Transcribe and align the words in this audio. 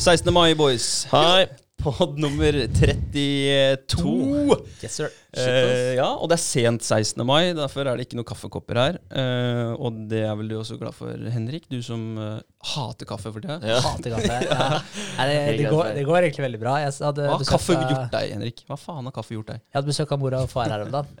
den. 0.00 0.16
16. 0.16 0.32
mai, 0.32 0.54
boys. 0.56 1.06
Hei. 1.10 1.46
Pod 1.80 2.18
nummer 2.20 2.52
32. 2.76 4.56
Yes, 4.84 4.96
sir. 4.98 5.12
Eh, 5.32 5.94
ja, 5.96 6.08
og 6.12 6.28
det 6.28 6.36
er 6.36 6.42
sent 6.42 6.84
16. 6.84 7.22
mai, 7.24 7.54
derfor 7.56 7.88
er 7.88 7.96
det 7.96 8.04
ikke 8.04 8.18
noen 8.18 8.28
kaffekopper 8.28 8.80
her. 8.80 8.98
Eh, 9.08 9.72
og 9.80 10.02
det 10.10 10.22
er 10.28 10.34
vel 10.36 10.50
du 10.50 10.58
også 10.58 10.76
glad 10.80 10.96
for, 10.96 11.12
Henrik? 11.32 11.68
Du 11.72 11.78
som 11.84 12.18
eh, 12.20 12.42
hater 12.74 13.08
kaffe 13.08 13.32
for 13.32 13.44
tida. 13.44 13.58
Ja. 13.64 13.78
Hater 13.84 14.16
kaffe. 14.16 14.40
Ja. 14.44 14.80
Nei, 15.20 15.28
det, 15.30 15.38
det, 15.60 15.70
går, 15.72 15.92
det 15.96 16.04
går 16.08 16.20
egentlig 16.26 16.46
veldig 16.48 16.60
bra. 16.64 16.76
Jeg 16.84 16.96
hadde 17.00 17.30
Hva 17.30 17.38
har 17.38 17.48
kaffe 17.54 17.78
gjort 17.78 18.12
deg, 18.16 18.34
Henrik? 18.36 18.62
Hva 18.68 18.80
faen 18.80 19.08
har 19.08 19.16
kaffe 19.16 19.36
gjort 19.36 19.52
deg? 19.54 19.64
Jeg 19.64 19.80
hadde 19.80 19.92
besøk 19.94 20.16
av 20.16 20.22
mora 20.24 20.44
og 20.44 20.52
far 20.52 20.72
her 20.72 20.86
om 20.88 20.94
dagen. 20.96 21.16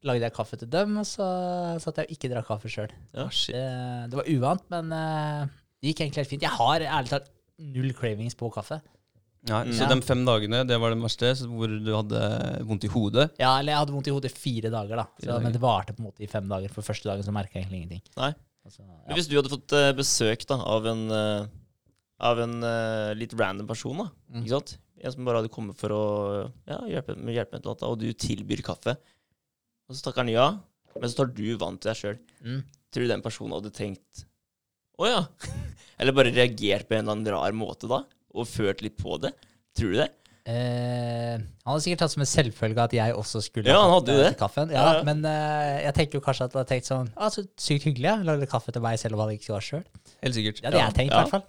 Da 0.00 0.08
lagde 0.08 0.24
jeg 0.24 0.32
kaffe 0.32 0.56
til 0.56 0.68
dem, 0.72 0.94
og 0.96 1.04
så 1.04 1.24
satt 1.82 1.98
jeg 2.00 2.08
og 2.08 2.12
ikke 2.14 2.30
drakk 2.32 2.46
kaffe 2.48 2.70
sjøl. 2.72 2.88
Ja, 3.12 3.26
shit. 3.28 3.52
Det, 3.52 3.66
det 4.08 4.16
var 4.16 4.30
uvant, 4.32 4.62
men 4.72 4.94
eh, 4.96 5.42
det 5.76 5.92
gikk 5.92 6.00
egentlig 6.06 6.22
helt 6.22 6.32
fint. 6.32 6.46
Jeg 6.46 6.56
har 6.56 6.86
ærlig 6.86 7.12
talt 7.12 7.28
null 7.60 7.92
cravings 7.96 8.34
på 8.38 8.50
kaffe. 8.54 8.80
Ja, 9.48 9.62
så 9.64 9.86
Ja. 9.86 9.88
de 9.94 10.02
fem 10.04 10.24
dagene, 10.26 10.66
det 10.68 10.76
var 10.80 10.90
den 10.92 11.00
verste, 11.00 11.30
så 11.36 11.46
hvor 11.48 11.68
du 11.70 11.92
hadde 11.94 12.20
vondt 12.68 12.84
i 12.84 12.88
hodet? 12.92 13.30
Ja, 13.40 13.54
eller 13.58 13.72
jeg 13.72 13.78
hadde 13.80 13.92
vondt 13.94 14.08
i 14.10 14.12
hodet 14.12 14.32
fire 14.36 14.68
dager, 14.70 14.96
da. 15.00 15.04
Så, 15.16 15.22
Fire 15.24 15.32
dager. 15.32 15.42
Men 15.46 15.52
det 15.52 15.60
varte 15.62 15.94
på 15.96 16.00
en 16.02 16.08
måte 16.10 16.20
i 16.20 16.26
fem 16.28 16.46
dager. 16.48 16.68
For 16.74 16.82
første 16.84 17.08
dagen 17.08 17.24
så 17.24 17.32
merka 17.32 17.54
jeg 17.56 17.64
egentlig 17.64 17.80
ingenting. 17.82 18.02
Nei. 18.20 18.34
Altså, 18.66 18.84
ja. 18.84 19.14
Hvis 19.16 19.28
du 19.30 19.36
hadde 19.38 19.48
fått 19.48 19.72
eh, 19.72 19.92
besøk 19.96 20.44
da, 20.46 20.58
av 20.60 20.86
en, 20.86 21.06
eh, 21.10 21.46
av 22.20 22.38
en 22.44 22.62
uh, 22.62 23.14
litt 23.16 23.32
random 23.32 23.66
person, 23.66 23.96
da, 23.96 24.10
Mm. 24.30 24.42
ikke 24.44 24.50
sant? 24.58 24.76
en 25.02 25.12
som 25.12 25.24
bare 25.24 25.40
hadde 25.40 25.48
kommet 25.48 25.74
for 25.80 25.88
å 25.88 26.52
ja, 26.68 26.76
hjelpe, 26.84 27.16
med 27.16 27.32
hjelpe 27.34 27.52
med 27.56 27.64
noe, 27.64 27.76
og 27.88 27.98
du 27.98 28.12
tilbyr 28.12 28.60
kaffe, 28.62 28.98
og 29.88 29.96
så 29.96 30.02
takker 30.04 30.20
han 30.26 30.28
ja, 30.28 30.50
men 31.00 31.08
så 31.08 31.16
tar 31.16 31.32
du 31.32 31.56
vann 31.56 31.78
til 31.80 31.88
deg 31.88 31.96
sjøl, 31.96 32.18
Mm. 32.44 32.62
tror 32.92 33.06
du 33.06 33.08
den 33.08 33.22
personen 33.22 33.52
hadde 33.56 33.72
tenkt 33.72 34.26
å 35.00 35.08
ja? 35.10 35.20
Eller 36.00 36.14
bare 36.16 36.32
reagert 36.32 36.88
på 36.88 36.96
en 36.96 37.02
eller 37.04 37.12
annen 37.16 37.32
rar 37.34 37.52
måte 37.56 37.88
da, 37.90 38.02
og 38.34 38.46
ført 38.48 38.80
litt 38.84 38.96
på 39.00 39.18
det? 39.20 39.34
Tror 39.76 39.92
du 39.94 39.98
det? 40.00 40.08
Eh, 40.50 41.36
han 41.36 41.68
hadde 41.68 41.82
sikkert 41.84 42.00
tatt 42.00 42.14
som 42.14 42.22
en 42.24 42.28
selvfølge 42.30 42.80
at 42.86 42.94
jeg 42.96 43.12
også 43.14 43.42
skulle 43.44 43.68
Ja, 43.70 43.82
han 43.84 43.92
hadde 43.92 44.14
eh, 44.16 44.22
det. 44.24 44.30
kaffen. 44.40 44.70
Ja, 44.72 44.80
Ja, 44.80 44.94
ja. 44.98 45.02
Men 45.06 45.20
eh, 45.28 45.82
jeg 45.84 45.94
tenker 45.98 46.18
jo 46.18 46.22
kanskje 46.24 46.46
at 46.48 46.54
han 46.56 46.62
hadde 46.62 46.70
tenkt 46.72 46.88
sånn 46.88 47.10
ah, 47.20 47.28
så 47.30 47.44
Sykt 47.60 47.84
hyggelig, 47.86 48.08
ja. 48.08 48.16
Lagde 48.26 48.48
kaffe 48.50 48.72
til 48.74 48.82
meg 48.82 48.96
selv 49.02 49.18
om 49.18 49.26
han 49.26 49.34
ikke 49.36 49.52
var 49.52 49.66
sjøl. 49.66 49.84
Helt 50.24 50.38
sikkert. 50.38 50.62
Ja, 50.64 50.70
Det 50.72 50.80
Ja, 50.80 50.86
jeg 50.88 50.96
tenkt, 50.96 51.12
i 51.12 51.20
hvert 51.20 51.34
fall. 51.36 51.44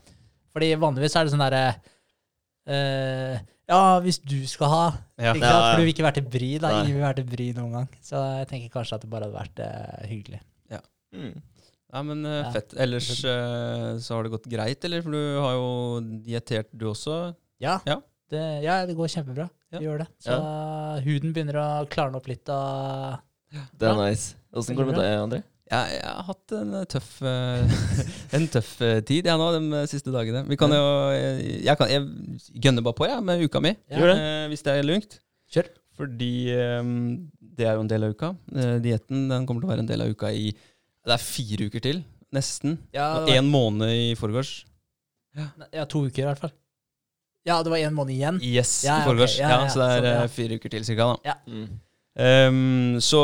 Fordi 0.52 0.70
vanligvis 0.84 1.16
er 1.16 1.24
det 1.30 1.34
sånn 1.34 1.46
derre 1.46 1.64
eh, 2.68 3.40
Ja, 3.72 3.82
hvis 4.04 4.20
du 4.20 4.38
skal 4.52 4.68
ha 4.76 4.84
Ja. 5.18 5.34
Ikke 5.34 5.46
Ja, 5.46 5.50
sant? 5.50 5.64
ja. 5.64 5.72
For 5.72 5.80
du 5.80 5.86
vil 5.88 5.94
ikke 5.96 6.08
være 6.10 6.20
til 6.20 6.28
bry. 6.36 6.52
da. 6.60 6.74
Ingen 6.82 6.96
vil 7.00 7.06
være 7.08 7.20
til 7.22 7.30
bry 7.32 7.48
noen 7.58 7.72
gang. 7.80 7.90
Så 8.04 8.20
jeg 8.42 8.48
tenker 8.52 8.76
kanskje 8.76 9.00
at 9.00 9.02
det 9.08 9.10
bare 9.10 9.30
hadde 9.32 9.40
vært 9.40 9.64
hyggelig. 10.12 10.42
hyggelig. 10.42 10.48
Mm. 11.12 11.42
Ja, 11.92 12.02
men 12.08 12.26
eh, 12.26 12.38
Ja. 12.44 12.52
fett. 12.56 12.74
Ellers 12.80 13.10
eh, 13.26 13.98
så 14.00 14.16
har 14.16 14.24
det 14.24 14.32
gått 14.32 14.48
greit, 14.52 14.84
eller? 14.88 15.02
For 15.04 15.12
du 15.12 15.40
har 15.44 15.54
jo 15.58 16.00
dietert, 16.26 16.70
du 16.74 16.88
også. 16.94 17.36
Ja, 17.62 17.80
Ja. 17.86 18.00
Det, 18.32 18.42
ja 18.64 18.86
det 18.88 18.96
går 18.96 19.10
kjempebra. 19.12 19.50
Ja. 19.74 19.80
Gjør 19.84 19.98
det. 20.06 20.08
Så 20.24 20.36
huden 21.04 21.34
begynner 21.36 21.58
å 21.60 21.66
klarne 21.92 22.16
opp 22.16 22.28
litt. 22.32 22.48
Og 22.48 23.20
Det 23.52 23.88
er 23.90 23.92
Ja. 23.98 24.06
nice. 24.10 24.36
Åssen 24.56 24.76
går 24.76 24.86
det 24.88 24.96
med 24.96 25.02
deg, 25.04 25.18
André? 25.20 25.42
Ja, 25.72 25.82
jeg 25.88 26.04
har 26.04 26.24
hatt 26.28 26.52
en 26.56 26.74
eh, 26.76 26.86
tøff, 26.92 27.12
en 28.36 28.48
tøff 28.52 28.72
tid 29.08 29.28
jeg 29.28 29.38
nå, 29.40 29.50
de 29.56 29.84
siste 29.88 30.12
dagene. 30.12 30.46
Vi 30.48 30.58
kan 30.60 30.72
jo 30.72 30.82
Jeg, 31.12 31.62
jeg, 31.68 31.78
kan, 31.80 31.92
jeg 31.92 32.64
gønner 32.64 32.84
bare 32.88 32.98
på, 32.98 33.08
jeg, 33.08 33.24
med 33.24 33.44
uka 33.44 33.62
mi. 33.64 33.76
Ja. 33.92 34.00
Gjør 34.00 34.12
det. 34.14 34.18
Eh, 34.24 34.48
hvis 34.52 34.64
det 34.68 34.74
er 34.78 34.88
lugnt. 34.88 35.20
Kjør. 35.52 35.70
Fordi 36.00 36.34
um, 36.80 37.30
det 37.40 37.68
er 37.68 37.76
jo 37.76 37.82
en 37.84 37.90
del 37.92 38.04
av 38.08 38.14
uka. 38.16 38.32
Eh, 38.56 38.78
dietten 38.82 39.28
kommer 39.46 39.60
til 39.62 39.68
å 39.68 39.72
være 39.74 39.84
en 39.84 39.90
del 39.92 40.02
av 40.08 40.12
uka 40.16 40.32
i 40.32 40.54
Det 41.06 41.14
er 41.16 41.22
fire 41.24 41.68
uker 41.72 41.82
til, 41.82 42.02
nesten. 42.36 42.78
Ja, 42.94 43.08
Og 43.20 43.28
det 43.28 43.34
var, 43.36 43.42
én 43.42 43.50
måned 43.50 43.90
i 43.90 44.12
forgårs. 44.20 44.52
ja, 45.74 45.86
to 45.90 46.04
uker 46.08 46.24
i 46.24 46.28
hvert 46.30 46.42
fall. 46.44 46.52
Ja, 47.48 47.56
det 47.66 47.72
var 47.74 47.82
én 47.82 47.96
måned 47.98 48.14
igjen. 48.14 48.38
Yes, 48.46 48.84
Ja, 48.86 49.00
i 49.00 49.02
ok. 49.02 49.08
forgårs. 49.10 49.38
Ja, 49.40 49.50
Ja, 49.50 49.62
ja, 49.64 49.70
så 49.74 49.80
det 49.82 49.88
er 49.88 50.02
sånn, 50.02 50.10
ja. 50.12 50.24
eh, 50.24 50.28
fire 50.36 50.58
uker 50.60 50.70
til 50.76 50.84
cirka, 50.86 51.08
da. 51.24 51.36
Mm. 51.50 51.80
Ehm, 52.22 52.98
så 53.02 53.22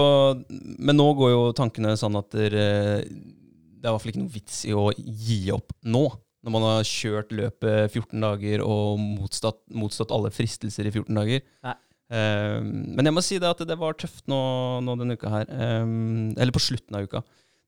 Men 0.80 0.96
nå 0.98 1.08
går 1.20 1.30
jo 1.34 1.42
tankene 1.54 1.94
sånn 2.00 2.16
at 2.18 2.30
der, 2.32 2.56
eh, 2.56 3.02
det 3.04 3.86
er 3.86 3.90
i 3.90 3.94
hvert 3.94 4.02
fall 4.02 4.12
ikke 4.14 4.24
noe 4.24 4.34
vits 4.34 4.64
i 4.66 4.72
å 4.74 4.88
gi 4.98 5.52
opp 5.54 5.72
nå. 5.86 6.06
Når 6.44 6.52
man 6.54 6.62
har 6.64 6.84
kjørt 6.88 7.30
løpet 7.36 7.92
14 7.92 8.22
dager 8.24 8.62
og 8.64 8.98
motstått, 9.02 9.62
motstått 9.76 10.12
alle 10.16 10.32
fristelser 10.32 10.88
i 10.88 10.92
14 10.94 11.14
dager. 11.14 11.42
Nei. 11.64 11.76
Ehm, 12.10 12.96
men 12.96 13.06
jeg 13.06 13.14
må 13.14 13.22
si 13.22 13.38
det 13.38 13.50
at 13.50 13.60
det 13.68 13.78
var 13.78 13.94
tøft 14.00 14.26
nå, 14.32 14.82
nå 14.82 14.96
denne 14.98 15.18
uka 15.20 15.30
her. 15.30 15.46
Ehm, 15.52 16.34
eller 16.38 16.52
på 16.56 16.64
slutten 16.64 16.96
av 16.96 17.04
uka. 17.04 17.22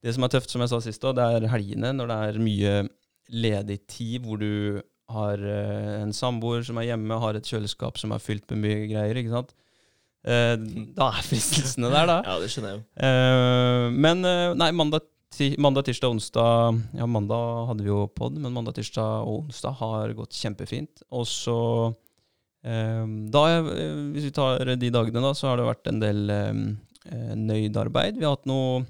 Det 0.03 0.13
som 0.15 0.23
er 0.23 0.31
tøft, 0.31 0.51
som 0.51 0.63
jeg 0.63 0.71
sa 0.71 0.79
sist, 0.83 1.03
det 1.15 1.25
er 1.25 1.49
helgene, 1.51 1.91
når 1.97 2.11
det 2.11 2.17
er 2.27 2.43
mye 2.43 2.75
ledig 3.29 3.81
tid 3.89 4.25
hvor 4.25 4.39
du 4.41 4.79
har 5.13 5.41
eh, 5.41 6.01
en 6.03 6.13
samboer 6.13 6.63
som 6.65 6.77
er 6.79 6.91
hjemme, 6.91 7.17
har 7.21 7.37
et 7.37 7.47
kjøleskap 7.49 7.97
som 7.99 8.13
er 8.13 8.21
fylt 8.23 8.49
med 8.53 8.63
mye 8.63 8.87
greier. 8.91 9.19
ikke 9.19 9.33
sant? 9.33 9.55
Eh, 10.27 10.55
da 10.97 11.09
er 11.13 11.23
fristelsene 11.25 11.91
der, 11.91 12.09
da. 12.09 12.19
Ja, 12.27 12.35
det 12.41 12.51
skjønner 12.53 12.73
jeg 12.73 12.79
jo. 12.79 12.83
Eh, 13.07 13.85
men 14.05 14.21
nei, 14.59 14.69
mandag, 14.75 15.07
ti, 15.35 15.53
mandag, 15.61 15.87
tirsdag, 15.87 16.13
onsdag 16.15 16.99
Ja, 16.99 17.07
mandag 17.09 17.71
hadde 17.71 17.85
vi 17.85 17.91
jo 17.91 18.03
pod, 18.13 18.37
men 18.37 18.53
mandag, 18.55 18.77
tirsdag 18.77 19.25
og 19.25 19.47
onsdag 19.47 19.79
har 19.81 20.13
gått 20.17 20.37
kjempefint. 20.37 21.03
Og 21.15 21.25
så 21.29 21.57
eh, 22.67 23.03
da, 23.33 23.43
Hvis 24.13 24.29
vi 24.29 24.35
tar 24.35 24.75
de 24.75 24.93
dagene, 24.93 25.25
da, 25.25 25.33
så 25.35 25.51
har 25.51 25.59
det 25.59 25.67
vært 25.71 25.91
en 25.91 26.03
del 26.03 26.23
nøydarbeid. 27.39 28.19
Vi 28.19 28.27
har 28.27 28.35
hatt 28.35 28.49
noen 28.49 28.85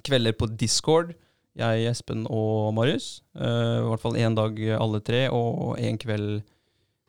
kvelder 0.00 0.34
på 0.38 0.48
Discord, 0.56 1.12
jeg, 1.58 1.84
Espen 1.90 2.24
og 2.32 2.72
Marius. 2.76 3.20
Uh, 3.36 3.82
I 3.82 3.88
hvert 3.90 4.02
fall 4.02 4.18
én 4.20 4.36
dag 4.36 4.56
alle 4.78 5.02
tre, 5.04 5.26
og 5.28 5.76
én 5.80 5.98
kveld 6.00 6.40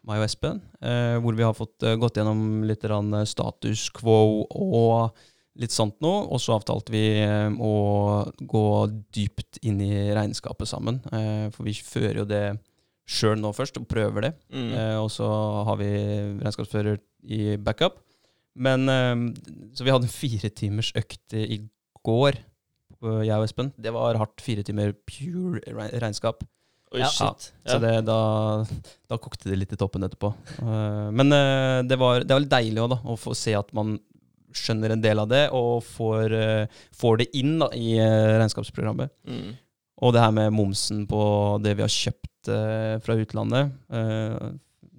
meg 0.04 0.20
og 0.20 0.26
Espen. 0.28 0.60
Uh, 0.84 1.16
hvor 1.24 1.38
vi 1.38 1.46
har 1.48 1.56
fått 1.56 1.86
uh, 1.88 1.96
gått 2.00 2.20
gjennom 2.20 2.66
litt 2.68 2.84
status 3.32 3.88
quo 3.96 4.44
og 4.44 5.24
litt 5.56 5.72
sånt 5.72 5.96
noe. 6.04 6.26
Og 6.28 6.42
så 6.44 6.58
avtalte 6.58 6.92
vi 6.92 7.06
å 7.24 7.74
gå 8.42 8.68
dypt 9.16 9.62
inn 9.64 9.80
i 9.86 10.12
regnskapet 10.12 10.68
sammen. 10.68 10.98
For 11.54 11.62
vi 11.68 11.76
fører 11.78 12.24
jo 12.24 12.26
det 12.26 12.46
sjøl 13.06 13.38
nå 13.38 13.52
først, 13.54 13.78
og 13.78 13.86
prøver 13.88 14.26
det. 14.26 14.32
Mm. 14.50 14.72
Og 15.04 15.12
så 15.14 15.28
har 15.68 15.78
vi 15.78 15.92
regnskapsfører 16.42 16.98
i 17.30 17.54
backup. 17.62 18.02
Men 18.58 18.90
Så 19.78 19.86
vi 19.86 19.94
hadde 19.94 20.10
en 20.10 20.16
fire 20.16 20.50
timers 20.50 20.90
økt 20.98 21.38
i 21.38 21.62
går, 22.02 22.42
jeg 23.24 23.36
og 23.38 23.46
Espen. 23.48 23.72
Det 23.80 23.92
var 23.96 24.20
hardt. 24.22 24.42
Fire 24.44 24.64
timer 24.66 24.94
pure 25.08 25.62
regnskap. 26.00 26.44
Oi, 26.94 27.00
Ja. 27.02 27.08
shit. 27.10 27.48
Så 27.66 27.80
det, 27.82 27.94
da, 28.06 28.18
da 29.10 29.18
kokte 29.18 29.50
det 29.50 29.58
litt 29.58 29.72
i 29.74 29.80
toppen 29.82 30.04
etterpå. 30.06 30.30
Eh, 30.62 31.08
men 31.12 31.34
eh, 31.34 31.82
det, 31.90 31.98
var, 31.98 32.22
det 32.22 32.36
var 32.36 32.44
litt 32.44 32.52
deilig 32.54 32.84
også, 32.84 32.94
da, 32.94 33.00
å 33.10 33.16
få 33.18 33.34
se 33.38 33.56
at 33.58 33.72
man 33.74 33.96
skjønner 34.54 34.94
en 34.94 35.02
del 35.02 35.18
av 35.24 35.32
det, 35.32 35.48
og 35.58 35.80
får, 35.88 36.36
eh, 36.38 36.82
får 36.94 37.18
det 37.24 37.28
inn 37.40 37.56
da, 37.64 37.72
i 37.74 37.96
eh, 37.98 38.36
regnskapsprogrammet. 38.38 39.10
Mm. 39.26 39.56
Og 40.06 40.14
det 40.14 40.22
her 40.22 40.36
med 40.36 40.54
momsen 40.54 41.08
på 41.10 41.24
det 41.64 41.74
vi 41.80 41.86
har 41.86 41.90
kjøpt 41.96 42.52
eh, 42.54 43.00
fra 43.02 43.18
utlandet, 43.18 43.74
eh, 43.90 44.52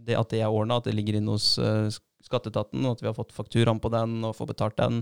det 0.04 0.18
at 0.18 0.34
det 0.34 0.42
er 0.42 0.50
ordna, 0.52 0.80
at 0.82 0.88
det 0.90 0.96
ligger 0.98 1.20
inne 1.20 1.36
hos 1.36 1.52
eh, 1.62 1.86
skatteetaten, 2.26 2.82
og 2.88 2.96
at 2.96 3.04
vi 3.04 3.08
har 3.12 3.14
fått 3.16 3.32
fakturaen 3.36 3.78
på 3.84 3.92
den 3.94 4.18
og 4.26 4.34
får 4.34 4.50
betalt 4.50 4.76
den. 4.82 4.98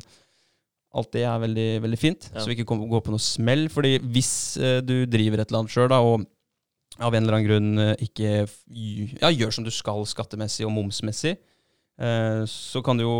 Alt 0.94 1.12
det 1.16 1.22
er 1.24 1.38
veldig, 1.40 1.68
veldig 1.86 1.98
fint, 1.98 2.30
Ja. 2.34 2.40
så 2.40 2.50
vi 2.50 2.56
ikke 2.58 2.66
kommer, 2.68 2.88
går 2.90 3.00
på 3.06 3.14
noe 3.14 3.22
smell. 3.22 3.68
fordi 3.72 3.98
hvis 4.12 4.32
eh, 4.60 4.80
du 4.84 5.06
driver 5.06 5.40
et 5.40 5.48
eller 5.50 5.62
annet 5.62 5.72
sjøl, 5.72 5.92
og 5.96 6.26
av 7.00 7.14
en 7.14 7.22
eller 7.22 7.38
annen 7.38 7.48
grunn 7.48 7.78
eh, 7.80 7.94
ikke 8.04 8.32
ja, 9.22 9.30
gjør 9.32 9.52
som 9.56 9.64
du 9.64 9.70
skal 9.72 10.04
skattemessig 10.04 10.66
og 10.66 10.72
momsmessig, 10.76 11.38
så 12.50 12.80
kan 12.82 12.98
du 12.98 13.04
jo 13.04 13.12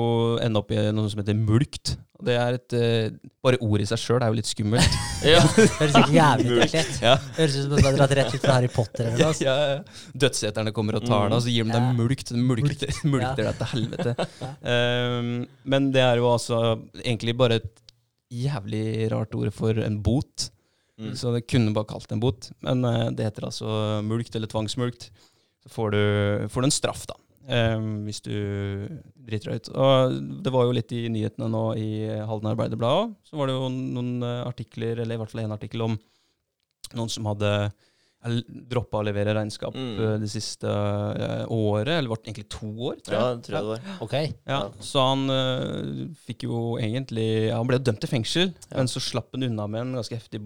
ende 0.43 0.59
opp 0.59 0.73
i 0.75 0.79
noe 0.95 1.11
som 1.13 1.21
heter 1.23 1.37
mulkt. 1.39 1.93
Det 2.23 2.35
er 2.39 2.55
et, 2.57 2.75
eh, 2.79 3.11
bare 3.43 3.59
ordet 3.63 3.85
i 3.85 3.89
seg 3.91 3.99
sjøl 3.99 4.23
er 4.23 4.31
jo 4.33 4.39
litt 4.39 4.49
skummelt. 4.51 4.97
Ja. 5.23 5.39
Høres 5.79 5.95
ikke 6.01 6.15
jævlig 6.17 6.49
ut, 6.51 6.63
egentlig. 6.65 6.97
ja. 7.05 7.13
Høres 7.37 7.57
ut 7.57 7.63
som 7.63 7.73
du 7.77 7.87
har 7.87 7.97
dratt 8.01 8.15
rett 8.19 8.33
ut 8.35 8.43
fra 8.43 8.55
Harry 8.57 8.71
Potter 8.75 9.05
eller 9.07 9.21
noe. 9.21 9.29
altså. 9.31 9.45
Ja, 9.47 9.55
ja. 9.71 10.09
Dødseterne 10.25 10.73
kommer 10.75 10.99
og 10.99 11.05
tar 11.07 11.29
deg, 11.29 11.37
og 11.37 11.45
så 11.45 11.53
gir 11.55 11.69
de 11.69 11.75
deg 11.77 11.85
Ja. 11.85 11.93
mulkt. 11.99 12.33
Mulkter, 12.51 12.95
mulkter 13.07 13.47
deg 13.49 13.61
til 13.61 13.71
helvete. 13.75 14.15
Ja. 14.43 14.51
Um, 15.21 15.31
men 15.75 15.91
det 15.95 16.03
er 16.03 16.19
jo 16.23 16.27
altså 16.33 16.59
egentlig 17.05 17.37
bare 17.39 17.61
et 17.63 17.71
jævlig 18.33 18.85
rart 19.13 19.35
ord 19.39 19.53
for 19.55 19.79
en 19.85 20.01
bot. 20.03 20.49
Mm. 20.99 21.15
Så 21.19 21.31
det 21.35 21.45
kunne 21.51 21.75
bare 21.75 21.89
kalt 21.91 22.07
det 22.11 22.17
en 22.19 22.23
bot. 22.23 22.51
Men 22.67 22.83
eh, 22.89 23.09
det 23.15 23.27
heter 23.31 23.47
altså 23.49 24.03
mulkt 24.07 24.35
eller 24.39 24.51
tvangsmulkt. 24.51 25.11
Så 25.63 25.71
får 25.75 25.95
du, 25.95 26.03
får 26.51 26.63
du 26.65 26.69
en 26.69 26.75
straff, 26.75 27.07
da. 27.11 27.15
Um, 27.43 28.05
hvis 28.07 28.21
du 28.23 28.31
driter 29.19 29.51
deg 29.51 29.57
ut. 29.65 29.69
Og 29.75 30.13
det 30.47 30.53
var 30.55 30.69
jo 30.69 30.75
litt 30.77 30.93
i 30.95 31.09
nyhetene 31.11 31.49
nå 31.51 31.63
i 31.75 31.89
Halden 32.29 32.53
Arbeiderblad 32.53 32.99
òg. 33.01 33.15
Så 33.27 33.35
var 33.41 33.51
det 33.51 33.57
jo 33.57 33.67
noen 33.73 34.23
eh, 34.23 34.45
artikler, 34.47 35.01
eller 35.03 35.17
i 35.17 35.19
hvert 35.19 35.33
fall 35.33 35.43
én 35.43 35.55
artikkel 35.57 35.83
om 35.89 35.97
noen 36.95 37.11
som 37.11 37.27
hadde 37.27 37.51
droppa 38.71 39.01
å 39.01 39.03
levere 39.09 39.35
regnskap 39.35 39.75
Mm. 39.75 39.99
eh, 39.99 40.19
det 40.23 40.29
siste 40.31 40.71
uh, 40.71 41.43
året, 41.51 41.97
eller 41.99 42.09
var 42.13 42.21
det 42.23 42.31
egentlig 42.31 42.49
to 42.55 42.69
år, 42.93 43.01
tror 43.03 43.17
ja, 43.19 43.23
jeg. 43.27 43.37
det 43.41 43.45
tror 43.49 43.57
jeg 43.57 43.65
det 43.65 43.73
var. 43.73 43.99
Ok. 44.07 44.15
Ja, 44.47 44.61
så 44.79 45.07
han 45.09 45.25
uh, 45.35 46.15
fikk 46.29 46.45
jo 46.47 46.61
egentlig 46.79 47.49
ja, 47.49 47.57
Han 47.59 47.67
ble 47.67 47.81
dømt 47.83 47.99
til 48.05 48.13
fengsel, 48.13 48.53
Ja. 48.71 48.77
men 48.79 48.87
så 48.93 49.03
slapp 49.03 49.35
han 49.35 49.43
unna 49.51 49.67
med 49.67 49.81
en 49.89 49.97
ganske 49.99 50.15
heftig 50.15 50.39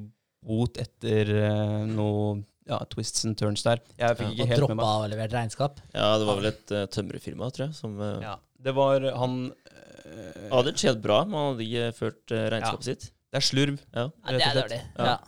bot 0.47 0.79
etter 0.81 1.29
uh, 1.45 1.85
noe 1.93 2.39
ja, 2.69 2.79
twists 2.93 3.25
and 3.29 3.37
turns 3.39 3.63
der. 3.67 3.79
Jeg 3.99 4.17
fikk 4.19 4.27
Ja. 4.27 4.33
ikke 4.33 4.43
Og 4.43 4.49
helt 4.49 4.51
med 4.51 4.59
droppa 4.59 4.75
meg. 4.81 4.87
å 5.07 5.11
levere 5.13 5.33
regnskap. 5.37 5.81
Ja, 5.95 6.09
det 6.19 6.27
var 6.27 6.41
vel 6.41 6.47
et 6.51 6.73
uh, 6.75 6.85
tømrerfirma, 6.87 7.51
tror 7.55 7.67
jeg, 7.69 7.75
som 7.79 7.99
uh, 8.01 8.17
Ja, 8.25 8.37
det 8.67 8.75
var 8.75 9.01
han 9.21 9.37
eh, 9.51 10.49
hadde 10.53 10.73
skjedd 10.77 11.01
bra. 11.05 11.21
Man 11.25 11.53
hadde 11.53 11.67
ikke 11.67 11.93
ført 12.01 12.35
uh, 12.35 12.45
regnskapet 12.57 12.85
sitt. 12.91 13.09
Det 13.31 13.41
er 13.43 13.47
slurv, 13.47 13.79
Ja. 13.95 14.07
Ja, 14.09 14.09
rett 14.09 14.31
det 14.31 14.37
og 14.37 14.41
er 14.41 14.51
slett. 14.51 14.63
dårlig. 14.65 14.81
Ja. 14.99 15.05
Ja. 15.13 15.19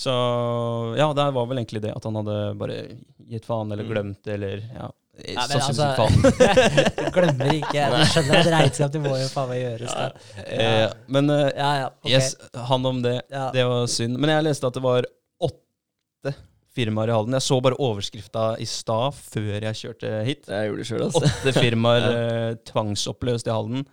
Så 0.00 0.12
ja, 0.96 1.06
det 1.16 1.26
var 1.36 1.46
vel 1.50 1.58
egentlig 1.60 1.82
det. 1.84 1.92
At 1.96 2.04
han 2.08 2.16
hadde 2.20 2.36
bare 2.60 2.76
gitt 3.30 3.46
faen 3.46 3.70
eller 3.72 3.84
Mm. 3.84 3.90
glemt 3.94 4.26
eller 4.34 4.62
ja. 4.74 4.88
Ja, 5.20 5.42
men 5.50 5.60
altså, 5.60 5.86
du 6.96 7.10
glemmer 7.12 7.50
ikke. 7.52 7.82
Du 7.92 8.04
skjønner 8.08 8.38
at 8.40 8.46
regnskap 8.54 8.92
det 8.94 9.00
må 9.04 9.10
jo 9.20 9.26
faen 9.28 9.50
meg 9.50 9.58
gjøres. 9.60 9.92
Da. 9.92 10.06
Ja. 10.48 10.86
men 11.12 11.28
uh, 11.28 11.50
Ja, 11.52 11.70
ja. 11.82 11.88
okay. 12.00 12.14
yes, 12.14 12.30
han 12.70 12.86
om 12.88 13.02
det. 13.04 13.18
Ja. 13.28 13.50
Det 13.52 13.66
var 13.68 13.84
synd. 13.92 14.16
Men 14.16 14.32
jeg 14.32 14.46
leste 14.48 14.70
at 14.70 14.78
det 14.78 14.82
var 14.86 15.04
åtte 15.44 16.32
firmaer 16.80 17.12
i 17.12 17.14
Halden. 17.14 17.36
Jeg 17.36 17.44
så 17.46 17.60
bare 17.62 17.78
overskrifta 17.80 18.44
i 18.60 18.66
stad 18.68 19.14
før 19.20 19.56
jeg 19.68 19.78
kjørte 19.84 20.12
hit. 20.26 20.48
Jeg 20.50 20.70
gjorde 20.70 20.82
det 20.82 20.88
selv, 20.90 21.06
altså. 21.10 21.22
Åtte 21.28 21.52
firmaer 21.60 22.06
ja. 22.10 22.54
tvangsoppløst 22.72 23.50
i 23.50 23.54
Halden. 23.54 23.84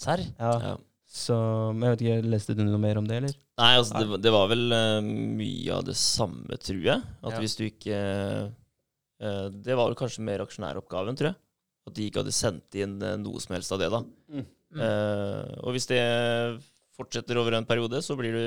Serr? 0.00 0.24
Ja. 0.40 0.54
Ja. 0.70 0.78
Så 1.10 1.34
jeg 1.74 1.90
vet 1.90 2.02
ikke, 2.06 2.18
Leste 2.30 2.54
du 2.54 2.60
noe 2.62 2.78
mer 2.78 3.00
om 3.00 3.06
det, 3.10 3.16
eller? 3.20 3.32
Nei, 3.60 3.70
altså, 3.80 3.98
det, 3.98 4.06
var- 4.12 4.20
det 4.24 4.30
var 4.32 4.50
vel 4.52 4.62
uh, 4.72 5.00
mye 5.04 5.72
av 5.74 5.82
det 5.88 5.96
samme, 5.98 6.56
tror 6.62 6.84
jeg. 6.86 7.02
At 7.26 7.34
Ja. 7.34 7.40
hvis 7.42 7.56
du 7.58 7.64
ikke 7.66 7.98
uh, 9.20 9.48
Det 9.50 9.74
var 9.76 9.90
vel 9.90 9.98
kanskje 9.98 10.22
mer 10.24 10.44
aksjonæroppgaven, 10.46 11.18
tror 11.18 11.32
jeg. 11.32 11.38
At 11.90 11.96
de 11.96 12.06
ikke 12.06 12.22
hadde 12.22 12.32
sendt 12.36 12.78
inn 12.78 12.94
uh, 13.02 13.16
noe 13.20 13.42
som 13.42 13.56
helst 13.58 13.74
av 13.74 13.82
det, 13.82 13.90
da. 13.92 14.00
Mm. 14.30 14.46
Eh, 14.70 15.46
og 15.66 15.72
hvis 15.74 15.88
det 15.90 15.98
fortsetter 16.94 17.38
over 17.40 17.56
en 17.58 17.64
periode, 17.66 17.98
så 18.06 18.14
blir 18.14 18.36
du 18.36 18.44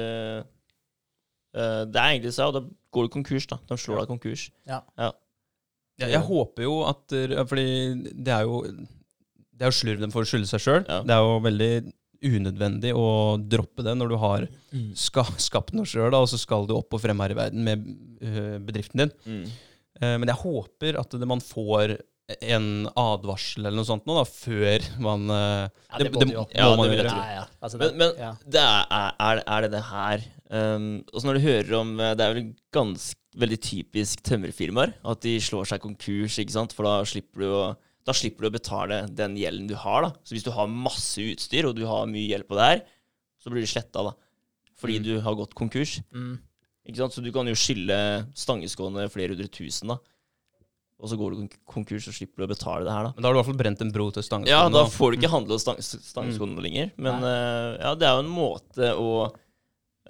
eh, 1.56 1.84
Det 1.90 2.00
er 2.02 2.10
egentlig 2.16 2.34
så, 2.36 2.48
og 2.52 2.58
da 2.58 2.64
går 2.94 3.08
du 3.08 3.14
konkurs, 3.18 3.48
da. 3.50 3.58
De 3.70 3.78
slår 3.78 4.04
deg 4.04 4.12
konkurs. 4.14 4.48
Ja, 4.70 4.82
jeg 6.02 6.22
håper 6.26 6.66
jo 6.66 6.80
at 6.90 7.14
eh, 7.16 7.36
Fordi 7.46 7.66
det 8.26 8.34
er 8.34 8.48
jo 8.50 8.62
Det 8.66 9.62
er 9.62 9.70
jo 9.70 9.78
slurv 9.78 10.02
de 10.02 10.10
får 10.14 10.26
skylde 10.32 10.50
seg 10.50 10.64
sjøl. 10.64 10.82
Ja. 10.90 11.02
Det 11.06 11.14
er 11.16 11.22
jo 11.28 11.36
veldig 11.46 11.74
unødvendig 12.24 12.94
å 12.96 13.06
droppe 13.52 13.84
det 13.84 13.94
når 14.00 14.14
du 14.14 14.18
har 14.22 14.46
Mm. 14.74 14.94
ska, 14.98 15.22
skapt 15.38 15.74
noe 15.78 15.86
sjøl, 15.86 16.16
og 16.18 16.24
så 16.32 16.38
skal 16.42 16.64
du 16.66 16.72
opp 16.74 16.96
og 16.96 17.02
frem 17.04 17.20
her 17.22 17.30
i 17.30 17.36
verden 17.38 17.62
med 17.68 17.84
øh, 18.24 18.56
bedriften 18.66 19.04
din. 19.04 19.12
Mm. 19.28 19.44
Uh, 20.02 20.16
men 20.18 20.32
jeg 20.32 20.40
håper 20.40 20.98
at 20.98 21.12
det, 21.14 21.28
man 21.30 21.44
får 21.46 21.94
en 22.42 22.88
advarsel 22.98 23.68
eller 23.68 23.76
noe 23.78 23.86
sånt 23.86 24.08
nå, 24.10 24.16
da, 24.18 24.24
før 24.26 24.88
man 25.04 25.28
uh, 25.30 25.68
Ja, 25.92 26.00
det 26.02 26.10
må 26.16 26.24
det, 26.24 26.30
du 26.32 26.34
jo. 26.40 26.46
må 26.48 26.58
Ja, 26.58 26.70
man 26.80 26.90
det 26.90 26.96
gjøre. 26.98 27.12
Ja, 27.14 27.36
ja. 27.38 27.44
Altså, 27.62 27.78
Men, 27.84 27.94
men 28.02 28.18
ja. 28.24 28.32
det 28.56 28.64
er, 28.66 29.14
er, 29.28 29.44
er 29.46 29.68
det 29.68 29.72
det 29.76 29.84
her 29.92 30.26
um, 30.54 30.86
Og 31.12 31.18
så 31.22 31.28
når 31.28 31.40
du 31.40 31.44
hører 31.48 31.74
om 31.80 31.92
eh, 32.00 32.14
Det 32.16 32.26
er 32.28 32.34
vel 32.38 32.48
ganske 32.76 33.20
veldig 33.42 33.58
typisk 33.66 34.22
tømmerfirmaer 34.30 34.94
at 35.10 35.24
de 35.26 35.36
slår 35.42 35.66
seg 35.72 35.82
konkurs, 35.82 36.36
ikke 36.38 36.54
sant? 36.54 36.74
For 36.78 36.86
da 36.86 37.00
slipper 37.10 37.42
du 37.42 37.50
å 37.50 37.64
da 38.04 38.12
slipper 38.12 38.44
du 38.44 38.50
å 38.50 38.54
betale 38.58 38.98
den 39.16 39.38
gjelden 39.40 39.66
du 39.70 39.78
har. 39.80 40.02
da. 40.04 40.10
Så 40.28 40.36
hvis 40.36 40.44
du 40.44 40.50
har 40.52 40.68
masse 40.68 41.24
utstyr, 41.24 41.64
og 41.70 41.78
du 41.78 41.86
har 41.88 42.04
mye 42.12 42.26
gjeld 42.28 42.44
på 42.50 42.58
det 42.60 42.66
her, 42.68 42.82
så 43.40 43.48
blir 43.50 43.64
du 43.64 43.70
sletta, 43.72 44.04
da. 44.04 44.12
Fordi 44.76 44.98
Mm. 45.00 45.04
du 45.06 45.14
har 45.24 45.38
gått 45.40 45.56
konkurs. 45.56 46.02
Mm. 46.12 46.34
Ikke 46.86 46.98
sant? 47.00 47.14
Så 47.16 47.24
du 47.24 47.32
kan 47.32 47.48
jo 47.48 47.56
skylde 47.56 48.28
stangeskåene 48.36 49.06
flere 49.10 49.32
hundre 49.38 49.48
tusen, 49.48 49.88
da. 49.94 49.98
Og 51.00 51.10
så 51.14 51.16
går 51.20 51.32
du 51.40 51.48
konkurs, 51.66 52.10
og 52.12 52.14
slipper 52.20 52.44
du 52.44 52.46
å 52.46 52.52
betale 52.52 52.84
det 52.84 52.92
her, 52.92 53.08
da. 53.08 53.14
Men 53.16 53.22
da 53.24 53.28
har 53.30 53.34
du 53.34 53.40
i 53.40 53.42
hvert 53.42 53.50
fall 53.54 53.62
brent 53.64 53.82
en 53.88 53.92
bro 53.96 54.10
til 54.12 54.24
stangen. 54.28 54.48
Ja, 54.52 54.68
da 54.68 54.84
får 54.92 55.12
du 55.16 55.18
ikke 55.22 55.32
handle 55.38 55.58
stang, 55.64 55.80
stangeskåene 55.80 56.60
lenger. 56.64 56.92
Men 57.00 57.24
eh, 57.24 57.78
ja, 57.88 57.96
det 57.96 58.04
er 58.08 58.20
jo 58.20 58.26
en 58.28 58.36
måte 58.36 58.92
å 59.00 59.10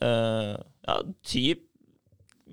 eh, 0.03 0.53
ja, 0.87 0.99
typ 1.25 1.63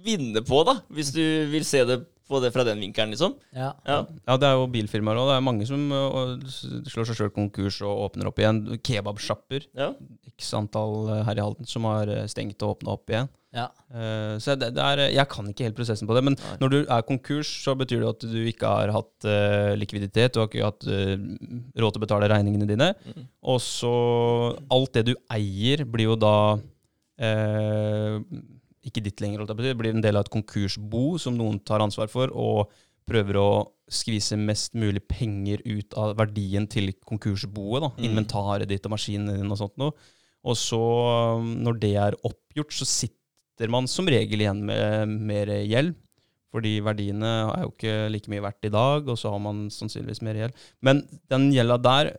vinne 0.01 0.43
på, 0.47 0.63
da. 0.69 0.79
Hvis 0.95 1.13
du 1.13 1.23
vil 1.53 1.67
se 1.69 1.85
det 1.89 2.03
på 2.31 2.39
det 2.43 2.53
fra 2.55 2.65
den 2.67 2.81
vinkelen, 2.83 3.11
liksom. 3.15 3.35
Ja. 3.57 3.73
Ja. 3.87 4.05
Ja, 4.23 4.37
det 4.39 4.49
er 4.49 4.59
jo 4.59 4.71
bilfirmaer 4.71 5.19
òg. 5.19 5.33
Det 5.33 5.37
er 5.37 5.45
mange 5.45 5.67
som 5.69 5.91
uh, 5.91 6.37
slår 6.87 7.09
seg 7.09 7.19
sjøl 7.19 7.35
konkurs 7.35 7.81
og 7.83 8.07
åpner 8.07 8.31
opp 8.31 8.39
igjen. 8.41 8.63
Kebabsjapper. 8.87 9.67
ja. 9.75 9.93
X 10.41 10.55
antall 10.57 11.11
øh, 11.11 11.21
her 11.27 11.37
i 11.37 11.43
Halden 11.45 11.69
som 11.69 11.85
har 11.85 12.09
øh, 12.09 12.23
stengt 12.31 12.63
og 12.65 12.79
åpna 12.79 12.95
opp 12.95 13.11
igjen. 13.13 13.29
Ja. 13.53 13.67
Uh, 13.91 14.39
så 14.41 14.55
det, 14.57 14.71
det 14.77 14.85
er, 14.85 15.03
jeg 15.11 15.27
kan 15.29 15.49
ikke 15.51 15.67
helt 15.67 15.77
prosessen 15.77 16.09
på 16.09 16.15
det. 16.17 16.23
Men 16.25 16.39
Nei. 16.39 16.57
når 16.63 16.73
du 16.73 16.79
er 16.81 17.05
konkurs, 17.05 17.51
så 17.65 17.75
betyr 17.77 18.05
det 18.05 18.13
at 18.15 18.27
du 18.31 18.39
ikke 18.49 18.71
har 18.71 18.95
hatt 18.95 19.27
uh, 19.27 19.75
likviditet. 19.77 20.33
Du 20.33 20.41
har 20.41 20.49
ikke 20.49 20.71
hatt 20.71 20.87
uh, 20.87 21.17
råd 21.83 21.97
til 21.97 22.01
å 22.01 22.05
betale 22.07 22.31
regningene 22.31 22.71
dine. 22.71 22.93
Mm. 23.11 23.27
Og 23.53 23.61
så 23.65 23.95
Alt 24.71 24.95
det 24.97 25.09
du 25.11 25.15
eier, 25.35 25.85
blir 25.85 26.13
jo 26.13 26.17
da 26.19 26.35
eh, 27.21 28.17
ikke 28.89 29.03
ditt 29.05 29.21
lenger, 29.21 29.43
holdt 29.43 29.53
jeg 29.53 29.59
på 29.59 29.63
å 29.63 29.67
si. 29.67 29.73
Det 29.75 29.81
blir 29.83 29.95
en 29.97 30.05
del 30.05 30.17
av 30.19 30.25
et 30.27 30.33
konkursbo 30.33 31.05
som 31.21 31.37
noen 31.37 31.61
tar 31.65 31.85
ansvar 31.85 32.09
for, 32.13 32.33
og 32.33 32.71
prøver 33.11 33.37
å 33.41 33.51
skvise 33.91 34.39
mest 34.39 34.77
mulig 34.79 35.03
penger 35.11 35.63
ut 35.67 35.97
av 35.99 36.15
verdien 36.21 36.69
til 36.71 36.93
konkursboet. 37.05 37.81
da, 37.83 37.89
Mm. 37.99 38.05
Inventaret 38.11 38.69
ditt 38.69 38.87
og 38.87 38.93
maskinen 38.95 39.35
dine 39.35 39.51
og 39.51 39.59
sånt 39.59 39.77
noe. 39.77 39.93
Og 40.45 40.57
så, 40.57 40.79
når 41.43 41.81
det 41.81 41.97
er 41.97 42.17
oppgjort, 42.25 42.73
så 42.73 42.87
sitter 42.87 43.69
man 43.69 43.87
som 43.87 44.07
regel 44.07 44.41
igjen 44.41 44.65
med 44.65 45.09
mer 45.09 45.47
gjeld. 45.67 45.95
Fordi 46.51 46.81
verdiene 46.83 47.29
er 47.55 47.63
jo 47.63 47.71
ikke 47.75 48.11
like 48.11 48.31
mye 48.33 48.43
verdt 48.43 48.65
i 48.67 48.73
dag, 48.75 49.07
og 49.09 49.19
så 49.19 49.31
har 49.31 49.39
man 49.39 49.69
sannsynligvis 49.71 50.23
mer 50.23 50.35
gjeld. 50.35 50.55
Men 50.83 51.05
den 51.31 51.51
gjelda 51.53 51.77
der 51.83 52.17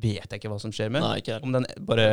vet 0.00 0.30
jeg 0.30 0.40
ikke 0.40 0.50
hva 0.50 0.58
som 0.62 0.72
skjer 0.72 0.90
med. 0.90 1.02
Nei, 1.04 1.20
ikke. 1.20 1.42
Om 1.44 1.52
den 1.52 1.66
bare 1.86 2.06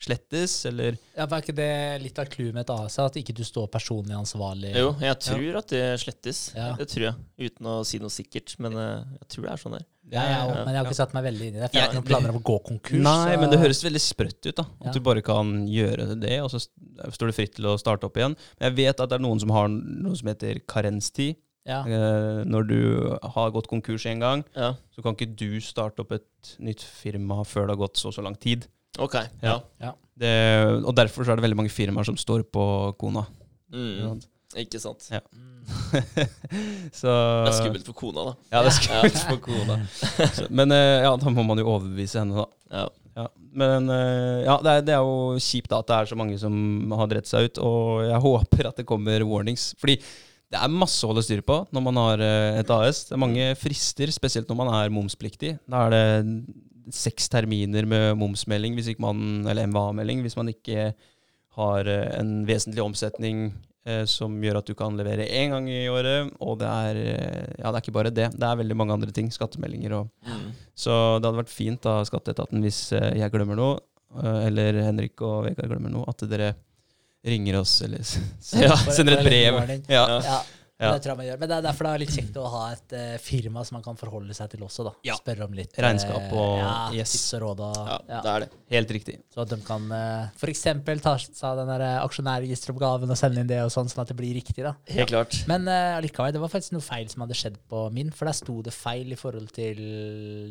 slettes, 0.00 0.54
eller 0.66 0.96
ja, 1.16 1.26
Var 1.28 1.42
ikke 1.42 1.54
det 1.54 1.68
litt 2.02 2.18
av 2.18 2.28
clouet 2.32 2.54
med 2.56 2.62
et 2.64 2.70
ASA, 2.72 3.04
At 3.10 3.16
ikke 3.20 3.34
du 3.36 3.42
står 3.44 3.66
personlig 3.68 4.16
ansvarlig? 4.16 4.72
Jo, 4.78 4.94
jeg 5.00 5.18
tror 5.20 5.58
at 5.60 5.68
det 5.74 5.82
slettes. 6.00 6.40
Ja. 6.56 6.70
Det 6.78 6.88
tror 6.88 7.04
jeg. 7.10 7.50
Uten 7.50 7.66
å 7.66 7.74
si 7.84 7.98
noe 8.00 8.08
sikkert. 8.12 8.54
Men 8.58 8.72
eh, 8.80 9.04
jeg 9.20 9.28
tror 9.34 9.44
det 9.46 9.52
er 9.52 9.62
sånn 9.64 9.76
der. 9.76 9.84
Ja, 10.10 10.22
jeg 10.24 10.38
Ja. 10.40 10.54
men 10.64 10.72
jeg 10.74 10.80
har 10.80 10.88
ikke 10.88 10.98
satt 10.98 11.12
meg 11.14 11.24
veldig 11.28 11.46
inn 11.50 11.56
i 11.56 11.60
det. 11.60 11.68
For 11.70 11.76
jeg 11.78 11.82
har 11.84 11.90
ikke 11.92 12.00
noen 12.00 12.08
planer 12.08 12.30
om 12.32 12.40
å 12.40 12.42
gå 12.48 12.56
konkurs. 12.70 13.02
Nei, 13.04 13.34
så- 13.36 13.40
men 13.40 13.50
det 13.50 13.58
høres 13.60 13.84
veldig 13.84 14.00
sprøtt 14.02 14.46
ut, 14.48 14.56
da. 14.56 14.62
At 14.80 14.86
Ja. 14.86 14.92
du 14.92 15.00
bare 15.00 15.22
kan 15.22 15.52
gjøre 15.68 16.18
det, 16.18 16.40
og 16.40 16.50
så 16.50 16.58
står 17.12 17.26
det 17.28 17.34
fritt 17.36 17.54
til 17.56 17.64
å 17.66 17.78
starte 17.78 18.04
opp 18.04 18.16
igjen. 18.16 18.34
Men 18.58 18.72
jeg 18.74 18.76
vet 18.86 19.00
at 19.00 19.08
det 19.10 19.20
er 19.20 19.22
noen 19.22 19.38
som 19.38 19.50
har 19.50 19.68
noe 19.68 20.16
som 20.16 20.28
heter 20.28 20.60
karenstid. 20.66 21.36
ja. 21.66 21.84
Eh, 21.84 22.42
når 22.48 22.66
du 22.66 23.18
har 23.22 23.50
gått 23.52 23.68
konkurs 23.68 24.06
en 24.06 24.18
gang, 24.18 24.44
Ja. 24.56 24.74
så 24.96 25.02
kan 25.02 25.14
ikke 25.14 25.36
du 25.36 25.60
starte 25.60 26.00
opp 26.00 26.10
et 26.12 26.56
nytt 26.58 26.80
firma 26.80 27.44
før 27.44 27.68
det 27.68 27.76
har 27.78 27.86
gått 27.86 27.96
så 28.00 28.06
og 28.06 28.14
så 28.14 28.22
lang 28.24 28.34
tid. 28.34 28.66
OK. 29.00 29.16
Ja. 29.42 29.58
Det, 30.20 30.34
og 30.84 30.92
derfor 30.96 31.24
så 31.24 31.32
er 31.32 31.40
det 31.40 31.46
veldig 31.46 31.58
mange 31.62 31.72
firmaer 31.72 32.06
som 32.06 32.18
står 32.20 32.44
på 32.52 32.64
kona. 33.00 33.24
Mm. 33.72 34.20
Ikke 34.60 34.80
sant. 34.82 35.06
Ja. 35.12 35.22
Mm. 35.32 35.50
så, 37.00 37.10
Det 37.44 37.50
er 37.52 37.58
skummelt 37.58 37.86
for 37.86 37.96
kona, 37.96 38.30
da. 38.30 38.32
Ja, 38.50 38.62
det 38.64 38.72
er 38.72 38.78
skummelt 38.78 39.20
for 39.28 39.42
kona. 39.44 39.76
Så, 40.36 40.48
men 40.50 40.74
eh, 40.74 41.04
ja, 41.04 41.12
da 41.20 41.32
må 41.32 41.44
man 41.46 41.60
jo 41.60 41.68
overbevise 41.70 42.18
henne, 42.22 42.42
da. 42.42 42.80
Ja. 42.80 42.88
Ja, 43.18 43.26
men 43.58 43.90
eh, 43.90 44.40
ja, 44.46 44.56
det 44.62 44.72
er, 44.72 44.82
det 44.86 44.94
er 44.96 45.04
jo 45.04 45.38
kjipt 45.42 45.70
da 45.72 45.80
at 45.82 45.88
det 45.90 45.96
er 45.96 46.10
så 46.12 46.18
mange 46.18 46.38
som 46.40 46.54
har 46.96 47.10
dritt 47.10 47.28
seg 47.30 47.48
ut, 47.48 47.60
og 47.62 48.02
jeg 48.06 48.24
håper 48.24 48.70
at 48.70 48.80
det 48.80 48.86
kommer 48.88 49.24
warnings. 49.26 49.70
Fordi 49.80 49.98
det 50.50 50.58
er 50.58 50.72
masse 50.72 51.04
å 51.06 51.12
holde 51.12 51.22
styr 51.22 51.42
på 51.46 51.60
når 51.74 51.84
man 51.86 52.00
har 52.00 52.24
eh, 52.26 52.60
et 52.62 52.72
AS. 52.74 53.04
Det 53.08 53.14
er 53.14 53.22
mange 53.22 53.50
frister, 53.58 54.10
spesielt 54.14 54.50
når 54.50 54.60
man 54.62 54.72
er 54.80 54.94
momspliktig. 54.94 55.56
Da 55.70 55.86
er 55.86 55.94
det 55.94 56.04
seks 56.94 57.28
terminer 57.32 57.86
med 57.88 58.16
momsmelding, 58.20 58.74
hvis 58.78 58.88
ikke 58.92 59.04
man, 59.04 59.46
eller 59.48 59.66
MVA-melding, 59.70 60.22
hvis 60.24 60.36
man 60.38 60.48
ikke 60.52 60.92
har 61.56 61.88
eh, 61.90 62.06
en 62.20 62.44
vesentlig 62.48 62.82
omsetning 62.84 63.52
eh, 63.86 64.04
som 64.06 64.36
gjør 64.42 64.60
at 64.60 64.68
du 64.70 64.74
kan 64.78 64.96
levere 64.98 65.26
én 65.26 65.50
gang 65.54 65.66
i 65.70 65.88
året. 65.90 66.30
Og 66.40 66.58
det 66.60 66.68
er, 66.70 67.00
eh, 67.00 67.54
ja, 67.58 67.70
det 67.70 67.74
er 67.74 67.82
ikke 67.84 67.96
bare 67.98 68.12
det. 68.14 68.28
Det 68.36 68.46
er 68.46 68.60
veldig 68.62 68.76
mange 68.78 68.94
andre 68.94 69.10
ting. 69.16 69.30
Skattemeldinger 69.34 69.96
og 70.00 70.08
Mm. 70.26 70.52
så 70.76 71.18
det 71.20 71.26
hadde 71.28 71.42
vært 71.42 71.52
fint 71.54 71.86
av 71.86 72.04
Skatteetaten 72.06 72.62
hvis 72.62 72.80
jeg 72.94 73.30
glemmer 73.32 73.56
noe, 73.58 73.78
eller 74.46 74.82
Henrik 74.82 75.20
og 75.22 75.44
Vegard 75.46 75.68
glemmer 75.70 75.90
noe, 75.90 76.04
at 76.08 76.22
dere 76.30 76.54
ringer 77.26 77.58
oss 77.60 77.82
eller 77.82 78.00
sender 78.96 79.18
et 79.18 79.26
brev. 79.26 79.60
ja, 79.88 80.06
Ja. 80.24 80.40
Ja. 80.80 80.94
Det 80.94 81.02
tror 81.04 81.12
jeg 81.12 81.18
man 81.20 81.26
gjør. 81.28 81.40
Men 81.42 81.50
det 81.50 81.56
er 81.58 81.64
derfor 81.66 81.86
det 81.86 81.90
er 81.92 82.00
litt 82.00 82.14
kjekt 82.14 82.36
å 82.40 82.44
ha 82.54 82.62
et 82.72 82.94
uh, 82.96 83.16
firma 83.20 83.64
som 83.68 83.76
man 83.76 83.84
kan 83.84 83.98
forholde 84.00 84.36
seg 84.36 84.48
til 84.54 84.62
også, 84.64 84.86
da. 84.86 84.92
Ja. 85.04 85.16
Spørre 85.20 85.44
om 85.44 85.56
litt 85.56 85.76
eh, 85.76 85.82
Regnskap 85.84 86.32
og- 86.32 86.56
ja, 86.60 86.70
yes. 86.96 87.12
tips 87.12 87.34
og 87.36 87.42
råd. 87.44 87.60
Og, 87.66 87.80
ja, 87.90 87.98
ja. 88.08 88.20
det 88.24 88.32
er 88.32 88.44
det. 88.46 88.48
Helt 88.72 88.94
riktig. 88.96 89.16
Så 89.34 89.42
at 89.44 89.52
de 89.52 89.58
kan 89.66 89.84
uh, 89.92 90.30
f.eks. 90.40 90.64
ta 91.04 91.14
seg 91.20 91.44
av 91.50 91.60
den 91.60 91.72
eh, 91.76 91.98
aksjonærregisteroppgaven 92.00 93.12
og 93.12 93.20
sende 93.20 93.44
inn 93.44 93.50
det, 93.50 93.60
og 93.66 93.72
sånn, 93.74 93.90
sånn 93.92 94.04
at 94.06 94.12
det 94.14 94.18
blir 94.22 94.32
riktig. 94.38 94.64
da. 94.64 94.74
Helt 94.88 95.12
klart. 95.12 95.36
Men 95.50 95.68
uh, 95.68 95.98
allikevel, 95.98 96.32
det 96.36 96.42
var 96.42 96.52
faktisk 96.52 96.78
noe 96.78 96.86
feil 96.86 97.10
som 97.12 97.26
hadde 97.26 97.36
skjedd 97.38 97.60
på 97.70 97.84
min. 97.94 98.12
For 98.16 98.30
der 98.30 98.40
sto 98.40 98.58
det 98.64 98.74
feil 98.76 99.12
i 99.12 99.20
forhold 99.20 99.52
til 99.56 99.80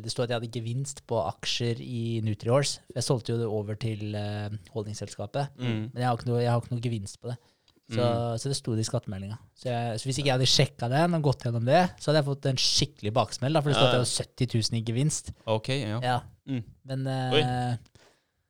Det 0.04 0.12
sto 0.12 0.22
at 0.24 0.30
jeg 0.30 0.38
hadde 0.40 0.54
gevinst 0.54 1.02
på 1.10 1.18
aksjer 1.26 1.82
i 1.82 2.20
Nutrihorse. 2.24 2.84
Jeg 2.94 3.06
solgte 3.06 3.34
jo 3.34 3.40
det 3.42 3.50
over 3.50 3.78
til 3.80 4.14
uh, 4.14 4.46
holdningsselskapet. 4.76 5.56
Mm. 5.58 5.90
Men 5.90 6.04
jeg 6.04 6.06
har, 6.06 6.18
ikke 6.18 6.30
noe, 6.30 6.42
jeg 6.44 6.52
har 6.54 6.62
ikke 6.62 6.76
noe 6.76 6.84
gevinst 6.86 7.18
på 7.20 7.32
det. 7.32 7.40
Så, 7.90 7.98
Mm. 8.00 8.38
så 8.38 8.50
det 8.52 8.56
sto 8.56 8.74
det 8.78 8.84
i 8.84 8.86
skattemeldinga. 8.86 9.36
Så, 9.58 9.72
så 9.98 10.06
hvis 10.06 10.18
ikke 10.20 10.30
jeg 10.30 10.36
hadde 10.36 10.46
sjekka 10.46 10.88
den 10.92 11.16
og 11.16 11.24
gått 11.26 11.42
gjennom 11.42 11.64
det, 11.66 11.80
så 11.98 12.10
hadde 12.10 12.20
jeg 12.20 12.28
fått 12.28 12.46
en 12.46 12.60
skikkelig 12.62 13.12
baksmell. 13.16 13.56
Da, 13.56 13.62
for 13.64 13.72
det 13.72 13.78
sto 13.80 13.86
at 13.88 13.94
jeg 13.96 14.02
hadde 14.04 14.26
70 14.46 14.52
000 14.70 14.78
i 14.78 14.82
gevinst. 14.86 15.32
Ok, 15.50 15.70
ja. 15.74 15.96
Ja. 16.04 16.18
Mm. 16.46 16.60
Men, 16.86 17.06
eh, 17.10 17.32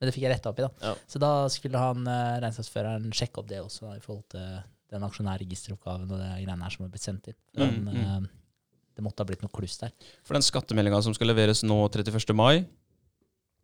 men 0.01 0.09
det 0.09 0.13
fikk 0.13 0.27
jeg 0.27 0.35
retta 0.35 0.53
opp 0.53 0.61
i, 0.61 0.67
da. 0.67 0.71
Ja. 0.91 0.93
Så 1.09 1.21
da 1.23 1.31
skulle 1.53 1.81
han 1.81 2.05
uh, 2.09 2.37
regnskapsføreren 2.45 3.09
sjekke 3.17 3.41
opp 3.43 3.49
det 3.49 3.63
også, 3.65 3.87
da, 3.89 3.95
i 3.97 4.05
forhold 4.05 4.27
til 4.33 4.45
den 4.91 5.07
aksjonærregisteroppgaven 5.07 6.11
og 6.11 6.19
det 6.21 6.29
greiene 6.35 6.65
her 6.65 6.75
som 6.75 6.85
har 6.85 6.93
blitt 6.93 7.05
sendt 7.07 7.29
inn. 7.33 7.39
Mm, 7.57 7.81
Men, 7.85 7.97
mm. 7.97 8.29
uh, 8.29 8.77
det 8.97 9.05
måtte 9.07 9.23
ha 9.25 9.29
blitt 9.29 9.45
noe 9.45 9.53
kluss 9.55 9.79
der. 9.81 9.93
For 10.27 10.37
den 10.37 10.45
skattemeldinga 10.45 11.01
som 11.05 11.17
skal 11.17 11.31
leveres 11.33 11.63
nå 11.65 11.79
31. 11.89 12.35
mai, 12.37 12.67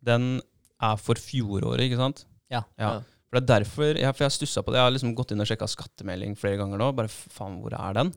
den 0.01 0.39
er 0.81 0.97
for 1.01 1.19
fjoråret, 1.21 1.83
ikke 1.85 1.99
sant? 1.99 2.25
Ja. 2.53 2.63
Ja. 2.79 2.95
For 3.27 3.37
det 3.39 3.43
er 3.43 3.51
derfor, 3.59 3.89
jeg, 3.99 4.13
for 4.15 4.23
jeg 4.23 4.29
har 4.31 4.35
stussa 4.37 4.61
på 4.63 4.71
det. 4.71 4.79
Jeg 4.79 4.85
har 4.87 4.93
liksom 4.95 5.13
gått 5.17 5.31
inn 5.35 5.43
og 5.43 5.47
sjekka 5.49 5.67
skattemelding 5.67 6.35
flere 6.39 6.57
ganger 6.61 6.79
nå. 6.79 6.89
Bare 6.95 7.11
faen, 7.11 7.57
hvor 7.61 7.73
er 7.75 7.93
den? 7.99 8.11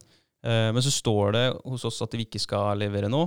Eh, 0.46 0.70
men 0.72 0.82
så 0.86 0.92
står 0.94 1.32
det 1.34 1.44
hos 1.66 1.84
oss 1.88 1.98
at 2.06 2.14
vi 2.14 2.24
ikke 2.28 2.38
skal 2.42 2.78
levere 2.78 3.10
nå. 3.10 3.24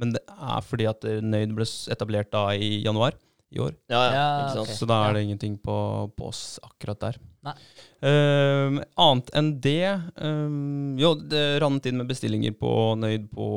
Men 0.00 0.14
det 0.16 0.22
er 0.26 0.62
fordi 0.64 0.86
at 0.90 1.04
Nøyd 1.22 1.52
ble 1.54 1.66
etablert 1.92 2.30
da 2.32 2.48
i 2.56 2.80
januar 2.82 3.14
i 3.52 3.58
år. 3.62 3.74
Ja, 3.90 4.00
ja, 4.00 4.10
Ja, 4.14 4.26
ikke 4.42 4.56
sant? 4.58 4.68
ok. 4.70 4.76
Så 4.78 4.86
da 4.90 4.98
er 5.04 5.08
Ja. 5.10 5.12
det 5.18 5.22
ingenting 5.26 5.56
på, 5.62 5.76
på 6.16 6.28
oss 6.30 6.58
akkurat 6.62 7.00
der. 7.02 7.16
Nei. 7.46 7.54
Eh, 8.02 8.78
annet 9.00 9.30
enn 9.36 9.48
det 9.60 9.82
um, 10.22 10.96
Jo, 11.00 11.14
det 11.14 11.60
rant 11.62 11.86
inn 11.88 11.96
med 11.98 12.08
bestillinger 12.10 12.52
på 12.58 12.70
Nøyd 13.00 13.28
på 13.34 13.48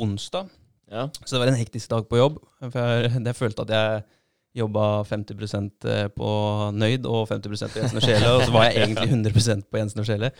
onsdag. 0.00 0.48
Ja. 0.90 1.08
Så 1.24 1.34
det 1.36 1.40
var 1.42 1.48
en 1.52 1.58
hektisk 1.60 1.90
dag 1.90 2.06
på 2.08 2.18
jobb. 2.20 2.38
For 2.62 2.78
jeg, 2.78 3.10
jeg 3.24 3.36
følte 3.38 3.64
at 3.66 3.72
jeg 3.74 4.04
jobba 4.56 4.84
50% 5.08 5.86
på 6.16 6.28
Nøyd 6.76 7.06
og 7.10 7.26
50 7.28 7.72
på 7.74 7.80
Jensen 7.82 8.00
og 8.00 8.04
Sjele. 8.06 8.30
Og 8.36 8.44
så 8.46 8.54
var 8.54 8.68
jeg 8.70 8.82
egentlig 8.86 9.10
100% 9.12 9.66
på 9.70 9.80
Jensen 9.80 10.02
og 10.02 10.08
Sjele. 10.08 10.30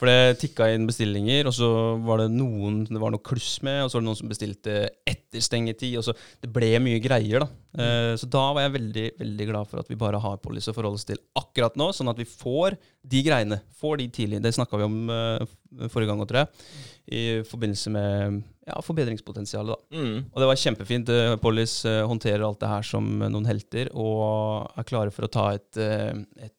For 0.00 0.08
det 0.10 0.38
tikka 0.42 0.70
inn 0.74 0.86
bestillinger, 0.88 1.50
og 1.50 1.56
så 1.56 1.68
var 2.06 2.22
det 2.24 2.30
noen 2.32 2.82
det 2.88 3.02
var 3.02 3.12
noe 3.14 3.24
kluss 3.24 3.58
med, 3.66 3.82
og 3.84 3.90
så 3.90 3.98
var 3.98 4.04
det 4.06 4.08
noen 4.10 4.20
som 4.22 4.32
bestilte 4.32 4.76
etter 5.08 5.44
stengetid. 5.44 5.98
og 6.00 6.06
så 6.08 6.16
Det 6.42 6.50
ble 6.52 6.72
mye 6.82 7.02
greier, 7.04 7.44
da. 7.44 7.50
Eh, 7.78 8.14
Så 8.16 8.26
da 8.32 8.46
var 8.56 8.64
jeg 8.64 8.76
veldig 8.78 9.06
veldig 9.20 9.46
glad 9.52 9.68
for 9.68 9.82
at 9.82 9.88
vi 9.92 9.98
bare 10.00 10.20
har 10.22 10.40
policy 10.42 10.70
å 10.72 10.76
forholde 10.76 10.98
oss 10.98 11.04
til 11.08 11.20
akkurat 11.36 11.76
nå, 11.76 11.90
sånn 11.92 12.08
at 12.10 12.18
vi 12.18 12.24
får 12.28 12.78
de 13.08 13.22
greiene. 13.22 13.60
Får 13.78 13.98
de 14.00 14.08
tidlig. 14.08 14.40
Det 14.42 14.54
snakka 14.56 14.80
vi 14.80 14.88
om 14.88 14.98
eh, 15.12 15.44
forrige 15.92 16.10
gang, 16.10 16.22
tror 16.28 16.44
jeg. 16.44 16.70
I 17.08 17.22
forbindelse 17.48 17.92
med 17.92 18.38
ja, 18.68 18.76
forbedringspotensialet, 18.84 19.72
da. 19.72 19.96
Mm. 19.96 20.16
Og 20.28 20.42
det 20.42 20.48
var 20.50 20.60
kjempefint. 20.60 21.12
Eh, 21.12 21.34
Pollis 21.40 21.78
eh, 21.88 22.02
håndterer 22.08 22.44
alt 22.44 22.60
det 22.60 22.70
her 22.70 22.84
som 22.84 23.06
noen 23.22 23.48
helter, 23.48 23.90
og 23.96 24.68
er 24.78 24.88
klare 24.88 25.14
for 25.14 25.24
å 25.24 25.32
ta 25.32 25.46
et, 25.56 25.80
eh, 25.80 26.12
et 26.44 26.54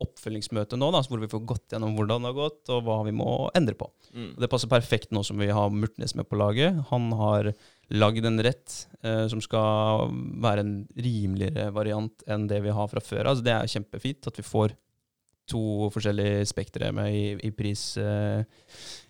oppfølgingsmøte 0.00 0.78
nå, 0.80 0.88
da, 0.94 1.02
hvor 1.04 1.20
vi 1.20 1.28
får 1.28 1.44
gått 1.48 1.74
gjennom 1.74 1.92
hvordan 1.98 2.24
det 2.24 2.32
har 2.32 2.38
gått, 2.38 2.62
og 2.72 2.86
hva 2.86 3.02
vi 3.04 3.12
må 3.16 3.32
endre 3.58 3.76
på. 3.76 3.90
Mm. 4.14 4.30
Det 4.40 4.48
passer 4.50 4.72
perfekt 4.72 5.12
nå 5.12 5.24
som 5.26 5.40
vi 5.40 5.50
har 5.52 5.72
Murtnes 5.74 6.16
med 6.16 6.28
på 6.30 6.38
laget. 6.40 6.78
Han 6.92 7.10
har 7.18 7.52
lagd 7.88 8.24
en 8.28 8.40
rett 8.44 8.74
eh, 9.02 9.26
som 9.28 9.40
skal 9.44 10.12
være 10.42 10.64
en 10.64 10.74
rimeligere 10.96 11.68
variant 11.76 12.24
enn 12.28 12.48
det 12.48 12.60
vi 12.64 12.74
har 12.74 12.88
fra 12.90 13.04
før. 13.04 13.30
Altså, 13.30 13.44
det 13.44 13.54
er 13.54 13.72
kjempefint 13.76 14.28
at 14.28 14.40
vi 14.40 14.46
får 14.46 14.76
to 15.48 15.88
forskjellige 15.94 16.46
spektre 16.50 16.92
med 16.94 17.14
i, 17.14 17.24
i, 17.48 17.52
pris, 17.54 17.82
uh, 18.00 18.42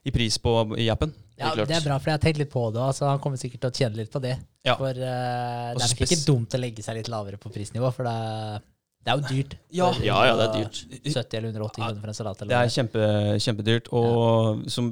i 0.05 0.15
pris 0.15 0.39
på 0.43 0.55
i 0.79 0.89
appen. 0.93 1.15
Ja, 1.39 1.53
det 1.55 1.71
er 1.71 1.85
bra, 1.85 1.99
for 2.01 2.11
jeg 2.11 2.19
har 2.19 2.25
tenkt 2.25 2.41
litt 2.41 2.51
på 2.51 2.65
det. 2.75 2.83
Altså, 2.83 3.07
han 3.11 3.21
kommer 3.23 3.39
sikkert 3.39 3.63
til 3.67 3.71
å 3.71 3.79
tjene 3.83 4.01
litt 4.01 4.11
på 4.11 4.23
det. 4.23 4.35
Ja. 4.67 4.75
For 4.79 4.91
uh, 4.91 4.97
det 4.99 5.85
er 5.85 5.85
nok 5.85 6.03
ikke 6.09 6.25
dumt 6.27 6.57
å 6.59 6.61
legge 6.63 6.85
seg 6.87 6.99
litt 6.99 7.13
lavere 7.13 7.39
på 7.41 7.53
prisnivå, 7.55 7.93
for 7.95 8.09
det 8.09 8.17
er, 8.17 8.67
det 9.07 9.13
er 9.13 9.21
jo 9.21 9.29
dyrt. 9.31 9.55
Ja. 9.73 9.87
For, 9.95 10.05
Ja, 10.05 10.17
ja, 10.27 10.35
det 10.37 10.47
er 10.49 10.57
dyrt. 10.59 10.81
70 11.15 11.39
eller 11.39 11.55
180 11.55 11.79
kroner 11.79 12.01
for 12.03 12.13
en 12.13 12.19
salat. 12.19 12.43
Det 12.51 12.59
er 12.59 12.73
kjempe, 12.75 13.07
kjempedyrt. 13.45 13.91
Og 13.97 14.67
som, 14.75 14.91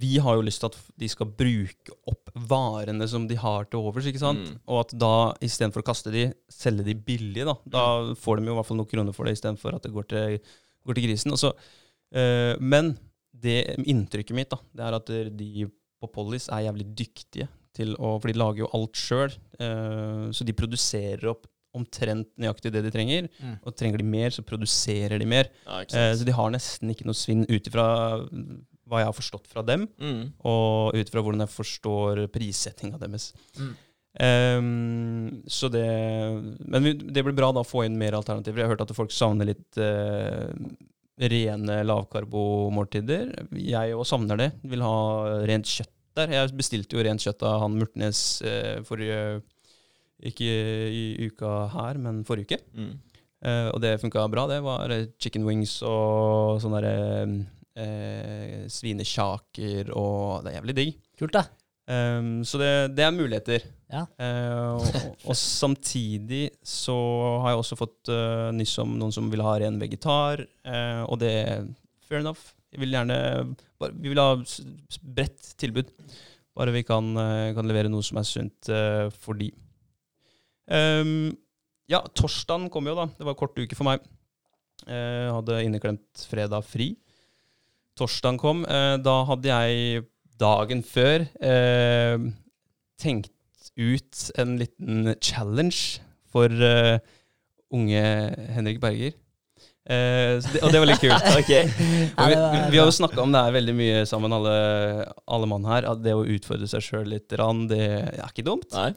vi 0.00 0.14
har 0.22 0.38
jo 0.38 0.46
lyst 0.46 0.62
til 0.62 0.70
at 0.70 0.78
de 1.02 1.10
skal 1.10 1.28
bruke 1.42 1.98
opp 2.08 2.32
varene 2.50 3.08
som 3.10 3.26
de 3.28 3.36
har 3.40 3.66
til 3.68 3.82
overs. 3.82 4.08
ikke 4.08 4.22
sant? 4.22 4.46
Mm. 4.46 4.62
Og 4.70 4.82
at 4.84 4.96
da 5.02 5.14
istedenfor 5.44 5.82
å 5.82 5.88
kaste 5.90 6.14
de, 6.14 6.28
selge 6.54 6.86
de 6.86 6.94
billig. 6.94 7.44
Da 7.44 7.58
Da 7.66 7.84
får 8.16 8.40
de 8.40 8.48
jo 8.48 8.54
i 8.54 8.60
hvert 8.60 8.70
fall 8.70 8.80
noen 8.80 8.92
kroner 8.94 9.16
for 9.16 9.28
det, 9.28 9.36
istedenfor 9.36 9.76
at 9.76 9.84
det 9.84 9.92
går 9.98 10.08
til, 10.14 10.38
går 10.86 10.94
til 10.98 11.06
grisen. 11.08 11.32
Og 11.32 11.38
så, 11.38 11.52
eh, 12.12 12.56
men 12.60 12.94
det 13.40 13.76
inntrykket 13.86 14.36
mitt 14.36 14.50
da, 14.50 14.58
det 14.74 14.84
er 14.84 14.98
at 14.98 15.12
de 15.36 15.66
på 16.00 16.08
Pollis 16.12 16.48
er 16.48 16.66
jævlig 16.68 16.86
dyktige 16.96 17.48
til 17.76 17.94
å 18.02 18.16
For 18.20 18.26
de 18.32 18.38
lager 18.38 18.64
jo 18.64 18.70
alt 18.74 18.96
sjøl. 18.98 19.30
så 20.34 20.44
de 20.44 20.52
produserer 20.52 21.28
opp 21.30 21.46
omtrent 21.76 22.26
nøyaktig 22.40 22.72
det 22.74 22.82
de 22.82 22.90
trenger. 22.90 23.28
Mm. 23.38 23.58
Og 23.64 23.76
trenger 23.78 23.98
de 24.02 24.04
mer, 24.04 24.30
så 24.34 24.42
produserer 24.42 25.18
de 25.22 25.26
mer. 25.28 25.48
Ja, 25.66 25.80
Eh, 25.86 26.14
så 26.18 26.24
de 26.26 26.32
har 26.34 26.50
nesten 26.50 26.90
ikke 26.90 27.06
noe 27.06 27.14
svinn 27.14 27.44
ut 27.48 27.68
ifra 27.70 27.84
hva 28.90 28.98
jeg 28.98 29.06
har 29.06 29.14
forstått 29.14 29.46
fra 29.46 29.62
dem, 29.62 29.86
Mm. 30.00 30.32
og 30.42 30.94
ut 30.96 31.06
ifra 31.06 31.22
hvordan 31.22 31.44
jeg 31.46 31.54
forstår 31.54 32.26
prissettinga 32.32 32.98
deres. 32.98 33.32
Mm. 33.56 33.76
Ehm, 34.18 35.42
så 35.46 35.68
det 35.70 35.86
Men 36.66 36.82
vi, 36.82 36.92
det 36.94 37.22
blir 37.22 37.36
bra 37.36 37.52
da 37.54 37.62
å 37.62 37.66
få 37.68 37.84
inn 37.86 37.98
mer 37.98 38.16
alternativer. 38.18 38.62
Jeg 38.62 38.68
har 38.68 38.74
hørt 38.74 38.84
at 38.86 38.96
folk 38.96 39.14
savner 39.14 39.52
litt 39.52 39.78
uh, 39.78 40.50
rene 41.20 41.80
lavkarbomåltider. 41.86 43.34
Jeg 43.54 43.94
òg 43.94 44.08
savner 44.08 44.40
det. 44.40 44.50
Vil 44.66 44.84
ha 44.84 44.96
rent 45.48 45.70
kjøtt 45.70 45.94
der. 46.18 46.34
Jeg 46.34 46.56
bestilte 46.58 46.98
jo 46.98 47.06
rent 47.06 47.22
kjøtt 47.22 47.46
av 47.46 47.62
han 47.66 47.78
Murtnes 47.78 48.24
uh, 48.42 48.82
forrige 48.88 49.40
Ikke 50.26 50.50
i 50.92 51.30
uka 51.30 51.70
her, 51.76 52.02
men 52.02 52.24
forrige 52.28 52.58
uke. 52.58 52.60
Mm. 52.74 52.92
Uh, 53.40 53.68
og 53.70 53.78
det 53.80 54.00
funka 54.02 54.26
bra. 54.28 54.48
Det 54.50 54.60
var 54.66 54.92
chicken 55.22 55.46
wings 55.48 55.78
og 55.86 56.60
sånne 56.64 56.82
derre 56.82 57.46
svinekjaker, 58.68 59.88
og 59.96 60.42
det 60.44 60.50
er 60.50 60.56
jævlig 60.58 60.74
digg. 60.76 60.96
Kult, 61.16 61.32
da. 61.32 61.46
Ehm, 61.90 62.40
så 62.46 62.60
det, 62.60 62.70
det 62.94 63.04
er 63.04 63.14
muligheter. 63.14 63.66
Ja. 63.90 64.04
Uh, 64.20 64.78
og, 64.78 64.98
og 65.32 65.36
samtidig 65.38 66.44
så 66.62 66.94
har 67.42 67.54
jeg 67.54 67.62
også 67.64 67.78
fått 67.80 68.12
uh, 68.12 68.50
nyss 68.54 68.76
om 68.82 68.94
noen 68.98 69.14
som 69.14 69.30
vil 69.32 69.42
ha 69.42 69.56
ren 69.58 69.80
vegetar, 69.80 70.44
uh, 70.68 71.02
og 71.08 71.18
det 71.22 71.32
er 71.40 71.70
fair 72.06 72.22
enough. 72.22 72.52
Jeg 72.70 72.84
vil 72.84 72.94
gjerne 72.94 73.16
Vi 73.98 74.12
vil 74.12 74.20
ha 74.20 74.36
bredt 75.02 75.54
tilbud. 75.58 75.88
Bare 76.54 76.70
vi 76.74 76.84
kan, 76.86 77.06
eh, 77.18 77.50
kan 77.54 77.66
levere 77.66 77.90
noe 77.90 78.04
som 78.04 78.18
er 78.20 78.26
sunt 78.28 78.68
for 79.22 79.38
de. 79.38 79.48
Um, 80.70 81.32
ja, 81.90 81.98
torsdagen 82.14 82.68
kom 82.70 82.86
jo, 82.86 82.94
da. 82.94 83.08
Det 83.16 83.26
var 83.26 83.34
kort 83.38 83.58
uke 83.58 83.74
for 83.74 83.88
meg. 83.88 84.04
Hadde 84.86 85.58
inneklemt 85.64 86.22
fredag 86.30 86.62
fri. 86.68 86.92
Torsdagen 87.98 88.38
kom. 88.38 88.62
Da 88.66 89.16
hadde 89.30 89.50
jeg 89.50 90.04
dagen 90.40 90.82
før 90.86 91.26
eh, 91.44 92.28
tenkt 93.00 93.32
ut 93.78 94.26
en 94.40 94.56
liten 94.60 95.14
challenge 95.22 96.00
for 96.30 96.50
eh, 96.50 96.98
unge 97.74 98.04
Henrik 98.56 98.80
Berger. 98.82 99.14
Eh, 99.90 100.36
det, 100.44 100.60
og 100.62 100.70
det 100.72 100.82
var 100.82 100.90
litt 100.90 101.02
kult. 101.02 101.30
okay. 101.40 101.70
Vi, 101.70 102.36
vi, 102.74 102.78
har 102.78 102.84
jo 102.84 102.94
snakka 102.94 103.22
om 103.22 103.32
det 103.34 103.42
her 103.46 103.56
veldig 103.56 103.74
mye 103.76 104.04
sammen, 104.08 104.34
alle, 104.36 104.54
alle 105.26 105.50
mann 105.50 105.66
her. 105.68 105.88
At 105.90 106.04
det 106.04 106.14
å 106.16 106.26
utfordre 106.26 106.68
seg 106.70 106.84
sjøl 106.86 107.10
litt, 107.14 107.28
det 107.30 107.80
er 107.80 108.28
ikke 108.28 108.46
dumt. 108.46 108.70
Nei. 108.76 108.92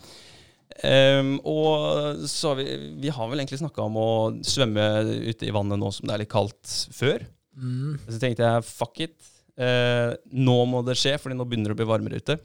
Ehm, 0.81 1.35
og 1.45 2.23
så 2.29 2.51
har 2.53 2.61
vi, 2.61 2.65
vi 3.03 3.11
har 3.13 3.29
vel 3.29 3.43
egentlig 3.43 3.61
snakka 3.61 3.85
om 3.85 3.99
å 3.99 4.09
svømme 4.45 4.87
ute 5.29 5.47
i 5.47 5.53
vannet 5.53 5.79
nå 5.79 5.91
som 5.93 6.09
det 6.09 6.15
er 6.15 6.23
litt 6.23 6.33
kaldt 6.33 6.77
før. 6.95 7.25
Mm. 7.53 7.99
Så 8.07 8.19
tenkte 8.21 8.47
jeg 8.47 8.67
fuck 8.67 9.03
it. 9.05 9.17
Eh, 9.53 10.13
nå 10.33 10.55
må 10.65 10.81
det 10.85 10.95
skje, 10.97 11.17
Fordi 11.21 11.37
nå 11.37 11.45
begynner 11.45 11.71
det 11.71 11.77
å 11.77 11.81
bli 11.83 11.89
varmere 11.89 12.21
ute. 12.21 12.39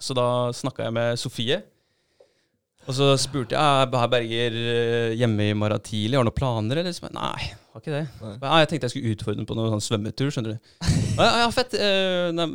Så 0.00 0.16
da 0.16 0.50
snakka 0.56 0.86
jeg 0.86 0.96
med 0.96 1.20
Sofie. 1.20 1.60
Og 2.88 2.96
så 2.96 3.10
spurte 3.20 3.54
jeg 3.54 3.82
er 3.84 4.10
Berger 4.10 4.54
eh, 4.56 5.16
hjemme 5.20 5.50
i 5.50 5.56
morgen 5.56 5.82
tidlig. 5.84 6.16
Har 6.16 6.24
du 6.24 6.30
noen 6.30 6.38
planer? 6.38 6.80
Eller? 6.80 6.94
Så, 6.96 7.10
Nei, 7.12 7.50
har 7.52 7.82
ikke 7.82 7.92
det. 7.92 8.04
Nei. 8.22 8.36
Ja, 8.40 8.60
jeg 8.62 8.70
tenkte 8.70 8.88
jeg 8.88 8.94
skulle 8.94 9.12
utfordre 9.14 9.40
den 9.42 9.48
på 9.50 9.56
noen 9.58 9.74
sånn 9.74 9.84
svømmetur. 9.84 10.30
skjønner 10.32 10.56
du. 10.56 10.70
Ja, 11.18 11.26
ja, 11.26 11.34
ja 11.44 11.50
fett. 11.54 11.76
eh, 11.76 12.30
nei, 12.34 12.48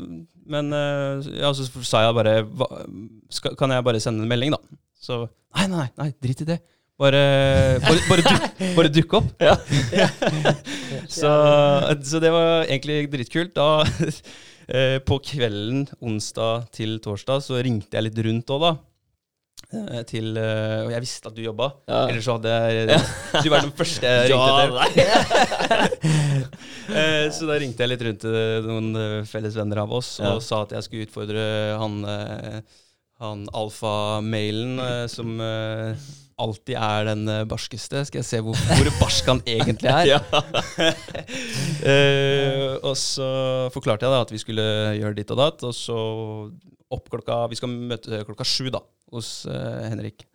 men 0.56 0.74
eh, 0.74 1.30
ja, 1.44 1.54
så 1.56 1.68
sa 1.86 2.04
jeg 2.06 2.18
bare 2.18 2.36
Kan 3.58 3.74
jeg 3.74 3.86
bare 3.86 4.02
sende 4.04 4.26
en 4.26 4.32
melding, 4.32 4.56
da? 4.58 4.80
Så 5.06 5.22
nei, 5.56 5.68
nei, 5.70 5.88
nei, 6.02 6.10
drit 6.24 6.42
i 6.42 6.50
det. 6.50 6.60
Bare, 6.96 7.22
bare, 7.84 8.00
bare, 8.08 8.24
duk, 8.24 8.60
bare 8.78 8.90
dukke 8.96 9.18
opp. 9.20 9.28
Så, 11.12 11.30
så 12.08 12.20
det 12.24 12.32
var 12.32 12.64
egentlig 12.72 13.02
dritkult. 13.12 13.52
Da, 13.58 13.84
eh, 14.72 14.98
på 15.04 15.18
kvelden 15.28 15.86
onsdag 16.00 16.70
til 16.76 16.96
torsdag 17.04 17.44
så 17.44 17.60
ringte 17.66 17.98
jeg 18.00 18.08
litt 18.08 18.22
rundt 18.30 18.54
òg, 18.56 18.64
da. 18.64 18.72
Eh, 19.76 20.02
Til, 20.08 20.32
eh, 20.40 20.86
og 20.86 20.92
jeg 20.96 21.04
visste 21.04 21.28
at 21.32 21.36
du 21.36 21.44
jobba. 21.44 21.68
Ja. 21.90 22.02
Ellers 22.08 22.26
så 22.30 22.38
hadde 22.38 22.56
jeg 22.56 23.00
Du 23.44 23.52
var 23.52 23.66
den 23.68 23.76
første 23.76 24.06
jeg 24.16 24.32
ringte 24.32 24.50
Ja, 24.56 24.56
til. 24.96 26.16
Eh, 26.96 27.28
Så 27.36 27.48
da 27.50 27.60
ringte 27.60 27.84
jeg 27.84 27.92
litt 27.92 28.04
rundt 28.08 28.24
til 28.24 28.68
noen 28.72 29.26
felles 29.28 29.56
venner 29.60 29.84
av 29.84 29.92
oss 30.00 30.16
og 30.24 30.38
Ja. 30.38 30.44
sa 30.48 30.64
at 30.64 30.76
jeg 30.78 30.88
skulle 30.88 31.08
utfordre 31.10 31.44
han, 31.82 31.96
han 33.20 33.48
alfamailen 33.52 34.80
som 35.12 35.36
alltid 36.42 36.76
er 36.78 37.08
den 37.10 37.24
eh, 37.32 37.44
barskeste. 37.48 38.04
Skal 38.08 38.22
jeg 38.22 38.28
se 38.28 38.42
hvor, 38.44 38.58
hvor 38.58 38.92
barsk 39.00 39.32
han 39.32 39.42
egentlig 39.48 39.92
er. 39.92 40.06
Ja. 40.16 40.22
Eh, 41.86 42.80
og 42.82 42.96
så 42.98 43.26
forklarte 43.74 44.08
jeg 44.08 44.14
da 44.14 44.22
at 44.24 44.32
vi 44.34 44.40
skulle 44.42 44.64
gjøre 44.98 45.18
ditt 45.20 45.30
og 45.36 45.38
datt, 45.38 45.66
og 45.68 45.74
så 45.76 45.98
opp 46.96 47.10
klokka 47.12 47.44
Vi 47.52 47.58
skal 47.60 47.70
møte 47.70 48.24
klokka 48.26 48.48
sju 48.48 48.72
da, 48.74 48.82
hos 49.14 49.44
eh, 49.52 49.84
Henrik. 49.92 50.26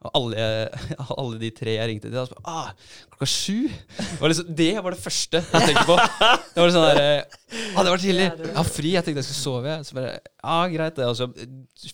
Og 0.00 0.14
alle, 0.16 0.44
alle 1.20 1.40
de 1.40 1.50
tre 1.56 1.74
jeg 1.76 1.90
ringte 1.90 2.08
til, 2.08 2.14
da, 2.14 2.24
bare, 2.30 2.54
ah, 2.70 2.94
klokka 3.10 3.28
sju? 3.32 3.66
Var, 4.20 4.32
liksom, 4.32 4.54
det 4.60 4.70
var 4.78 4.94
det 4.94 5.02
første 5.02 5.42
jeg 5.42 5.66
tenkte 5.66 5.86
på. 5.88 5.98
Det 5.98 6.62
var 6.62 6.74
sånn 6.76 6.88
der, 6.88 7.02
ah, 7.74 7.82
det 7.82 7.90
var 7.90 8.04
tidlig. 8.06 8.30
Jeg 8.30 8.56
har 8.60 8.70
fri. 8.70 8.94
Jeg 8.94 9.06
tenkte 9.08 9.24
jeg 9.24 9.30
skulle 9.32 9.42
sove. 9.42 9.76
Så 9.88 9.98
bare, 9.98 10.16
ja, 10.22 10.58
greit 10.76 11.00
det. 11.00 11.10
Og 11.10 11.18
så 11.18 11.28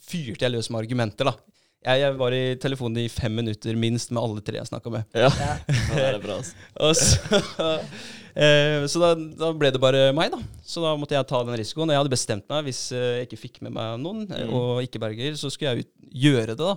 fyrte 0.06 0.44
jeg 0.44 0.54
løs 0.58 0.70
med 0.70 0.84
argumenter, 0.84 1.32
da. 1.32 1.55
Jeg, 1.86 2.00
jeg 2.02 2.16
var 2.18 2.34
i 2.34 2.42
telefonen 2.58 2.98
i 3.04 3.08
fem 3.12 3.30
minutter 3.38 3.76
minst 3.78 4.10
med 4.10 4.18
alle 4.22 4.42
tre 4.42 4.58
jeg 4.58 4.66
snakka 4.66 4.90
med. 4.90 5.04
Ja, 5.14 5.28
det 5.70 6.02
er 6.02 6.16
bra, 6.22 6.40
altså. 6.40 6.56
Og 6.84 6.96
så 6.98 7.68
eh, 8.46 8.86
så 8.90 9.02
da, 9.02 9.10
da 9.38 9.50
ble 9.56 9.70
det 9.74 9.80
bare 9.82 10.08
meg, 10.16 10.32
da. 10.34 10.40
Så 10.66 10.82
da 10.82 10.96
måtte 10.98 11.14
jeg 11.16 11.28
ta 11.30 11.40
den 11.46 11.56
risikoen. 11.60 11.88
Og 11.90 11.94
jeg 11.94 12.02
hadde 12.02 12.14
bestemt 12.16 12.48
meg, 12.50 12.66
hvis 12.66 12.80
eh, 12.96 13.06
jeg 13.20 13.28
ikke 13.28 13.40
fikk 13.44 13.60
med 13.66 13.76
meg 13.78 14.00
noen, 14.02 14.24
eh, 14.30 14.42
Mm. 14.46 14.52
og 14.58 14.82
ikke 14.84 15.00
Berger, 15.02 15.38
så 15.38 15.50
skulle 15.54 15.76
jeg 15.76 15.86
ut, 15.86 15.92
gjøre 16.26 16.56
det, 16.56 16.58
da. 16.58 16.74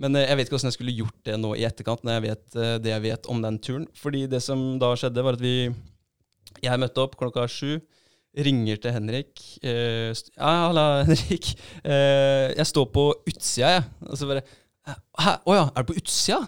Men 0.00 0.14
eh, 0.16 0.28
jeg 0.28 0.38
vet 0.38 0.46
ikke 0.48 0.56
hvordan 0.56 0.70
jeg 0.70 0.78
skulle 0.78 0.94
gjort 1.00 1.18
det 1.26 1.38
nå 1.42 1.52
i 1.58 1.66
etterkant, 1.66 2.06
når 2.06 2.16
jeg 2.20 2.26
vet 2.28 2.58
det 2.86 2.92
jeg 2.94 3.04
vet 3.08 3.30
om 3.34 3.42
den 3.42 3.58
turen. 3.58 3.88
Fordi 3.98 4.24
det 4.30 4.40
som 4.46 4.62
da 4.80 4.92
skjedde, 4.94 5.26
var 5.26 5.38
at 5.38 5.42
vi 5.42 5.56
Jeg 6.62 6.80
møtte 6.82 7.00
opp 7.02 7.14
klokka 7.16 7.46
sju. 7.48 7.78
Ringer 8.38 8.78
til 8.78 8.94
Henrik. 8.94 9.40
Eh, 9.62 10.14
ja, 10.36 10.50
halla, 10.68 10.84
Henrik. 11.08 11.50
Eh, 11.82 12.52
jeg 12.54 12.66
står 12.70 12.86
på 12.94 13.06
utsida, 13.26 13.72
jeg. 13.74 13.88
Og 14.06 14.18
så 14.18 14.28
bare 14.30 14.44
Hæ? 15.20 15.32
Å 15.44 15.52
ja, 15.54 15.64
er 15.76 15.84
du 15.84 15.90
på 15.90 15.94
utsida? 16.00 16.38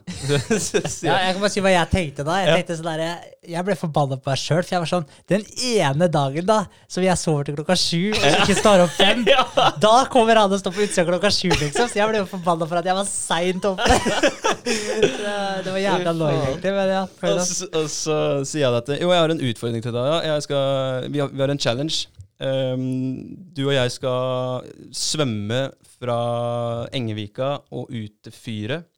Ja, 1.05 1.17
jeg, 1.21 1.35
kan 1.35 1.41
bare 1.43 1.51
si 1.53 1.61
hva 1.62 1.71
jeg 1.75 1.89
tenkte 1.93 2.25
da. 2.25 2.39
Jeg 2.41 2.49
Ja. 2.49 2.55
tenkte 2.57 2.77
sånn 2.79 2.89
der, 2.89 3.03
jeg, 3.05 3.33
jeg 3.53 3.65
ble 3.67 3.75
forbanna 3.77 4.17
på 4.17 4.31
meg 4.33 4.41
sjøl. 4.41 4.62
For 4.65 4.73
jeg 4.73 4.81
var 4.83 4.89
sånn 4.89 5.05
Den 5.29 5.45
ene 5.69 6.09
dagen 6.15 6.49
da 6.49 6.57
som 6.89 7.05
jeg 7.05 7.21
sover 7.21 7.45
til 7.49 7.59
klokka 7.59 7.77
sju 7.77 8.01
og 8.15 8.25
ikke 8.31 8.57
står 8.57 8.85
opp 8.87 8.95
fem, 8.97 9.21
da 9.85 9.93
kommer 10.12 10.41
han 10.41 10.55
og 10.57 10.62
står 10.62 10.75
på 10.79 10.85
utsida 10.87 11.05
klokka 11.11 11.31
sju, 11.35 11.51
liksom. 11.53 11.91
Så 11.93 12.01
jeg 12.01 12.09
ble 12.09 12.23
jo 12.23 12.31
forbanna 12.33 12.69
for 12.71 12.81
at 12.81 12.89
jeg 12.89 12.97
var 13.03 13.11
seint 13.11 13.69
oppe. 13.69 14.01
det, 14.65 15.37
det 15.67 15.77
var 15.77 15.81
jævlig 15.85 16.11
annoying, 16.15 16.43
egentlig. 16.49 16.75
Men 16.79 16.95
ja. 16.97 17.05
Og 17.35 17.45
så, 17.51 17.69
og 17.69 17.87
så 17.93 18.19
sier 18.49 18.65
jeg 18.67 18.75
dette. 18.81 18.99
Jo, 19.05 19.12
jeg 19.12 19.27
har 19.27 19.37
en 19.37 19.45
utfordring 19.53 19.85
til 19.85 19.97
deg. 19.99 20.09
Ja. 20.09 20.19
Jeg 20.33 20.49
skal, 20.49 21.09
vi, 21.12 21.21
har, 21.25 21.33
vi 21.37 21.45
har 21.45 21.53
en 21.53 21.61
challenge. 21.69 22.07
Um, 22.42 22.87
du 23.54 23.66
og 23.68 23.75
jeg 23.76 23.92
skal 23.94 24.70
svømme 24.96 25.66
fra 25.99 26.18
Engevika 26.96 27.54
og 27.70 27.92
ut 27.92 28.16
til 28.25 28.34
fyret. 28.34 28.88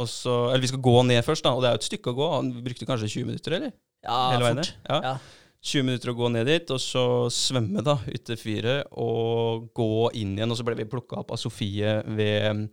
Og 0.00 0.08
så, 0.08 0.32
eller 0.50 0.64
vi 0.64 0.70
skal 0.72 0.82
gå 0.84 0.96
ned 1.08 1.20
først, 1.24 1.44
da. 1.44 1.52
Og 1.52 1.62
det 1.62 1.70
er 1.70 1.76
jo 1.76 1.82
et 1.82 1.88
stykke 1.88 2.12
å 2.12 2.18
gå. 2.18 2.28
Han 2.34 2.50
brukte 2.64 2.88
kanskje 2.88 3.10
20 3.12 3.28
minutter, 3.28 3.56
eller? 3.58 3.72
Ja, 4.02 4.18
Hele 4.32 4.52
fort. 4.56 4.74
Ja. 4.88 5.00
Ja. 5.04 5.14
20 5.62 5.86
minutter 5.86 6.10
å 6.10 6.16
gå 6.18 6.28
ned 6.34 6.48
dit, 6.50 6.70
og 6.74 6.80
så 6.82 7.04
svømme 7.30 7.84
da 7.86 7.94
ut 8.02 8.24
til 8.26 8.38
fyret 8.40 8.88
og 8.98 9.68
gå 9.76 10.08
inn 10.18 10.32
igjen. 10.34 10.50
Og 10.50 10.58
så 10.58 10.66
ble 10.66 10.74
vi 10.80 10.88
plukka 10.90 11.20
opp 11.20 11.30
av 11.36 11.38
Sofie 11.38 12.00
ved 12.16 12.64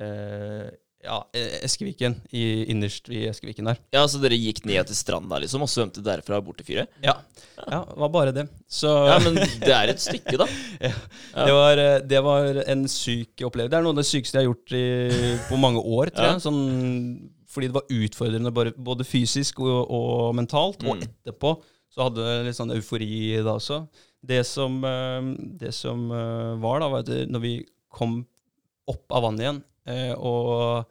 eh, 0.00 0.70
ja, 1.04 1.16
Eskeviken, 1.62 2.16
i, 2.34 2.64
innerst 2.72 3.06
i 3.14 3.20
Eskeviken 3.30 3.68
der. 3.70 3.78
Ja, 3.94 4.02
Så 4.10 4.18
dere 4.22 4.34
gikk 4.38 4.64
ned 4.66 4.88
til 4.90 4.96
stranda 4.98 5.38
liksom 5.40 5.62
og 5.62 5.70
svømte 5.70 6.02
derfra 6.04 6.40
bort 6.44 6.58
til 6.58 6.66
fyret? 6.72 6.90
Ja, 7.04 7.14
ja 7.62 7.78
det 7.86 7.98
var 8.02 8.10
bare 8.16 8.32
det. 8.34 8.46
Så 8.66 8.90
Ja, 9.06 9.18
men 9.22 9.38
det 9.38 9.70
er 9.72 9.92
et 9.94 10.02
stykke, 10.02 10.36
da. 10.40 10.46
Ja. 10.88 10.92
det, 11.46 11.54
var, 11.54 11.78
eh, 11.84 11.98
det 12.10 12.22
var 12.26 12.60
en 12.66 12.82
syk 12.90 13.44
opplevelse. 13.46 13.70
Det 13.70 13.78
er 13.78 13.86
noe 13.86 13.94
av 13.94 14.00
det 14.02 14.08
sykeste 14.10 14.38
jeg 14.40 14.44
har 14.46 14.50
gjort 14.50 14.74
i, 14.74 14.84
på 15.48 15.60
mange 15.62 15.80
år, 15.86 16.10
tror 16.14 16.32
jeg. 16.32 16.42
Sånn, 16.44 16.60
fordi 17.48 17.70
det 17.70 17.78
var 17.78 17.94
utfordrende 18.00 18.52
bare, 18.58 18.74
både 18.76 19.06
fysisk 19.08 19.62
og, 19.64 19.78
og 19.94 20.34
mentalt. 20.36 20.82
Og 20.84 20.98
Mm. 20.98 21.06
etterpå 21.06 21.54
så 21.94 22.04
hadde 22.08 22.26
jeg 22.26 22.44
litt 22.50 22.58
sånn 22.58 22.74
eufori 22.74 23.08
da 23.46 23.54
også. 23.56 23.78
Det 24.28 24.42
som, 24.46 24.82
eh, 24.84 25.30
det 25.62 25.70
som 25.78 26.10
eh, 26.10 26.52
var, 26.60 26.82
da, 26.82 26.90
var 26.92 27.06
at 27.06 27.30
når 27.30 27.40
vi 27.46 27.54
kom 27.94 28.18
opp 28.90 29.06
av 29.14 29.22
vannet 29.28 29.46
igjen 29.46 29.62
og 30.18 30.86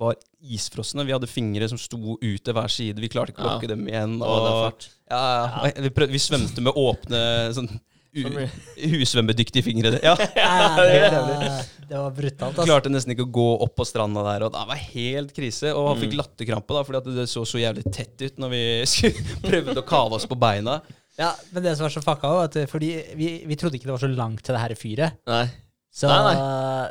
var 0.00 0.14
isfrosne 0.40 1.04
Vi 1.04 1.12
hadde 1.12 1.28
fingre 1.28 1.66
som 1.68 1.76
sto 1.78 1.98
ut 2.16 2.42
til 2.44 2.54
hver 2.56 2.70
side. 2.72 2.96
Vi 3.02 3.10
klarte 3.12 3.34
ikke 3.34 3.44
å 3.44 3.58
Ja. 3.60 3.68
dem 3.68 3.86
igjen. 3.86 4.14
Er 4.22 4.26
og- 4.26 4.86
ja, 5.10 5.22
ja. 5.66 5.72
Vi, 5.84 5.90
prøvde, 5.90 6.12
vi 6.14 6.18
svømte 6.22 6.62
med 6.64 6.72
åpne 6.80 7.20
sånn 7.52 7.68
usvømmedyktige 9.02 9.62
fingre. 9.64 9.98
Ja. 10.02 10.14
Ja, 10.36 10.76
det, 10.80 11.10
var, 11.12 11.66
det 11.88 11.98
var 12.00 12.10
brutalt. 12.16 12.56
Altså. 12.56 12.66
Klarte 12.68 12.90
nesten 12.92 13.12
ikke 13.14 13.26
å 13.26 13.32
gå 13.32 13.46
opp 13.66 13.74
på 13.78 13.86
stranda 13.88 14.24
der, 14.26 14.46
og 14.46 14.52
det 14.56 14.64
var 14.72 14.80
helt 14.80 15.32
krise. 15.36 15.72
Og 15.76 15.88
han 15.92 15.96
Mm. 15.98 16.02
fikk 16.06 16.16
latterkrampe 16.20 16.76
da, 16.76 16.82
fordi 16.88 17.00
at 17.02 17.10
det 17.20 17.28
så 17.30 17.44
så 17.48 17.60
jævlig 17.60 17.84
tett 17.92 18.16
ut 18.24 18.40
når 18.42 18.50
vi 18.50 18.62
prøvde 19.48 19.76
å 19.80 19.86
kave 19.86 20.16
oss 20.18 20.26
på 20.26 20.38
beina. 20.40 20.80
Ja, 21.18 21.34
men 21.52 21.62
det 21.62 21.76
som 21.76 21.84
var 21.84 21.92
så 21.92 22.00
fucka, 22.04 22.28
var 22.32 22.48
at 22.48 22.56
fordi 22.72 22.94
vi, 23.16 23.30
vi 23.46 23.56
trodde 23.60 23.76
ikke 23.76 23.90
det 23.90 23.96
var 23.98 24.04
så 24.08 24.08
langt 24.16 24.40
til 24.42 24.56
det 24.56 24.62
her 24.64 24.74
fyret. 24.80 25.18
Nei. 25.28 25.44
Så, 25.92 26.08
Nei, 26.08 26.36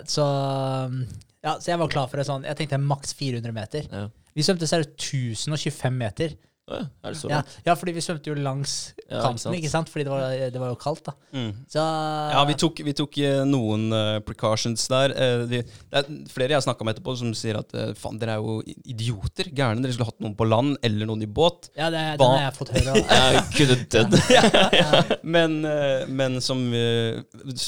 så 0.05 0.25
Ja, 1.41 1.55
så 1.57 1.71
jeg 1.71 1.81
var 1.81 1.89
klar 1.89 2.09
for 2.09 2.21
det 2.21 2.27
sånn 2.27 2.43
Jeg 2.45 2.57
tenkte 2.59 2.77
maks 2.81 3.15
400 3.17 3.53
meter. 3.55 3.87
Ja. 3.89 4.07
Vi 4.37 4.45
svømte 4.45 4.69
seriøst 4.69 4.93
1025 4.95 5.97
meter. 5.97 6.35
Ja, 6.77 6.85
er 7.03 7.15
det 7.15 7.19
så 7.19 7.31
Ja, 7.31 7.41
ja, 7.65 7.75
fordi 7.77 7.95
vi 7.97 8.03
svømte 8.05 8.31
jo 8.31 8.37
langs 8.39 8.93
Ja, 8.97 9.03
ikke 9.03 9.21
kanten, 9.25 9.43
sant. 9.43 9.57
ikke 9.59 9.71
sant? 9.71 9.91
Fordi 9.91 10.05
det 10.07 10.13
var, 10.13 10.35
det 10.55 10.61
var 10.63 10.71
jo 10.71 10.79
kaldt, 10.79 11.03
da. 11.09 11.15
Så 11.71 11.85
Ja, 12.35 12.43
vi 12.47 12.57
tok, 12.59 12.81
vi 12.85 12.95
tok 12.97 13.17
eh, 13.21 13.41
noen 13.47 13.89
uh, 13.93 14.19
precautions 14.25 14.87
der. 14.91 15.15
Uh, 15.17 15.45
vi, 15.51 15.61
det 15.63 16.01
er 16.01 16.09
flere 16.31 16.55
jeg 16.55 16.59
har 16.61 16.65
snakka 16.67 16.87
med 16.87 16.95
etterpå, 16.95 17.15
som 17.19 17.33
sier 17.37 17.59
at 17.59 17.75
uh, 17.75 17.91
faen, 17.97 18.19
dere 18.21 18.37
er 18.37 18.45
jo 18.45 18.61
idioter. 18.85 19.51
Gærne. 19.55 19.83
Dere 19.83 19.95
skulle 19.95 20.09
hatt 20.11 20.21
noen 20.23 20.37
på 20.37 20.47
land, 20.47 20.77
eller 20.85 21.09
noen 21.09 21.25
i 21.25 21.29
båt. 21.29 21.71
Ja, 21.77 21.89
det, 21.93 22.03
den 22.21 22.35
har 22.35 22.45
jeg 22.47 22.55
fått 22.59 22.73
høre. 22.75 22.95
Jeg 23.11 23.43
kunne 23.57 23.79
dødd. 23.91 25.17
Men, 25.23 25.65
eh, 25.65 26.07
men 26.07 26.39
som 26.43 26.61
eh, 26.73 27.21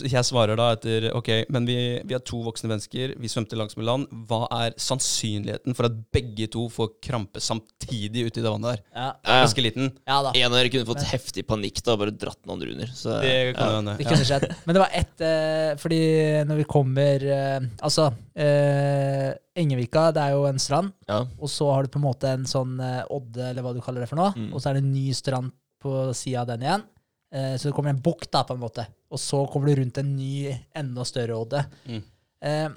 jeg 0.03 0.25
svarer 0.27 0.57
da 0.59 0.71
etter 0.75 1.09
Ok, 1.15 1.29
men 1.53 1.67
vi, 1.69 1.77
vi 2.07 2.15
er 2.15 2.23
to 2.25 2.41
voksne 2.45 2.71
mennesker, 2.71 3.15
vi 3.19 3.31
svømte 3.31 3.57
langs 3.59 3.77
med 3.79 3.87
land. 3.87 4.07
Hva 4.29 4.45
er 4.63 4.77
sannsynligheten 4.81 5.77
for 5.77 5.89
at 5.89 5.97
begge 6.15 6.49
to 6.53 6.67
får 6.73 6.95
krampe 7.03 7.41
samtidig 7.43 8.27
ute 8.27 8.41
i 8.41 8.43
det 8.43 8.49
vannet 8.51 8.73
der? 8.73 8.83
Ja. 8.93 9.07
Ganske 9.25 9.63
liten. 9.65 9.91
ja 10.05 10.17
da. 10.21 10.31
En 10.37 10.51
av 10.51 10.57
dere 10.59 10.69
kunne 10.73 10.87
fått 10.87 11.05
heftig 11.09 11.45
panikk 11.49 11.81
da, 11.81 11.95
og 11.95 12.03
bare 12.03 12.13
dratt 12.13 12.39
den 12.43 12.53
andre 12.53 12.73
under. 12.75 12.91
Så, 12.93 13.15
Det 13.23 13.33
kan 13.57 13.71
ja. 13.71 13.77
hende. 13.79 13.95
Det 13.97 14.07
kunne 14.09 14.27
skjedd. 14.29 14.45
Men 14.65 14.77
det 14.77 14.83
var 14.83 14.97
ett 14.99 15.23
uh, 15.25 15.71
Fordi 15.81 16.01
når 16.49 16.61
vi 16.61 16.67
kommer 16.69 17.25
uh, 17.25 17.65
Altså, 17.85 18.05
uh, 18.13 19.31
Engevika, 19.57 20.07
det 20.13 20.21
er 20.23 20.37
jo 20.37 20.45
en 20.49 20.61
strand. 20.61 20.93
Ja. 21.09 21.19
Og 21.39 21.51
så 21.51 21.67
har 21.73 21.85
du 21.85 21.91
på 21.93 22.01
en 22.01 22.07
måte 22.07 22.31
en 22.33 22.47
sånn 22.49 22.79
eh, 22.81 23.03
odde, 23.13 23.51
eller 23.51 23.65
hva 23.65 23.73
du 23.75 23.81
kaller 23.85 24.01
det 24.01 24.09
for 24.09 24.17
noe. 24.17 24.31
Mm. 24.33 24.47
Og 24.49 24.61
så 24.61 24.71
er 24.71 24.77
det 24.77 24.81
en 24.81 24.95
ny 24.95 25.11
strand 25.13 25.53
på 25.83 26.07
sida 26.17 26.41
av 26.41 26.49
den 26.49 26.65
igjen. 26.65 26.85
Eh, 27.33 27.53
så 27.57 27.69
det 27.69 27.75
kommer 27.77 27.93
en 27.93 28.01
bukt, 28.01 28.31
da, 28.33 28.41
på 28.47 28.57
en 28.57 28.63
måte. 28.63 28.87
Og 29.13 29.21
så 29.21 29.43
kommer 29.51 29.69
du 29.69 29.81
rundt 29.81 29.99
en 30.01 30.09
ny, 30.17 30.55
enda 30.77 31.05
større 31.05 31.37
odde. 31.37 31.61
Mm. 31.85 32.01
Eh, 32.49 32.67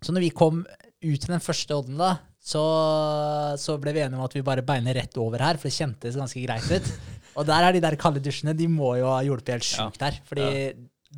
så 0.00 0.14
når 0.14 0.24
vi 0.24 0.32
kom 0.40 0.62
ut 0.64 1.20
til 1.20 1.32
den 1.34 1.44
første 1.44 1.76
odden, 1.76 2.00
da, 2.00 2.14
så, 2.46 2.62
så 3.58 3.74
ble 3.82 3.92
vi 3.96 4.04
enige 4.04 4.20
om 4.20 4.26
at 4.26 4.34
vi 4.36 4.44
bare 4.46 4.62
beiner 4.66 4.94
rett 5.00 5.16
over 5.18 5.42
her, 5.42 5.58
for 5.58 5.66
det 5.68 5.76
kjentes 5.76 6.18
ganske 6.18 6.42
greit 6.46 6.68
ut. 6.70 6.90
Og 7.36 7.46
der 7.48 7.66
er 7.66 7.74
de 7.76 7.80
der 7.84 7.96
kalde 8.00 8.22
dusjene. 8.22 8.54
De 8.56 8.68
må 8.70 8.94
jo 9.00 9.08
ha 9.10 9.18
hjulpet 9.26 9.56
helt 9.56 9.66
sjukt 9.66 10.04
her. 10.06 10.14
Fordi 10.28 10.46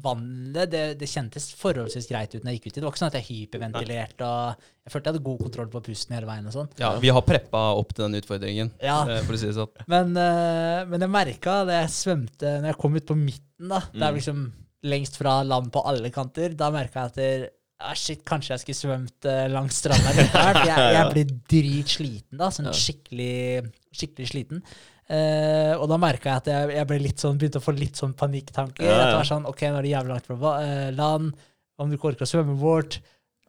vannet, 0.03 0.69
det, 0.71 0.83
det 1.01 1.09
kjentes 1.11 1.49
forholdsvis 1.59 2.07
greit 2.11 2.35
ut 2.37 2.43
når 2.45 2.53
jeg 2.55 2.59
gikk 2.61 2.67
uti. 2.71 2.75
Det 2.81 2.85
var 2.87 2.93
ikke 2.95 3.01
sånn 3.03 3.11
at 3.13 3.17
jeg 3.19 3.27
hyperventilerte 3.29 4.27
og 4.27 4.67
Jeg 4.89 4.93
følte 4.95 5.09
jeg 5.11 5.15
hadde 5.15 5.25
god 5.27 5.41
kontroll 5.45 5.71
på 5.73 5.83
pusten 5.89 6.15
hele 6.17 6.29
veien 6.31 6.47
og 6.49 6.55
sånn. 6.55 6.69
Ja, 6.81 6.91
vi 7.03 7.11
har 7.13 7.25
preppa 7.27 7.63
opp 7.77 7.91
til 7.93 8.07
den 8.07 8.17
utfordringen, 8.23 8.71
Ja. 8.81 9.03
eh, 9.11 9.21
for 9.27 9.35
å 9.37 9.41
si 9.41 9.51
det 9.51 9.57
sånn. 9.59 9.73
Men, 9.91 10.15
eh, 10.17 10.85
men 10.89 11.05
jeg 11.05 11.11
merka 11.13 11.59
da 11.69 11.81
jeg 11.83 11.91
svømte 11.97 12.55
Når 12.63 12.71
jeg 12.73 12.79
kom 12.81 12.97
ut 12.97 13.07
på 13.11 13.17
midten, 13.19 13.69
da 13.69 13.81
Det 13.93 14.01
er 14.03 14.13
Mm. 14.13 14.19
liksom 14.21 14.53
lengst 14.89 15.17
fra 15.19 15.43
land 15.43 15.73
på 15.75 15.83
alle 15.85 16.11
kanter, 16.15 16.55
da 16.57 16.71
merka 16.71 17.03
jeg 17.03 17.05
at 17.11 17.15
det, 17.19 17.51
ah, 17.81 17.95
shit, 17.99 18.23
kanskje 18.27 18.55
jeg 18.57 18.63
skulle 18.65 18.79
svømt 18.83 19.27
eh, 19.31 19.47
langs 19.53 19.79
stranda 19.81 20.13
Jeg, 20.17 20.69
jeg 20.69 21.05
blir 21.15 21.35
dritsliten 21.51 22.39
da. 22.41 22.49
Sånn 22.55 22.71
skikkelig, 22.75 23.67
skikkelig 23.95 24.31
sliten. 24.33 24.63
Eh, 25.09 25.73
og 25.79 25.87
da 25.89 25.97
merka 26.01 26.29
jeg 26.35 26.43
at 26.43 26.49
jeg, 26.53 26.73
jeg 26.77 26.89
ble 26.91 26.99
litt 27.01 27.23
sånn, 27.23 27.39
begynte 27.41 27.61
å 27.63 27.65
få 27.65 27.73
litt 27.77 27.97
sånn 28.01 28.13
panikktanker. 28.19 28.85
Ja, 28.85 28.91
ja. 28.91 29.05
At 29.05 29.13
det 29.15 29.21
var 29.23 29.31
sånn, 29.31 29.47
ok, 29.49 29.63
nå 29.73 29.79
er 29.81 29.87
det 29.87 29.95
jævlig 29.95 30.13
langt 30.17 30.27
fra 30.29 30.57
eh, 30.65 30.91
land. 30.97 31.31
Om 31.79 31.89
du 31.89 31.97
ikke 31.97 32.11
orker 32.11 32.27
å 32.27 32.29
svømme 32.29 32.57
bort. 32.61 32.99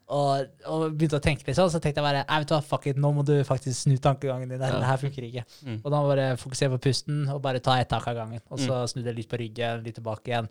Og, 0.10 0.46
og 0.66 0.86
begynte 0.98 1.20
å 1.20 1.22
tenke 1.22 1.46
litt 1.46 1.58
sånn, 1.58 1.70
så 1.70 1.78
tenkte 1.82 2.00
jeg 2.02 2.06
bare 2.08 2.22
nei, 2.24 2.38
vet 2.42 2.50
du 2.50 2.54
hva, 2.56 2.62
fuck 2.66 2.88
it, 2.90 2.98
nå 2.98 3.12
må 3.14 3.22
du 3.28 3.36
faktisk 3.46 3.84
snu 3.84 3.98
tankegangen 4.02 4.50
din. 4.50 4.58
Det 4.62 4.70
Ja. 4.72 4.80
her 4.88 4.98
funker 5.02 5.26
ikke. 5.28 5.44
Mm. 5.68 5.76
Og 5.84 5.92
da 5.94 6.00
bare 6.08 6.30
fokusere 6.42 6.72
på 6.78 6.80
pusten 6.88 7.20
og 7.30 7.44
bare 7.46 7.62
ta 7.62 7.76
ett 7.82 7.92
tak 7.92 8.08
av 8.10 8.16
gangen. 8.18 8.42
Og 8.50 8.58
så 8.64 8.80
snudde 8.90 9.12
jeg 9.12 9.20
litt 9.20 9.30
på 9.30 9.38
ryggen, 9.42 9.84
litt 9.86 10.00
tilbake 10.00 10.32
igjen. 10.32 10.50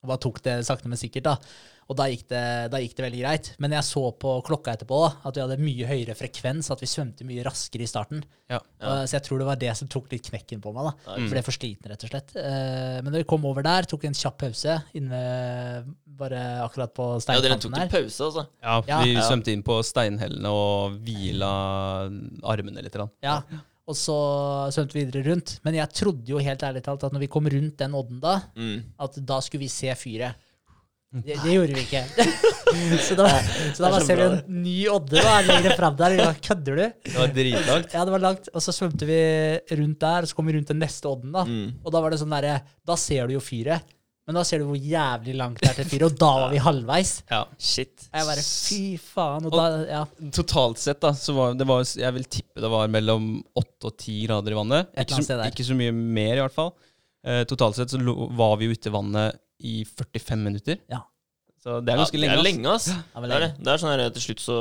Og 0.00 0.08
bare 0.12 0.22
tok 0.22 0.40
det 0.46 0.54
sakte, 0.64 0.88
men 0.88 1.00
sikkert. 1.00 1.26
da. 1.26 1.36
Og 1.88 1.96
da 1.96 2.04
gikk, 2.12 2.26
det, 2.28 2.40
da 2.68 2.76
gikk 2.82 2.94
det 2.98 3.04
veldig 3.06 3.20
greit. 3.22 3.46
Men 3.64 3.72
jeg 3.72 3.86
så 3.88 4.02
på 4.20 4.34
klokka 4.44 4.74
etterpå 4.76 4.98
at 5.24 5.32
vi 5.38 5.40
hadde 5.40 5.56
mye 5.62 5.86
høyere 5.88 6.12
frekvens, 6.18 6.68
at 6.70 6.82
vi 6.84 6.88
svømte 6.90 7.24
mye 7.24 7.40
raskere 7.46 7.86
i 7.86 7.88
starten. 7.88 8.20
Ja. 8.52 8.58
ja. 8.80 9.06
så 9.08 9.16
jeg 9.16 9.24
tror 9.24 9.40
det 9.40 9.46
var 9.48 9.56
det 9.62 9.72
som 9.78 9.88
tok 9.88 10.10
litt 10.12 10.28
knekken 10.28 10.60
på 10.60 10.72
meg. 10.76 10.90
da. 10.90 11.14
Mm. 11.16 11.24
For 11.30 11.32
det 11.38 11.40
er 11.40 11.46
for 11.48 11.56
sliten, 11.56 11.88
rett 11.88 12.04
og 12.04 12.12
slett. 12.12 12.34
Eh, 12.36 12.98
men 13.00 13.08
da 13.14 13.22
vi 13.22 13.28
kom 13.32 13.46
over 13.48 13.64
der, 13.64 13.88
tok 13.88 14.04
en 14.04 14.18
kjapp 14.20 14.36
pause 14.44 14.76
inne 15.00 15.22
bare 16.18 16.42
akkurat 16.66 16.92
på 16.92 17.06
ja, 17.24 17.40
dere 17.40 17.56
tok 17.62 17.76
en 17.78 17.88
pause, 17.92 18.20
altså. 18.26 18.44
Ja, 18.60 18.76
Ja. 18.90 19.00
vi 19.06 19.16
svømte 19.22 19.52
inn 19.54 19.62
på 19.64 19.78
steinhellene 19.86 20.50
og 20.52 20.98
hvila 21.06 21.52
armene 22.52 22.82
litt. 22.84 22.92
grann. 22.98 23.10
Ja, 23.22 23.40
og 23.88 23.96
så 23.96 24.16
svømte 24.74 24.92
vi 24.96 25.04
videre 25.06 25.24
rundt. 25.30 25.58
Men 25.64 25.74
jeg 25.78 25.88
trodde 25.96 26.28
jo 26.28 26.40
helt 26.42 26.62
ærlig 26.66 26.82
talt 26.84 27.04
at 27.06 27.14
når 27.14 27.24
vi 27.24 27.30
kom 27.32 27.46
rundt 27.48 27.78
den 27.80 27.94
odden 27.96 28.20
da, 28.20 28.42
Mm. 28.56 28.82
at 29.00 29.16
da 29.24 29.40
skulle 29.40 29.64
vi 29.64 29.68
se 29.72 29.88
fyret. 29.96 30.34
Det, 31.24 31.38
det 31.40 31.52
gjorde 31.54 31.72
vi 31.72 31.84
ikke. 31.86 32.02
så 33.06 33.14
da, 33.16 33.28
så 33.72 33.84
da 33.86 34.00
ser 34.04 34.18
vi 34.20 34.24
en 34.26 34.58
ny 34.60 34.76
odde 34.92 35.22
da, 35.24 35.38
lenger 35.46 35.76
frem 35.78 35.94
der. 35.96 36.14
Vi 36.14 36.18
bare, 36.20 36.40
Kødder 36.44 36.74
du? 36.76 36.82
Det 37.06 37.14
var 37.16 37.30
dritlangt. 37.32 37.94
Ja, 37.96 38.02
det 38.04 38.12
var 38.12 38.24
langt. 38.26 38.50
Og 38.52 38.64
så 38.64 38.74
svømte 38.76 39.08
vi 39.08 39.20
rundt 39.78 40.02
der, 40.04 40.26
og 40.26 40.28
så 40.28 40.36
kom 40.36 40.50
vi 40.50 40.58
rundt 40.58 40.68
den 40.74 40.82
neste 40.84 41.08
odden. 41.08 41.32
da. 41.32 41.46
Mm. 41.48 41.78
Og 41.80 41.94
da 41.94 42.02
var 42.04 42.12
det 42.12 42.20
sånn 42.20 42.34
derre 42.36 42.58
Da 42.86 42.98
ser 43.00 43.30
du 43.30 43.38
jo 43.38 43.40
fyret, 43.40 43.88
men 44.28 44.36
da 44.36 44.42
ser 44.44 44.60
du 44.60 44.66
hvor 44.68 44.76
jævlig 44.76 45.38
langt 45.40 45.62
det 45.62 45.70
er 45.70 45.78
til 45.78 45.88
fyret, 45.88 46.10
og 46.10 46.20
da 46.20 46.30
var 46.42 46.52
vi 46.52 46.60
halvveis. 46.60 47.14
Ja. 47.32 47.40
Shit. 47.56 48.10
Jeg 48.12 48.28
bare 48.28 48.44
fy 48.44 48.82
faen. 49.00 49.48
Og 49.48 49.56
da, 49.56 49.66
ja. 49.88 50.04
Totalt 50.36 50.84
sett, 50.84 51.00
da, 51.00 51.14
så 51.16 51.32
var 51.32 51.56
det 51.56 51.70
var, 51.72 51.88
Jeg 51.88 52.18
vil 52.18 52.28
tippe 52.28 52.60
det 52.60 52.68
var 52.76 52.92
mellom 52.92 53.38
åtte 53.56 53.88
og 53.88 53.96
ti 53.96 54.20
grader 54.26 54.52
i 54.52 54.60
vannet. 54.60 54.92
Ikke 55.06 55.24
så, 55.24 55.40
ikke 55.48 55.70
så 55.72 55.80
mye 55.80 55.96
mer, 55.96 56.34
i 56.36 56.44
hvert 56.44 56.60
fall. 56.60 56.74
Eh, 57.24 57.46
totalt 57.48 57.80
sett 57.80 57.96
så 57.96 58.00
lo, 58.02 58.28
var 58.36 58.58
vi 58.60 58.68
jo 58.68 58.76
ute 58.76 58.92
i 58.92 58.98
vannet 59.00 59.40
i 59.58 59.82
45 59.84 60.38
minutter. 60.42 60.80
Ja. 60.90 61.02
Så 61.58 61.80
det 61.82 61.92
er 61.92 62.00
ganske 62.00 62.18
ja, 62.18 62.22
lenge. 62.22 62.36
Det 62.36 62.40
er 62.40 62.46
lenge, 62.46 62.72
ass. 62.72 62.88
Ja, 62.92 63.22
Det 63.24 63.34
er 63.36 63.44
det. 63.46 63.52
Det 63.58 63.72
er 63.72 63.82
sånn 63.82 63.92
her 63.94 64.10
til 64.14 64.24
slutt 64.28 64.42
så 64.44 64.58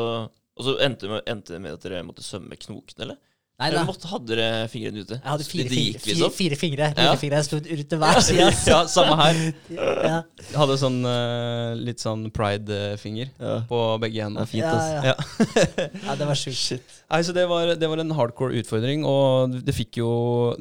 Og 0.58 0.66
så 0.66 0.72
endte 0.82 1.06
det 1.06 1.12
med, 1.12 1.22
endte 1.30 1.54
det 1.54 1.60
med 1.62 1.76
at 1.78 1.84
dere 1.86 2.02
måtte 2.06 2.26
svømme 2.26 2.58
knokene, 2.58 3.04
eller? 3.06 3.18
Nei 3.58 3.72
da. 3.74 3.82
måtte, 3.88 4.06
hadde 4.06 4.36
dere 4.38 4.68
fingrene 4.70 5.02
ute? 5.02 5.16
Jeg 5.18 5.26
hadde 5.32 5.46
fire, 5.50 5.70
fire, 5.72 5.98
fire, 5.98 6.12
liksom? 6.12 6.34
fire 6.36 6.58
fingre. 6.62 6.90
Ja. 6.94 7.06
Lillefingre. 7.08 7.38
Jeg 7.40 7.46
sto 7.48 7.58
ut 7.58 7.88
til 7.90 8.02
hver 8.04 8.20
side. 8.28 8.50
ja, 8.70 8.82
samme 8.94 9.16
her. 9.18 9.40
Ja. 9.74 10.20
Jeg 10.44 10.60
hadde 10.62 10.76
sånn 10.78 11.00
eh, 11.10 11.72
litt 11.88 12.04
sånn 12.04 12.28
pride-finger 12.36 13.32
Ja. 13.42 13.56
på 13.72 13.80
begge 14.04 14.28
hendene. 14.28 14.46
Fint, 14.52 14.62
Ja, 14.62 14.78
ja. 14.94 15.16
Ja. 15.16 15.16
ja, 16.06 16.18
det 16.22 16.30
var 16.30 16.38
sjukt. 16.38 16.60
Shit. 16.60 16.94
Nei, 17.10 17.24
så 17.26 17.34
det 17.34 17.48
var, 17.50 17.74
det 17.82 17.90
var 17.90 18.04
en 18.06 18.14
hardcore 18.20 18.62
utfordring, 18.62 19.08
og 19.10 19.58
det 19.66 19.74
fikk 19.74 20.04
jo, 20.04 20.12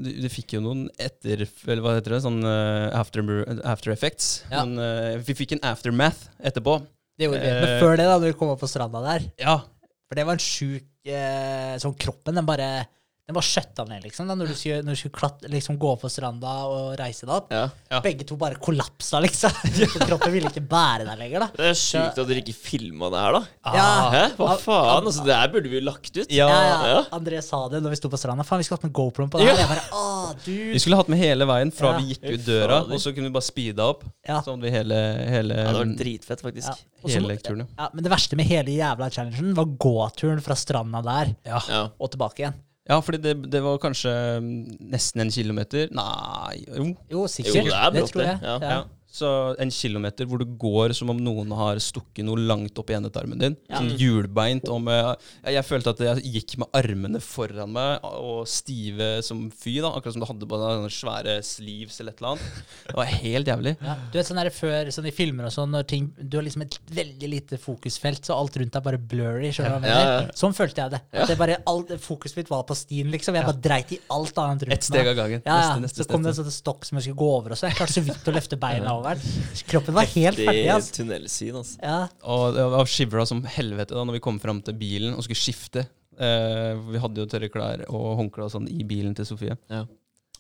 det 0.00 0.32
fikk 0.32 0.56
jo 0.56 0.64
noen 0.64 0.86
etter... 0.96 1.44
Eller 1.68 1.84
hva 1.84 1.98
heter 1.98 2.16
det? 2.16 2.24
Sånn 2.24 2.40
eh, 2.48 2.88
after, 2.96 3.28
after 3.60 3.92
effects. 3.92 4.38
Ja. 4.48 4.64
Noen, 4.64 4.80
eh, 4.80 5.20
vi 5.28 5.36
fikk 5.36 5.52
en 5.58 5.64
aftermath 5.68 6.30
etterpå. 6.40 6.80
Det 7.20 7.28
gjorde 7.28 7.44
vi. 7.44 7.54
Men 7.60 7.76
før 7.84 8.00
det, 8.00 8.08
da 8.08 8.16
når 8.16 8.30
vi 8.32 8.40
kom 8.40 8.56
opp 8.56 8.64
på 8.64 8.72
stranda 8.72 9.04
der 9.04 9.28
Ja. 9.40 9.60
For 10.08 10.16
det 10.16 10.24
var 10.28 10.36
en 10.38 10.42
sjuk 10.48 10.84
Sånn 11.06 11.98
kroppen, 12.00 12.34
den 12.34 12.48
bare 12.48 12.70
Den 13.26 13.34
bare 13.34 13.42
skjøtta 13.42 13.82
ned, 13.90 14.04
liksom. 14.06 14.28
Da, 14.30 14.36
når 14.38 14.52
du 14.52 14.54
skulle, 14.54 14.84
når 14.86 14.94
du 14.94 14.98
skulle 15.00 15.16
klatt, 15.18 15.40
liksom, 15.50 15.74
gå 15.82 15.88
på 15.98 16.06
stranda 16.14 16.50
og 16.70 16.92
reise 17.00 17.26
deg 17.26 17.32
opp. 17.34 17.48
Ja. 17.50 17.64
Ja. 17.90 17.98
Begge 18.04 18.22
to 18.28 18.36
bare 18.38 18.54
kollapsa, 18.62 19.18
liksom. 19.24 19.50
Kroppen 20.06 20.30
ville 20.30 20.46
ikke 20.52 20.62
bære 20.70 21.08
deg 21.08 21.18
lenger, 21.24 21.42
da. 21.42 21.48
Det 21.56 21.64
er 21.72 21.74
sjukt 21.80 22.20
at 22.22 22.28
dere 22.30 22.38
ikke 22.44 22.54
filma 22.54 23.08
det 23.10 23.24
her, 23.24 23.34
da. 23.34 23.40
Ja. 23.74 23.86
Hæ? 24.14 24.20
Hva 24.38 24.52
faen? 24.62 25.08
Altså, 25.10 25.24
det 25.26 25.34
her 25.40 25.50
burde 25.56 25.72
vi 25.72 25.80
jo 25.80 25.82
lagt 25.88 26.12
ut. 26.20 26.30
Ja. 26.30 26.46
Ja. 26.86 27.00
André 27.18 27.40
sa 27.42 27.64
det 27.72 27.80
når 27.82 27.96
vi 27.96 27.98
sto 27.98 28.12
på 28.14 28.20
stranda. 28.22 28.46
Faen, 28.46 28.62
vi 28.62 28.68
skulle 28.68 28.78
hatt 28.78 28.86
med 28.86 28.94
GoPro-en 29.00 29.32
på 29.34 29.42
det 29.42 29.48
her. 29.50 29.58
Ja. 29.58 29.64
Jeg 29.64 29.72
bare, 29.74 30.36
dude. 30.46 30.70
Vi 30.76 30.82
skulle 30.84 30.98
hatt 31.00 31.10
med 31.10 31.18
hele 31.24 31.46
veien 31.50 31.70
fra 31.74 31.90
Ja. 31.96 31.98
vi 32.02 32.12
gikk 32.14 32.24
ut 32.36 32.46
døra, 32.46 32.78
og 32.86 32.98
så 33.02 33.10
kunne 33.14 33.26
vi 33.30 33.34
bare 33.34 33.46
speeda 33.46 33.86
opp. 33.90 34.04
Ja. 34.26 34.38
Sånn 34.46 34.62
vi 34.62 34.70
hele, 34.74 34.98
hele, 35.30 35.56
Ja, 35.64 35.72
det 35.74 35.80
var 35.82 35.92
dritfett, 35.98 36.42
faktisk. 36.46 36.70
Ja. 36.70 37.10
Hele 37.10 37.36
turen. 37.42 37.66
ja, 37.78 37.90
Men 37.94 38.02
det 38.06 38.10
verste 38.14 38.38
med 38.38 38.46
hele 38.50 38.74
jævla 38.74 39.10
challengen 39.14 39.52
var 39.58 39.66
gåturen 39.82 40.42
fra 40.46 40.54
stranda 40.58 41.02
der 41.06 41.34
Ja. 41.46 41.60
Ja. 41.70 41.82
og 41.98 42.10
tilbake 42.14 42.42
igjen. 42.46 42.56
Ja, 42.88 42.98
fordi 43.02 43.18
det, 43.22 43.34
det 43.52 43.62
var 43.64 43.80
kanskje 43.82 44.12
mm, 44.40 44.76
nesten 44.92 45.24
en 45.24 45.32
kilometer. 45.34 45.88
Nei, 45.96 46.60
jo. 46.68 46.90
Jo, 47.10 47.24
sikkert. 47.30 47.56
Jo, 47.58 47.64
det 47.70 47.80
er 47.80 47.96
brått, 47.96 48.12
tror 48.12 48.22
jeg. 48.22 48.38
det. 48.42 48.52
Ja. 48.52 48.58
Ja. 48.76 48.82
Så 49.16 49.28
en 49.62 49.72
kilometer 49.72 50.28
hvor 50.28 50.42
du 50.42 50.48
går 50.60 50.92
som 50.96 51.10
om 51.12 51.20
noen 51.22 51.52
har 51.56 51.80
stukket 51.80 52.26
noe 52.26 52.40
langt 52.40 52.76
opp 52.76 52.90
i 52.92 52.96
endetarmen 52.98 53.40
din. 53.40 53.56
Ja. 53.70 53.80
Sånn 53.80 53.94
hjulbeint. 53.96 54.68
Og 54.72 54.82
med, 54.84 55.00
jeg, 55.40 55.54
jeg 55.56 55.66
følte 55.68 55.94
at 55.94 56.02
jeg 56.04 56.34
gikk 56.36 56.56
med 56.60 56.76
armene 56.76 57.20
foran 57.24 57.72
meg 57.72 58.04
og 58.04 58.44
stive 58.50 59.22
som 59.24 59.46
fy. 59.54 59.78
da 59.80 59.94
Akkurat 59.96 60.16
som 60.16 60.24
du 60.24 60.28
hadde 60.28 60.50
på 60.50 60.60
deg 60.60 60.88
svære 60.92 61.38
sleeves 61.46 61.96
eller 62.02 62.12
et 62.12 62.20
eller 62.20 62.34
annet. 62.34 62.60
Det 62.90 62.96
var 62.98 63.12
helt 63.12 63.52
jævlig. 63.52 63.74
Ja, 63.86 63.96
du 64.12 64.18
vet 64.18 64.28
sånn 64.28 64.40
der 64.42 64.52
før, 64.54 64.92
sånn 64.94 65.08
i 65.08 65.14
filmer 65.16 65.48
og 65.48 65.54
sånn, 65.54 65.72
når 65.72 65.88
ting, 65.90 66.10
du 66.20 66.38
har 66.38 66.46
liksom 66.46 66.66
et 66.66 66.78
veldig 67.00 67.30
lite 67.32 67.60
fokusfelt, 67.62 68.28
så 68.28 68.36
alt 68.36 68.60
rundt 68.60 68.76
er 68.76 68.84
bare 68.84 69.00
blurry. 69.00 69.50
skjønner 69.54 69.80
du 69.80 69.86
hva 69.86 69.94
jeg 69.94 70.10
mener? 70.12 70.30
Sånn 70.36 70.56
følte 70.56 70.84
jeg 70.84 70.96
det. 70.96 71.02
At 71.16 71.32
det 71.32 71.38
bare, 71.40 71.58
alt, 71.72 71.94
Fokuset 72.06 72.36
mitt 72.38 72.50
var 72.52 72.66
på 72.68 72.76
stien, 72.76 73.08
liksom. 73.10 73.34
Jeg 73.38 73.46
bare 73.46 73.62
dreit 73.62 73.92
i 73.96 73.98
alt 74.12 74.36
annet 74.42 74.66
rundt 74.66 74.76
Ett 74.76 74.86
steg 74.86 75.08
av 75.08 75.16
gangen. 75.18 75.40
Ja, 75.46 75.56
ja. 75.56 75.72
Neste, 75.72 75.82
neste, 75.86 76.04
så 76.04 76.10
kom 76.10 76.24
det 76.26 76.34
en 76.34 76.38
sånn 76.42 76.52
stokk 76.52 76.84
som 76.86 76.98
jeg 76.98 77.08
skulle 77.08 77.20
gå 77.22 77.30
over, 77.38 77.54
og 77.54 77.58
så 77.58 77.70
jeg 77.70 77.78
klarte 77.78 77.96
så 77.96 78.04
vidt 78.04 78.28
å 78.28 78.34
løfte 78.36 78.58
beina 78.60 78.92
over 78.98 79.05
den. 79.14 79.44
Kroppen 79.70 79.94
var 79.96 80.08
helt 80.12 80.40
ferdig. 80.40 80.64
Altså. 80.72 80.96
tunnelsyn, 80.98 81.60
altså. 81.62 81.78
Ja. 81.82 82.00
Og 82.26 82.56
det 82.56 82.66
var 82.74 82.90
shivra 82.90 83.26
som 83.28 83.44
helvete 83.56 83.94
da 83.94 84.02
når 84.06 84.18
vi 84.18 84.24
kom 84.26 84.40
fram 84.42 84.62
til 84.66 84.76
bilen 84.80 85.14
og 85.14 85.24
skulle 85.26 85.40
skifte. 85.40 85.86
Uh, 86.16 86.80
vi 86.88 87.00
hadde 87.00 87.20
jo 87.20 87.28
tørre 87.28 87.52
klær 87.52 87.84
og 87.92 88.16
håndkle 88.22 88.46
og 88.46 88.52
sånn 88.54 88.68
i 88.72 88.82
bilen 88.88 89.14
til 89.16 89.28
Sofie. 89.28 89.56
Ja. 89.72 89.84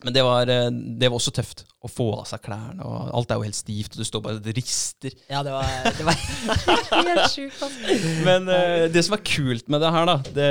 Men 0.04 0.12
det 0.12 0.22
var, 0.26 0.48
eh, 0.52 0.68
det 0.70 1.08
var 1.08 1.16
også 1.16 1.32
tøft 1.32 1.62
å 1.80 1.88
få 1.88 2.10
av 2.18 2.26
seg 2.28 2.42
klærne. 2.44 2.84
og 2.84 3.14
Alt 3.16 3.30
er 3.32 3.38
jo 3.40 3.46
helt 3.46 3.56
stivt, 3.56 3.94
og 3.94 4.02
du 4.02 4.04
står 4.04 4.22
bare 4.26 4.40
og 4.42 4.50
rister. 4.58 5.14
ja, 5.30 5.40
det 5.42 5.54
var, 5.54 5.70
det 5.86 6.04
var 6.04 6.18
helt 7.08 7.32
sjukt. 7.32 7.62
Altså. 7.64 8.12
Men 8.26 8.50
uh, 8.50 8.84
det 8.92 9.04
som 9.06 9.16
er 9.16 9.24
kult 9.24 9.72
med 9.72 9.80
det 9.80 9.92
her, 9.96 10.10
da, 10.10 10.16
det, 10.36 10.50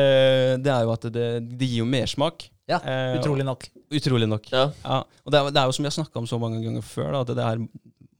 det 0.65 0.73
er 0.73 0.87
jo 0.87 0.93
at 0.95 1.05
det, 1.13 1.29
det 1.59 1.69
gir 1.69 1.83
jo 1.83 1.89
mersmak. 1.89 2.47
Ja, 2.65 2.79
utrolig 3.19 3.45
nok. 3.45 3.67
Utrolig 3.93 4.25
nok. 4.25 4.49
Ja. 4.49 4.71
Ja, 4.81 5.03
og 5.05 5.33
det 5.33 5.37
er, 5.37 5.51
det 5.53 5.61
er 5.61 5.69
jo 5.69 5.75
som 5.77 5.85
vi 5.85 5.91
har 5.91 5.99
snakka 5.99 6.17
om 6.23 6.29
så 6.29 6.39
mange 6.41 6.63
ganger 6.63 6.81
før, 6.81 7.11
da, 7.13 7.21
at 7.21 7.35
det 7.37 7.45
her 7.45 7.61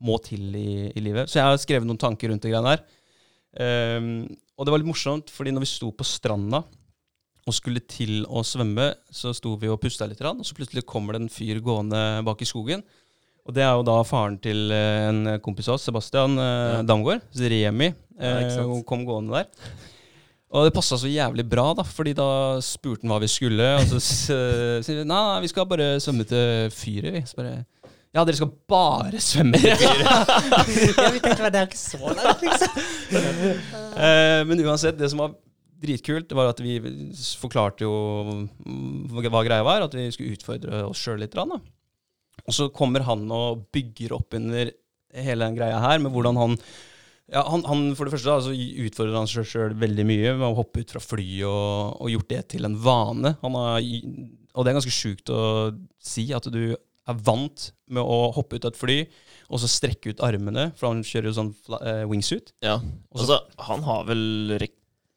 må 0.06 0.18
til 0.24 0.56
i, 0.56 0.92
i 0.94 1.04
livet. 1.04 1.32
Så 1.32 1.40
jeg 1.40 1.50
har 1.50 1.62
skrevet 1.62 1.90
noen 1.90 2.02
tanker 2.02 2.32
rundt 2.32 2.46
det 2.46 2.54
greiene 2.54 2.76
her. 2.76 2.86
Um, 3.56 4.10
og 4.56 4.68
det 4.68 4.74
var 4.74 4.82
litt 4.82 4.90
morsomt, 4.90 5.32
fordi 5.32 5.54
når 5.56 5.64
vi 5.66 5.72
sto 5.72 5.92
på 5.96 6.08
stranda 6.08 6.64
og 7.46 7.54
skulle 7.54 7.84
til 7.86 8.24
å 8.26 8.42
svømme, 8.46 8.90
så 9.14 9.34
sto 9.36 9.54
vi 9.62 9.70
og 9.70 9.78
pusta 9.82 10.08
litt, 10.10 10.22
og 10.26 10.46
så 10.48 10.56
plutselig 10.58 10.86
kommer 10.90 11.14
det 11.14 11.24
en 11.24 11.34
fyr 11.34 11.60
gående 11.64 12.00
bak 12.26 12.42
i 12.42 12.48
skogen. 12.50 12.82
Og 13.46 13.54
det 13.54 13.62
er 13.62 13.76
jo 13.78 13.84
da 13.86 14.00
faren 14.08 14.40
til 14.42 14.72
eh, 14.74 15.10
en 15.12 15.36
kompis 15.46 15.68
av 15.70 15.78
oss, 15.78 15.86
Sebastian 15.86 16.40
eh, 16.42 16.80
Ja. 16.80 16.80
Damgaard. 16.88 17.22
Remi 17.38 17.92
Ja, 18.18 18.40
eh, 18.42 18.80
kom 18.90 19.06
gående 19.06 19.38
der. 19.38 19.76
Og 20.56 20.66
det 20.66 20.74
passa 20.74 20.98
så 20.98 21.10
jævlig 21.12 21.44
bra, 21.52 21.68
da, 21.78 21.84
fordi 21.86 22.16
da 22.18 22.58
spurte 22.64 23.04
han 23.04 23.14
hva 23.14 23.20
vi 23.22 23.30
skulle. 23.30 23.68
Og 23.84 23.92
så 23.92 24.00
sier 24.86 25.04
vi 25.04 25.06
nei, 25.06 25.20
nei, 25.20 25.44
vi 25.46 25.52
skal 25.52 25.70
bare 25.70 25.96
svømme 26.02 26.26
til 26.30 26.74
fyret, 26.74 27.12
vi. 27.14 27.22
Så 27.30 27.38
bare 27.38 27.60
Ja, 28.16 28.24
dere 28.24 28.38
skal 28.38 28.52
bare 28.72 29.20
svømme 29.20 29.60
i 29.60 29.66
dyret!» 29.66 30.30
Ja, 30.96 31.10
vi 31.12 31.20
tenkte, 31.20 31.50
det 31.52 31.60
er 31.60 31.68
ikke 31.68 31.82
så 31.82 32.14
langt, 32.16 32.46
liksom. 32.46 32.78
Eh, 33.96 34.42
men 34.48 34.64
uansett, 34.64 34.96
det 35.00 35.10
som 35.12 35.22
var 35.26 35.36
dritkult, 35.84 36.32
var 36.36 36.54
at 36.54 36.62
vi 36.64 36.78
forklarte 37.42 37.84
jo 37.84 37.94
hva 39.12 39.44
greia 39.46 39.66
var, 39.68 39.84
at 39.86 39.96
vi 39.98 40.08
skulle 40.16 40.36
utfordre 40.38 40.86
oss 40.88 41.04
sjøl 41.04 41.20
litt. 41.22 41.36
Da. 41.36 41.60
Og 42.46 42.56
så 42.56 42.70
kommer 42.76 43.06
han 43.08 43.28
og 43.36 43.68
bygger 43.76 44.16
opp 44.16 44.36
under 44.40 44.72
hele 45.16 45.48
den 45.48 45.60
greia 45.60 45.80
her, 45.84 46.00
med 46.04 46.16
hvordan 46.16 46.40
han 46.40 46.60
ja, 47.26 47.42
han, 47.50 47.64
han, 47.66 47.88
For 47.98 48.06
det 48.06 48.14
første 48.14 48.30
da, 48.30 48.42
så 48.46 48.52
utfordrer 48.54 49.16
han 49.18 49.30
seg 49.30 49.48
sjøl 49.50 49.78
veldig 49.82 50.04
mye 50.06 50.34
med 50.38 50.46
å 50.46 50.58
hoppe 50.60 50.84
ut 50.84 50.92
fra 50.94 51.02
fly 51.02 51.30
og, 51.48 51.96
og 51.98 52.12
gjort 52.14 52.30
det 52.30 52.42
til 52.54 52.68
en 52.68 52.76
vane. 52.78 53.32
Han 53.42 53.58
har, 53.58 53.80
og 54.54 54.62
det 54.62 54.72
er 54.72 54.78
ganske 54.78 54.94
sjukt 54.94 55.32
å 55.34 55.40
si, 55.98 56.28
at 56.38 56.46
du 56.54 56.76
er 57.08 57.14
vant 57.14 57.72
med 57.88 58.02
å 58.04 58.34
hoppe 58.34 58.56
ut 58.58 58.66
av 58.66 58.74
et 58.74 58.80
fly 58.80 58.98
og 59.50 59.60
så 59.62 59.68
strekke 59.70 60.10
ut 60.16 60.24
armene, 60.26 60.72
for 60.76 60.90
han 60.90 61.04
kjører 61.06 61.30
jo 61.30 61.36
sånn 61.38 61.54
fla- 61.66 61.82
eh, 61.86 62.06
wingsuit. 62.10 62.52
ja. 62.64 62.76
Og 63.12 63.20
så- 63.20 63.26
Altså, 63.26 63.40
han 63.60 63.84
har 63.84 64.04
vel 64.06 64.58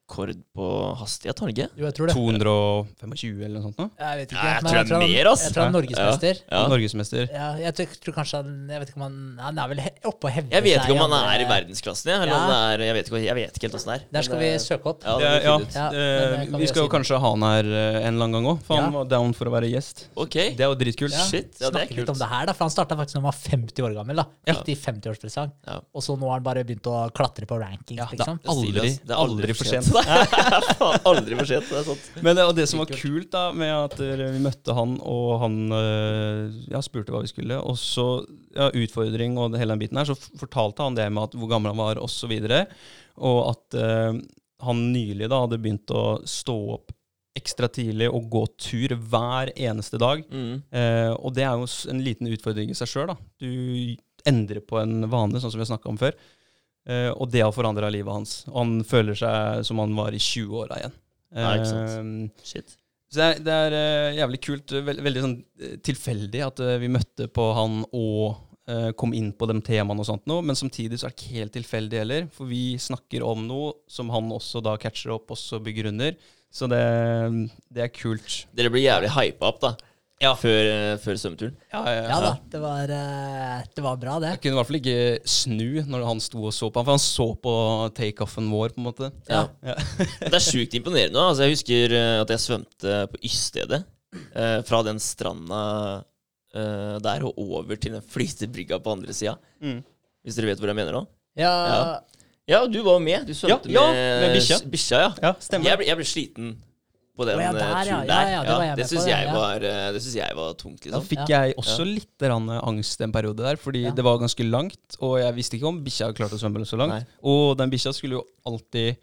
rekord 0.09 0.33
på 0.57 0.67
hastighet, 0.99 1.39
har 1.39 1.47
han 1.47 1.53
ikke? 1.55 1.69
Jo, 1.77 1.85
jeg 1.85 1.95
tror 1.95 2.07
det. 2.09 2.15
225 2.17 3.43
eller 3.45 3.61
noe 3.61 3.65
sånt 3.69 3.79
nå. 3.79 3.87
Jeg 3.99 4.19
vet 4.19 4.33
ikke. 4.33 4.45
Ja, 4.45 4.53
jeg 4.55 4.63
tror 4.65 4.73
det 4.73 4.79
er 4.79 4.99
han- 4.99 5.11
mer, 5.13 5.27
ass. 5.33 5.43
Jeg 5.45 5.53
tror 5.53 5.63
han 5.63 5.75
er 5.75 5.79
norgesmester. 5.79 6.35
Ja. 6.51 6.61
Norgesmester. 6.69 7.25
Ja, 7.33 7.49
jeg 7.59 7.75
tror, 7.75 7.87
tror 8.05 8.15
kanskje 8.19 8.35
han 8.43 8.69
Jeg 8.69 8.81
vet 8.81 8.89
ikke 8.89 8.97
om 8.97 9.03
han 9.03 9.39
Han 9.39 9.59
er 9.59 9.69
vel 9.69 9.81
oppe 10.09 10.25
og 10.25 10.31
hevder 10.33 10.53
Jeg 10.57 10.63
vet 10.65 10.81
ikke 10.83 10.97
om 11.05 11.11
han 11.11 11.29
er 11.29 11.45
i 11.45 11.49
verdensklassen, 11.49 12.07
jeg, 12.09 12.21
eller 12.23 12.33
Ja. 12.33 12.73
er 12.73 12.79
Jeg 12.89 12.95
vet 12.95 13.07
ikke, 13.09 13.23
jeg 13.25 13.35
vet 13.35 13.53
ikke 13.59 13.67
helt 13.69 13.75
åssen 13.79 13.93
det 13.93 14.01
er. 14.01 14.05
Der 14.13 14.23
skal 14.23 14.39
vi 14.39 14.47
eh, 14.49 14.59
søke 14.59 14.87
opp. 14.87 15.03
Ja, 15.05 15.19
det 15.19 15.45
Ja, 15.45 15.57
vi 15.59 15.65
ja. 15.65 15.79
Ja, 15.79 15.87
Eh, 15.89 15.93
det 15.93 16.51
kan 16.51 16.59
vi 16.59 16.65
vi 16.65 16.67
skal 16.69 16.83
jo 16.83 16.89
si. 16.89 16.97
kanskje 16.97 17.21
ha 17.21 17.31
han 17.31 17.43
her 17.43 17.65
eh, 17.65 18.07
en 18.07 18.15
eller 18.15 18.25
annen 18.25 18.33
gang 18.33 18.47
òg, 18.57 18.63
for 18.65 18.77
han 18.77 18.93
Ja. 18.93 18.99
var 18.99 19.05
down 19.05 19.33
for 19.35 19.45
å 19.47 19.51
være 19.53 19.69
gjest. 19.71 20.07
Ok. 20.17 20.33
Det 20.57 20.61
er 20.61 20.69
jo 20.69 20.75
dritkult. 20.75 21.13
Ja. 21.13 21.25
Shit. 21.25 21.57
Ja, 21.61 21.71
det 21.71 21.77
er 21.83 21.87
Snakke 21.87 21.97
litt 21.97 22.09
om 22.09 22.19
det 22.19 22.29
her, 22.29 22.47
da, 22.47 22.53
for 22.53 22.65
han 22.65 22.71
starta 22.71 22.97
faktisk 22.97 23.15
da 23.15 23.21
han 23.21 23.29
var 23.29 23.37
50 23.37 23.83
år 23.85 23.95
gammel. 23.95 24.17
da 24.17 24.25
Ja. 24.47 24.55
Riktig 24.55 24.79
50-årspresang. 24.79 25.53
Ja. 25.67 25.81
Og 25.95 26.03
så 26.03 26.17
nå 26.19 26.27
har 26.29 26.35
han 26.41 26.43
bare 26.43 26.65
begynt 26.65 26.83
å 26.87 27.11
klatre 27.13 27.47
på 27.47 27.59
rankings, 27.61 28.11
liksom. 28.13 28.41
aldri, 28.47 28.73
Det. 28.73 29.07
Det 29.07 29.11
er 29.11 29.17
aldri 29.19 29.55
for 29.55 29.65
sent. 29.65 29.85
Er 30.59 30.67
faen 30.79 31.07
aldri 31.09 31.39
for 31.39 31.49
sent. 31.49 31.69
Det 31.71 31.79
er 31.81 31.87
sant. 31.87 32.09
Men 32.25 32.39
det, 32.39 32.47
og 32.49 32.55
det 32.57 32.67
som 32.71 32.83
var 32.83 32.91
kult 32.93 33.31
da 33.33 33.45
med 33.57 33.73
at 33.75 33.97
eh, 34.05 34.25
vi 34.35 34.43
møtte 34.45 34.77
han, 34.77 34.97
og 35.03 35.31
han 35.43 35.59
eh, 35.77 36.43
ja, 36.73 36.83
spurte 36.85 37.15
hva 37.15 37.23
vi 37.25 37.31
skulle, 37.31 37.59
og 37.59 37.79
så 37.81 38.09
ja, 38.57 38.71
utfordring 38.71 39.39
og 39.39 39.57
hele 39.59 39.75
den 39.75 39.83
biten 39.83 40.01
her, 40.01 40.09
så 40.09 40.17
fortalte 40.41 40.87
han 40.87 40.99
det 40.99 41.09
med 41.13 41.29
at 41.29 41.39
hvor 41.39 41.51
gammel 41.51 41.73
han 41.75 41.83
var, 41.83 42.03
og 42.03 42.11
så 42.13 42.31
videre, 42.31 42.65
og 43.19 43.41
at 43.51 43.79
uh, 43.79 44.15
han 44.63 44.83
nylig 44.93 45.27
da 45.31 45.41
hadde 45.43 45.59
begynt 45.59 45.91
å 45.91 46.21
stå 46.29 46.57
opp 46.77 46.95
ekstra 47.39 47.69
tidlig 47.71 48.09
og 48.11 48.29
gå 48.33 48.45
tur 48.59 48.95
hver 49.11 49.53
eneste 49.55 49.99
dag. 50.01 50.25
Mm. 50.27 50.61
Uh, 50.75 51.13
og 51.19 51.35
det 51.37 51.47
er 51.47 51.59
jo 51.59 51.69
en 51.93 52.03
liten 52.03 52.31
utfordring 52.31 52.73
i 52.73 52.79
seg 52.79 52.91
sjøl. 52.91 53.15
Du 53.39 53.51
endrer 54.27 54.63
på 54.65 54.81
en 54.81 55.07
vane, 55.11 55.39
sånn 55.39 55.53
som 55.53 55.61
vi 55.61 55.67
har 55.67 55.73
snakka 55.73 55.91
om 55.93 56.01
før. 56.01 56.17
Eh, 56.89 57.11
og 57.13 57.29
det 57.33 57.45
har 57.45 57.55
forandra 57.55 57.91
livet 57.93 58.13
hans. 58.13 58.43
Og 58.49 58.59
han 58.63 58.75
føler 58.89 59.19
seg 59.19 59.65
som 59.69 59.81
han 59.83 59.95
var 59.99 60.17
i 60.17 60.23
20-åra 60.23 60.81
igjen. 60.81 60.99
Nei, 61.37 61.55
ikke 61.59 61.71
sant. 61.71 61.95
Eh, 61.95 62.45
Shit. 62.49 62.77
så 63.13 63.21
det 63.21 63.29
er, 63.29 63.41
det 63.45 63.57
er 63.63 63.77
uh, 63.77 64.19
jævlig 64.23 64.43
kult. 64.47 64.77
Veld, 64.87 65.03
veldig 65.05 65.25
sånn 65.25 65.39
eh, 65.61 65.75
tilfeldig 65.85 66.45
at 66.47 66.63
uh, 66.65 66.77
vi 66.81 66.93
møtte 66.93 67.31
på 67.33 67.51
han 67.59 67.83
og 67.93 68.45
kom 69.01 69.15
inn 69.17 69.31
på 69.33 69.47
de 69.49 69.55
temaene 69.65 70.03
og 70.03 70.05
sånt 70.05 70.27
noe, 70.29 70.43
men 70.45 70.53
samtidig 70.59 70.99
så 71.01 71.07
er 71.07 71.15
det 71.15 71.17
ikke 71.17 71.37
helt 71.39 71.55
tilfeldig 71.55 71.97
heller, 72.03 72.27
for 72.37 72.51
vi 72.51 72.75
snakker 72.77 73.23
om 73.25 73.47
noe 73.49 73.71
som 73.89 74.11
han 74.13 74.29
også 74.29 74.61
da 74.61 74.75
catcher 74.77 75.15
opp 75.15 75.33
og 75.33 75.63
begrunner. 75.65 76.19
Så 76.53 76.69
det, 76.69 76.83
det 77.73 77.87
er 77.87 77.95
kult. 77.97 78.43
Dere 78.53 78.69
blir 78.75 78.85
jævlig 78.85 79.15
hypa 79.15 79.49
opp, 79.49 79.63
da. 79.65 79.71
Ja. 80.19 80.33
Før, 80.35 80.67
eh, 80.67 80.97
før 80.99 81.15
svømmeturen. 81.21 81.53
Ja, 81.71 81.81
ja, 81.87 82.03
Ja 82.11 82.17
da, 82.25 82.31
det 82.51 82.61
var, 82.63 82.91
eh, 82.91 83.61
det 83.77 83.85
var 83.85 83.97
bra, 84.03 84.17
det. 84.19 84.33
Jeg 84.35 84.41
kunne 84.43 84.57
i 84.57 84.59
hvert 84.59 84.67
fall 84.71 84.79
ikke 84.81 85.29
snu 85.31 85.85
når 85.87 86.07
han 86.09 86.21
sto 86.25 86.43
og 86.49 86.53
så 86.57 86.71
på 86.75 86.81
han, 86.83 86.89
for 86.89 86.97
han 86.97 87.05
så 87.05 87.27
på 87.39 87.55
takeoffen 87.95 88.49
vår, 88.51 88.75
på 88.75 88.83
en 88.83 88.89
måte. 88.89 89.13
Ja. 89.31 89.45
Ja. 89.63 89.77
Det 90.27 90.35
er 90.35 90.43
sjukt 90.43 90.75
imponerende. 90.75 91.23
Altså, 91.23 91.47
jeg 91.47 91.55
husker 91.55 91.95
eh, 92.01 92.17
at 92.25 92.35
jeg 92.35 92.45
svømte 92.49 92.99
på 93.13 93.23
Yststedet. 93.31 93.85
Eh, 94.35 94.59
fra 94.67 94.83
den 94.83 94.99
stranda 95.05 95.63
eh, 96.57 96.99
der 97.05 97.25
og 97.29 97.39
over 97.39 97.77
til 97.79 97.95
den 97.99 98.03
flytebrygga 98.03 98.81
på 98.83 98.95
andre 98.99 99.15
sida. 99.15 99.37
Mm. 99.63 99.83
Hvis 100.25 100.35
dere 100.39 100.51
vet 100.51 100.59
hvor 100.63 100.73
jeg 100.73 100.81
mener 100.83 100.99
nå? 100.99 101.07
Ja, 101.39 101.55
Ja. 101.71 101.83
Ja, 102.49 102.63
du 102.65 102.79
var 102.81 102.97
med. 102.99 103.27
Du 103.29 103.35
svømte 103.37 103.69
Ja, 103.69 103.83
ja, 103.85 103.93
med, 103.93 104.23
med 104.23 104.71
bikkja. 104.73 104.99
ja. 105.03 105.11
Ja. 105.21 105.33
Jeg 105.53 105.77
ble, 105.77 105.85
jeg 105.85 105.97
ble 105.99 106.07
sliten 106.09 106.55
på 107.19 107.27
den 107.27 107.41
oh, 107.41 107.43
ja, 107.43 107.51
eh, 107.51 107.59
der, 107.59 107.73
turen 107.89 107.89
Ja, 107.89 108.05
der. 108.07 108.31
ja, 108.31 108.43
det 108.47 108.55
var 108.55 108.79
det 108.79 108.87
syns 108.89 109.09
jeg, 109.11 109.27
ja. 109.27 109.35
var, 109.35 109.65
eh, 109.67 109.89
det 109.97 110.03
jeg 110.15 110.37
var 110.39 110.55
tungt, 110.61 110.81
Da 110.85 110.91
liksom. 110.93 111.09
fikk 111.11 111.25
Ja. 111.33 111.43
jeg 111.43 111.57
også 111.59 111.87
litt 111.89 112.23
angst 112.29 113.01
en 113.03 113.13
periode 113.13 113.43
der, 113.43 113.57
fordi 113.59 113.83
Ja. 113.89 113.91
det 113.91 114.05
var 114.05 114.19
ganske 114.23 114.45
langt, 114.49 114.97
og 115.01 115.19
jeg 115.19 115.35
visste 115.35 115.57
ikke 115.59 115.69
om 115.69 115.83
bikkja 115.85 116.13
klarte 116.15 116.39
å 116.39 116.41
svømme 116.41 116.65
så 116.67 116.79
langt. 116.79 116.95
Nei. 116.95 117.05
Og 117.25 117.57
den 117.59 117.71
bikkja 117.71 117.93
skulle 117.93 118.21
jo 118.21 118.25
alltid 118.47 118.97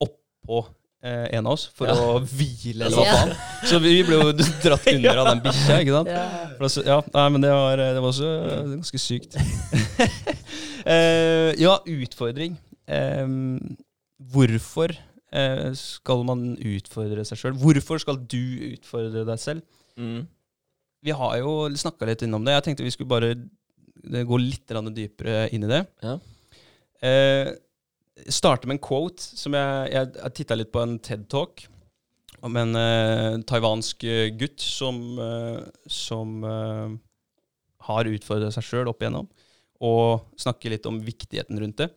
oppå 0.00 0.66
eh, 1.02 1.28
en 1.34 1.46
av 1.46 1.52
oss 1.56 1.66
for 1.74 1.88
Ja. 1.88 1.94
å 1.94 2.20
hvile, 2.20 2.86
eller 2.86 2.96
hva 2.96 3.04
faen. 3.04 3.32
Så 3.66 3.80
vi 3.82 4.02
ble 4.06 4.20
jo 4.20 4.32
dratt 4.32 4.86
under 4.94 5.18
av 5.18 5.26
den 5.32 5.40
bikkja, 5.42 5.80
ikke 5.82 5.96
sant. 5.96 6.08
Ja. 6.12 6.26
For 6.58 6.64
altså, 6.68 6.84
ja, 6.86 7.00
nei, 7.14 7.28
men 7.34 7.40
det 7.40 7.50
var, 7.50 7.76
det 7.76 8.02
var 8.02 8.12
også 8.12 8.30
eh, 8.52 8.76
ganske 8.76 8.98
sykt. 9.02 9.36
Eh, 10.82 11.52
ja, 11.62 11.76
utfordring. 11.86 12.56
Eh, 12.90 13.26
hvorfor 14.32 14.90
eh, 14.90 15.11
skal 15.78 16.22
man 16.28 16.52
utfordre 16.60 17.24
seg 17.24 17.40
sjøl? 17.40 17.56
Hvorfor 17.56 18.00
skal 18.02 18.18
du 18.20 18.72
utfordre 18.72 19.24
deg 19.28 19.40
selv? 19.40 19.64
Mm. 19.96 20.26
Vi 21.02 21.14
har 21.18 21.36
jo 21.40 21.66
snakka 21.74 22.06
litt 22.06 22.22
innom 22.22 22.44
det. 22.46 22.54
Jeg 22.56 22.66
tenkte 22.68 22.86
vi 22.86 22.92
skulle 22.94 23.10
bare 23.10 23.32
eh, 23.34 24.24
gå 24.28 24.38
litt 24.38 24.70
dypere 24.94 25.48
inn 25.54 25.66
i 25.66 25.70
det. 25.72 25.82
Ja. 26.04 26.18
Eh, 27.02 27.50
starte 28.30 28.68
med 28.68 28.78
en 28.78 28.84
quote 28.84 29.22
som 29.22 29.56
jeg, 29.56 29.92
jeg, 29.94 30.12
jeg 30.20 30.36
titta 30.38 30.58
litt 30.58 30.70
på 30.74 30.82
en 30.84 30.98
TED-talk 31.02 31.64
om 32.46 32.58
en 32.58 32.78
eh, 32.78 33.40
taiwansk 33.46 34.04
eh, 34.06 34.28
gutt 34.38 34.62
som, 34.62 35.00
eh, 35.18 35.58
som 35.90 36.42
eh, 36.46 36.94
har 37.88 38.10
utfordra 38.10 38.50
seg 38.54 38.66
sjøl 38.66 38.90
opp 38.90 39.02
igjennom, 39.02 39.28
og 39.82 40.26
snakke 40.38 40.70
litt 40.70 40.86
om 40.86 41.00
viktigheten 41.02 41.58
rundt 41.58 41.82
det. 41.82 41.90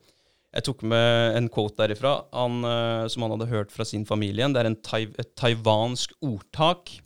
Jeg 0.55 0.63
tok 0.69 0.85
med 0.87 1.35
en 1.35 1.49
quote 1.51 1.75
derifra 1.81 2.13
han, 2.31 2.61
eh, 2.63 3.07
som 3.11 3.25
han 3.25 3.33
hadde 3.35 3.51
hørt 3.51 3.73
fra 3.75 3.85
sin 3.87 4.05
familie. 4.07 4.47
Det 4.47 4.61
er 4.61 4.69
en 4.69 4.79
tai 4.79 5.03
et 5.19 5.35
taiwansk 5.35 6.15
ordtak 6.23 7.01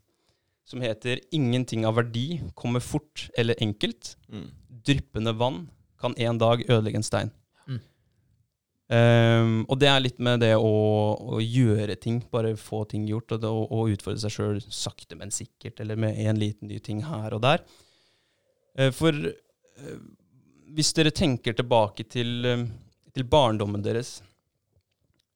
som 0.70 0.82
heter 0.82 1.20
'Ingenting 1.32 1.86
av 1.86 1.96
verdi 1.96 2.42
kommer 2.54 2.80
fort 2.80 3.30
eller 3.36 3.56
enkelt'. 3.56 4.16
Mm. 4.30 4.52
Dryppende 4.86 5.34
vann 5.34 5.70
kan 6.00 6.14
en 6.18 6.38
dag 6.38 6.62
ødelegge 6.70 6.96
en 6.96 7.04
stein. 7.04 7.32
Mm. 7.68 7.80
Um, 8.90 9.66
og 9.68 9.80
det 9.80 9.90
er 9.90 10.00
litt 10.00 10.20
med 10.20 10.40
det 10.40 10.56
å, 10.56 11.18
å 11.18 11.42
gjøre 11.42 11.96
ting, 11.96 12.24
bare 12.32 12.56
få 12.56 12.86
ting 12.86 13.08
gjort, 13.08 13.32
og, 13.32 13.42
det, 13.42 13.50
å, 13.50 13.66
å 13.66 13.90
utfordre 13.90 14.22
seg 14.22 14.32
sjøl 14.32 14.62
sakte, 14.62 15.18
men 15.18 15.32
sikkert, 15.32 15.80
eller 15.80 15.96
med 15.96 16.18
en 16.18 16.40
liten 16.40 16.68
ny 16.68 16.80
ting 16.80 17.02
her 17.04 17.34
og 17.34 17.42
der. 17.42 17.66
Uh, 18.78 18.92
for 18.92 19.12
uh, 19.14 20.00
hvis 20.76 20.94
dere 20.98 21.14
tenker 21.16 21.56
tilbake 21.58 22.06
til, 22.10 22.46
eh, 22.46 22.66
til 23.20 23.28
barndommen 23.30 23.84
deres, 23.84 24.20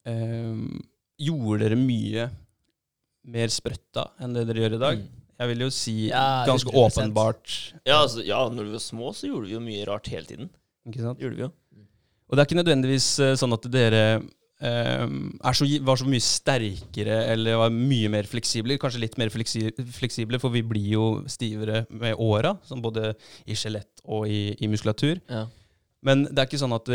ehm, 0.08 0.80
gjorde 1.20 1.66
dere 1.68 1.80
mye 1.80 2.30
mer 3.34 3.52
sprøtta 3.54 4.10
enn 4.24 4.36
det 4.36 4.48
dere 4.50 4.66
gjør 4.66 4.78
i 4.78 4.82
dag? 4.82 5.04
Mm. 5.04 5.20
Jeg 5.44 5.50
vil 5.50 5.64
jo 5.66 5.72
si 5.74 5.96
Ja, 6.10 6.44
ganske 6.48 6.72
100%. 6.72 6.84
åpenbart. 6.84 7.56
Ja, 7.88 8.04
altså, 8.04 8.24
ja, 8.26 8.40
når 8.50 8.70
vi 8.70 8.76
var 8.78 8.84
små, 8.84 9.12
så 9.16 9.28
gjorde 9.28 9.50
vi 9.50 9.58
jo 9.58 9.64
mye 9.64 9.88
rart 9.90 10.08
hele 10.12 10.30
tiden. 10.30 10.50
Ikke 10.88 11.04
sant? 11.04 11.20
Gjorde 11.20 11.36
vi 11.36 11.46
jo. 11.46 11.52
Og 12.30 12.38
det 12.38 12.42
er 12.42 12.48
ikke 12.48 12.62
nødvendigvis 12.62 13.08
eh, 13.22 13.36
sånn 13.40 13.54
at 13.56 13.66
dere 13.72 14.04
eh, 14.64 15.04
er 15.04 15.58
så, 15.58 15.68
var 15.86 16.00
så 16.00 16.08
mye 16.10 16.24
sterkere 16.24 17.18
eller 17.34 17.60
var 17.60 17.74
mye 17.76 18.12
mer 18.14 18.30
fleksible. 18.30 18.78
Kanskje 18.82 19.04
litt 19.04 19.18
mer 19.22 19.34
fleksi, 19.34 19.68
fleksible, 19.98 20.40
for 20.42 20.54
vi 20.54 20.64
blir 20.66 20.88
jo 20.96 21.06
stivere 21.30 21.84
med 21.90 22.16
åra, 22.22 22.56
både 22.82 23.14
i 23.46 23.58
skjelett 23.58 24.04
og 24.06 24.30
i, 24.30 24.54
i 24.64 24.70
muskulatur. 24.72 25.20
Ja. 25.28 25.46
Men 26.04 26.26
det 26.28 26.36
er 26.42 26.48
ikke 26.50 26.60
sånn 26.60 26.74
at 26.76 26.90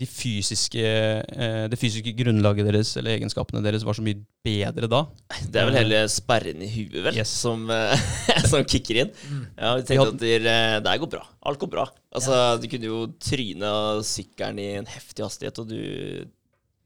de 0.00 0.06
fysiske, 0.08 0.80
eh, 0.80 1.64
det 1.68 1.76
fysiske 1.76 2.14
grunnlaget 2.16 2.64
deres 2.70 2.94
eller 2.96 3.18
egenskapene 3.18 3.60
deres 3.66 3.84
var 3.84 3.92
så 3.98 4.04
mye 4.06 4.16
bedre 4.46 4.88
da. 4.88 5.02
Det 5.44 5.60
er 5.60 5.68
vel 5.68 5.76
hele 5.76 5.98
sperren 6.08 6.62
i 6.64 6.70
huet, 6.72 6.96
vel, 7.04 7.18
Yes. 7.20 7.28
som, 7.42 7.66
eh, 7.70 7.92
som 8.50 8.64
kicker 8.64 9.02
inn. 9.04 9.12
Mm. 9.28 9.42
Ja, 9.60 9.74
vi 9.76 9.84
tenkte 9.90 10.08
at 10.14 10.18
det, 10.24 10.34
eh, 10.48 10.78
det 10.88 10.96
går 11.04 11.12
bra. 11.18 11.22
Alt 11.44 11.60
går 11.60 11.72
bra. 11.76 11.84
Altså, 12.16 12.40
Du 12.62 12.66
kunne 12.72 12.88
jo 12.88 13.02
tryne 13.20 13.70
sykkelen 14.08 14.58
i 14.64 14.70
en 14.80 14.88
heftig 14.88 15.26
hastighet, 15.28 15.60
og 15.60 15.68
du 15.68 16.24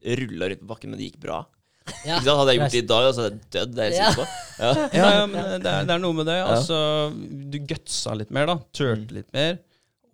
rulla 0.05 0.49
rundt 0.51 0.61
på 0.61 0.69
bakken, 0.69 0.91
men 0.91 0.99
det 0.99 1.07
gikk 1.13 1.21
bra. 1.23 1.39
Ja. 2.05 2.17
Ikke 2.17 2.25
sant? 2.25 2.39
Hadde 2.39 2.51
jeg 2.53 2.59
gjort 2.59 2.73
det 2.75 2.79
i 2.83 2.87
dag, 2.89 3.07
så 3.13 3.23
hadde 3.23 3.35
jeg 3.37 3.51
dødd. 3.55 3.75
Det 3.77 3.83
er 3.85 3.89
jeg 3.91 3.97
Ja. 3.99 4.09
sikker 4.09 4.21
på. 4.21 4.27
Ja. 4.59 4.71
Ja, 4.99 5.09
ja, 5.19 5.25
men 5.29 5.61
det 5.61 5.71
er, 5.71 5.85
det 5.85 5.93
er 5.95 5.99
noe 6.01 6.13
med 6.17 6.25
det. 6.29 6.37
Altså, 6.43 6.77
du 7.51 7.57
gutsa 7.69 8.15
litt 8.17 8.31
mer, 8.33 8.45
da. 8.49 8.55
Turte 8.73 9.13
litt 9.21 9.31
mer. 9.33 9.59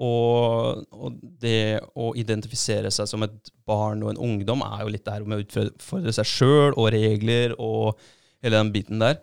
Og, 0.01 0.81
og 0.97 1.19
det 1.41 1.77
å 1.99 2.11
identifisere 2.17 2.89
seg 2.93 3.09
som 3.09 3.21
et 3.25 3.51
barn 3.69 4.01
og 4.01 4.13
en 4.13 4.23
ungdom 4.25 4.63
er 4.65 4.81
jo 4.81 4.93
litt 4.95 5.05
der 5.05 5.25
med 5.27 5.37
å 5.37 5.43
utfordre 5.45 6.13
seg 6.15 6.29
sjøl 6.29 6.73
og 6.73 6.89
regler 6.95 7.53
og 7.61 7.99
hele 8.41 8.57
den 8.57 8.73
biten 8.73 9.03
der. 9.03 9.19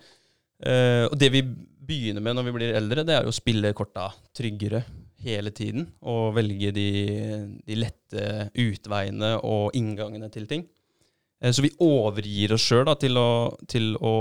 Uh, 0.62 1.06
og 1.08 1.16
det 1.18 1.32
vi 1.34 1.42
begynner 1.88 2.22
med 2.22 2.36
når 2.36 2.46
vi 2.48 2.54
blir 2.58 2.78
eldre, 2.78 3.04
det 3.06 3.16
er 3.16 3.26
jo 3.26 3.32
å 3.32 3.36
spille 3.36 3.74
korta 3.74 4.08
tryggere 4.36 4.84
hele 5.24 5.50
tiden. 5.54 5.88
Og 6.06 6.36
velge 6.36 6.70
de, 6.76 6.88
de 7.66 7.78
lette 7.78 8.28
utveiene 8.54 9.34
og 9.46 9.74
inngangene 9.78 10.30
til 10.34 10.46
ting. 10.50 10.66
Uh, 11.42 11.50
Så 11.50 11.64
vi 11.64 11.72
overgir 11.82 12.54
oss 12.54 12.68
sjøl 12.68 12.86
til, 13.02 13.18
til 13.66 13.90
å 13.98 14.14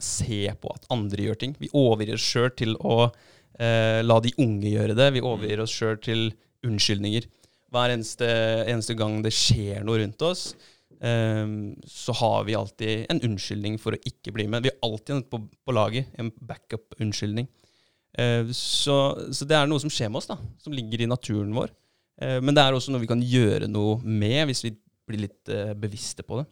se 0.00 0.46
på 0.56 0.72
at 0.72 0.88
andre 0.94 1.28
gjør 1.28 1.42
ting. 1.44 1.56
Vi 1.60 1.72
overgir 1.76 2.16
oss 2.16 2.32
sjøl 2.32 2.52
til 2.56 2.76
å 2.80 3.10
eh, 3.58 4.00
la 4.04 4.18
de 4.22 4.34
unge 4.42 4.72
gjøre 4.72 4.96
det. 4.98 5.08
Vi 5.16 5.24
overgir 5.24 5.62
oss 5.64 5.74
sjøl 5.74 5.98
til 6.02 6.28
unnskyldninger. 6.66 7.28
Hver 7.72 7.94
eneste, 7.94 8.28
eneste 8.68 8.96
gang 8.98 9.20
det 9.24 9.32
skjer 9.34 9.82
noe 9.86 10.02
rundt 10.02 10.22
oss, 10.28 10.52
eh, 11.00 11.46
så 11.88 12.16
har 12.20 12.46
vi 12.48 12.58
alltid 12.58 13.06
en 13.12 13.22
unnskyldning 13.30 13.80
for 13.82 13.96
å 13.96 14.02
ikke 14.08 14.34
bli 14.36 14.48
med. 14.50 14.66
Vi 14.66 14.72
har 14.72 14.90
alltid 14.90 15.28
på, 15.32 15.42
på 15.48 15.76
laget, 15.76 16.12
en 16.20 16.32
backup-unnskyldning. 16.40 17.48
Eh, 18.18 18.50
så, 18.56 18.98
så 19.32 19.48
det 19.48 19.56
er 19.56 19.70
noe 19.70 19.82
som 19.82 19.92
skjer 19.92 20.12
med 20.12 20.22
oss, 20.22 20.30
da, 20.30 20.38
som 20.62 20.76
ligger 20.76 21.04
i 21.04 21.10
naturen 21.10 21.54
vår. 21.56 21.72
Eh, 22.20 22.38
men 22.44 22.54
det 22.56 22.64
er 22.64 22.76
også 22.76 22.92
noe 22.92 23.02
vi 23.02 23.10
kan 23.10 23.22
gjøre 23.24 23.70
noe 23.70 24.00
med, 24.04 24.44
hvis 24.50 24.64
vi 24.66 24.74
blir 25.08 25.24
litt 25.26 25.52
eh, 25.52 25.72
bevisste 25.78 26.24
på 26.26 26.40
det. 26.40 26.48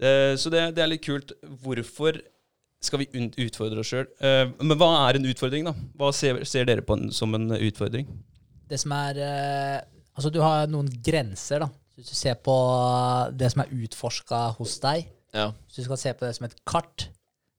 Eh, 0.00 0.34
så 0.40 0.52
det, 0.52 0.70
det 0.76 0.84
er 0.84 0.92
litt 0.92 1.04
kult. 1.04 1.34
Hvorfor 1.62 2.20
skal 2.80 3.02
vi 3.02 3.08
utfordre 3.44 3.82
oss 3.82 3.90
sjøl? 3.92 4.06
men 4.60 4.76
hva 4.80 4.88
er 5.08 5.18
en 5.18 5.28
utfordring, 5.28 5.66
da? 5.68 5.74
Hva 6.00 6.10
ser, 6.16 6.42
ser 6.48 6.64
dere 6.68 6.82
på 6.86 6.96
en, 6.96 7.10
som 7.12 7.34
en 7.36 7.50
utfordring? 7.58 8.06
Det 8.70 8.78
som 8.80 8.92
er 8.96 9.18
eh, 9.20 9.80
Altså, 10.16 10.30
du 10.34 10.40
har 10.42 10.66
noen 10.68 10.88
grenser, 11.00 11.62
da. 11.62 11.68
Hvis 11.96 12.10
du 12.10 12.16
ser 12.18 12.34
på 12.44 12.54
det 13.36 13.48
som 13.52 13.62
er 13.62 13.70
utforska 13.72 14.40
hos 14.58 14.74
deg, 14.82 15.06
Ja. 15.32 15.46
hvis 15.68 15.76
du 15.80 15.84
skal 15.86 16.00
se 16.00 16.12
på 16.18 16.26
det 16.26 16.34
som 16.36 16.44
et 16.48 16.56
kart, 16.68 17.06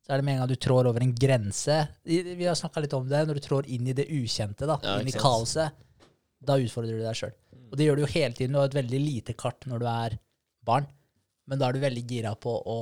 så 0.06 0.12
er 0.14 0.20
det 0.20 0.26
med 0.28 0.36
en 0.36 0.42
gang 0.44 0.50
du 0.52 0.58
trår 0.60 0.90
over 0.90 1.02
en 1.06 1.14
grense 1.16 1.76
Vi 2.06 2.18
vi 2.36 2.46
har 2.50 2.58
snakka 2.58 2.82
litt 2.84 2.94
om 2.98 3.08
det. 3.08 3.22
Når 3.30 3.38
du 3.40 3.44
trår 3.46 3.70
inn 3.72 3.88
i 3.88 3.94
det 3.98 4.08
ukjente, 4.12 4.68
da, 4.68 4.78
Ja, 4.84 4.98
inn 5.00 5.08
i 5.08 5.16
kaoset, 5.16 5.72
da 6.42 6.58
utfordrer 6.60 6.98
du 7.00 7.06
deg 7.06 7.16
sjøl. 7.18 7.34
Og 7.72 7.78
det 7.80 7.86
gjør 7.88 7.96
du 8.02 8.04
jo 8.04 8.12
hele 8.12 8.34
tiden. 8.36 8.52
Du 8.54 8.60
har 8.60 8.68
et 8.70 8.78
veldig 8.82 9.00
lite 9.00 9.34
kart 9.38 9.66
når 9.70 9.80
du 9.80 9.88
er 9.88 10.18
barn, 10.68 10.86
men 11.48 11.58
da 11.62 11.70
er 11.70 11.74
du 11.78 11.80
veldig 11.86 12.04
gira 12.10 12.34
på 12.36 12.52
å 12.68 12.78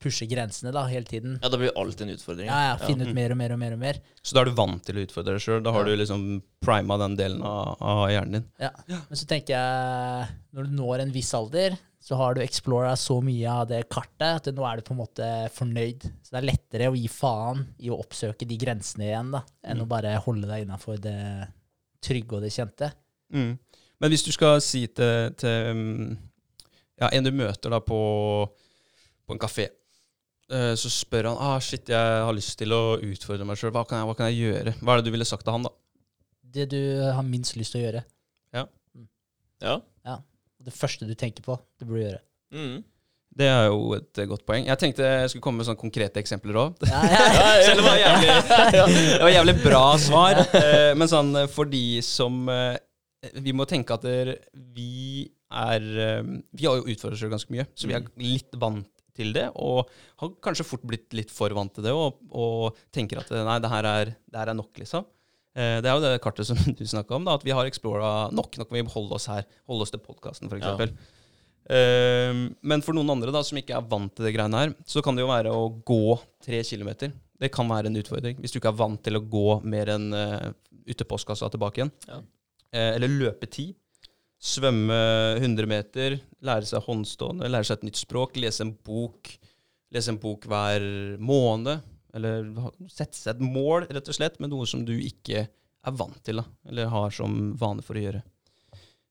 pushe 0.00 0.24
grensene 0.30 0.72
da, 0.72 0.86
hele 0.88 1.04
tiden. 1.04 1.38
ja, 1.42 1.48
Det 1.52 1.58
blir 1.60 1.74
alltid 1.76 2.06
en 2.08 2.14
utfordring. 2.16 2.46
Ja, 2.48 2.60
ja, 2.70 2.76
Finne 2.86 3.04
ut 3.08 3.14
mer 3.14 3.30
og 3.34 3.36
mer 3.36 3.52
og 3.52 3.58
mer. 3.60 3.72
og 3.76 3.78
mer. 3.82 3.98
Så 4.22 4.34
da 4.34 4.40
er 4.40 4.48
du 4.50 4.56
vant 4.56 4.82
til 4.86 4.96
å 4.96 5.04
utfordre 5.04 5.34
deg 5.36 5.44
sjøl. 5.44 5.62
Da 5.62 5.72
har 5.72 5.84
Ja. 5.84 5.90
du 5.92 6.00
liksom 6.02 6.24
prima 6.64 6.96
den 6.98 7.16
delen 7.16 7.42
av, 7.42 7.76
av 7.80 8.08
hjernen 8.08 8.32
din. 8.32 8.46
Ja. 8.58 8.70
Men 8.88 9.16
så 9.20 9.26
tenker 9.28 9.54
jeg, 9.54 10.28
når 10.56 10.64
du 10.64 10.70
når 10.80 11.00
en 11.04 11.12
viss 11.12 11.34
alder, 11.34 11.76
så 12.00 12.16
har 12.16 12.32
du 12.34 12.40
explora 12.40 12.94
så 12.96 13.18
mye 13.22 13.44
av 13.52 13.68
det 13.68 13.82
kartet 13.92 14.48
at 14.48 14.54
nå 14.56 14.64
er 14.64 14.76
du 14.80 14.82
på 14.88 14.94
en 14.96 15.02
måte 15.02 15.26
fornøyd. 15.52 16.02
Så 16.24 16.32
det 16.32 16.38
er 16.40 16.48
lettere 16.48 16.88
å 16.90 16.96
gi 16.96 17.08
faen 17.12 17.66
i 17.78 17.90
å 17.92 17.98
oppsøke 18.00 18.48
de 18.48 18.56
grensene 18.56 19.04
igjen, 19.10 19.30
da, 19.36 19.42
enn 19.68 19.82
å 19.84 19.86
bare 19.86 20.14
holde 20.24 20.48
deg 20.48 20.64
innafor 20.64 20.96
det 20.98 21.18
trygge 22.00 22.38
og 22.38 22.40
det 22.46 22.54
kjente. 22.56 22.88
Mm. 23.34 23.58
Men 24.00 24.10
hvis 24.10 24.24
du 24.24 24.32
skal 24.32 24.62
si 24.64 24.86
til, 24.86 25.34
til 25.36 25.74
mm, 25.76 26.18
ja, 27.02 27.10
en 27.12 27.22
du 27.28 27.30
møter 27.36 27.68
da 27.68 27.80
på, 27.84 28.00
på 29.28 29.36
en 29.36 29.38
kafé, 29.44 29.68
så 30.50 30.90
spør 30.90 31.28
han 31.30 31.38
ah, 31.38 31.58
shit, 31.62 31.88
jeg 31.92 32.22
har 32.26 32.34
lyst 32.34 32.56
til 32.58 32.74
å 32.74 32.96
utfordre 32.98 33.46
meg 33.46 33.60
sjøl. 33.60 33.70
Hva, 33.74 33.84
hva 33.86 34.16
kan 34.18 34.30
jeg 34.32 34.40
gjøre? 34.50 34.74
Hva 34.80 34.96
er 34.96 35.00
det 35.02 35.10
du 35.10 35.14
ville 35.14 35.28
sagt 35.28 35.46
til 35.46 35.54
han, 35.54 35.68
da? 35.68 35.74
Det 36.50 36.66
du 36.72 36.80
har 37.14 37.22
minst 37.26 37.54
lyst 37.58 37.76
til 37.76 37.82
å 37.82 37.84
gjøre. 37.84 38.02
Ja. 38.56 38.64
Ja? 39.62 39.76
Ja. 40.08 40.16
det 40.64 40.74
første 40.74 41.06
du 41.06 41.14
tenker 41.14 41.44
på, 41.46 41.54
det 41.78 41.86
burde 41.86 42.00
du 42.00 42.06
gjøre. 42.08 42.22
Mm. 42.56 42.80
Det 43.40 43.46
er 43.46 43.68
jo 43.70 43.94
et 43.94 44.18
eh, 44.18 44.26
godt 44.26 44.42
poeng. 44.48 44.64
Jeg 44.66 44.80
tenkte 44.80 45.06
jeg 45.06 45.30
skulle 45.30 45.44
komme 45.44 45.62
med 45.62 45.68
sånne 45.68 45.78
konkrete 45.80 46.18
eksempler 46.22 46.56
òg. 46.64 46.80
Ja, 46.90 47.00
ja, 47.06 47.26
ja. 47.36 47.50
Selv 47.62 47.78
om 47.78 47.84
det 47.84 47.86
var 47.86 48.00
jævlig, 48.00 48.38
det 49.14 49.22
var 49.22 49.34
jævlig 49.36 49.54
bra 49.62 49.84
svar. 50.02 50.40
Eh, 50.58 50.92
Men 50.98 51.10
sånn 51.12 51.30
eh, 51.44 51.50
for 51.50 51.70
de 51.70 51.84
som 52.04 52.40
eh, 52.50 52.74
Vi 53.44 53.54
må 53.54 53.66
tenke 53.70 53.94
at 53.94 54.06
vi 54.74 55.28
er 55.46 55.86
eh, 56.08 56.32
Vi 56.58 56.66
har 56.66 56.80
jo 56.80 56.88
utfordret 56.90 57.20
oss 57.20 57.36
ganske 57.36 57.54
mye, 57.54 57.68
så 57.78 57.90
vi 57.90 57.94
er 58.00 58.10
litt 58.18 58.58
vant 58.58 58.90
til 59.16 59.32
det. 59.36 59.46
Og 59.60 59.88
har 60.22 60.34
kanskje 60.44 60.66
fort 60.68 60.84
blitt 60.86 61.12
litt 61.16 61.32
for 61.34 61.52
vant 61.56 61.72
til 61.76 61.86
det, 61.86 61.94
og, 61.94 62.20
og 62.30 62.78
tenker 62.94 63.22
at 63.22 63.32
eh, 63.34 63.46
nei, 63.46 63.58
det 63.62 63.70
her 63.72 63.88
er, 63.90 64.12
det 64.30 64.42
her 64.42 64.52
er 64.52 64.58
nok, 64.58 64.72
liksom. 64.82 65.06
Eh, 65.54 65.78
Det 65.82 65.90
er 65.90 65.96
jo 65.96 66.04
det 66.04 66.20
kartet 66.24 66.48
som 66.50 66.60
du 66.78 66.84
snakka 66.86 67.16
om, 67.18 67.26
da, 67.28 67.38
at 67.38 67.46
vi 67.46 67.54
har 67.56 67.68
explora 67.68 68.28
nok. 68.34 68.58
Nå 68.60 68.66
kan 68.68 68.80
vi 68.80 68.84
holde 68.96 69.16
oss 69.18 69.30
her, 69.32 69.48
holde 69.70 69.86
oss 69.88 69.94
til 69.94 70.02
podkasten, 70.04 70.50
f.eks. 70.52 70.68
Ja. 70.68 70.90
Eh, 71.70 72.44
men 72.66 72.82
for 72.86 72.96
noen 72.96 73.12
andre 73.12 73.34
da, 73.34 73.42
som 73.46 73.58
ikke 73.60 73.76
er 73.78 73.90
vant 73.90 74.12
til 74.16 74.26
det 74.26 74.34
greiene 74.36 74.64
her, 74.64 74.76
så 74.88 75.02
kan 75.04 75.18
det 75.18 75.26
jo 75.26 75.30
være 75.30 75.52
å 75.54 75.68
gå 75.86 76.16
tre 76.46 76.62
kilometer. 76.66 77.12
Det 77.40 77.52
kan 77.54 77.68
være 77.70 77.88
en 77.88 77.96
utfordring. 78.00 78.40
Hvis 78.42 78.52
du 78.52 78.58
ikke 78.60 78.72
er 78.72 78.80
vant 78.80 79.00
til 79.04 79.16
å 79.16 79.22
gå 79.24 79.46
mer 79.64 79.94
enn 79.94 80.10
uh, 80.12 80.50
ut 80.84 80.96
til 80.98 81.06
postkassa 81.08 81.48
tilbake 81.52 81.80
igjen. 81.80 81.92
Ja. 82.08 82.18
Eh, 82.70 82.90
eller 82.98 83.08
løpe 83.12 83.48
ti. 83.50 83.70
Svømme 84.40 84.96
100 85.36 85.68
meter. 85.68 86.18
Lære 86.44 86.68
seg 86.68 86.84
håndstående. 86.86 87.48
Lære 87.50 87.68
seg 87.68 87.80
et 87.80 87.88
nytt 87.90 88.00
språk. 88.00 88.38
Lese 88.40 88.64
en 88.64 88.72
bok. 88.72 89.32
Lese 89.92 90.14
en 90.14 90.20
bok 90.22 90.46
hver 90.48 90.84
måned. 91.20 91.84
Eller 92.16 92.48
sette 92.90 93.18
seg 93.18 93.36
et 93.36 93.44
mål, 93.44 93.86
rett 93.90 94.08
og 94.10 94.16
slett, 94.16 94.40
med 94.42 94.50
noe 94.50 94.66
som 94.66 94.82
du 94.86 94.96
ikke 94.96 95.44
er 95.46 95.96
vant 95.96 96.18
til, 96.26 96.40
da. 96.40 96.46
Eller 96.68 96.90
har 96.90 97.14
som 97.14 97.52
vane 97.60 97.84
for 97.86 97.98
å 97.98 98.04
gjøre. 98.04 98.22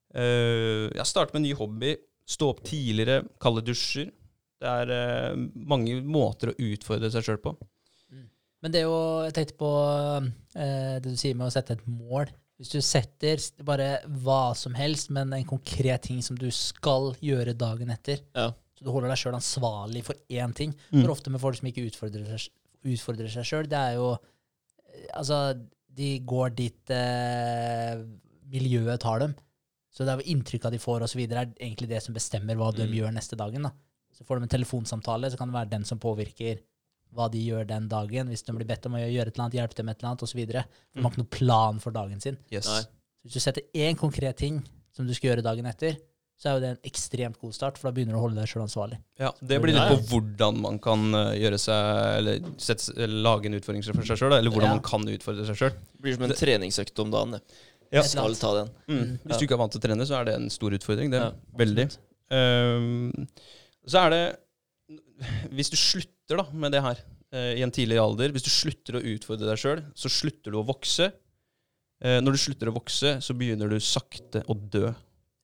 Uh, 0.10 0.90
jeg 0.96 1.08
starter 1.08 1.36
med 1.36 1.44
en 1.44 1.48
ny 1.48 1.56
hobby. 1.58 1.96
Stå 2.30 2.52
opp 2.54 2.64
tidligere. 2.66 3.24
Kalde 3.42 3.64
dusjer. 3.66 4.10
Det 4.60 4.74
er 4.82 4.92
uh, 4.92 5.40
mange 5.70 6.00
måter 6.04 6.52
å 6.52 6.58
utfordre 6.72 7.12
seg 7.14 7.26
sjøl 7.26 7.42
på. 7.44 7.56
Men 8.60 8.74
det 8.74 8.82
Jeg 8.84 9.36
tenkte 9.38 9.60
på 9.62 9.72
uh, 9.72 10.26
det 11.00 11.14
du 11.14 11.16
sier 11.16 11.38
med 11.38 11.48
å 11.48 11.54
sette 11.54 11.78
et 11.78 11.86
mål. 11.88 12.28
Hvis 12.60 12.74
du 12.76 12.82
setter 12.84 13.40
bare 13.64 14.02
hva 14.20 14.54
som 14.56 14.74
helst, 14.76 15.10
men 15.16 15.32
en 15.34 15.46
konkret 15.48 16.02
ting 16.10 16.20
som 16.22 16.36
du 16.36 16.50
skal 16.52 17.14
gjøre 17.24 17.54
dagen 17.58 17.90
etter, 17.94 18.20
Ja. 18.36 18.50
så 18.76 18.84
du 18.84 18.92
holder 18.92 19.08
deg 19.14 19.18
sjøl 19.22 19.38
ansvarlig 19.38 20.04
for 20.04 20.16
én 20.30 20.54
ting 20.54 20.74
Mm. 20.92 21.04
For 21.06 21.12
ofte 21.16 21.30
med 21.32 21.40
folk 21.40 21.56
som 21.56 21.68
ikke 21.72 21.86
utfordrer 21.88 23.30
seg, 23.32 23.46
sjøl, 23.48 23.68
det 23.70 23.78
er 23.80 23.94
jo 23.96 24.12
eh, 24.14 25.08
Altså, 25.16 25.56
de 25.96 26.20
går 26.20 26.50
dit 26.56 26.90
eh, 26.92 28.04
miljøet 28.52 29.00
tar 29.00 29.20
dem. 29.20 29.34
Så 29.92 30.06
det 30.06 30.14
er 30.14 30.22
jo 30.22 30.36
inntrykket 30.36 30.72
de 30.72 30.80
får, 30.80 31.02
og 31.04 31.10
så 31.10 31.18
videre, 31.20 31.42
er 31.48 31.54
egentlig 31.66 31.90
det 31.90 32.02
som 32.04 32.14
bestemmer 32.16 32.56
hva 32.60 32.72
de 32.76 32.86
Mm. 32.86 32.94
gjør 32.94 33.14
neste 33.14 33.36
dagen. 33.38 33.64
da. 33.64 33.72
Så 34.14 34.24
får 34.26 34.40
de 34.40 34.44
en 34.44 34.50
telefonsamtale, 34.60 35.32
så 35.32 35.38
kan 35.38 35.48
det 35.48 35.54
være 35.56 35.70
den 35.70 35.84
som 35.86 36.00
påvirker 36.00 36.60
hva 37.16 37.30
de 37.32 37.40
gjør 37.42 37.66
den 37.68 37.88
dagen. 37.90 38.28
Hvis 38.30 38.44
de 38.46 38.54
blir 38.54 38.68
bedt 38.70 38.86
om 38.86 38.94
å 38.94 39.00
gjøre 39.02 39.28
et 39.28 39.36
eller 39.36 39.46
annet, 39.48 39.58
hjelpe 39.60 39.76
dem 39.76 39.86
med 39.90 39.96
et 39.96 40.04
eller 40.04 40.12
annet, 40.12 40.24
osv. 40.24 40.46
De 40.46 40.64
Mm. 40.96 41.04
har 41.04 41.12
ikke 41.12 41.18
noen 41.24 41.30
plan 41.32 41.80
for 41.80 41.92
dagen 41.92 42.20
sin. 42.22 42.38
Yes. 42.52 42.66
Så 42.66 42.86
hvis 43.26 43.34
du 43.34 43.40
setter 43.40 43.62
én 43.74 43.96
konkret 43.98 44.38
ting 44.38 44.64
som 44.94 45.08
du 45.08 45.14
skal 45.14 45.32
gjøre 45.32 45.44
dagen 45.44 45.66
etter, 45.66 45.98
så 46.40 46.48
er 46.48 46.54
jo 46.54 46.60
det 46.64 46.70
en 46.70 46.90
ekstremt 46.90 47.38
god 47.42 47.54
start, 47.54 47.78
for 47.78 47.90
da 47.90 47.96
begynner 47.96 48.14
du 48.14 48.20
å 48.20 48.22
holde 48.22 48.36
deg 48.40 48.48
sjøl 48.48 48.64
ansvarlig. 48.64 48.98
Ja, 49.20 49.32
Det 49.42 49.58
blir 49.62 49.74
litt 49.76 49.90
på 49.92 50.08
hvordan 50.08 50.62
man 50.62 50.80
kan 50.80 51.14
eh, 51.14 51.34
gjøre 51.36 51.58
seg 51.60 52.18
Eller, 52.20 52.40
sette, 52.58 52.94
eller 52.96 53.22
lage 53.26 53.46
en 53.48 53.54
utfordring 53.60 53.84
for 53.84 54.06
seg 54.08 54.18
sjøl, 54.18 54.38
eller 54.38 54.50
hvordan 54.50 54.70
Ja. 54.70 54.76
man 54.78 54.82
kan 54.82 55.02
utfordre 55.04 55.46
seg 55.46 55.56
sjøl. 55.60 55.72
Det 55.76 56.02
blir 56.02 56.14
som 56.16 56.24
en 56.24 56.30
treningsøkt 56.32 57.00
om 57.04 57.12
dagen. 57.12 57.32
det. 57.32 57.42
Ja. 57.92 58.02
Skal 58.04 58.36
ta 58.36 58.54
den. 58.64 58.70
Mm. 58.88 59.20
Hvis 59.26 59.38
du 59.40 59.46
ikke 59.48 59.56
er 59.58 59.58
vant 59.58 59.72
til 59.74 59.82
å 59.82 59.84
trene, 59.84 60.06
så 60.08 60.22
er 60.22 60.26
det 60.26 60.36
en 60.36 60.50
stor 60.50 60.70
utfordring. 60.72 61.10
Det 61.12 61.20
Ja, 61.20 61.32
Veldig. 61.58 61.98
Um, 62.32 63.28
så 63.86 64.06
er 64.06 64.10
det 64.12 64.40
Hvis 65.52 65.70
du 65.72 65.76
slutter 65.76 66.14
da 66.38 66.46
med 66.54 66.72
det 66.72 66.82
her 66.86 67.00
eh, 67.34 67.56
i 67.58 67.64
en 67.66 67.72
tidlig 67.74 67.98
alder, 67.98 68.30
hvis 68.36 68.46
du 68.46 68.50
slutter 68.54 69.00
å 69.00 69.02
utfordre 69.16 69.50
deg 69.50 69.58
sjøl, 69.58 69.82
så 69.98 70.10
slutter 70.10 70.52
du 70.54 70.58
å 70.62 70.66
vokse. 70.68 71.10
Eh, 72.04 72.20
når 72.22 72.32
du 72.38 72.38
slutter 72.38 72.70
å 72.70 72.76
vokse, 72.78 73.18
så 73.22 73.34
begynner 73.36 73.70
du 73.70 73.80
sakte 73.80 74.44
å 74.48 74.54
dø. 74.56 74.92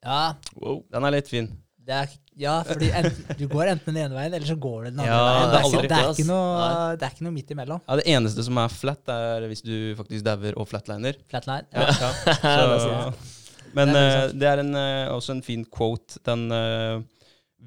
Ja, 0.05 0.35
Wow. 0.55 0.83
Den 0.93 1.03
er 1.03 1.11
litt 1.17 1.27
fin. 1.31 1.47
det 1.85 1.93
er, 1.93 2.09
ja 2.37 2.63
fordi 2.65 2.91
enten, 2.93 3.25
du 3.37 3.47
går 3.47 3.71
enten 3.71 3.93
den 3.93 4.03
ene 4.05 4.15
veien, 4.17 4.33
eller 4.33 4.45
så 4.47 4.55
går 4.57 4.83
du 4.85 4.89
den 4.91 4.99
andre 5.01 5.11
Ja, 5.13 5.23
veien. 5.25 5.41
Det 5.41 5.51
det 5.51 5.57
er 5.57 5.65
ikke, 5.65 5.77
aldri 5.77 5.87
det, 5.89 5.97
er 5.97 6.11
ikke 6.13 6.27
noe, 6.29 6.95
det 6.99 7.05
er 7.07 7.13
ikke 7.15 7.25
noe 7.25 7.33
midt 7.35 7.51
imellom. 7.55 7.81
Ja, 7.87 7.95
Det 7.99 8.05
eneste 8.13 8.45
som 8.45 8.57
er 8.61 8.69
flat, 8.73 9.09
er 9.13 9.47
hvis 9.49 9.61
du 9.65 9.73
faktisk 9.97 10.25
dauer 10.25 10.57
og 10.61 10.67
flatliner. 10.69 11.17
Flatline. 11.29 11.65
Ja, 11.73 11.87
Ja. 11.89 12.11
ja. 12.43 12.77
Så, 12.85 13.33
men 13.75 13.91
Det 13.91 14.01
er 14.01 14.15
eh, 14.29 14.33
det 14.39 14.47
er 14.53 14.61
en, 14.63 14.73
også 15.17 15.35
en 15.35 15.43
fin 15.45 15.65
quote. 15.65 16.17
Den 16.25 16.45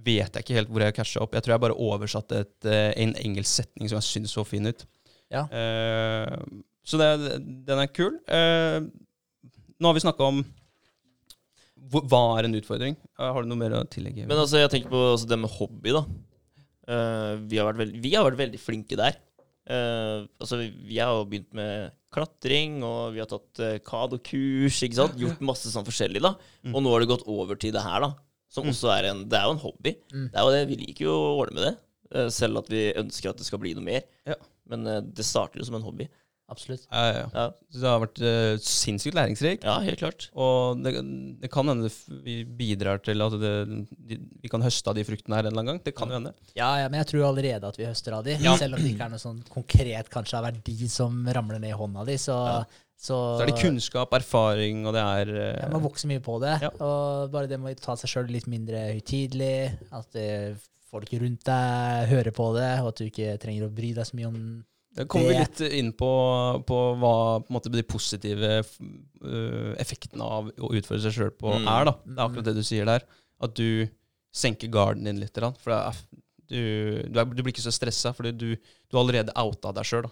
vet 0.04 0.34
jeg 0.34 0.44
ikke 0.44 0.56
helt 0.56 0.70
hvor 0.72 0.84
jeg 0.84 0.96
casha 0.96 1.22
opp. 1.24 1.34
Jeg 1.36 1.44
tror 1.44 1.54
jeg 1.54 1.64
bare 1.64 1.80
oversatte 1.88 2.42
et, 2.44 2.56
eh, 2.68 2.92
en 3.04 3.14
engelsk 3.20 3.62
setning 3.62 3.90
som 3.90 3.98
jeg 3.98 4.08
syntes 4.08 4.36
så 4.36 4.44
fin 4.46 4.68
ut. 4.68 4.84
Ja. 5.32 5.44
Uh, 5.52 6.62
så 6.88 7.00
det, 7.00 7.08
den 7.68 7.82
er 7.82 7.90
kul. 7.92 8.16
Uh, 8.30 8.86
nå 9.78 9.90
har 9.90 9.98
vi 9.98 10.04
snakka 10.06 10.30
om 10.30 10.40
hva 11.88 12.22
er 12.38 12.48
en 12.48 12.56
utfordring. 12.58 12.96
Har 13.16 13.44
du 13.44 13.48
noe 13.48 13.60
mer 13.60 13.76
å 13.78 13.84
tillegge? 13.88 14.26
Men 14.28 14.40
altså, 14.40 14.58
jeg 14.60 14.72
tenker 14.72 14.92
på 14.92 15.02
altså, 15.12 15.28
det 15.30 15.38
med 15.40 15.52
hobby, 15.52 15.94
da. 15.96 16.02
Vi, 17.48 17.58
har 17.60 17.68
vært 17.68 17.94
vi 18.00 18.10
har 18.12 18.24
vært 18.26 18.40
veldig 18.40 18.60
flinke 18.60 18.96
der. 18.98 19.16
Altså, 19.68 20.58
vi, 20.60 20.66
vi 20.88 20.98
har 21.00 21.14
jo 21.16 21.24
begynt 21.30 21.54
med 21.56 21.94
klatring, 22.14 22.80
og 22.86 23.14
vi 23.14 23.22
har 23.22 23.28
tatt 23.30 23.62
uh, 23.62 23.76
kadokurs, 23.84 24.80
ikke 24.84 24.98
sant. 24.98 25.18
Gjort 25.22 25.44
masse 25.44 25.72
sånn 25.72 25.86
forskjellig, 25.86 26.22
da. 26.24 26.34
Mm. 26.66 26.74
Og 26.74 26.84
nå 26.84 26.94
har 26.94 27.04
det 27.04 27.12
gått 27.12 27.26
over 27.28 27.60
til 27.60 27.74
det 27.76 27.84
her, 27.84 28.04
da. 28.04 28.12
Som 28.48 28.64
Mm. 28.64 28.70
også 28.72 28.88
er 28.98 29.10
en 29.10 29.28
Det 29.28 29.38
er 29.38 29.44
jo 29.44 29.50
en 29.56 29.64
hobby. 29.64 29.96
Mm. 30.12 30.30
Det 30.32 30.38
er 30.38 30.42
jo 30.46 30.50
det, 30.56 30.68
Vi 30.68 30.76
liker 30.86 31.04
jo 31.04 31.12
å 31.16 31.38
ordne 31.42 31.54
med 31.58 31.64
det. 31.68 31.76
eh, 32.16 32.28
selv 32.32 32.58
at 32.62 32.68
vi 32.72 32.92
ønsker 32.96 33.28
at 33.30 33.36
det 33.36 33.44
skal 33.46 33.58
bli 33.60 33.74
noe 33.74 33.84
mer. 33.84 34.02
Ja. 34.26 34.34
Men 34.68 34.86
eh, 34.86 35.00
det 35.02 35.24
starter 35.24 35.58
jo 35.60 35.64
som 35.68 35.74
en 35.76 35.82
hobby. 35.82 36.08
Absolutt. 36.50 36.86
ja, 36.90 37.00
ja, 37.12 37.12
ja. 37.12 37.26
Ja, 37.34 37.50
Så 37.68 37.80
det 37.82 37.88
har 37.90 38.00
vært 38.00 38.20
uh, 38.24 38.56
sinnssykt 38.64 39.12
læringsrikt. 39.18 39.64
ja 39.68 39.74
helt 39.84 39.98
klart. 40.00 40.30
Og 40.34 40.78
det, 40.82 40.94
det 41.42 41.50
kan 41.52 41.68
hende 41.68 41.90
vi 42.24 42.38
bidrar 42.44 43.02
til 43.04 43.20
at 43.20 43.32
det, 43.36 43.52
de, 44.08 44.16
vi 44.40 44.48
kan 44.48 44.62
høste 44.64 44.88
av 44.88 44.94
de 44.96 45.04
fruktene 45.04 45.36
her 45.36 45.44
en 45.44 45.52
eller 45.52 45.60
annen 45.60 45.74
gang. 45.74 45.82
Det 45.84 45.94
kan 45.94 46.08
jo 46.08 46.14
hende. 46.16 46.32
Ja, 46.56 46.70
ja, 46.80 46.88
men 46.88 47.02
jeg 47.04 47.08
tror 47.12 47.26
allerede 47.28 47.68
at 47.68 47.76
vi 47.76 47.84
høster 47.84 48.16
av 48.16 48.24
de. 48.24 48.38
Ja. 48.40 48.56
Selv 48.56 48.78
om 48.78 48.80
det 48.80 48.94
ikke 48.94 49.04
er 49.04 49.12
noe 49.12 49.20
sånn 49.20 49.42
konkret 49.52 50.08
kanskje 50.08 50.38
av 50.40 50.44
verdi 50.48 50.88
som 50.88 51.20
ramler 51.36 51.60
ned 51.60 51.74
i 51.74 51.76
hånda 51.76 52.06
di, 52.08 52.16
så, 52.16 52.38
Ja. 52.48 52.64
Så, 52.98 53.16
Så 53.38 53.44
er 53.44 53.50
det 53.52 53.60
kunnskap, 53.60 54.14
erfaring, 54.18 54.80
og 54.88 54.96
det 54.96 55.02
er 55.04 55.28
uh, 55.30 55.42
ja, 55.62 55.68
Man 55.70 55.84
vokser 55.84 56.10
mye 56.10 56.22
på 56.24 56.38
det. 56.42 56.56
Ja. 56.64 56.70
Og 56.82 57.28
bare 57.30 57.46
det 57.50 57.60
med 57.62 57.78
å 57.78 57.84
ta 57.84 57.94
seg 58.00 58.10
sjøl 58.10 58.32
litt 58.34 58.48
mindre 58.50 58.80
høytidelig, 58.90 59.52
at 59.94 60.18
eh, 60.18 60.56
folk 60.90 61.12
rundt 61.20 61.44
deg 61.46 62.08
hører 62.10 62.34
på 62.34 62.48
det, 62.56 62.72
og 62.82 62.90
at 62.90 62.98
du 62.98 63.06
ikke 63.06 63.36
trenger 63.42 63.68
å 63.68 63.74
bry 63.76 63.92
deg 63.94 64.08
så 64.08 64.18
mye 64.18 64.30
om 64.32 64.40
Det 64.98 65.06
kommer 65.06 65.30
vi 65.30 65.38
litt 65.38 65.62
inn 65.78 65.92
på, 65.94 66.10
på 66.66 66.78
hva 66.98 67.14
på 67.44 67.54
måte, 67.54 67.70
de 67.70 67.84
positive 67.86 68.50
øh, 68.64 69.72
effektene 69.78 70.26
av 70.26 70.48
å 70.50 70.72
utfordre 70.74 71.04
seg 71.06 71.14
sjøl 71.20 71.34
på 71.38 71.54
Mm. 71.54 71.68
er. 71.68 71.84
da. 71.90 71.94
Det 72.02 72.16
er 72.18 72.24
akkurat 72.24 72.48
det 72.50 72.56
du 72.58 72.64
sier 72.66 72.88
der. 72.88 73.06
At 73.38 73.54
du 73.54 73.86
senker 74.34 74.72
garden 74.74 75.04
din 75.06 75.20
litt. 75.22 75.38
For 75.38 75.70
det 75.70 75.78
er, 75.78 76.02
du, 76.48 76.58
du, 77.08 77.20
er, 77.20 77.28
du 77.28 77.42
blir 77.44 77.52
ikke 77.52 77.64
så 77.64 77.72
stressa, 77.74 78.14
fordi 78.16 78.32
du, 78.32 78.48
du 78.56 78.96
har 78.96 79.02
allerede 79.04 79.34
outa 79.36 79.72
deg 79.76 79.86
sjøl 79.88 80.06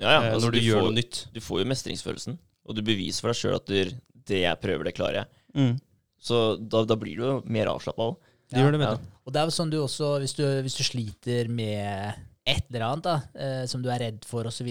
Ja, 0.00 0.08
ja, 0.08 0.18
altså, 0.32 0.46
når 0.46 0.56
du, 0.56 0.60
gjør 0.64 0.80
får, 0.80 0.88
noe 0.88 0.96
nytt. 0.98 1.22
Du 1.34 1.40
får 1.44 1.62
jo 1.62 1.68
mestringsfølelsen, 1.72 2.38
og 2.66 2.76
du 2.78 2.82
beviser 2.86 3.24
for 3.24 3.32
deg 3.32 3.40
sjøl 3.42 3.56
at 3.58 3.68
du, 3.68 3.94
det 4.32 4.42
jeg 4.44 4.60
prøver, 4.62 4.88
det 4.88 4.96
klarer 4.96 5.22
jeg. 5.22 5.40
Mm. 5.58 5.72
Så 6.22 6.42
da, 6.56 6.84
da 6.86 6.96
blir 6.98 7.18
du 7.18 7.24
jo 7.26 7.38
mer 7.50 7.72
avslappa 7.72 8.12
òg. 8.12 8.20
Det 8.52 8.60
gjør 8.60 8.74
det, 8.76 8.82
vet 8.84 8.92
Ja. 8.92 8.98
du. 9.00 9.08
Og 9.22 9.32
det 9.34 9.40
er 9.40 9.48
jo 9.48 9.54
sånn 9.54 9.70
du 9.72 9.78
også, 9.80 10.12
hvis 10.22 10.34
du, 10.38 10.44
hvis 10.66 10.76
du 10.78 10.84
sliter 10.86 11.48
med 11.50 12.20
et 12.48 12.64
eller 12.72 12.84
annet 12.88 13.06
da, 13.06 13.16
eh, 13.38 13.64
som 13.70 13.82
du 13.82 13.88
er 13.92 14.00
redd 14.02 14.24
for, 14.26 14.46
osv. 14.50 14.68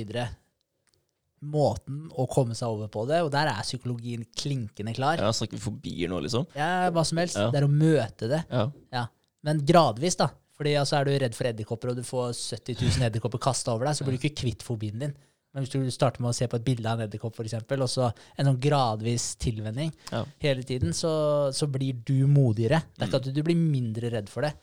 Måten 1.41 2.03
å 2.13 2.27
komme 2.29 2.53
seg 2.57 2.69
over 2.69 2.89
på 2.93 3.05
det, 3.09 3.21
og 3.25 3.31
der 3.33 3.49
er 3.49 3.63
psykologien 3.65 4.25
klinkende 4.37 4.93
klar. 4.93 5.17
Ja, 5.23 5.31
snakker 5.33 5.57
vi 5.57 5.63
fobier 5.63 6.11
nå, 6.11 6.19
liksom? 6.21 6.45
Ja, 6.53 6.91
hva 6.93 7.03
som 7.07 7.17
helst. 7.17 7.39
Ja. 7.39 7.47
Det 7.53 7.61
er 7.61 7.65
å 7.65 7.71
møte 7.71 8.29
det. 8.29 8.43
Ja. 8.51 8.67
Ja. 8.93 9.05
Men 9.47 9.63
gradvis, 9.65 10.19
da. 10.19 10.27
Fordi 10.61 10.75
altså, 10.77 10.99
er 10.99 11.07
du 11.09 11.11
redd 11.23 11.33
for 11.33 11.49
edderkopper, 11.49 11.89
og 11.89 11.97
du 11.97 12.05
får 12.05 12.35
70 12.37 12.77
000 12.99 13.07
edderkopper 13.09 13.41
kasta 13.41 13.73
over 13.73 13.87
deg, 13.89 13.97
så 13.97 14.05
blir 14.05 14.19
du 14.19 14.21
ikke 14.21 14.37
kvitt 14.43 14.61
fobien 14.65 14.99
din. 15.01 15.15
Men 15.51 15.65
hvis 15.65 15.73
du 15.73 15.81
starter 15.91 16.21
med 16.23 16.29
å 16.31 16.35
se 16.37 16.45
på 16.47 16.55
et 16.59 16.63
bilde 16.63 16.87
av 16.87 16.99
en 17.01 17.07
edderkopp, 17.09 17.39
eksempel, 17.43 17.81
og 17.83 17.89
så 17.91 18.05
en 18.39 18.47
sånn 18.51 18.59
gradvis 18.63 19.25
tilvenning 19.41 19.89
Ja. 20.13 20.21
hele 20.45 20.63
tiden, 20.63 20.93
så, 20.95 21.09
så 21.51 21.67
blir 21.67 21.97
du 22.07 22.21
modigere. 22.29 22.83
Det 22.93 23.03
er 23.03 23.09
ikke 23.09 23.19
at 23.25 23.31
du 23.35 23.41
blir 23.49 23.57
mindre 23.59 24.13
redd 24.13 24.29
for 24.31 24.45
det. 24.47 24.53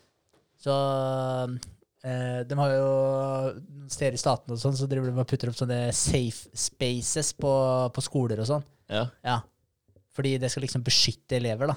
Så 0.62 0.72
eh, 2.06 2.40
de 2.48 2.58
har 2.62 2.72
jo 2.72 2.88
noen 3.58 3.90
steder 3.92 4.16
i 4.16 4.22
statene 4.22 4.56
og 4.56 4.62
sånn, 4.62 4.78
så 4.78 4.88
driver 4.88 5.10
de 5.10 5.18
og 5.20 5.28
putter 5.28 5.50
opp 5.52 5.58
sånne 5.58 5.80
safe 5.96 6.48
spaces 6.56 7.34
på, 7.38 7.52
på 7.92 8.04
skoler 8.08 8.40
og 8.44 8.50
sånn. 8.54 8.66
ja. 8.92 9.06
Ja. 9.26 9.40
Fordi 10.18 10.32
det 10.42 10.48
skal 10.50 10.64
liksom 10.64 10.82
beskytte 10.82 11.36
elever, 11.36 11.68
da. 11.70 11.76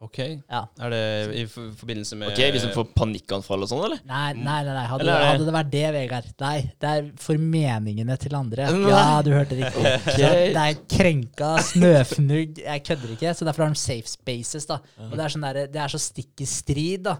Ok. 0.00 0.18
Ja. 0.46 0.60
Er 0.78 0.92
det 0.94 0.98
i 1.34 1.40
forbindelse 1.50 2.14
med 2.20 2.28
Ok, 2.30 2.38
Hvis 2.54 2.62
du 2.62 2.70
får 2.70 2.92
panikkanfall 2.94 3.64
og 3.66 3.70
sånn, 3.70 3.80
eller? 3.88 3.98
Nei, 4.06 4.28
nei, 4.38 4.58
nei, 4.62 4.74
nei. 4.76 4.84
Hadde, 4.86 5.02
Eller 5.02 5.16
er 5.16 5.18
det- 5.24 5.30
hadde 5.32 5.46
det 5.48 5.54
vært 5.56 5.70
det, 5.72 5.82
Vegard 5.96 6.28
Nei, 6.44 6.58
det 6.78 6.90
er 6.92 7.08
formeningene 7.18 8.16
til 8.22 8.36
andre. 8.38 8.68
Nei. 8.70 8.90
Ja, 8.92 9.22
du 9.26 9.32
hørte 9.34 9.58
riktig. 9.58 9.82
Okay. 10.08 10.52
Det 10.54 10.62
er 10.62 10.78
krenka, 10.94 11.50
snøfnugg 11.72 12.60
Jeg 12.62 12.84
kødder 12.86 13.16
ikke. 13.16 13.34
Så 13.34 13.44
derfor 13.48 13.66
har 13.66 13.74
de 13.74 13.80
safe 13.82 14.06
spaces, 14.06 14.66
da. 14.70 14.78
Og 15.08 15.16
det 15.16 15.24
er, 15.24 15.34
sånn 15.34 15.46
der, 15.48 15.60
det 15.66 15.82
er 15.82 15.88
så 15.88 15.98
stikk 15.98 16.44
i 16.46 16.46
strid, 16.46 17.02
da. 17.08 17.16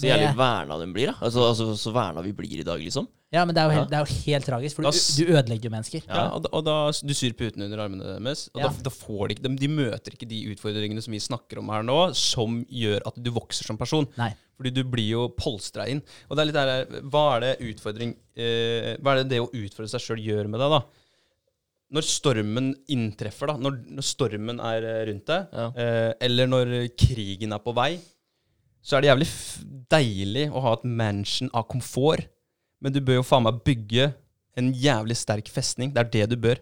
Så 0.00 0.08
jævlig 0.08 0.30
verna 0.38 0.78
de 0.80 0.86
blir, 0.94 1.10
da. 1.12 1.16
Altså, 1.26 1.44
altså 1.50 1.66
Så 1.78 1.92
verna 1.94 2.22
vi 2.24 2.32
blir 2.36 2.60
i 2.62 2.66
dag, 2.66 2.80
liksom. 2.80 3.08
Ja, 3.30 3.44
men 3.46 3.54
det 3.54 3.60
er 3.62 3.68
jo 3.68 3.70
Ja. 3.70 3.78
helt, 3.78 3.90
det 3.90 3.96
er 3.96 4.04
jo 4.06 4.14
helt 4.26 4.46
tragisk, 4.48 4.74
for 4.76 4.82
du, 4.82 4.90
du 4.90 5.32
ødelegger 5.36 5.68
jo 5.68 5.70
mennesker. 5.70 6.02
Ja, 6.08 6.22
og 6.34 6.42
da, 6.42 6.48
og 6.56 6.64
da 6.66 6.76
du 7.06 7.12
syr 7.14 7.34
putene 7.38 7.68
under 7.68 7.78
armene 7.84 8.02
deres, 8.16 8.48
og 8.54 8.60
Ja. 8.64 8.68
da, 8.68 8.82
da 8.88 8.90
får 8.90 9.28
de 9.28 9.34
ikke 9.36 9.44
de, 9.46 9.52
de 9.60 9.68
møter 9.70 10.16
ikke 10.16 10.26
de 10.28 10.40
utfordringene 10.50 11.02
som 11.04 11.12
vi 11.14 11.20
snakker 11.22 11.58
om 11.62 11.68
her 11.70 11.82
nå, 11.86 11.98
som 12.18 12.64
gjør 12.66 13.06
at 13.06 13.20
du 13.22 13.30
vokser 13.30 13.64
som 13.70 13.78
person. 13.78 14.08
Nei. 14.18 14.32
Fordi 14.58 14.74
du 14.74 14.82
blir 14.84 15.08
jo 15.14 15.28
polstra 15.28 15.86
inn. 15.88 16.02
Og 16.28 16.36
det 16.36 16.42
er 16.42 16.48
litt 16.50 16.58
der, 16.58 17.02
hva 17.08 17.36
er 17.36 17.40
det 17.46 17.52
utfordring 17.70 18.16
eh, 18.36 18.96
Hva 19.00 19.14
er 19.14 19.22
det 19.22 19.28
det 19.30 19.40
å 19.40 19.48
utfordre 19.48 19.88
seg 19.88 20.00
sjøl 20.04 20.20
gjør 20.26 20.48
med 20.50 20.60
deg, 20.60 20.74
da? 20.74 20.82
Når 21.90 22.02
stormen 22.06 22.68
inntreffer, 22.92 23.46
da, 23.50 23.56
når, 23.58 23.78
når 23.96 24.04
stormen 24.06 24.60
er 24.62 24.84
eh, 24.86 25.00
rundt 25.08 25.26
deg, 25.26 25.46
Ja. 25.54 25.70
eh, 25.74 26.12
eller 26.20 26.46
når 26.50 26.74
krigen 26.98 27.52
er 27.56 27.58
på 27.64 27.72
vei, 27.74 27.98
så 28.80 28.96
er 28.96 29.04
det 29.04 29.10
jævlig 29.10 29.28
deilig 29.92 30.46
å 30.50 30.62
ha 30.64 30.74
et 30.76 30.88
mansion 30.88 31.50
av 31.56 31.66
komfort. 31.70 32.28
Men 32.80 32.94
du 32.94 33.00
bør 33.04 33.20
jo 33.20 33.26
faen 33.26 33.44
meg 33.44 33.60
bygge 33.66 34.10
en 34.60 34.72
jævlig 34.76 35.16
sterk 35.20 35.50
festning. 35.52 35.92
Det 35.94 36.02
er 36.02 36.12
det 36.14 36.30
du 36.32 36.36
bør. 36.40 36.60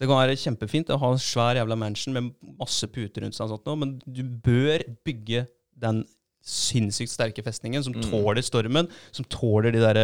Det 0.00 0.08
kan 0.08 0.20
være 0.20 0.38
kjempefint 0.40 0.92
å 0.92 1.00
ha 1.00 1.10
en 1.12 1.20
svær 1.20 1.58
jævla 1.60 1.76
mansion 1.76 2.14
med 2.16 2.30
masse 2.60 2.86
puter 2.88 3.24
rundt 3.24 3.36
seg, 3.36 3.44
og 3.46 3.56
sånt, 3.56 3.66
nå, 3.68 3.76
men 3.82 3.98
du 4.04 4.22
bør 4.24 4.84
bygge 5.04 5.44
den 5.80 6.04
sinnssykt 6.40 7.12
sterke 7.12 7.42
festningen 7.44 7.82
som 7.84 7.92
tåler 8.08 8.40
stormen, 8.44 8.88
som 9.12 9.26
tåler 9.28 9.74
de 9.74 9.82
der 9.82 9.98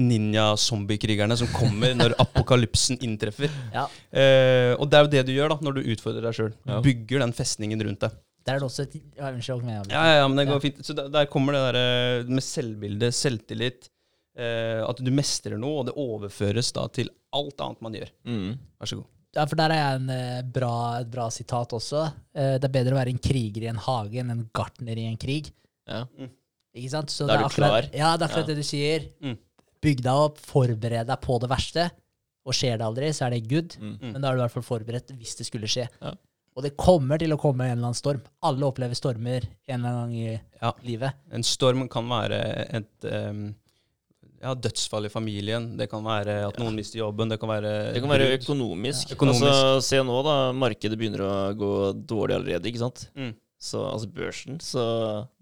ninja-zombiekrigerne 0.00 1.36
som 1.36 1.50
kommer 1.52 1.92
når 1.96 2.16
apokalypsen 2.24 3.02
inntreffer. 3.04 3.52
Ja. 3.74 3.84
Eh, 4.08 4.72
og 4.78 4.88
det 4.88 4.98
er 4.98 5.04
jo 5.04 5.12
det 5.12 5.24
du 5.28 5.34
gjør 5.34 5.52
da, 5.52 5.58
når 5.60 5.76
du 5.76 5.90
utfordrer 5.92 6.24
deg 6.24 6.38
sjøl. 6.38 6.54
Ja. 6.64 6.80
bygger 6.84 7.26
den 7.26 7.36
festningen 7.36 7.84
rundt 7.84 8.06
deg. 8.06 8.16
Der 8.44 8.54
er 8.56 8.60
det 8.60 8.66
også 8.68 8.82
et 8.84 8.94
ja, 9.16 9.30
Unnskyld. 9.32 9.62
Med. 9.64 9.86
Ja, 9.90 10.02
ja, 10.04 10.14
ja, 10.20 10.28
men 10.28 10.36
det 10.36 10.46
går 10.50 10.58
Ja. 10.58 10.64
fint. 10.66 10.82
Så 10.84 10.92
der, 10.96 11.08
der 11.08 11.26
kommer 11.32 11.52
det 11.56 11.62
der 11.74 11.78
eh, 11.80 12.28
med 12.28 12.42
selvbilde, 12.44 13.08
selvtillit, 13.16 13.88
eh, 14.36 14.82
at 14.84 15.00
du 15.00 15.10
mestrer 15.10 15.56
noe, 15.58 15.80
og 15.80 15.86
det 15.88 15.94
overføres 15.96 16.72
da 16.76 16.86
til 16.92 17.08
alt 17.32 17.60
annet 17.64 17.80
man 17.86 17.94
gjør. 17.96 18.10
Mm. 18.28 18.54
Vær 18.80 18.90
så 18.92 18.96
god. 19.00 19.10
Ja, 19.34 19.44
for 19.50 19.56
der 19.58 19.72
er 19.74 19.80
jeg 19.80 20.00
en 20.02 20.10
eh, 20.14 20.42
bra, 20.54 20.74
et 21.00 21.08
bra 21.10 21.28
sitat 21.34 21.72
også. 21.74 22.04
Eh, 22.36 22.52
det 22.60 22.68
er 22.68 22.74
bedre 22.76 22.94
å 22.94 23.00
være 23.00 23.10
en 23.16 23.18
kriger 23.18 23.64
i 23.64 23.70
en 23.72 23.80
hage 23.82 24.20
enn 24.22 24.30
en 24.30 24.44
gartner 24.54 25.00
i 25.00 25.08
en 25.08 25.16
krig. 25.18 25.48
Ja. 25.90 26.04
Ikke 26.74 26.90
sant? 26.92 27.10
Så 27.10 27.26
Da 27.26 27.34
er 27.34 27.42
det 27.42 27.48
du 27.48 27.50
akkurat, 27.52 27.72
klar. 27.72 27.88
Ja, 27.96 28.12
det 28.16 28.22
er 28.26 28.28
akkurat 28.28 28.48
Ja. 28.48 28.52
det 28.54 28.56
du 28.60 28.66
sier. 28.68 29.08
Mm. 29.24 29.38
Bygg 29.82 30.04
deg 30.04 30.12
opp, 30.28 30.38
forbered 30.38 31.06
deg 31.10 31.20
på 31.24 31.40
det 31.42 31.48
verste. 31.50 31.88
Og 32.44 32.52
skjer 32.52 32.76
det 32.78 32.84
aldri, 32.86 33.08
så 33.16 33.26
er 33.26 33.30
det 33.34 33.48
good. 33.48 33.74
Mm. 33.80 33.96
Mm. 34.00 34.12
Men 34.12 34.20
da 34.22 34.28
er 34.30 34.36
du 34.36 34.40
i 34.42 34.44
hvert 34.44 34.52
fall 34.58 34.68
forberedt 34.68 35.10
hvis 35.16 35.34
det 35.40 35.46
skulle 35.48 35.66
skje. 35.70 35.88
Ja. 36.02 36.12
Og 36.54 36.62
det 36.62 36.76
kommer 36.78 37.18
til 37.18 37.34
å 37.34 37.38
komme 37.40 37.66
en 37.66 37.72
eller 37.74 37.88
annen 37.90 37.98
storm. 37.98 38.20
Alle 38.46 38.66
opplever 38.68 38.94
stormer 38.94 39.42
en 39.66 39.74
eller 39.80 39.90
annen 39.90 40.02
gang 40.04 40.14
i 40.14 40.40
Ja. 40.62 40.72
livet. 40.86 41.12
En 41.34 41.42
storm 41.42 41.88
kan 41.90 42.06
være 42.08 42.38
et 42.78 43.08
um, 43.10 43.48
ja, 44.44 44.52
dødsfall 44.54 45.08
i 45.08 45.10
familien. 45.10 45.72
Det 45.76 45.88
kan 45.90 46.04
være 46.06 46.36
at 46.46 46.58
noen 46.62 46.76
mister 46.78 47.00
jobben. 47.00 47.28
Det 47.32 47.40
kan 47.42 47.50
være 47.50 47.72
Det 47.96 48.02
kan 48.04 48.12
være 48.12 48.38
økonomisk. 48.38 49.10
Ja. 49.10 49.16
Økonomisk. 49.16 49.48
Altså, 49.50 49.80
se 49.88 50.02
nå, 50.06 50.20
da. 50.22 50.36
Markedet 50.52 51.00
begynner 51.00 51.24
å 51.26 51.34
gå 51.58 51.72
dårlig 52.06 52.38
allerede, 52.38 52.70
ikke 52.70 52.84
sant? 52.84 53.08
Mm. 53.18 53.34
Så, 53.64 53.80
altså 53.88 54.08
børsen. 54.12 54.58
Så 54.60 54.82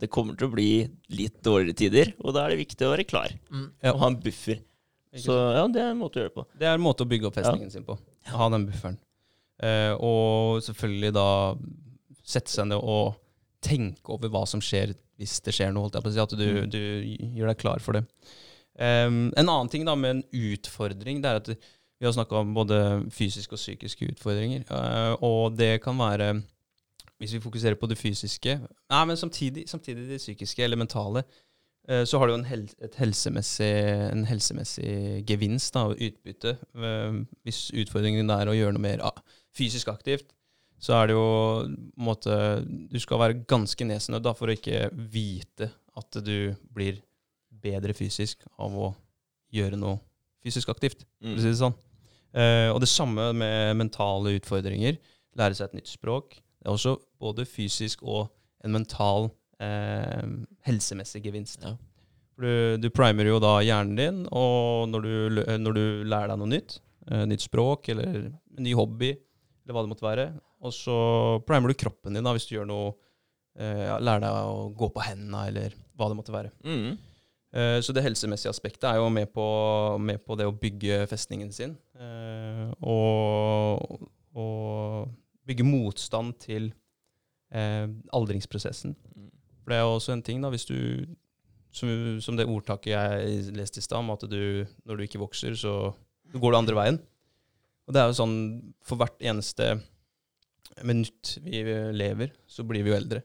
det 0.01 0.09
kommer 0.15 0.37
til 0.39 0.47
å 0.49 0.55
bli 0.55 0.71
litt 1.11 1.41
dårligere 1.43 1.77
tider, 1.77 2.13
og 2.23 2.37
da 2.37 2.47
er 2.47 2.55
det 2.55 2.63
viktig 2.63 2.87
å 2.87 2.93
være 2.95 3.05
klar. 3.09 3.35
Mm. 3.51 3.69
Ja. 3.83 3.93
Og 3.93 3.99
ha 4.05 4.13
en 4.13 4.21
buffer. 4.23 4.63
Ikke 5.13 5.27
Så 5.27 5.37
ja, 5.59 5.65
det 5.69 5.83
er 5.83 5.91
en 5.93 5.99
måte 6.01 6.17
å 6.17 6.23
gjøre 6.23 6.31
det 6.33 6.39
på. 6.39 6.45
Det 6.57 6.69
er 6.71 6.79
en 6.79 6.85
måte 6.85 7.05
å 7.05 7.09
bygge 7.11 7.29
opp 7.29 7.37
festningen 7.37 7.73
sin 7.75 7.85
på. 7.85 7.99
Ha 8.33 8.49
den 8.55 8.69
bufferen. 8.71 8.97
Eh, 9.63 9.93
og 9.99 10.63
selvfølgelig 10.65 11.13
da 11.17 11.27
sette 12.23 12.51
seg 12.55 12.71
ned 12.71 12.79
og 12.81 13.19
tenke 13.63 14.15
over 14.15 14.31
hva 14.33 14.47
som 14.49 14.63
skjer 14.65 14.95
hvis 15.21 15.37
det 15.45 15.55
skjer 15.55 15.75
noe. 15.75 15.91
At 15.93 16.33
du, 16.35 16.47
Mm. 16.65 16.71
du 16.71 16.81
gjør 17.37 17.53
deg 17.53 17.59
klar 17.61 17.79
for 17.81 17.93
det. 17.99 18.07
Um, 18.73 19.29
en 19.37 19.49
annen 19.49 19.69
ting 19.69 19.85
da 19.85 19.95
med 19.95 20.11
en 20.17 20.23
utfordring, 20.33 21.21
det 21.23 21.29
er 21.29 21.37
at 21.43 21.49
vi 21.53 22.07
har 22.07 22.15
snakka 22.17 22.41
om 22.41 22.55
både 22.57 23.05
fysiske 23.13 23.53
og 23.53 23.61
psykiske 23.61 24.09
utfordringer. 24.15 24.65
Uh, 24.71 25.15
og 25.23 25.57
det 25.57 25.83
kan 25.85 25.99
være 25.99 26.43
Hvis 27.21 27.35
vi 27.37 27.41
fokuserer 27.45 27.77
på 27.79 27.87
det 27.87 27.99
fysiske 27.99 28.57
Nei, 28.91 29.05
men 29.07 29.17
samtidig, 29.17 29.69
samtidig 29.69 30.09
det 30.09 30.19
psykiske 30.19 30.63
eller 30.65 30.77
mentale, 30.77 31.23
Uh, 31.91 32.05
så 32.07 32.19
har 32.19 32.27
du 32.27 32.33
jo 32.33 32.39
en, 32.39 32.45
hel, 32.47 32.61
helsemessig, 32.95 33.67
en 34.13 34.25
helsemessig 34.25 35.25
gevinst 35.27 35.75
da, 35.75 35.89
utbytte. 35.91 36.53
uh, 36.79 37.25
Hvis 37.43 37.73
utfordringen 37.75 38.31
er 38.31 38.47
å 38.47 38.55
gjøre 38.55 38.77
noe 38.77 38.83
mer 38.85 39.03
ah, 39.03 39.19
fysisk 39.57 39.91
aktivt, 39.93 40.33
så 40.83 40.97
er 40.99 41.11
det 41.11 41.15
jo 41.15 41.27
på 41.63 42.01
en 42.01 42.07
måte 42.09 42.37
Du 42.91 42.99
skal 42.99 43.21
være 43.21 43.45
ganske 43.47 43.87
nesenødd 43.87 44.33
for 44.35 44.51
å 44.51 44.57
ikke 44.57 44.89
vite 44.91 45.71
at 45.99 46.19
du 46.25 46.55
blir 46.75 46.99
bedre 47.63 47.95
fysisk 47.95 48.43
av 48.59 48.75
å 48.75 48.89
gjøre 49.53 49.79
noe 49.79 50.01
fysisk 50.43 50.73
aktivt, 50.73 51.05
for 51.21 51.39
å 51.39 51.43
si 51.43 51.53
det 51.53 51.61
sånn. 51.61 51.77
Uh, 52.33 52.73
og 52.73 52.81
det 52.83 52.89
samme 52.91 53.29
med 53.37 53.77
mentale 53.79 54.33
utfordringer. 54.39 54.97
Lære 55.39 55.57
seg 55.57 55.69
et 55.69 55.79
nytt 55.81 55.93
språk. 55.93 56.39
Det 56.41 56.69
er 56.69 56.75
også 56.75 56.97
både 57.21 57.47
fysisk 57.49 58.03
og 58.03 58.33
en 58.65 58.75
mental 58.75 59.29
uh, 59.63 60.25
helsemessig 60.67 61.23
gevinst. 61.27 61.63
Ja. 61.63 61.77
Du, 62.41 62.81
du 62.81 62.89
primer 62.91 63.29
jo 63.29 63.37
da 63.43 63.59
hjernen 63.63 63.99
din, 63.99 64.23
og 64.33 64.89
når 64.91 65.05
du, 65.05 65.43
når 65.61 65.77
du 65.77 65.85
lærer 66.09 66.33
deg 66.33 66.41
noe 66.41 66.53
nytt, 66.55 66.79
uh, 67.13 67.23
nytt 67.29 67.45
språk 67.45 67.93
eller 67.93 68.25
en 68.25 68.65
ny 68.65 68.75
hobby, 68.79 69.13
eller 69.63 69.77
hva 69.77 69.83
det 69.87 69.91
måtte 69.93 70.05
være, 70.07 70.27
og 70.63 70.73
så 70.75 70.97
primer 71.47 71.71
du 71.73 71.79
kroppen 71.79 72.15
din 72.19 72.25
da, 72.27 72.33
hvis 72.35 72.49
du 72.49 72.57
gjør 72.57 72.67
noe 72.71 72.93
eh, 73.59 73.85
ja, 73.87 73.97
Lærer 74.03 74.23
deg 74.25 74.51
å 74.51 74.69
gå 74.79 74.89
på 74.95 75.03
hendene, 75.07 75.47
eller 75.53 75.75
hva 75.99 76.09
det 76.11 76.19
måtte 76.19 76.35
være. 76.35 76.51
Mm. 76.67 76.99
Eh, 77.53 77.79
Så 77.85 77.93
det 77.95 78.03
helsemessige 78.07 78.51
aspektet 78.51 78.89
er 78.91 78.97
jo 79.01 79.09
med 79.13 79.31
på, 79.35 79.45
med 80.01 80.23
på 80.25 80.37
det 80.41 80.47
å 80.49 80.55
bygge 80.57 81.03
festningen 81.11 81.53
sin. 81.53 81.77
eh, 81.99 82.71
Og, 82.83 84.07
og 84.35 85.11
bygge 85.47 85.67
motstand 85.67 86.37
til 86.43 86.71
eh, 87.53 87.87
aldringsprosessen. 88.17 88.95
Mm. 89.15 89.29
For 89.63 89.71
det 89.75 89.79
er 89.79 89.85
jo 89.87 89.97
også 89.99 90.15
en 90.17 90.23
ting, 90.27 90.41
da, 90.43 90.51
hvis 90.51 90.67
du 90.71 90.79
Som, 91.73 91.89
som 92.21 92.37
det 92.37 92.45
ordtaket 92.45 92.91
jeg 92.93 93.53
leste 93.57 93.79
i 93.81 93.83
stad, 93.83 94.03
om 94.03 94.11
at 94.13 94.27
du 94.29 94.67
når 94.85 94.97
du 94.99 95.03
ikke 95.07 95.21
vokser, 95.23 95.55
så 95.57 95.95
går 96.35 96.53
du 96.53 96.57
andre 96.59 96.75
veien. 96.77 96.99
Og 97.87 97.95
det 97.95 98.03
er 98.03 98.11
jo 98.11 98.19
sånn 98.21 98.37
for 98.87 99.01
hvert 99.01 99.19
eneste 99.25 99.75
minutt 100.87 101.37
vi 101.45 101.63
lever, 101.93 102.33
så 102.47 102.65
blir 102.67 102.85
vi 102.85 102.93
jo 102.93 102.99
eldre. 102.99 103.23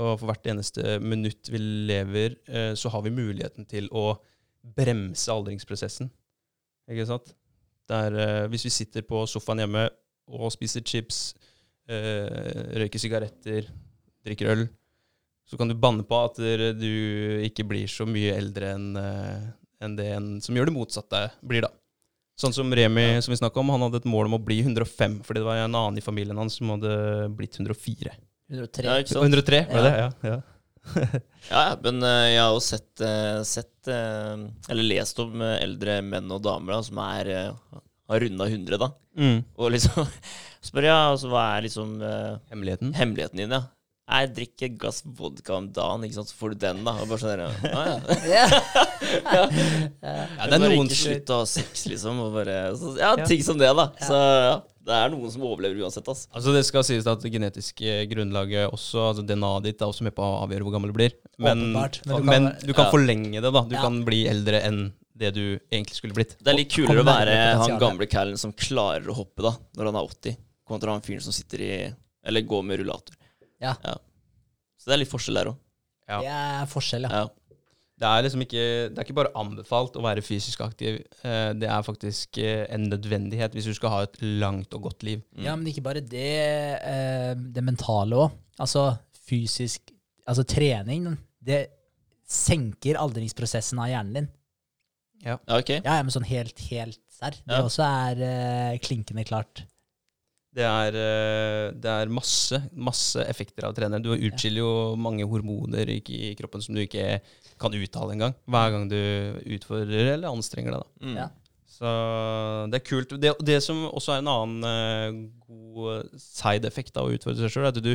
Og 0.00 0.16
for 0.16 0.30
hvert 0.30 0.48
eneste 0.48 0.96
minutt 1.04 1.50
vi 1.52 1.60
lever, 1.60 2.38
eh, 2.48 2.72
så 2.78 2.88
har 2.92 3.04
vi 3.04 3.12
muligheten 3.12 3.68
til 3.68 3.90
å 3.92 4.16
bremse 4.62 5.28
aldringsprosessen. 5.32 6.08
Ikke 6.90 7.06
sant? 7.08 7.34
Det 7.88 7.98
er, 8.06 8.16
eh, 8.16 8.48
hvis 8.48 8.64
vi 8.64 8.72
sitter 8.72 9.02
på 9.02 9.26
sofaen 9.28 9.60
hjemme 9.60 9.88
og 10.32 10.52
spiser 10.54 10.80
chips, 10.80 11.34
eh, 11.88 12.78
røyker 12.80 12.98
sigaretter, 12.98 13.68
drikker 14.24 14.52
øl, 14.54 14.68
så 15.44 15.58
kan 15.58 15.68
du 15.68 15.74
banne 15.74 16.06
på 16.06 16.24
at 16.24 16.36
du 16.78 17.42
ikke 17.44 17.66
blir 17.68 17.86
så 17.90 18.06
mye 18.06 18.32
eldre 18.38 18.72
enn 18.72 19.96
det 19.98 20.06
en 20.14 20.40
som 20.40 20.54
gjør 20.54 20.70
det 20.70 20.76
motsatte, 20.76 21.30
blir, 21.42 21.66
da. 21.66 21.68
Sånn 22.42 22.54
som 22.56 22.72
Remi, 22.74 23.06
som 23.22 23.30
vi 23.30 23.38
snakket 23.38 23.60
om, 23.62 23.70
han 23.74 23.84
hadde 23.86 24.00
et 24.02 24.08
mål 24.10 24.26
om 24.30 24.38
å 24.38 24.42
bli 24.42 24.60
105, 24.64 25.20
fordi 25.26 25.42
det 25.42 25.46
var 25.46 25.60
en 25.62 25.76
annen 25.78 26.00
i 26.00 26.04
familien 26.04 26.38
hans 26.40 26.56
som 26.58 26.72
hadde 26.74 26.94
blitt 27.38 27.58
104. 27.60 28.16
103. 28.52 28.86
Ja, 28.88 28.96
ikke 28.98 29.14
sant? 29.14 29.28
103, 29.28 29.60
var 29.70 29.86
det 29.86 29.92
det? 29.92 30.00
Ja. 30.02 30.08
ja. 30.32 30.40
Ja, 31.52 31.60
ja, 31.68 31.76
men 31.82 32.02
eh, 32.02 32.32
jeg 32.32 32.40
har 32.42 32.52
jo 32.56 32.62
sett, 32.62 33.02
eh, 33.06 33.40
sett 33.46 33.88
eh, 33.90 34.42
Eller 34.70 34.86
lest 34.86 35.18
om 35.22 35.42
eldre 35.42 36.00
menn 36.06 36.30
og 36.34 36.42
damer 36.42 36.76
da, 36.76 36.80
som 36.86 36.98
er, 37.02 37.30
har 38.10 38.24
runda 38.24 38.48
100, 38.48 38.78
da. 38.82 38.88
Mm. 39.18 39.38
Og 39.58 39.70
liksom 39.74 40.06
spør 40.66 40.88
jeg, 40.88 40.96
altså, 40.96 41.30
hva 41.30 41.44
er 41.56 41.66
liksom 41.68 41.94
Hemmeligheten. 42.50 42.94
hemmeligheten 42.98 43.42
din, 43.44 43.54
ja? 43.54 43.62
Jeg 44.12 44.28
drikker 44.36 44.66
et 44.68 44.74
glass 44.82 44.98
vodka 45.18 45.54
om 45.56 45.68
dagen, 45.72 46.02
ikke 46.04 46.18
sant, 46.18 46.28
så 46.32 46.36
får 46.36 46.52
du 46.54 46.58
den, 46.66 46.82
da. 46.84 46.92
Og 47.00 47.08
bare 47.08 47.22
sånn 47.22 47.40
ah, 47.72 47.86
ja. 48.28 48.46
Ja. 49.32 49.44
Ja, 50.02 50.46
det 50.50 50.56
er 50.58 50.62
noen 50.64 50.90
slutt 50.92 51.28
som 51.30 51.36
å 51.36 51.38
ha 51.42 51.48
sex, 51.48 51.86
liksom. 51.90 52.20
Og 52.26 52.34
bare, 52.36 52.56
så, 52.78 52.92
ja, 53.00 53.14
Ja. 53.18 53.26
ting 53.28 53.42
som 53.46 53.58
det, 53.60 53.70
da. 53.78 53.86
Så 54.02 54.18
ja, 54.18 54.54
det 54.88 54.96
er 54.98 55.12
noen 55.14 55.30
som 55.32 55.44
overlever 55.46 55.84
uansett, 55.84 56.08
altså. 56.10 56.28
Altså 56.34 56.54
Det 56.56 56.64
skal 56.66 56.84
sies 56.86 57.06
at 57.08 57.22
det 57.24 57.32
genetiske 57.34 57.96
grunnlaget 58.10 58.68
også, 58.72 59.04
altså 59.12 59.24
DNA-et 59.26 59.68
ditt, 59.70 59.82
er 59.84 59.92
også 59.92 60.06
med 60.08 60.14
på 60.16 60.24
å 60.26 60.40
avgjøre 60.46 60.66
hvor 60.66 60.76
gammel 60.76 60.92
du 60.92 60.98
blir. 60.98 61.14
Men, 61.38 61.68
Åpenbart, 61.72 62.00
men 62.06 62.16
du 62.16 62.28
men 62.28 62.48
kan- 62.50 62.66
du 62.66 62.74
kan, 62.76 62.90
forlenge 62.94 63.40
det, 63.40 63.52
da. 63.52 63.64
Du 63.70 63.76
kan 63.78 64.02
bli 64.04 64.24
eldre 64.30 64.62
enn 64.66 64.82
det 65.22 65.34
du 65.36 65.44
egentlig 65.70 65.96
skulle 66.00 66.16
blitt. 66.16 66.36
Det 66.42 66.50
er 66.50 66.56
litt 66.58 66.72
kulere 66.72 67.02
å 67.04 67.06
være 67.06 67.36
han 67.62 67.78
gamle 67.78 68.08
callen 68.10 68.38
som 68.40 68.52
klarer 68.52 69.06
å 69.12 69.14
hoppe 69.14 69.44
da, 69.44 69.52
når 69.78 69.90
han 69.92 69.98
er 70.00 70.08
80, 70.08 70.36
kontra 70.66 70.96
han 70.96 71.04
fyren 71.04 71.22
som 71.24 71.32
sitter 71.36 71.60
i 71.62 71.74
Eller 72.24 72.44
går 72.46 72.62
med 72.62 72.78
rullator. 72.78 73.16
Ja. 73.62 73.74
Så 74.78 74.90
det 74.90 74.96
er 74.96 75.02
litt 75.04 75.12
forskjell 75.12 75.38
der 75.38 75.52
òg. 75.52 75.58
Ja. 76.10 76.18
Det 76.20 76.32
er 76.34 76.66
forskjell, 76.72 77.06
ja. 77.06 77.22
Ja. 77.22 77.28
Det 78.02 78.08
er 78.08 78.22
liksom 78.24 78.42
ikke, 78.42 78.62
det 78.90 78.98
er 78.98 79.04
ikke 79.06 79.14
bare 79.14 79.30
anbefalt 79.38 79.94
å 79.94 80.02
være 80.02 80.24
fysisk 80.26 80.60
aktiv. 80.64 80.96
Eh, 81.22 81.52
Det 81.54 81.68
er 81.70 81.82
faktisk 81.86 82.38
eh, 82.42 82.64
en 82.74 82.88
nødvendighet 82.90 83.52
hvis 83.54 83.68
du 83.70 83.74
skal 83.78 83.90
ha 83.94 84.00
et 84.08 84.16
langt 84.42 84.74
og 84.74 84.82
godt 84.88 85.04
liv. 85.06 85.20
Mm. 85.36 85.44
Ja, 85.46 85.54
men 85.54 85.68
ikke 85.70 85.84
bare 85.86 86.00
det. 86.02 86.24
eh, 86.82 87.34
Det 87.38 87.62
mentale 87.62 88.16
òg. 88.24 88.32
Altså 88.58 88.96
fysisk 89.28 89.92
Altså 90.26 90.44
trening, 90.46 91.16
det 91.42 91.68
senker 92.28 92.94
aldringsprosessen 92.98 93.78
av 93.82 93.88
hjernen 93.90 94.14
din. 94.14 94.28
ja, 95.24 95.34
ok. 95.48 95.68
Ja, 95.84 95.96
ja, 95.98 96.02
men 96.02 96.10
sånn 96.14 96.26
helt, 96.26 96.58
helt 96.70 96.98
serr. 97.10 97.34
Det 97.46 97.56
Ja. 97.56 97.62
også 97.62 97.82
er 97.86 98.78
klinkende 98.78 99.24
klart. 99.26 99.64
Det 100.52 100.64
er, 100.68 100.96
eh, 101.00 101.66
det 101.72 101.92
er 101.92 102.10
masse, 102.12 102.58
masse 102.76 103.22
effekter 103.24 103.64
av 103.64 103.72
å 103.72 103.76
trene. 103.76 104.02
Du 104.04 104.10
utskiller 104.12 104.60
jo 104.60 104.72
mange 105.00 105.24
hormoner 105.28 105.88
i, 105.88 106.34
kroppen 106.36 106.60
som 106.60 106.76
du 106.76 106.82
ikke 106.82 107.22
kan 107.60 107.72
uttale 107.72 108.12
engang. 108.12 108.34
Hver 108.44 108.74
gang 108.74 108.90
du 108.90 108.98
utfordrer 109.56 110.12
eller 110.16 110.28
anstrenger 110.28 110.76
deg. 110.76 110.90
Mm. 111.06 111.14
Ja. 111.22 111.30
Så 111.72 111.92
det 112.68 112.78
er 112.78 112.84
kult. 112.84 113.14
Det, 113.22 113.32
det 113.40 113.62
som 113.64 113.80
også 113.88 114.12
er 114.12 114.20
en 114.20 114.32
annen 114.34 114.66
eh, 114.68 115.22
god 115.48 116.12
side-effekt 116.20 117.00
av 117.00 117.08
å 117.08 117.16
utfordre 117.16 117.46
seg 117.46 117.54
sjøl, 117.54 117.70
er 117.70 117.72
at 117.72 117.80
du, 117.80 117.94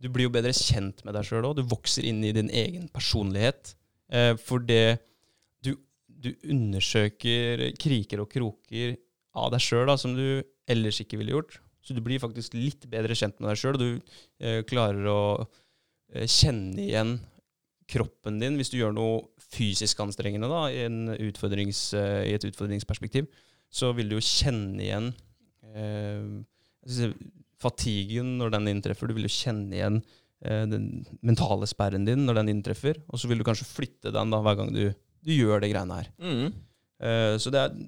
du 0.00 0.08
blir 0.08 0.30
jo 0.30 0.32
bedre 0.32 0.54
kjent 0.56 1.04
med 1.04 1.12
deg 1.18 1.28
sjøl 1.28 1.50
òg. 1.50 1.58
Du 1.60 1.68
vokser 1.68 2.08
inn 2.08 2.24
i 2.24 2.32
din 2.36 2.48
egen 2.48 2.88
personlighet. 2.94 3.74
Eh, 4.08 4.32
for 4.40 4.64
det 4.64 4.96
du, 5.60 5.74
du 6.08 6.32
undersøker 6.48 7.68
kriker 7.76 8.24
og 8.24 8.32
kroker 8.32 8.96
av 9.36 9.52
deg 9.52 9.60
sjøl 9.60 9.92
som 10.00 10.16
du 10.16 10.40
ellers 10.72 11.04
ikke 11.04 11.20
ville 11.20 11.36
gjort. 11.36 11.60
Så 11.86 11.94
du 11.94 12.02
blir 12.02 12.22
faktisk 12.22 12.56
litt 12.58 12.88
bedre 12.90 13.14
kjent 13.14 13.38
med 13.38 13.52
deg 13.52 13.60
sjøl, 13.60 13.78
du 13.78 13.88
eh, 14.42 14.62
klarer 14.66 15.06
å 15.06 15.20
eh, 16.10 16.26
kjenne 16.26 16.82
igjen 16.82 17.16
kroppen 17.86 18.40
din 18.42 18.56
hvis 18.58 18.72
du 18.72 18.80
gjør 18.80 18.94
noe 18.96 19.20
fysisk 19.54 20.00
anstrengende 20.02 20.50
da, 20.50 20.64
i, 20.74 20.82
eh, 20.82 22.22
i 22.26 22.34
et 22.34 22.46
utfordringsperspektiv, 22.48 23.30
så 23.70 23.92
vil 23.94 24.10
du 24.10 24.16
jo 24.18 24.24
kjenne 24.24 24.82
igjen 24.82 25.10
eh, 25.70 27.06
fatiguen 27.62 28.36
når 28.40 28.56
den 28.56 28.72
inntreffer. 28.74 29.08
Du 29.08 29.16
vil 29.16 29.28
jo 29.28 29.32
kjenne 29.32 29.78
igjen 29.78 30.00
eh, 30.42 30.64
den 30.70 31.06
mentale 31.26 31.68
sperren 31.70 32.06
din 32.08 32.26
når 32.26 32.42
den 32.42 32.56
inntreffer, 32.56 32.98
og 33.06 33.22
så 33.22 33.30
vil 33.30 33.40
du 33.40 33.46
kanskje 33.46 33.68
flytte 33.70 34.14
den 34.14 34.34
da 34.34 34.42
hver 34.42 34.58
gang 34.58 34.74
du, 34.74 34.88
du 34.90 35.32
gjør 35.34 35.62
det 35.62 35.70
greiene 35.70 36.02
her. 36.02 36.10
Mm. 36.18 36.50
Eh, 37.06 37.34
så 37.42 37.54
det 37.54 37.62
er 37.62 37.78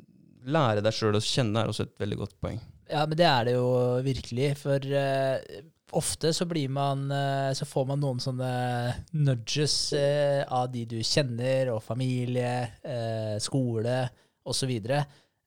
lære 0.49 0.82
deg 0.84 0.94
sjøl 0.94 1.18
å 1.18 1.24
kjenne 1.24 1.62
er 1.64 1.70
også 1.70 1.88
et 1.88 1.96
veldig 2.01 2.22
godt 2.22 2.38
poeng. 2.40 2.61
Ja, 2.89 3.05
men 3.05 3.18
det 3.18 3.26
er 3.28 3.49
det 3.49 3.55
jo 3.57 3.68
virkelig. 4.05 4.53
For 4.62 4.80
uh, 4.80 5.61
ofte 5.99 6.32
så 6.36 6.47
blir 6.49 6.70
man 6.72 7.07
uh, 7.12 7.53
Så 7.57 7.68
får 7.68 7.86
man 7.91 8.03
noen 8.03 8.20
sånne 8.22 8.51
nudges 9.16 9.76
uh, 9.97 10.43
av 10.45 10.68
de 10.72 10.86
du 10.89 10.99
kjenner, 11.05 11.72
og 11.74 11.84
familie, 11.84 12.72
skole 13.45 14.03
osv. 14.49 14.74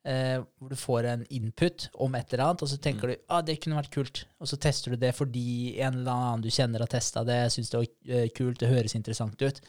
Uh, 0.01 0.41
hvor 0.57 0.71
du 0.71 0.77
får 0.77 1.09
en 1.09 1.25
input 1.33 1.89
om 2.01 2.15
et 2.17 2.33
eller 2.33 2.45
annet, 2.47 2.63
og 2.65 2.71
så 2.71 2.79
tenker 2.81 3.11
du 3.11 3.27
ah, 3.29 3.43
det 3.45 3.59
kunne 3.61 3.79
vært 3.81 3.93
kult. 3.93 4.23
Og 4.41 4.49
så 4.49 4.59
tester 4.61 4.93
du 4.93 5.01
det 5.01 5.13
fordi 5.17 5.77
en 5.81 6.01
eller 6.01 6.13
annen 6.13 6.45
du 6.45 6.49
kjenner 6.53 6.85
har 6.85 6.91
testa 6.91 7.25
det, 7.27 7.43
syns 7.53 7.73
det 7.73 7.81
var 7.81 8.33
kult, 8.37 8.61
det 8.61 8.71
høres 8.71 8.97
interessant 8.97 9.41
ut. 9.41 9.61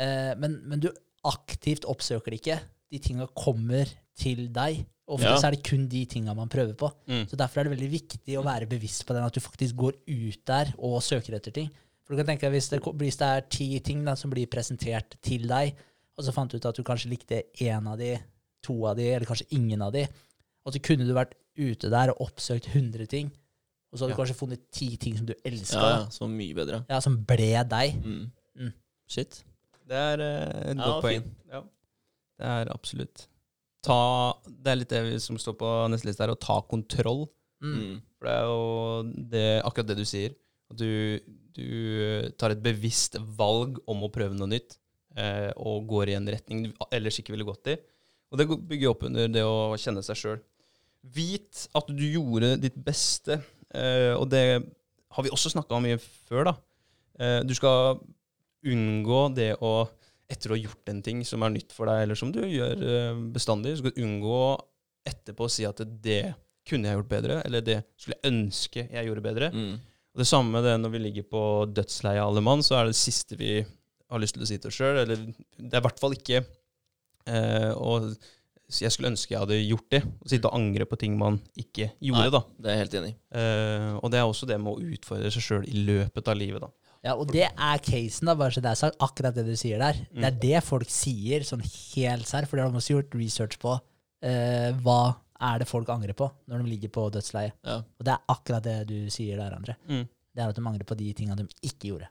Men, 0.00 0.54
men 0.64 0.80
du 0.80 0.88
aktivt 1.28 1.84
oppsøker 1.84 2.32
det 2.32 2.38
ikke. 2.40 2.56
De 2.90 2.98
tinga 3.02 3.26
kommer 3.36 3.90
til 4.18 4.46
deg. 4.54 4.80
Ofte 5.10 5.26
Ja. 5.26 5.36
så 5.40 5.48
er 5.48 5.56
det 5.56 5.64
kun 5.66 5.88
de 5.90 6.04
tinga 6.06 6.34
man 6.38 6.48
prøver 6.48 6.74
på. 6.78 6.90
Mm. 7.10 7.24
Så 7.26 7.36
Derfor 7.36 7.60
er 7.60 7.64
det 7.66 7.74
veldig 7.74 7.90
viktig 7.90 8.38
å 8.38 8.44
være 8.46 8.68
bevisst 8.70 9.04
på 9.06 9.14
den, 9.16 9.24
at 9.26 9.34
du 9.34 9.40
faktisk 9.40 9.74
går 9.76 9.96
ut 10.06 10.44
der 10.46 10.72
og 10.78 11.02
søker 11.02 11.34
etter 11.34 11.54
ting. 11.56 11.70
For 12.04 12.14
du 12.14 12.22
kan 12.22 12.30
tenke 12.30 12.46
deg 12.46 12.54
Hvis 12.54 12.68
det, 12.70 12.80
hvis 12.82 13.18
det 13.18 13.26
er 13.26 13.40
ti 13.50 13.78
ting 13.80 14.04
da, 14.04 14.14
som 14.14 14.30
blir 14.30 14.46
presentert 14.46 15.16
til 15.22 15.48
deg, 15.50 15.74
og 16.16 16.24
så 16.24 16.32
fant 16.32 16.50
du 16.50 16.56
ut 16.58 16.66
at 16.66 16.76
du 16.76 16.82
kanskje 16.82 17.10
likte 17.10 17.42
én 17.60 17.86
av 17.88 17.98
de, 17.98 18.18
to 18.62 18.86
av 18.86 18.96
de, 18.96 19.06
eller 19.08 19.26
kanskje 19.26 19.46
ingen 19.56 19.82
av 19.82 19.92
de, 19.92 20.06
og 20.64 20.74
så 20.74 20.82
kunne 20.84 21.06
du 21.06 21.14
vært 21.16 21.34
ute 21.56 21.90
der 21.90 22.12
og 22.12 22.26
oppsøkt 22.28 22.68
100 22.74 23.06
ting, 23.10 23.30
og 23.90 23.98
så 23.98 24.04
hadde 24.04 24.14
du 24.14 24.20
kanskje 24.20 24.38
funnet 24.38 24.66
ti 24.70 24.96
ting 25.00 25.16
som 25.18 25.26
du 25.26 25.34
elska, 25.44 25.78
Ja, 25.80 25.94
ja, 25.96 26.06
ja, 26.06 26.26
mye 26.30 26.54
bedre. 26.54 26.84
Ja, 26.88 27.00
som 27.02 27.16
ble 27.26 27.64
deg. 27.66 27.96
Mm. 28.04 28.30
Mm. 28.54 28.72
Shit. 29.10 29.42
Det 29.90 29.98
er 29.98 30.22
uh, 30.22 30.70
et 30.70 30.76
Ja, 30.76 30.84
godt 30.84 31.02
poeng. 31.02 31.24
Ja. 31.50 31.62
Det 32.38 32.46
er 32.46 32.70
absolutt. 32.70 33.26
Ta, 33.84 34.00
det 34.44 34.72
er 34.72 34.80
litt 34.82 34.92
det 34.92 35.20
som 35.24 35.38
står 35.40 35.56
på 35.60 35.68
neste 35.92 36.08
liste 36.08 36.24
her, 36.24 36.32
å 36.34 36.40
ta 36.40 36.58
kontroll. 36.68 37.24
Mm. 37.64 37.76
Mm. 37.76 37.94
For 38.18 38.28
det 38.28 38.34
er 38.34 38.48
jo 38.50 39.28
det, 39.32 39.46
akkurat 39.64 39.90
det 39.90 39.98
du 40.00 40.06
sier. 40.08 40.34
At 40.70 40.80
du, 40.80 41.20
du 41.56 41.70
tar 42.40 42.54
et 42.54 42.62
bevisst 42.62 43.16
valg 43.38 43.80
om 43.90 44.04
å 44.04 44.12
prøve 44.12 44.36
noe 44.36 44.50
nytt, 44.52 44.76
eh, 45.16 45.50
og 45.56 45.88
går 45.90 46.12
i 46.12 46.18
en 46.18 46.28
retning 46.30 46.68
du 46.68 46.84
ellers 46.90 47.20
ikke 47.22 47.34
ville 47.34 47.48
gått 47.48 47.72
i. 47.72 47.78
Og 48.30 48.38
det 48.38 48.46
bygger 48.46 48.92
opp 48.92 49.06
under 49.08 49.30
det 49.32 49.42
å 49.46 49.74
kjenne 49.80 50.04
seg 50.06 50.18
sjøl. 50.20 50.42
Vit 51.16 51.64
at 51.74 51.88
du 51.88 52.04
gjorde 52.04 52.54
ditt 52.62 52.76
beste, 52.84 53.40
eh, 53.72 54.12
og 54.14 54.28
det 54.30 54.44
har 55.10 55.26
vi 55.26 55.32
også 55.32 55.54
snakka 55.56 55.74
om 55.74 55.88
mye 55.88 55.98
før, 55.98 56.52
da. 56.52 56.54
Eh, 57.18 57.40
du 57.48 57.56
skal 57.56 57.98
unngå 58.60 59.22
det 59.34 59.54
å 59.64 59.88
etter 60.30 60.52
å 60.52 60.56
ha 60.56 60.62
gjort 60.62 60.92
en 60.92 61.00
ting 61.04 61.24
som 61.26 61.42
er 61.42 61.54
nytt 61.54 61.74
for 61.74 61.90
deg, 61.90 62.04
eller 62.04 62.18
som 62.18 62.30
du 62.34 62.40
gjør 62.44 62.84
eh, 62.86 63.22
bestandig, 63.34 63.74
så 63.74 63.82
skal 63.82 63.96
du 63.96 64.04
unngå 64.06 64.40
etterpå 65.10 65.46
å 65.46 65.52
si 65.52 65.66
at 65.66 65.82
det 66.04 66.22
kunne 66.68 66.90
jeg 66.90 67.00
gjort 67.00 67.10
bedre, 67.10 67.40
eller 67.46 67.64
det 67.64 67.78
skulle 67.98 68.18
jeg 68.18 68.30
ønske 68.30 68.84
jeg 68.86 69.08
gjorde 69.08 69.24
bedre. 69.24 69.50
Mm. 69.54 69.78
Og 70.10 70.22
det 70.22 70.28
samme 70.28 70.62
det 70.64 70.74
når 70.80 70.94
vi 70.94 71.02
ligger 71.06 71.28
på 71.30 71.42
dødsleiet 71.70 72.22
alle 72.22 72.42
mann, 72.44 72.64
så 72.66 72.78
er 72.78 72.86
det 72.86 72.96
det 72.96 73.00
siste 73.00 73.38
vi 73.40 73.60
har 74.10 74.22
lyst 74.22 74.36
til 74.36 74.44
å 74.44 74.48
si 74.50 74.58
til 74.58 74.70
oss 74.72 74.78
sjøl. 74.80 75.00
Eller 75.04 75.22
det 75.30 75.70
er 75.70 75.80
i 75.80 75.86
hvert 75.86 76.02
fall 76.02 76.16
ikke 76.16 76.42
eh, 76.42 77.72
og 77.78 78.12
Jeg 78.70 78.92
skulle 78.94 79.10
ønske 79.10 79.34
jeg 79.34 79.42
hadde 79.42 79.60
gjort 79.62 79.88
det. 79.94 80.02
Å 80.06 80.30
sitte 80.30 80.50
og 80.50 80.58
angre 80.58 80.86
på 80.86 80.98
ting 80.98 81.16
man 81.18 81.40
ikke 81.58 81.92
gjorde, 81.98 82.26
Nei. 82.26 82.34
da. 82.34 82.42
Det 82.58 82.70
er 82.70 82.76
jeg 82.76 82.84
helt 82.84 82.98
enig. 83.00 83.14
Eh, 83.40 83.88
og 83.98 84.12
det 84.12 84.20
er 84.20 84.26
også 84.26 84.50
det 84.50 84.60
med 84.62 84.74
å 84.74 84.92
utfordre 84.94 85.32
seg 85.34 85.46
sjøl 85.46 85.66
i 85.66 85.86
løpet 85.88 86.30
av 86.30 86.38
livet, 86.38 86.62
da. 86.66 86.70
Ja, 87.02 87.14
og 87.16 87.30
det 87.32 87.46
er 87.48 87.78
casen, 87.80 88.28
da, 88.28 88.34
bare 88.36 88.52
så 88.52 88.60
det 88.60 88.70
er 88.74 88.76
sagt, 88.76 88.98
akkurat 89.00 89.34
det 89.34 89.46
du 89.48 89.54
sier 89.56 89.80
der. 89.80 89.96
Det 90.12 90.26
er 90.28 90.36
det 90.42 90.60
folk 90.66 90.90
sier, 90.92 91.40
sånn 91.48 91.62
helt 91.64 92.28
serr, 92.28 92.44
for 92.48 92.56
det 92.60 92.66
har 92.66 92.72
de 92.74 92.80
også 92.82 92.92
gjort 92.98 93.14
research 93.16 93.56
på. 93.62 93.72
Eh, 94.22 94.70
hva 94.84 94.98
er 95.40 95.62
det 95.62 95.68
folk 95.70 95.88
angrer 95.88 96.12
på 96.12 96.26
når 96.50 96.60
de 96.60 96.68
ligger 96.74 96.92
på 96.92 97.06
dødsleiet? 97.14 97.54
Ja. 97.64 97.78
Og 97.80 98.04
det 98.04 98.12
er 98.12 98.34
akkurat 98.34 98.66
det 98.66 98.74
du 98.90 98.98
sier 99.12 99.40
der, 99.40 99.54
André. 99.56 99.78
Mm. 99.88 100.02
Det 100.36 100.42
er 100.44 100.52
at 100.52 100.58
de 100.60 100.66
angrer 100.68 100.84
på 100.86 100.98
de 101.00 101.08
tinga 101.16 101.34
de 101.38 101.46
ikke 101.64 101.88
gjorde. 101.94 102.10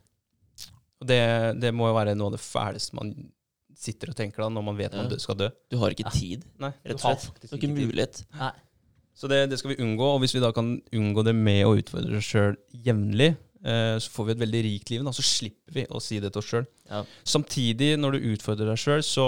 Og 0.99 1.07
det, 1.07 1.19
det 1.61 1.69
må 1.77 1.87
jo 1.91 1.95
være 1.95 2.15
noe 2.17 2.31
av 2.31 2.39
det 2.39 2.41
fæleste 2.43 2.97
man 2.97 3.13
sitter 3.79 4.09
og 4.11 4.17
tenker 4.17 4.41
da, 4.43 4.49
når 4.51 4.65
man 4.71 4.75
vet 4.81 4.91
man 4.97 5.05
Ja. 5.05 5.11
man 5.13 5.21
skal 5.23 5.37
dø. 5.39 5.47
Du 5.71 5.77
har 5.79 5.93
ikke 5.93 6.09
Ja. 6.09 6.15
tid, 6.17 6.41
Nei, 6.59 6.73
rett 6.83 6.97
og 6.97 7.05
slett. 7.05 7.29
Du 7.39 7.47
har 7.53 7.61
ikke 7.61 7.69
mulighet. 7.77 8.23
Nei. 8.41 8.49
Så 9.15 9.29
det, 9.29 9.49
det 9.51 9.59
skal 9.61 9.75
vi 9.75 9.83
unngå, 9.83 10.09
og 10.15 10.19
hvis 10.23 10.33
vi 10.33 10.41
da 10.41 10.49
kan 10.55 10.81
unngå 10.95 11.23
det 11.27 11.35
med 11.35 11.61
å 11.67 11.77
utfordre 11.77 12.17
oss 12.17 12.27
sjøl 12.27 12.57
jevnlig, 12.73 13.37
så 13.99 14.11
får 14.13 14.25
vi 14.29 14.31
et 14.37 14.43
veldig 14.45 14.59
rikt 14.65 14.91
liv. 14.93 15.01
Da, 15.03 15.11
så 15.15 15.25
slipper 15.25 15.73
vi 15.81 15.87
å 15.91 15.99
si 16.03 16.19
det 16.23 16.29
til 16.31 16.39
oss 16.43 16.51
sjøl. 16.53 16.67
Ja. 16.89 17.01
Samtidig, 17.27 17.95
når 17.99 18.15
du 18.15 18.29
utfordrer 18.33 18.69
deg 18.71 18.79
sjøl, 18.79 19.03
så, 19.03 19.25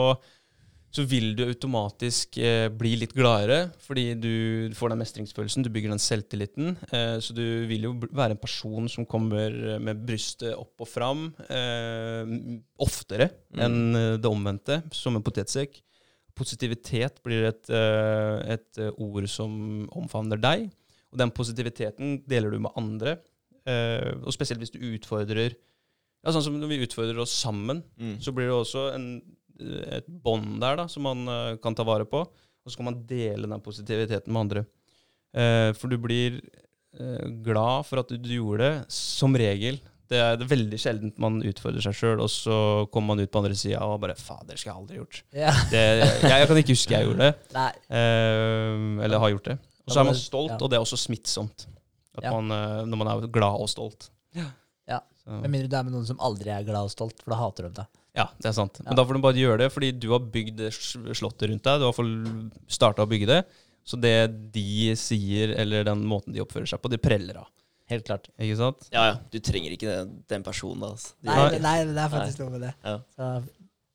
så 0.92 1.06
vil 1.08 1.30
du 1.36 1.44
automatisk 1.46 2.36
eh, 2.44 2.66
bli 2.72 2.94
litt 3.00 3.14
gladere, 3.16 3.70
fordi 3.84 4.06
du 4.20 4.32
får 4.76 4.92
den 4.92 5.02
mestringsfølelsen, 5.04 5.64
du 5.64 5.70
bygger 5.72 5.94
den 5.94 6.04
selvtilliten. 6.04 6.74
Eh, 6.92 7.18
så 7.24 7.36
du 7.36 7.44
vil 7.70 7.88
jo 7.88 7.94
være 8.12 8.36
en 8.36 8.42
person 8.44 8.88
som 8.92 9.08
kommer 9.08 9.56
med 9.84 10.02
brystet 10.08 10.52
opp 10.56 10.84
og 10.84 10.90
fram 10.92 11.30
eh, 11.48 12.36
oftere 12.84 13.30
Mm. 13.52 13.62
enn 13.66 13.96
eh, 14.00 14.18
det 14.24 14.30
omvendte, 14.32 14.78
som 14.96 15.16
en 15.20 15.24
potetsekk. 15.28 15.82
Positivitet 16.40 17.18
blir 17.26 17.50
et, 17.50 17.68
eh, 17.70 18.54
et 18.56 18.80
eh, 18.80 18.94
ord 19.04 19.28
som 19.30 19.52
omfavner 19.92 20.40
deg, 20.40 20.70
og 21.12 21.20
den 21.20 21.34
positiviteten 21.36 22.22
deler 22.32 22.54
du 22.56 22.60
med 22.64 22.72
andre. 22.80 23.18
Eh, 23.70 24.14
og 24.26 24.34
spesielt 24.34 24.60
hvis 24.64 24.72
du 24.74 24.80
utfordrer 24.96 25.54
ja, 25.54 26.32
Sånn 26.34 26.42
som 26.46 26.56
når 26.62 26.70
vi 26.72 26.80
utfordrer 26.86 27.18
oss 27.22 27.34
sammen, 27.34 27.84
Mm. 27.98 28.16
så 28.22 28.32
blir 28.34 28.48
det 28.50 28.54
også 28.58 28.88
en, 28.96 29.06
et 29.98 30.06
bånd 30.08 30.60
der 30.62 30.76
da, 30.78 30.88
som 30.90 31.04
man 31.06 31.24
eh, 31.30 31.56
kan 31.62 31.74
ta 31.78 31.84
vare 31.86 32.06
på. 32.06 32.22
Og 32.26 32.70
så 32.70 32.78
kan 32.78 32.86
man 32.92 33.00
dele 33.10 33.48
den 33.50 33.62
positiviteten 33.66 34.30
med 34.34 34.42
andre. 34.44 34.66
Eh, 35.34 35.72
for 35.74 35.90
du 35.90 35.98
blir 35.98 36.42
glad 37.42 37.86
for 37.88 38.02
at 38.02 38.10
du, 38.12 38.18
du 38.20 38.34
gjorde 38.36 38.66
det, 38.68 38.86
som 38.92 39.34
regel. 39.40 39.78
Det 40.12 40.20
er, 40.20 40.36
det 40.36 40.50
veldig 40.52 40.78
sjeldent 40.82 41.18
man 41.24 41.38
utfordrer 41.48 41.80
seg 41.86 41.96
sjøl, 41.96 42.20
og 42.20 42.28
så 42.30 42.56
kommer 42.92 43.14
man 43.16 43.24
ut 43.24 43.32
på 43.32 43.40
andre 43.40 43.56
sida 43.56 43.80
og 43.88 44.02
bare 44.04 44.18
Fader, 44.20 44.50
det 44.52 44.60
skal 44.60 44.74
jeg 44.74 44.82
aldri 44.82 44.98
gjort. 45.00 45.22
Ja. 45.32 45.54
Det, 45.72 45.84
jeg, 46.02 46.18
jeg 46.34 46.50
kan 46.50 46.60
ikke 46.60 46.76
huske 46.76 46.98
jeg 46.98 47.08
gjorde 47.08 47.30
det, 47.30 47.62
eh, 48.02 49.06
eller 49.08 49.24
har 49.24 49.32
gjort 49.38 49.48
det. 49.54 49.56
Og 49.88 49.94
så 49.96 50.02
er 50.04 50.10
man 50.10 50.20
stolt, 50.20 50.52
Ja. 50.52 50.58
og 50.60 50.70
det 50.70 50.78
er 50.78 50.84
også 50.84 51.00
smittsomt. 51.00 51.64
At 52.18 52.24
Ja. 52.26 52.32
man, 52.36 52.52
eh, 52.52 52.86
når 52.86 52.98
man 52.98 53.08
er 53.08 53.28
glad 53.28 53.62
og 53.62 53.70
stolt. 53.72 54.10
Ja. 54.36 54.50
Så. 55.22 55.30
Med 55.38 55.52
mindre 55.54 55.70
du 55.70 55.76
er 55.78 55.84
med 55.86 55.94
noen 55.94 56.06
som 56.08 56.18
aldri 56.18 56.50
er 56.50 56.64
glad 56.66 56.82
og 56.88 56.90
stolt, 56.90 57.20
for 57.22 57.30
da 57.30 57.38
hater 57.38 57.68
de 57.68 57.76
deg. 57.78 57.86
Ja, 58.18 58.24
det 58.42 58.48
er 58.50 58.56
sant. 58.58 58.80
Men 58.84 58.96
da 58.98 59.04
får 59.06 59.14
du 59.14 59.22
bare 59.22 59.38
gjøre 59.38 59.58
det, 59.60 59.68
fordi 59.72 59.92
du 60.02 60.08
har 60.10 60.20
bygd 60.34 60.64
slottet 61.14 61.46
rundt 61.52 61.62
deg. 61.68 61.78
Du 61.80 61.86
har 61.86 61.94
starta 62.68 63.06
å 63.06 63.08
bygge 63.12 63.28
det. 63.30 63.46
Så 63.86 64.00
det 64.02 64.52
de 64.52 64.96
sier, 64.98 65.54
eller 65.62 65.86
den 65.86 66.02
måten 66.10 66.34
de 66.34 66.42
oppfører 66.42 66.68
seg 66.68 66.82
på, 66.82 66.90
det 66.90 67.00
preller 67.06 67.38
av. 67.38 67.48
Helt 67.92 68.06
klart. 68.08 68.30
Ikke 68.40 68.58
sant? 68.58 68.90
Ja, 68.92 69.06
ja. 69.12 69.16
Du 69.30 69.38
trenger 69.46 69.72
ikke 69.78 69.94
den, 69.94 70.24
den 70.28 70.44
personen, 70.44 70.80
da. 70.82 70.90
Altså. 70.96 71.14
Nei, 71.22 71.36
Nei. 71.38 71.60
nei, 71.60 71.78
det 71.94 72.02
er 72.02 72.12
faktisk 72.18 72.40
noe 72.42 72.50
med 72.56 72.66
det. 72.66 72.74
Ja. 72.84 72.98
Så 73.14 73.30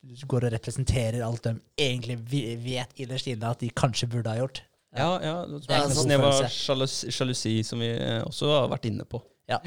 du 0.07 0.27
går 0.31 0.47
og 0.47 0.53
representerer 0.55 1.25
alt 1.27 1.43
de 1.49 1.57
egentlig 1.77 2.21
vet 2.62 2.95
innerst 3.03 3.27
inne 3.33 3.51
at 3.51 3.59
de 3.64 3.71
kanskje 3.75 4.09
burde 4.14 4.31
ha 4.31 4.39
gjort. 4.45 4.62
Ja, 4.97 5.11
ja. 5.23 5.35
er 5.45 5.59
Det 5.61 5.77
er 5.77 5.85
en 5.85 5.95
snev 5.97 6.25
av 6.27 6.41
sjalusi, 6.51 7.59
som 7.67 7.83
vi 7.83 7.91
eh, 7.93 8.23
også 8.27 8.51
har 8.53 8.73
vært 8.73 8.89
inne 8.91 9.07
på. 9.09 9.21
Ja. 9.51 9.61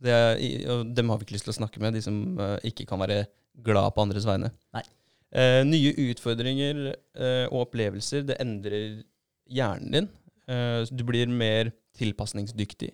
Det 0.00 0.14
er, 0.14 0.40
og 0.72 0.94
dem 0.96 1.12
har 1.12 1.20
vi 1.20 1.26
ikke 1.26 1.36
lyst 1.36 1.48
til 1.48 1.54
å 1.54 1.58
snakke 1.60 1.82
med, 1.82 1.98
de 1.98 2.04
som 2.04 2.38
eh, 2.40 2.56
ikke 2.70 2.86
kan 2.88 3.02
være 3.02 3.24
glad 3.66 3.92
på 3.94 4.04
andres 4.06 4.26
vegne. 4.28 4.52
Nei. 4.76 4.84
Eh, 5.30 5.60
nye 5.66 5.92
utfordringer 6.08 6.80
eh, 6.90 7.44
og 7.50 7.66
opplevelser, 7.68 8.24
det 8.26 8.38
endrer 8.42 9.02
hjernen 9.50 9.94
din. 9.94 10.08
Eh, 10.50 10.82
du 10.90 11.04
blir 11.06 11.30
mer 11.30 11.70
tilpasningsdyktig. 11.98 12.90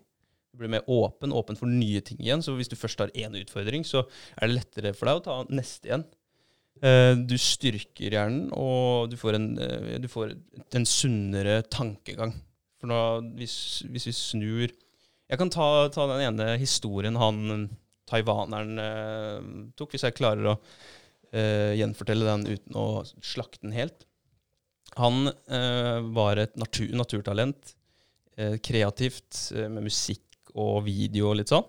Du 0.52 0.60
blir 0.60 0.72
mer 0.72 0.84
åpen, 0.88 1.32
åpen 1.36 1.58
for 1.58 1.68
nye 1.70 2.02
ting 2.04 2.20
igjen. 2.20 2.44
Så 2.44 2.56
hvis 2.56 2.70
du 2.72 2.76
først 2.76 3.00
har 3.02 3.12
én 3.16 3.36
utfordring, 3.38 3.84
så 3.88 4.04
er 4.36 4.48
det 4.48 4.58
lettere 4.58 4.94
for 4.96 5.08
deg 5.08 5.20
å 5.20 5.24
ta 5.24 5.38
neste 5.52 5.90
igjen. 5.90 6.06
Eh, 6.84 7.14
du 7.16 7.36
styrker 7.40 8.12
hjernen, 8.12 8.50
og 8.52 9.08
du 9.12 9.16
får 9.16 9.38
en, 9.38 9.46
eh, 9.58 9.96
du 10.02 10.08
får 10.12 10.34
en 10.76 10.88
sunnere 10.88 11.62
tankegang. 11.72 12.34
For 12.80 12.90
nå, 12.90 12.98
hvis, 13.38 13.86
hvis 13.88 14.10
vi 14.10 14.12
snur 14.12 14.74
Jeg 15.26 15.40
kan 15.40 15.50
ta, 15.50 15.88
ta 15.90 16.04
den 16.06 16.20
ene 16.22 16.52
historien 16.54 17.16
han 17.18 17.64
taiwaneren 18.06 18.78
eh, 18.78 19.46
tok, 19.74 19.90
hvis 19.90 20.04
jeg 20.06 20.14
klarer 20.14 20.52
å 20.52 20.54
eh, 21.32 21.72
gjenfortelle 21.80 22.28
den 22.28 22.44
uten 22.54 22.78
å 22.78 23.02
slakte 23.18 23.64
den 23.64 23.74
helt. 23.74 24.06
Han 25.00 25.26
eh, 25.26 25.98
var 26.14 26.38
et 26.38 26.54
natur, 26.54 26.92
naturtalent, 26.94 27.74
eh, 28.38 28.54
kreativt 28.62 29.48
med 29.66 29.88
musikk 29.88 30.54
og 30.54 30.84
video 30.86 31.32
og 31.32 31.40
litt 31.40 31.50
sånn. 31.50 31.66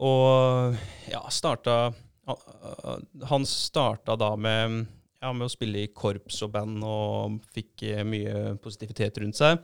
Og 0.00 0.80
ja, 1.12 1.20
starta 1.28 1.90
Han 3.30 3.46
starta 3.48 4.16
da 4.18 4.34
med, 4.36 4.84
ja, 5.20 5.32
med 5.32 5.46
å 5.46 5.52
spille 5.52 5.84
i 5.84 5.92
korps 5.94 6.42
og 6.46 6.52
band 6.56 6.84
og 6.86 7.40
fikk 7.54 7.86
eh, 7.88 8.04
mye 8.06 8.54
positivitet 8.62 9.20
rundt 9.22 9.38
seg. 9.40 9.60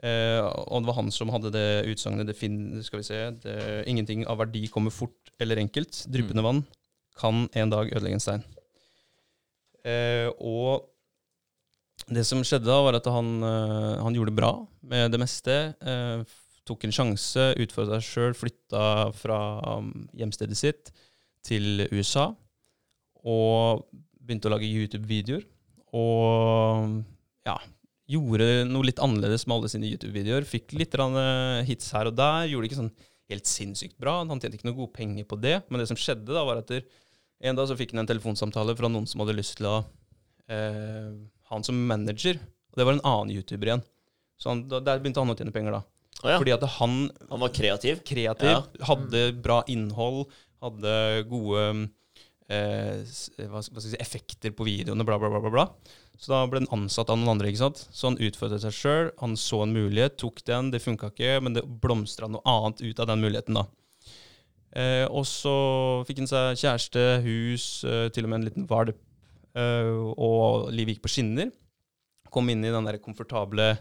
Eh, 0.00 0.40
og 0.40 0.80
det 0.80 0.88
var 0.88 0.96
han 0.96 1.10
som 1.12 1.32
hadde 1.32 1.52
det 1.52 1.66
utsagnet 1.92 2.30
det 2.30 2.36
fin, 2.38 2.56
skal 2.84 3.02
vi 3.02 3.08
se, 3.08 3.18
det, 3.42 3.56
'Ingenting 3.84 4.24
av 4.26 4.40
verdi 4.40 4.66
kommer 4.72 4.94
fort 4.94 5.34
eller 5.40 5.60
enkelt. 5.60 6.04
Dryppende 6.08 6.44
vann 6.44 6.64
kan 7.20 7.48
en 7.52 7.70
dag 7.70 7.92
ødelegge 7.92 8.16
en 8.16 8.24
stein'. 8.24 8.46
Eh, 9.84 10.28
og 10.40 10.88
det 12.08 12.24
som 12.26 12.40
skjedde 12.44 12.68
da, 12.68 12.80
var 12.84 12.96
at 12.96 13.06
han, 13.06 13.42
eh, 13.44 14.00
han 14.00 14.16
gjorde 14.16 14.32
det 14.32 14.40
bra 14.40 14.52
med 14.82 15.12
det 15.12 15.20
meste. 15.20 15.74
Eh, 15.80 16.24
tok 16.66 16.84
en 16.84 16.94
sjanse, 16.94 17.44
utfordra 17.60 18.00
seg 18.00 18.08
sjøl, 18.08 18.34
flytta 18.36 19.10
fra 19.16 19.38
um, 19.78 20.08
hjemstedet 20.14 20.58
sitt 20.58 20.92
til 21.46 21.86
USA. 21.92 22.30
Og 23.26 23.84
begynte 24.20 24.48
å 24.48 24.54
lage 24.54 24.68
YouTube-videoer. 24.68 25.44
Og 25.96 27.00
ja, 27.46 27.56
gjorde 28.10 28.48
noe 28.70 28.86
litt 28.86 29.00
annerledes 29.02 29.46
med 29.48 29.56
alle 29.58 29.70
sine 29.72 29.90
YouTube-videoer. 29.90 30.46
Fikk 30.48 30.74
litt 30.78 30.94
eh, 30.96 31.62
hits 31.68 31.92
her 31.96 32.10
og 32.10 32.16
der. 32.18 32.48
Gjorde 32.50 32.66
det 32.66 32.72
ikke 32.72 32.82
sånn 32.82 32.94
helt 33.30 33.46
sinnssykt 33.50 33.98
bra. 34.00 34.20
Han 34.24 34.40
tjente 34.40 34.58
ikke 34.58 34.70
noe 34.70 34.78
gode 34.78 34.94
penger 34.96 35.26
på 35.30 35.38
det. 35.40 35.60
Men 35.70 35.82
det 35.82 35.88
som 35.90 35.98
skjedde, 35.98 36.30
da, 36.34 36.44
var 36.46 36.62
at 36.62 36.72
en 36.74 37.56
dag 37.56 37.68
så 37.70 37.76
fikk 37.78 37.94
han 37.94 38.02
en 38.04 38.10
telefonsamtale 38.10 38.74
fra 38.78 38.90
noen 38.90 39.06
som 39.08 39.22
hadde 39.22 39.36
lyst 39.38 39.58
til 39.60 39.68
å 39.70 39.76
eh, 40.50 41.12
ha 41.48 41.56
han 41.56 41.66
som 41.66 41.78
manager. 41.88 42.40
Og 42.70 42.78
det 42.78 42.86
var 42.86 42.96
en 42.98 43.06
annen 43.06 43.32
YouTuber 43.34 43.70
igjen. 43.72 43.84
Så 44.40 44.52
han, 44.52 44.64
da, 44.70 44.80
der 44.84 45.00
begynte 45.02 45.22
han 45.22 45.32
å 45.32 45.36
tjene 45.38 45.54
penger, 45.54 45.78
da. 45.78 45.82
Oh, 46.20 46.28
ja. 46.28 46.36
Fordi 46.40 46.52
at 46.52 46.64
han 46.76 46.94
Han 47.30 47.40
var 47.42 47.52
kreativ. 47.54 48.02
kreativ, 48.04 48.50
Ja. 48.50 48.86
hadde 48.90 49.22
bra 49.40 49.62
innhold, 49.72 50.26
hadde 50.64 50.94
gode 51.30 51.64
eh, 52.50 53.00
hva 53.48 53.62
skal 53.62 53.74
hva 53.74 53.82
skal 53.82 53.86
si, 53.88 53.98
effekter 54.02 54.54
på 54.56 54.66
videoene, 54.66 55.06
bla, 55.06 55.18
bla, 55.20 55.30
bla, 55.32 55.40
bla, 55.40 55.52
bla. 55.54 55.66
Så 56.20 56.34
da 56.34 56.42
ble 56.50 56.60
han 56.60 56.72
ansatt 56.82 57.08
av 57.08 57.16
noen 57.16 57.32
andre. 57.36 57.48
ikke 57.48 57.62
sant? 57.62 57.86
Så 57.96 58.10
han 58.10 58.18
utfordret 58.20 58.60
seg 58.60 58.74
sjøl. 58.76 59.06
Han 59.22 59.38
så 59.40 59.62
en 59.64 59.72
mulighet, 59.72 60.18
tok 60.20 60.42
den. 60.44 60.68
Det 60.74 60.82
funka 60.84 61.08
ikke, 61.14 61.38
men 61.40 61.56
det 61.56 61.64
blomstra 61.80 62.28
noe 62.28 62.44
annet 62.44 62.82
ut 62.84 63.00
av 63.00 63.08
den 63.08 63.22
muligheten. 63.24 63.56
da. 63.56 63.64
Eh, 64.76 65.06
og 65.08 65.24
så 65.26 65.54
fikk 66.06 66.20
han 66.22 66.30
seg 66.30 66.60
kjæreste, 66.60 67.04
hus, 67.24 67.64
eh, 67.88 68.08
til 68.14 68.26
og 68.28 68.30
med 68.30 68.40
en 68.40 68.48
liten 68.50 68.68
valp. 68.70 69.00
Eh, 69.56 69.88
og 70.14 70.68
livet 70.70 70.94
gikk 70.98 71.06
på 71.08 71.14
skinner. 71.16 71.48
Kom 72.30 72.52
inn 72.52 72.62
i 72.62 72.70
den 72.70 72.84
der 72.86 73.00
komfortable 73.02 73.72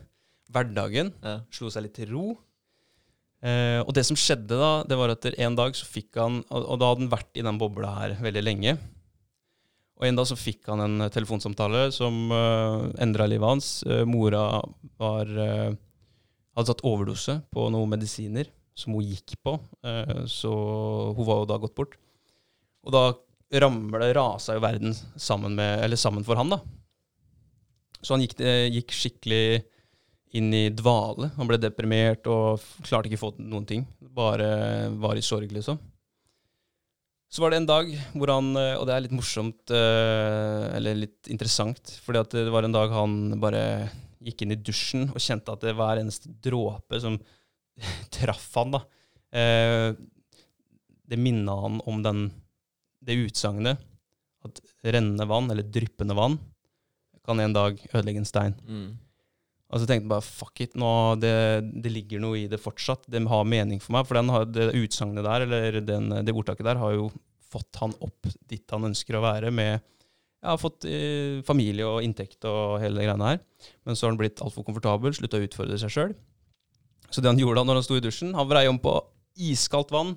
hverdagen 0.49 1.11
Ja. 1.21 1.41
slo 1.51 1.69
seg 1.69 1.84
litt 1.84 1.93
til 1.99 2.09
ro. 2.15 2.38
Eh, 3.40 3.80
og 3.82 3.92
det 3.96 4.04
som 4.08 4.18
skjedde 4.20 4.58
da, 4.60 4.72
det 4.84 4.98
var 5.00 5.14
at 5.14 5.28
en 5.32 5.56
dag 5.56 5.76
så 5.78 5.86
fikk 5.88 6.18
han 6.20 6.42
Og, 6.52 6.74
da 6.76 6.90
hadde 6.90 7.06
han 7.06 7.12
vært 7.14 7.38
i 7.40 7.46
den 7.46 7.60
bobla 7.62 7.94
her 7.96 8.16
veldig 8.20 8.44
lenge. 8.44 8.74
Og 10.00 10.08
en 10.08 10.20
dag 10.20 10.28
så 10.28 10.36
fikk 10.40 10.68
han 10.72 10.84
en 10.84 11.06
eh, 11.06 11.12
telefonsamtale 11.14 11.90
som 11.96 12.32
uh, 12.32 12.88
endra 13.04 13.28
livet 13.28 13.48
hans. 13.48 13.72
Eh, 13.88 14.06
mora 14.08 14.62
var 15.00 15.32
eh, 15.32 15.72
hadde 16.56 16.72
tatt 16.74 16.86
overdose 16.88 17.40
på 17.54 17.68
noen 17.72 17.94
medisiner 17.96 18.50
som 18.80 18.96
hun 18.96 19.08
gikk 19.08 19.36
på, 19.44 19.58
eh, 19.84 20.24
så 20.32 20.52
hun 21.16 21.28
var 21.28 21.42
jo 21.42 21.50
da 21.50 21.60
gått 21.60 21.76
bort. 21.76 21.98
Og 22.88 22.96
da 22.96 23.04
ramla, 23.64 24.12
rasa 24.16 24.56
jo 24.56 24.64
verden 24.64 24.96
sammen, 25.20 25.56
med, 25.58 25.96
sammen 26.00 26.26
for 26.28 26.40
han, 26.40 26.52
da. 26.54 26.62
Så 28.00 28.16
han 28.16 28.24
gikk, 28.24 28.38
eh, 28.40 28.68
gikk 28.72 28.96
skikkelig 28.96 29.44
inn 30.38 30.53
i 30.53 30.69
dvale. 30.69 31.32
Han 31.38 31.49
ble 31.49 31.57
deprimert 31.61 32.27
og 32.30 32.61
klarte 32.86 33.09
ikke 33.09 33.19
å 33.19 33.25
få 33.27 33.32
noen 33.41 33.65
ting. 33.69 33.86
Bare 33.99 34.89
var 35.01 35.17
i 35.17 35.25
sorg, 35.25 35.51
liksom. 35.53 35.80
Så 37.30 37.43
var 37.43 37.53
det 37.53 37.59
en 37.61 37.69
dag 37.69 37.89
hvor 38.17 38.32
han 38.34 38.55
eh, 38.57 38.75
Og 38.80 38.88
det 38.89 38.93
er 38.95 39.03
litt 39.05 39.13
morsomt, 39.13 39.73
eh, 39.73 40.63
eller 40.77 41.03
litt 41.03 41.30
interessant, 41.30 41.91
fordi 42.01 42.23
at 42.23 42.38
det 42.38 42.53
var 42.53 42.65
en 42.65 42.73
dag 42.73 42.93
han 42.93 43.17
bare 43.41 43.63
gikk 44.25 44.43
inn 44.43 44.55
i 44.55 44.57
dusjen 44.57 45.05
og 45.13 45.21
kjente 45.21 45.53
at 45.53 45.61
det 45.63 45.75
hver 45.77 46.01
eneste 46.01 46.32
dråpe 46.43 46.99
som 46.99 47.19
traff 48.15 48.49
han, 48.57 48.73
da 48.73 48.82
eh, 49.32 49.93
Det 51.09 51.21
minna 51.21 51.55
han 51.61 51.77
om 51.89 52.01
den, 52.03 52.25
det 53.05 53.19
utsagnet 53.27 53.86
at 54.45 54.61
rennende 54.82 55.27
vann, 55.30 55.51
eller 55.51 55.67
dryppende 55.67 56.17
vann, 56.17 56.38
kan 57.27 57.39
en 57.43 57.53
dag 57.53 57.77
ødelegge 57.91 58.21
en 58.23 58.27
stein. 58.27 58.55
Mm. 58.65 58.89
Og 59.70 59.82
så 59.82 59.86
tenkte 59.86 60.07
jeg 60.07 60.11
bare 60.11 60.26
fuck 60.26 60.61
it, 60.65 60.74
nå, 60.80 60.91
det, 61.22 61.34
det 61.84 61.91
ligger 61.93 62.24
noe 62.24 62.39
i 62.39 62.47
det 62.49 62.57
fortsatt. 62.61 63.05
Det 63.11 63.22
har 63.30 63.45
mening 63.45 63.82
for 63.84 63.93
meg. 63.93 64.07
For 64.09 64.17
har, 64.17 64.47
det 64.49 64.72
utsagnet 64.80 65.28
der, 65.28 65.45
eller 65.45 65.80
den, 65.86 66.09
det 66.26 66.34
ordtaket 66.34 66.65
der, 66.65 66.82
har 66.82 66.95
jo 66.95 67.11
fått 67.49 67.78
han 67.82 67.93
opp 68.05 68.30
dit 68.49 68.74
han 68.74 68.89
ønsker 68.89 69.17
å 69.17 69.26
være, 69.26 69.53
med 69.53 69.80
jeg 70.39 70.47
har 70.47 70.59
fått 70.61 70.86
eh, 70.88 71.41
familie 71.43 71.84
og 71.84 72.03
inntekt 72.05 72.45
og 72.47 72.80
hele 72.80 73.01
det 73.01 73.09
greiene 73.09 73.32
her. 73.34 73.39
Men 73.84 73.97
så 73.97 74.05
har 74.05 74.13
han 74.13 74.20
blitt 74.22 74.39
altfor 74.43 74.63
komfortabel, 74.63 75.11
slutta 75.15 75.39
å 75.39 75.43
utfordre 75.43 75.80
seg 75.82 75.91
sjøl. 75.91 76.13
Så 77.09 77.20
det 77.20 77.28
han 77.28 77.41
gjorde 77.41 77.59
da 77.59 77.67
når 77.67 77.82
han 77.82 77.86
sto 77.86 77.97
i 77.99 78.03
dusjen, 78.03 78.32
han 78.38 78.47
vrei 78.47 78.63
om 78.72 78.80
på 78.80 78.93
iskaldt 79.49 79.91
vann, 79.91 80.13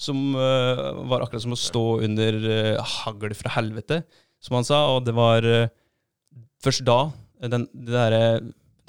som 0.00 0.32
eh, 0.32 0.80
var 1.10 1.26
akkurat 1.26 1.44
som 1.44 1.52
å 1.52 1.60
stå 1.60 1.84
under 2.06 2.38
uh, 2.40 2.94
hagl 3.02 3.34
fra 3.36 3.52
helvete, 3.58 4.00
som 4.40 4.56
han 4.56 4.64
sa. 4.64 4.78
Og 4.94 5.04
det 5.04 5.12
var 5.18 5.44
eh, 5.44 5.68
først 6.64 6.86
da 6.88 7.02
den, 7.52 7.66
det 7.76 7.92
derre 7.92 8.24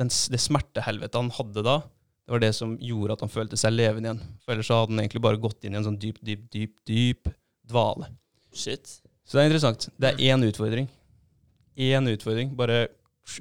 den, 0.01 0.11
det 0.33 0.41
smertehelvetet 0.41 1.19
han 1.19 1.31
hadde 1.37 1.63
da, 1.65 1.79
det 2.31 2.35
var 2.35 2.41
det 2.43 2.53
som 2.55 2.73
gjorde 2.79 3.15
at 3.17 3.23
han 3.25 3.31
følte 3.33 3.57
seg 3.59 3.73
levende 3.75 4.07
igjen. 4.07 4.19
For 4.43 4.53
ellers 4.53 4.69
så 4.69 4.77
hadde 4.79 4.93
han 4.93 5.01
egentlig 5.03 5.23
bare 5.25 5.39
gått 5.41 5.65
inn 5.67 5.73
i 5.75 5.79
en 5.81 5.87
sånn 5.87 5.99
dyp, 5.99 6.19
dyp, 6.23 6.45
dyp, 6.53 6.77
dyp 6.87 7.31
dvale. 7.67 8.07
Shit. 8.55 8.99
Så 9.27 9.37
det 9.37 9.43
er 9.43 9.49
interessant. 9.49 9.87
Det 9.99 10.11
er 10.11 10.21
én 10.31 10.45
utfordring. 10.47 10.87
Én 11.75 12.07
utfordring. 12.11 12.53
Bare 12.55 12.85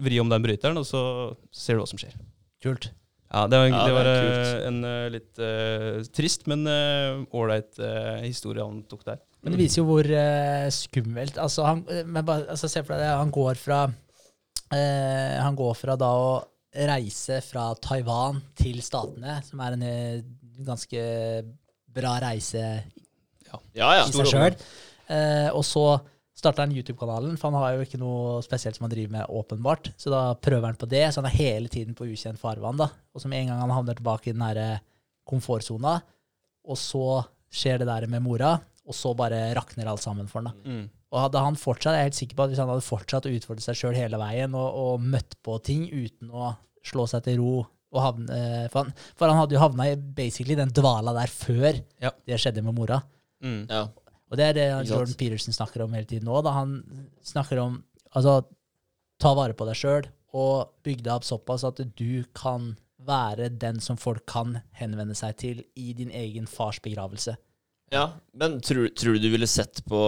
vri 0.00 0.18
om 0.22 0.30
den 0.30 0.42
bryteren, 0.42 0.80
og 0.80 0.88
så 0.88 1.02
ser 1.54 1.76
du 1.76 1.84
hva 1.84 1.90
som 1.90 2.00
skjer. 2.00 2.16
Kult. 2.64 2.90
Ja, 3.30 3.46
Det 3.46 3.60
var, 3.60 3.68
Ja, 3.68 3.78
det 3.78 3.86
det 3.86 3.94
var 3.94 4.10
er 4.10 4.24
eh, 4.26 4.66
en 4.66 4.82
uh, 4.82 5.06
litt 5.14 5.38
uh, 5.38 6.02
trist, 6.10 6.48
men 6.50 6.66
ålreit 6.66 7.78
historie 8.26 8.64
han 8.64 8.82
tok 8.90 9.04
der. 9.06 9.20
Men 9.44 9.54
det 9.54 9.62
viser 9.62 9.80
jo 9.80 9.88
hvor 9.88 10.08
skummelt 10.74 11.38
altså, 11.40 11.64
han, 11.64 11.84
men 12.04 12.26
bare, 12.26 12.50
altså, 12.52 12.68
Se 12.68 12.82
for 12.82 12.92
deg 12.92 13.06
det. 13.06 13.14
Han 13.22 13.30
går 13.32 13.54
fra 13.56 13.84
eh, 14.74 15.36
Han 15.42 15.56
går 15.58 15.74
fra 15.78 15.96
da 16.00 16.10
å 16.16 16.30
reise 16.90 17.40
fra 17.42 17.72
Taiwan 17.82 18.38
til 18.58 18.78
Statene, 18.84 19.40
som 19.46 19.60
er 19.64 19.74
en 19.76 19.82
eh, 19.86 20.22
ganske 20.66 21.02
bra 21.90 22.14
reise 22.22 22.62
Ja, 23.50 23.58
ja. 23.74 24.04
i 24.06 24.14
seg 24.14 24.28
sjøl. 24.30 24.56
Eh, 25.10 25.48
og 25.50 25.64
så 25.66 25.84
starter 26.40 26.64
han 26.64 26.72
YouTube-kanalen, 26.72 27.34
for 27.36 27.50
han 27.50 27.60
har 27.60 27.74
jo 27.74 27.84
ikke 27.84 27.98
noe 28.00 28.38
spesielt 28.46 28.78
som 28.78 28.86
han 28.86 28.92
driver 28.94 29.12
med, 29.18 29.26
åpenbart. 29.28 29.90
Så 30.00 30.12
da 30.12 30.22
prøver 30.38 30.70
han 30.70 30.78
på 30.80 30.88
det, 30.88 31.02
så 31.12 31.20
han 31.20 31.28
er 31.28 31.36
hele 31.36 31.68
tiden 31.72 31.96
på 31.98 32.06
ukjent 32.08 32.40
farvann. 32.40 32.78
da. 32.80 32.88
Og 33.12 33.24
som 33.24 33.34
en 33.34 33.50
gang 33.50 33.60
han 33.60 33.74
havner 33.74 33.98
tilbake 33.98 34.30
i 34.30 34.36
den 34.36 34.46
her 34.46 34.60
eh, 34.62 34.80
komfortsona, 35.28 35.98
og 36.70 36.78
så 36.78 37.24
skjer 37.50 37.82
det 37.82 37.90
der 37.90 38.06
med 38.10 38.22
mora, 38.22 38.54
og 38.86 38.96
så 38.96 39.12
bare 39.18 39.50
rakner 39.58 39.90
alt 39.90 40.02
sammen 40.02 40.30
for 40.30 40.40
han. 40.40 40.54
da. 40.54 40.70
Mm. 40.70 40.88
Og 41.10 41.18
hadde 41.24 41.40
han 41.42 41.56
fortsatt, 41.58 41.96
jeg 41.96 42.00
er 42.04 42.08
helt 42.10 42.18
sikker 42.20 42.36
på 42.38 42.44
at 42.46 42.52
hvis 42.52 42.60
han 42.62 42.70
hadde 42.70 42.86
fortsatt 42.86 43.26
å 43.26 43.32
utfordre 43.34 43.64
seg 43.64 43.78
sjøl 43.80 43.96
hele 43.98 44.18
veien, 44.20 44.54
og, 44.54 44.76
og 44.78 45.00
møtt 45.02 45.34
på 45.42 45.56
ting 45.66 45.88
uten 45.90 46.30
å 46.30 46.52
slå 46.86 47.06
seg 47.10 47.24
til 47.26 47.40
ro 47.42 47.54
og 47.90 47.98
havne 48.04 48.36
for 48.70 48.84
han, 48.84 48.92
for 49.18 49.26
han 49.26 49.40
hadde 49.40 49.56
jo 49.56 49.62
havna 49.64 49.88
i 49.90 49.96
basically 49.98 50.54
den 50.54 50.70
dvala 50.76 51.10
der 51.16 51.32
før 51.34 51.80
Ja. 51.98 52.12
det 52.26 52.38
skjedde 52.38 52.62
med 52.62 52.76
mora. 52.76 53.00
Mm. 53.42 53.64
Ja. 53.66 53.88
Og 54.30 54.38
det 54.38 54.44
er 54.46 54.54
det 54.54 54.66
Jordan 54.86 55.16
Peterson 55.18 55.56
snakker 55.56 55.82
om 55.82 55.96
hele 55.98 56.06
tiden 56.06 56.28
nå. 56.30 56.36
Da 56.46 56.52
han 56.54 56.76
snakker 57.26 57.58
om 57.58 57.80
altså 58.14 58.36
ta 59.20 59.32
vare 59.34 59.56
på 59.58 59.66
deg 59.66 59.74
sjøl 59.80 60.06
og 60.38 60.70
bygge 60.86 61.02
deg 61.02 61.16
opp 61.16 61.26
såpass 61.26 61.64
at 61.66 61.82
du 61.98 62.22
kan 62.38 62.76
være 63.02 63.48
den 63.58 63.80
som 63.82 63.98
folk 63.98 64.22
kan 64.30 64.60
henvende 64.78 65.16
seg 65.18 65.34
til 65.40 65.64
i 65.74 65.90
din 65.98 66.12
egen 66.14 66.46
fars 66.46 66.78
begravelse. 66.84 67.34
Ja, 67.90 68.12
men 68.38 68.60
tror, 68.62 68.86
tror 68.94 69.16
du 69.18 69.24
du 69.26 69.30
ville 69.34 69.48
sett 69.50 69.82
på 69.90 69.98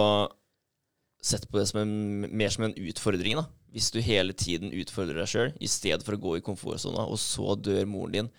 Sett 1.23 1.45
på 1.47 1.59
det 1.61 1.67
som 1.69 1.79
en, 1.79 1.93
mer 2.35 2.51
som 2.51 2.65
en 2.67 2.73
utfordring, 2.75 3.37
da? 3.39 3.45
Hvis 3.73 3.87
du 3.95 4.01
hele 4.03 4.33
tiden 4.37 4.73
utfordrer 4.75 5.21
deg 5.21 5.29
sjøl, 5.31 5.53
i 5.63 5.69
stedet 5.71 6.03
for 6.05 6.17
å 6.17 6.21
gå 6.21 6.33
i 6.37 6.43
komfortsona, 6.45 7.05
og 7.07 7.15
så 7.21 7.55
dør 7.55 7.85
moren 7.89 8.17
din. 8.17 8.31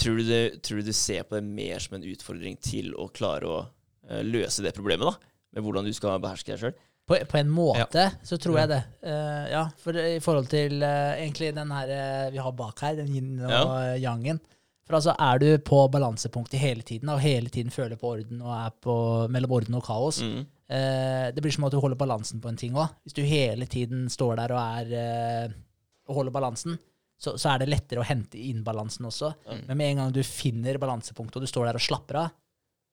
Tror 0.00 0.16
du, 0.16 0.24
det, 0.24 0.62
tror 0.64 0.80
du 0.80 0.88
du 0.88 0.94
ser 0.96 1.26
på 1.28 1.36
det 1.36 1.44
mer 1.44 1.82
som 1.84 1.98
en 1.98 2.06
utfordring 2.08 2.56
til 2.64 2.94
å 2.96 3.10
klare 3.12 3.50
å 3.50 3.58
uh, 3.68 4.22
løse 4.24 4.64
det 4.64 4.72
problemet, 4.74 5.04
da? 5.12 5.36
Med 5.52 5.66
hvordan 5.66 5.84
du 5.84 5.92
skal 5.92 6.16
beherske 6.24 6.54
deg 6.54 6.62
sjøl? 6.62 6.78
På, 7.06 7.18
på 7.28 7.36
en 7.42 7.50
måte 7.52 8.06
så 8.24 8.38
tror 8.40 8.56
jeg 8.62 8.70
det. 8.72 8.80
Uh, 9.04 9.44
ja, 9.52 9.62
for 9.82 9.98
i 10.00 10.16
forhold 10.24 10.48
til 10.48 10.78
uh, 10.80 11.12
egentlig 11.18 11.52
den 11.54 11.70
her 11.76 11.92
vi 12.32 12.40
har 12.40 12.56
bak 12.56 12.80
her, 12.86 12.96
den 13.02 13.12
yin 13.12 13.34
og 13.42 13.52
Ja. 13.52 13.94
yangen. 14.00 14.40
For 14.88 14.96
altså 14.98 15.12
er 15.20 15.38
du 15.38 15.46
på 15.62 15.84
balansepunktet 15.92 16.58
hele 16.58 16.82
tiden, 16.82 17.12
og 17.12 17.20
hele 17.22 17.52
tiden 17.52 17.70
føler 17.70 18.00
på 18.00 18.16
orden 18.16 18.40
og 18.42 18.50
er 18.56 18.72
på, 18.82 18.96
mellom 19.30 19.52
orden 19.60 19.76
og 19.78 19.84
kaos, 19.86 20.22
Mm. 20.24 20.46
Eh, 20.68 21.30
det 21.34 21.42
blir 21.42 21.52
som 21.54 21.64
at 21.68 21.72
du 21.74 21.80
holder 21.82 21.98
balansen 22.00 22.40
på 22.42 22.48
en 22.50 22.56
ting 22.60 22.74
òg. 22.78 22.92
Hvis 23.06 23.16
du 23.16 23.22
hele 23.26 23.66
tiden 23.70 24.06
står 24.12 24.36
der 24.42 24.54
og 24.56 24.60
er 24.82 24.92
eh, 24.98 25.54
og 26.10 26.16
holder 26.18 26.34
balansen, 26.34 26.78
så, 27.22 27.36
så 27.38 27.52
er 27.52 27.62
det 27.62 27.68
lettere 27.70 28.02
å 28.02 28.06
hente 28.06 28.38
inn 28.42 28.64
balansen 28.66 29.06
også. 29.06 29.28
Mm. 29.46 29.60
Men 29.68 29.78
med 29.78 29.90
en 29.92 30.00
gang 30.02 30.14
du 30.16 30.22
finner 30.26 30.78
balansepunktet, 30.82 31.36
og 31.38 31.44
du 31.46 31.50
står 31.50 31.68
der 31.70 31.78
og 31.78 31.84
slapper 31.84 32.18
av, 32.24 32.32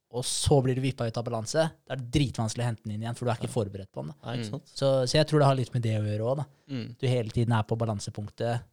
og 0.10 0.24
så 0.26 0.56
blir 0.66 0.74
du 0.78 0.82
vippa 0.82 1.06
ut 1.06 1.18
av 1.22 1.26
balanse, 1.26 1.64
da 1.86 1.94
er 1.94 2.00
det 2.02 2.10
dritvanskelig 2.16 2.64
å 2.64 2.68
hente 2.70 2.86
den 2.86 2.96
inn 2.96 3.04
igjen, 3.06 3.18
for 3.18 3.26
du 3.26 3.32
er 3.34 3.38
ikke 3.42 3.52
forberedt 3.54 3.92
på 3.94 4.02
den. 4.06 4.14
sant? 4.48 4.70
Så, 4.74 4.88
så 5.10 5.18
jeg 5.20 5.28
tror 5.30 5.42
det 5.44 5.50
har 5.50 5.58
litt 5.58 5.74
med 5.74 5.84
det 5.86 5.96
å 6.00 6.06
gjøre 6.06 6.30
òg. 6.32 6.44
Mm. 6.74 6.86
Du 7.02 7.06
hele 7.10 7.34
tiden 7.34 7.54
er 7.58 7.66
på 7.70 7.78
balansepunktet 7.78 8.64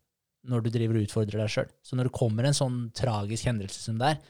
når 0.49 0.63
du 0.65 0.71
driver 0.77 0.97
og 1.01 1.09
utfordrer 1.09 1.43
deg 1.43 1.51
sjøl. 1.53 1.69
Så 1.85 1.97
når 1.99 2.09
det 2.09 2.15
kommer 2.17 2.47
en 2.49 2.57
sånn 2.57 2.79
tragisk 2.97 3.49
hendelse 3.51 3.81
som 3.85 3.97
det 4.01 4.13
er, 4.15 4.21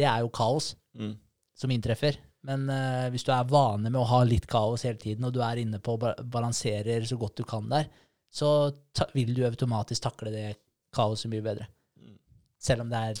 det 0.00 0.08
er 0.08 0.24
jo 0.24 0.32
kaos 0.34 0.74
Mm. 0.98 1.12
som 1.54 1.70
inntreffer. 1.70 2.16
Men 2.48 2.68
eh, 2.72 3.08
hvis 3.12 3.26
du 3.26 3.32
er 3.34 3.48
vane 3.50 3.90
med 3.90 3.98
å 4.00 4.06
ha 4.08 4.22
litt 4.24 4.46
kaos 4.48 4.86
hele 4.88 5.00
tiden, 5.00 5.26
og 5.28 5.34
du 5.34 5.42
er 5.44 5.60
inne 5.60 5.80
på 5.82 5.96
å 5.96 6.00
balansere 6.00 6.30
balanserer 6.32 7.04
så 7.08 7.18
godt 7.20 7.42
du 7.42 7.44
kan 7.48 7.68
der, 7.68 7.90
så 8.32 8.70
ta 8.96 9.08
vil 9.12 9.34
du 9.34 9.42
automatisk 9.44 10.06
takle 10.06 10.32
det 10.32 10.46
kaoset 10.94 11.30
mye 11.32 11.44
bedre. 11.44 11.66
Mm. 12.00 12.16
Selv 12.62 12.86
om 12.86 12.92
det 12.92 13.02
er 13.10 13.20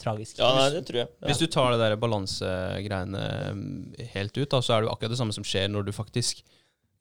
tragisk. 0.00 0.38
Ja, 0.38 0.50
nei, 0.58 0.68
det 0.74 0.84
tror 0.88 1.02
jeg. 1.02 1.10
Ja. 1.10 1.28
Hvis 1.28 1.40
du 1.42 1.46
tar 1.50 1.72
det 1.74 1.80
der 1.82 1.96
balansegreiene 2.00 3.24
mm, 3.56 3.70
helt 4.14 4.36
ut, 4.36 4.50
da, 4.52 4.60
så 4.60 4.76
er 4.76 4.82
det 4.82 4.88
jo 4.88 4.94
akkurat 4.94 5.14
det 5.14 5.20
samme 5.20 5.36
som 5.36 5.46
skjer 5.46 5.70
når 5.72 5.88
du 5.88 5.94
faktisk 5.96 6.42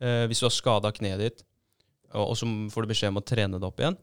eh, 0.01 0.25
Hvis 0.29 0.41
du 0.41 0.47
har 0.47 0.55
skada 0.55 0.93
kneet 0.95 1.21
ditt, 1.21 1.45
og, 2.13 2.31
og 2.31 2.35
så 2.39 2.49
får 2.73 2.85
du 2.85 2.93
beskjed 2.93 3.13
om 3.13 3.21
å 3.21 3.25
trene 3.25 3.59
det 3.59 3.69
opp 3.69 3.81
igjen, 3.81 3.97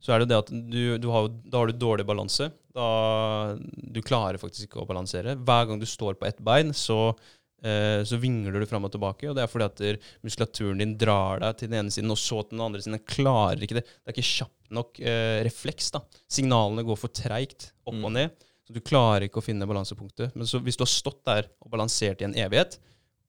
så 0.00 0.14
er 0.14 0.22
det 0.22 0.30
det 0.32 0.40
at 0.40 0.50
du, 0.50 0.82
du 1.00 1.08
har, 1.12 1.28
da 1.28 1.60
har 1.60 1.70
du 1.70 1.76
dårlig 1.76 2.06
balanse. 2.08 2.48
Da, 2.74 3.56
du 3.58 4.00
klarer 4.06 4.38
faktisk 4.38 4.68
ikke 4.68 4.82
å 4.84 4.88
balansere. 4.88 5.36
Hver 5.36 5.68
gang 5.68 5.80
du 5.80 5.86
står 5.88 6.18
på 6.20 6.28
ett 6.28 6.38
bein, 6.46 6.70
så, 6.76 7.16
eh, 7.64 8.02
så 8.06 8.18
vingler 8.22 8.60
du 8.62 8.66
fram 8.70 8.84
og 8.86 8.92
tilbake. 8.94 9.26
Og 9.30 9.34
det 9.34 9.42
er 9.42 9.50
fordi 9.50 9.66
at 9.66 10.04
muskulaturen 10.26 10.78
din 10.78 10.96
drar 11.00 11.40
deg 11.42 11.56
til 11.58 11.68
den 11.72 11.80
ene 11.82 11.90
siden, 11.94 12.12
og 12.14 12.20
så 12.20 12.42
til 12.44 12.56
den 12.58 12.66
andre 12.68 12.80
siden. 12.84 12.98
Den 12.98 13.08
klarer 13.10 13.64
ikke 13.66 13.80
det. 13.80 13.86
Det 13.88 14.12
er 14.12 14.16
ikke 14.16 14.28
kjapt 14.30 14.70
nok 14.70 15.00
eh, 15.02 15.40
refleks. 15.48 15.90
da. 15.96 16.00
Signalene 16.30 16.86
går 16.86 17.00
for 17.00 17.08
treigt 17.10 17.72
opp 17.86 17.94
Mm. 17.98 18.04
og 18.06 18.12
ned. 18.12 18.30
Så 18.68 18.74
du 18.76 18.80
klarer 18.80 19.26
ikke 19.26 19.40
å 19.42 19.44
finne 19.44 19.66
balansepunktet. 19.66 20.36
Men 20.36 20.46
så 20.46 20.60
hvis 20.62 20.76
du 20.78 20.84
har 20.86 20.92
stått 20.94 21.24
der 21.26 21.48
og 21.60 21.70
balansert 21.72 22.20
i 22.22 22.24
en 22.28 22.34
evighet, 22.38 22.78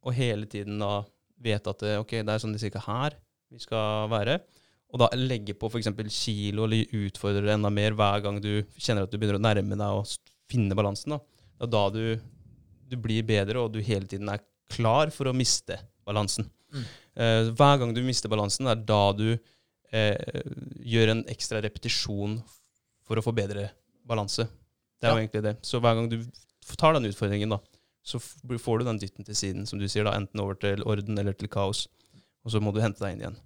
og 0.06 0.14
hele 0.14 0.46
tiden 0.46 0.78
da 0.78 1.04
vet 1.42 1.66
at 1.66 1.80
det, 1.80 1.98
ok, 1.98 2.12
det 2.22 2.30
er 2.30 2.38
sånn 2.42 2.58
cirka 2.62 2.82
her 2.86 3.16
vi 3.52 3.58
skal 3.58 4.08
være, 4.10 4.40
og 4.92 5.00
da 5.00 5.08
legge 5.16 5.54
på 5.56 5.70
f.eks. 5.72 5.88
kilo 6.12 6.66
eller 6.68 6.90
utfordre 7.06 7.46
det 7.46 7.54
enda 7.56 7.70
mer 7.72 7.96
hver 7.96 8.22
gang 8.26 8.40
du 8.44 8.50
kjenner 8.76 9.06
at 9.08 9.12
du 9.14 9.18
begynner 9.18 9.40
å 9.40 9.44
nærme 9.46 9.78
deg 9.80 10.00
og 10.02 10.10
finne 10.52 10.76
balansen, 10.76 11.14
da. 11.16 11.20
Det 11.62 11.68
er 11.68 11.72
da 11.72 11.84
du, 11.96 12.04
du 12.92 12.96
blir 13.00 13.24
bedre, 13.24 13.62
og 13.64 13.72
du 13.72 13.80
hele 13.86 14.08
tiden 14.10 14.28
er 14.34 14.42
klar 14.72 15.12
for 15.16 15.30
å 15.32 15.36
miste 15.36 15.78
balansen. 16.08 16.48
Mm. 16.74 16.84
Eh, 17.16 17.50
hver 17.56 17.78
gang 17.80 17.94
du 17.96 18.02
mister 18.04 18.32
balansen, 18.32 18.68
er 18.72 18.80
da 18.88 19.02
du 19.16 19.30
eh, 19.32 20.42
gjør 20.88 21.14
en 21.16 21.24
ekstra 21.32 21.62
repetisjon 21.64 22.40
for 23.08 23.20
å 23.20 23.24
få 23.26 23.34
bedre 23.36 23.70
balanse. 24.08 24.48
Det 25.00 25.08
er 25.08 25.12
Ja. 25.12 25.16
jo 25.16 25.22
egentlig 25.24 25.44
det. 25.44 25.56
Så 25.68 25.80
hver 25.84 25.96
gang 25.98 26.10
du 26.12 26.18
tar 26.78 26.94
den 26.98 27.08
utfordringen, 27.10 27.50
da, 27.56 27.60
så 28.04 28.20
får 28.20 28.80
du 28.82 28.86
den 28.88 29.00
dytten 29.02 29.26
til 29.28 29.36
siden, 29.38 29.68
som 29.68 29.80
du 29.80 29.88
sier, 29.88 30.04
da, 30.08 30.16
enten 30.18 30.40
over 30.42 30.56
til 30.60 30.84
orden 30.84 31.20
eller 31.20 31.34
til 31.38 31.48
kaos. 31.52 31.86
Og 32.44 32.52
så 32.52 32.62
må 32.64 32.74
du 32.74 32.82
hente 32.82 33.00
deg 33.04 33.14
inn 33.16 33.24
igjen. 33.24 33.40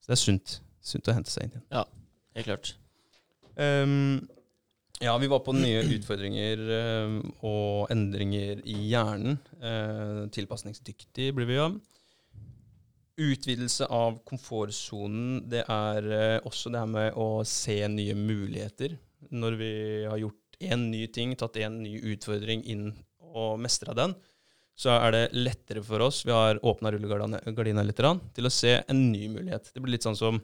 Så 0.00 0.12
det 0.12 0.16
er 0.16 0.22
sunt. 0.22 0.60
Sunt 0.88 1.08
å 1.10 1.14
hente 1.16 1.32
seg 1.32 1.46
inn 1.46 1.56
igjen. 1.58 1.68
Ja, 1.74 1.84
Helt 2.38 2.46
klart. 2.46 2.76
Um, 3.58 4.28
ja, 5.02 5.16
vi 5.18 5.26
var 5.30 5.40
på 5.42 5.54
nye 5.56 5.82
utfordringer 5.96 6.60
um, 7.02 7.16
og 7.46 7.90
endringer 7.90 8.60
i 8.62 8.76
hjernen. 8.92 9.40
Uh, 9.58 10.26
tilpasningsdyktig 10.34 11.32
blir 11.34 11.48
vi 11.48 11.56
jo. 11.58 11.68
Utvidelse 13.18 13.88
av 13.90 14.20
komfortsonen, 14.26 15.48
det 15.50 15.64
er 15.64 16.06
uh, 16.12 16.46
også 16.46 16.70
det 16.70 16.82
her 16.84 16.92
med 16.92 17.18
å 17.18 17.28
se 17.42 17.80
nye 17.90 18.14
muligheter. 18.18 18.94
Når 19.34 19.58
vi 19.58 19.72
har 20.06 20.22
gjort 20.22 20.62
én 20.62 20.88
ny 20.92 21.04
ting, 21.14 21.34
tatt 21.38 21.58
én 21.58 21.80
ny 21.82 21.96
utfordring 22.12 22.62
inn 22.70 22.92
og 23.34 23.58
mestra 23.62 23.94
den, 23.98 24.14
så 24.78 24.94
er 24.94 25.10
det 25.10 25.24
lettere 25.34 25.82
for 25.82 26.06
oss, 26.06 26.22
vi 26.22 26.30
har 26.30 26.60
åpna 26.62 26.92
rullegardina 26.94 27.82
litt, 27.82 27.98
til 28.36 28.46
å 28.46 28.54
se 28.54 28.76
en 28.78 29.00
ny 29.10 29.26
mulighet. 29.32 29.72
Det 29.74 29.82
blir 29.82 29.96
litt 29.96 30.06
sånn 30.06 30.18
som 30.18 30.38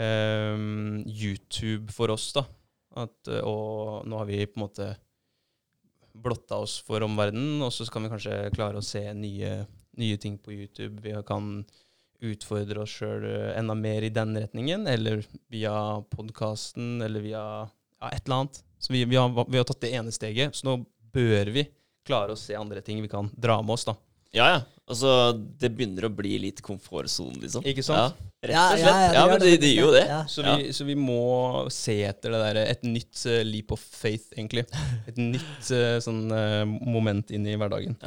ehm, 0.00 1.02
YouTube 1.06 1.92
for 1.94 2.12
oss, 2.14 2.30
da. 2.36 2.44
At, 2.96 3.16
eh, 3.28 3.42
og 3.44 4.06
nå 4.08 4.20
har 4.20 4.28
vi 4.28 4.44
på 4.46 4.60
en 4.60 4.66
måte 4.66 4.90
blotta 6.16 6.62
oss 6.64 6.78
for 6.84 7.04
omverdenen, 7.04 7.60
og 7.64 7.72
så 7.74 7.84
kan 7.92 8.06
vi 8.06 8.12
kanskje 8.12 8.38
klare 8.54 8.80
å 8.80 8.84
se 8.84 9.02
nye, 9.12 9.58
nye 10.00 10.20
ting 10.20 10.38
på 10.40 10.54
YouTube. 10.54 11.02
Vi 11.04 11.12
kan 11.28 11.58
utfordre 12.24 12.80
oss 12.86 12.94
sjøl 12.96 13.26
enda 13.52 13.74
mer 13.76 14.06
i 14.06 14.12
den 14.12 14.32
retningen, 14.38 14.86
eller 14.88 15.20
via 15.52 15.74
podkasten, 16.12 17.02
eller 17.04 17.20
via 17.20 17.42
ja, 18.00 18.08
et 18.12 18.24
eller 18.24 18.40
annet. 18.40 18.62
Så 18.78 18.92
vi, 18.92 19.04
vi, 19.04 19.18
har, 19.20 19.32
vi 19.48 19.58
har 19.58 19.68
tatt 19.68 19.82
det 19.84 19.92
ene 19.96 20.14
steget, 20.14 20.56
så 20.56 20.70
nå 20.70 20.78
bør 21.12 21.52
vi 21.52 21.66
klare 22.06 22.32
å 22.32 22.40
se 22.40 22.56
andre 22.56 22.82
ting 22.84 23.02
vi 23.02 23.10
kan 23.12 23.28
dra 23.36 23.58
med 23.62 23.76
oss, 23.76 23.86
da. 23.88 23.96
Ja, 24.36 24.48
ja. 24.54 24.64
Altså, 24.86 25.10
det 25.58 25.72
begynner 25.74 26.06
å 26.06 26.12
bli 26.14 26.36
litt 26.38 26.60
komfortsonen, 26.62 27.40
liksom. 27.42 27.64
Ikke 27.66 27.82
sant? 27.82 28.14
Ja, 28.46 28.46
rett 28.46 28.58
og 28.60 28.78
slett. 28.78 28.86
Ja, 28.86 29.14
ja, 29.16 29.24
men 29.32 29.40
det, 29.42 29.48
det 29.64 29.70
gjør 29.72 29.88
jo 29.88 29.94
det. 29.96 30.04
Ja. 30.06 30.20
Så 30.30 30.44
vi, 30.46 30.68
så 30.76 30.86
vi 30.86 30.94
må 31.00 31.16
se 31.74 31.96
etter 32.06 32.30
det 32.36 32.42
der, 32.44 32.60
et 32.76 32.84
nytt 32.86 33.24
uh, 33.26 33.40
leap 33.48 33.74
of 33.74 33.82
faith, 33.82 34.28
egentlig. 34.38 34.62
Et 35.10 35.18
nytt 35.18 35.72
uh, 35.74 35.96
sånn 36.04 36.22
uh, 36.30 36.62
moment 36.86 37.34
inn 37.34 37.48
i 37.50 37.56
hverdagen. 37.58 37.98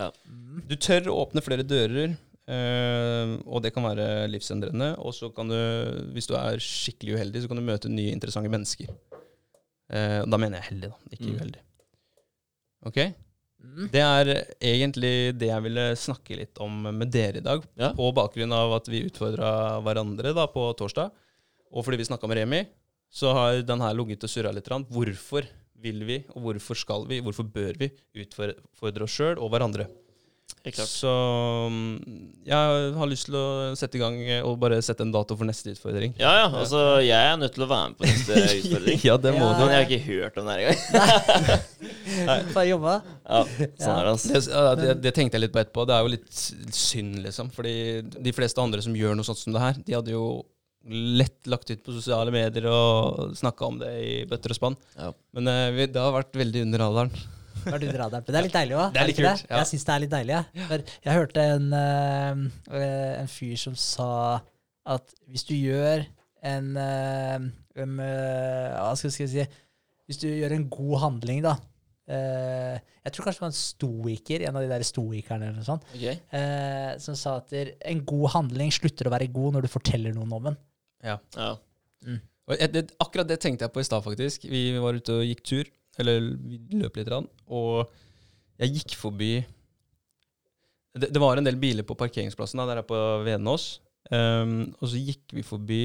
Du 0.72 0.78
tør 0.80 1.12
å 1.12 1.18
åpne 1.26 1.44
flere 1.44 1.68
dører, 1.68 2.16
eh, 2.48 3.36
og 3.44 3.60
det 3.66 3.74
kan 3.76 3.84
være 3.86 4.08
livsendrende. 4.32 4.94
Og 5.04 5.12
så 5.20 5.30
kan 5.36 5.52
du, 5.52 5.60
hvis 6.16 6.32
du 6.32 6.38
er 6.40 6.64
skikkelig 6.64 7.18
uheldig, 7.20 7.44
så 7.44 7.52
kan 7.52 7.60
du 7.60 7.66
møte 7.68 7.92
nye, 7.92 8.16
interessante 8.16 8.52
mennesker. 8.56 8.88
Eh, 9.92 10.22
og 10.24 10.32
da 10.32 10.40
mener 10.40 10.62
jeg 10.62 10.72
heldig, 10.72 10.94
da, 10.94 11.16
ikke 11.18 11.28
Mm. 11.28 11.36
uheldig. 11.42 11.62
Ok? 12.88 13.00
Mm. 13.60 13.90
Det 13.92 14.02
er 14.02 14.30
egentlig 14.64 15.14
det 15.36 15.50
jeg 15.50 15.66
ville 15.66 15.86
snakke 16.00 16.38
litt 16.40 16.60
om 16.64 16.88
med 16.96 17.12
dere 17.12 17.42
i 17.42 17.46
dag. 17.46 17.64
Ja. 17.80 17.92
På 17.96 18.12
bakgrunn 18.16 18.56
av 18.56 18.78
at 18.78 18.88
vi 18.92 19.04
utfordra 19.08 19.52
hverandre 19.84 20.34
da 20.36 20.48
på 20.52 20.70
torsdag, 20.80 21.12
og 21.70 21.86
fordi 21.86 22.00
vi 22.00 22.08
snakka 22.08 22.30
med 22.30 22.40
Remi, 22.40 22.62
så 23.12 23.34
har 23.36 23.64
den 23.66 23.84
her 23.84 23.98
ligget 23.98 24.24
og 24.26 24.32
surra 24.32 24.54
litt. 24.56 24.70
Hvorfor 24.70 25.48
vil 25.80 26.04
vi, 26.08 26.22
og 26.36 26.44
hvorfor 26.46 26.78
skal 26.78 27.08
vi, 27.10 27.20
hvorfor 27.24 27.48
bør 27.48 27.78
vi 27.80 27.92
utfordre 28.24 29.06
oss 29.06 29.16
sjøl 29.16 29.40
og 29.40 29.52
hverandre? 29.54 29.90
Så 30.70 31.10
mm, 31.72 31.94
jeg 32.46 32.94
har 33.00 33.08
lyst 33.10 33.26
til 33.30 33.38
å 33.40 33.44
sette 33.80 33.96
i 33.98 34.02
gang 34.02 34.18
eh, 34.22 34.42
og 34.46 34.58
bare 34.62 34.82
sette 34.86 35.02
en 35.06 35.14
dato 35.14 35.38
for 35.40 35.48
neste 35.48 35.72
utfordring. 35.72 36.12
Ja, 36.20 36.34
ja. 36.44 36.48
Altså, 36.60 36.82
jeg 37.02 37.16
er 37.16 37.38
nødt 37.40 37.56
til 37.56 37.64
å 37.66 37.70
være 37.72 37.94
med 37.94 37.98
på 38.02 38.06
neste 38.10 38.42
utfordring. 38.60 39.00
ja, 39.08 39.16
det 39.24 39.34
må 39.38 39.48
Ja. 39.48 39.54
du. 39.56 39.64
Men 39.64 39.74
jeg 39.74 39.80
har 39.80 39.88
ikke 39.88 40.12
hørt 40.12 40.38
om 40.42 40.50
det 40.50 40.58
her 40.58 40.62
engang. 40.68 42.54
Bare 42.58 42.68
jobba. 42.70 42.94
Ja, 43.24 43.42
sånn 43.80 43.96
er 43.96 44.04
det, 44.10 44.14
altså. 44.14 44.44
Det, 44.44 44.76
det, 44.84 44.94
det 45.08 45.16
tenkte 45.16 45.40
jeg 45.40 45.46
litt 45.48 45.56
på 45.56 45.64
etterpå. 45.64 45.88
Det 45.90 45.96
er 45.98 46.06
jo 46.06 46.14
litt 46.18 46.44
synd, 46.76 47.20
liksom. 47.26 47.50
Fordi 47.56 47.76
de 48.30 48.36
fleste 48.36 48.62
andre 48.64 48.84
som 48.86 48.96
gjør 49.00 49.18
noe 49.18 49.28
sånt 49.28 49.42
som 49.42 49.56
det 49.56 49.64
her, 49.64 49.80
de 49.88 49.98
hadde 49.98 50.16
jo 50.18 50.28
lett 50.90 51.46
lagt 51.52 51.70
ut 51.74 51.82
på 51.86 51.92
sosiale 51.98 52.32
medier 52.34 52.66
og 52.72 53.34
snakka 53.38 53.68
om 53.68 53.80
det 53.82 53.90
i 54.04 54.14
bøtter 54.30 54.54
og 54.54 54.58
spann. 54.60 54.78
Ja. 55.00 55.10
Men 55.36 55.50
eh, 55.52 55.86
det 55.92 56.00
har 56.00 56.14
vært 56.16 56.36
veldig 56.40 56.68
under 56.68 56.86
radaren. 57.66 57.82
du 57.82 57.88
drar 57.90 58.06
radaren. 58.06 58.26
Men 58.26 58.34
det 58.36 58.40
er 58.40 58.48
litt 58.48 58.58
deilig 58.58 58.78
òg. 58.78 58.94
Det 58.94 59.02
er 59.02 59.10
litt 59.10 59.20
kult, 59.20 59.44
ja. 59.50 59.58
Jeg 59.60 59.70
syns 59.72 59.86
det 59.88 59.94
er 59.96 60.04
litt 60.06 60.14
deilig. 60.14 60.40
For 60.70 60.94
jeg 61.08 61.18
hørte 61.20 61.46
en, 61.56 61.68
eh, 61.80 62.44
eh, 62.80 63.14
en 63.22 63.32
fyr 63.32 63.56
som 63.60 63.76
sa 63.80 64.12
at 64.90 65.16
hvis 65.30 65.46
du 65.46 65.56
gjør 65.56 66.06
en, 66.50 66.70
uh, 66.80 67.36
um, 67.84 67.98
uh, 68.00 68.70
Hva 68.80 68.94
skal 68.96 69.12
jeg 69.12 69.28
si 69.28 69.44
Hvis 70.08 70.22
du 70.22 70.30
gjør 70.30 70.56
en 70.56 70.70
god 70.72 70.96
handling, 71.04 71.42
da 71.44 71.58
eh, 72.10 72.80
Jeg 73.06 73.14
tror 73.14 73.28
kanskje 73.28 73.42
det 73.42 73.44
var 73.44 73.52
en 73.52 73.60
stoiker, 73.60 74.46
en 74.48 74.56
av 74.56 74.64
de 74.64 74.72
der 74.72 74.86
stoikerne 74.88 75.50
eller 75.50 75.60
noe 75.60 75.68
sånt, 75.68 75.86
okay. 75.94 76.16
eh, 76.36 76.94
som 77.04 77.18
sa 77.20 77.36
at 77.42 77.54
en 77.54 78.02
god 78.08 78.32
handling 78.38 78.72
slutter 78.74 79.10
å 79.10 79.14
være 79.14 79.30
god 79.34 79.58
når 79.58 79.68
du 79.68 79.72
forteller 79.72 80.16
noen 80.16 80.34
om 80.40 80.50
den. 80.50 80.58
Ja. 81.06 81.18
Og 82.50 82.56
et- 82.58 82.74
det, 82.74 82.86
akkurat 83.00 83.28
det 83.30 83.40
tenkte 83.44 83.68
jeg 83.68 83.74
på 83.76 83.84
i 83.84 83.88
stad, 83.88 84.04
faktisk. 84.04 84.48
Vi 84.50 84.78
var 84.82 84.98
ute 84.98 85.20
og 85.20 85.28
gikk 85.28 85.44
tur. 85.46 85.70
Eller 85.98 86.22
vi 86.22 86.60
løp 86.80 87.00
litt, 87.00 87.08
grann, 87.10 87.28
og 87.48 87.90
jeg 88.60 88.76
gikk 88.78 88.96
forbi 89.00 89.34
det, 91.00 91.10
det 91.14 91.22
var 91.22 91.40
en 91.40 91.48
del 91.48 91.58
biler 91.60 91.86
på 91.88 91.98
parkeringsplassen 91.98 92.60
da, 92.62 92.68
der 92.70 92.82
er 92.82 92.88
på 92.88 92.98
Venås. 93.26 93.78
Um, 94.10 94.72
og 94.80 94.90
så 94.90 95.02
gikk 95.02 95.36
vi 95.38 95.44
forbi 95.46 95.84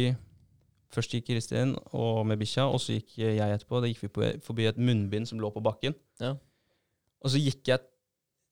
Først 0.95 1.11
gikk 1.11 1.25
Kristin 1.27 1.73
og 1.99 2.21
med 2.29 2.39
bikkja, 2.39 2.69
og 2.71 2.79
så 2.79 2.95
gikk 2.95 3.17
jeg 3.19 3.43
etterpå. 3.43 3.81
Da 3.83 3.89
gikk 3.91 4.05
vi 4.05 4.29
forbi 4.47 4.69
et 4.71 4.79
munnbind 4.79 5.27
som 5.27 5.41
lå 5.43 5.49
på 5.51 5.63
bakken. 5.65 5.97
Ja. 6.23 6.37
Og 7.19 7.33
så 7.35 7.41
gikk 7.43 7.67
jeg 7.67 7.83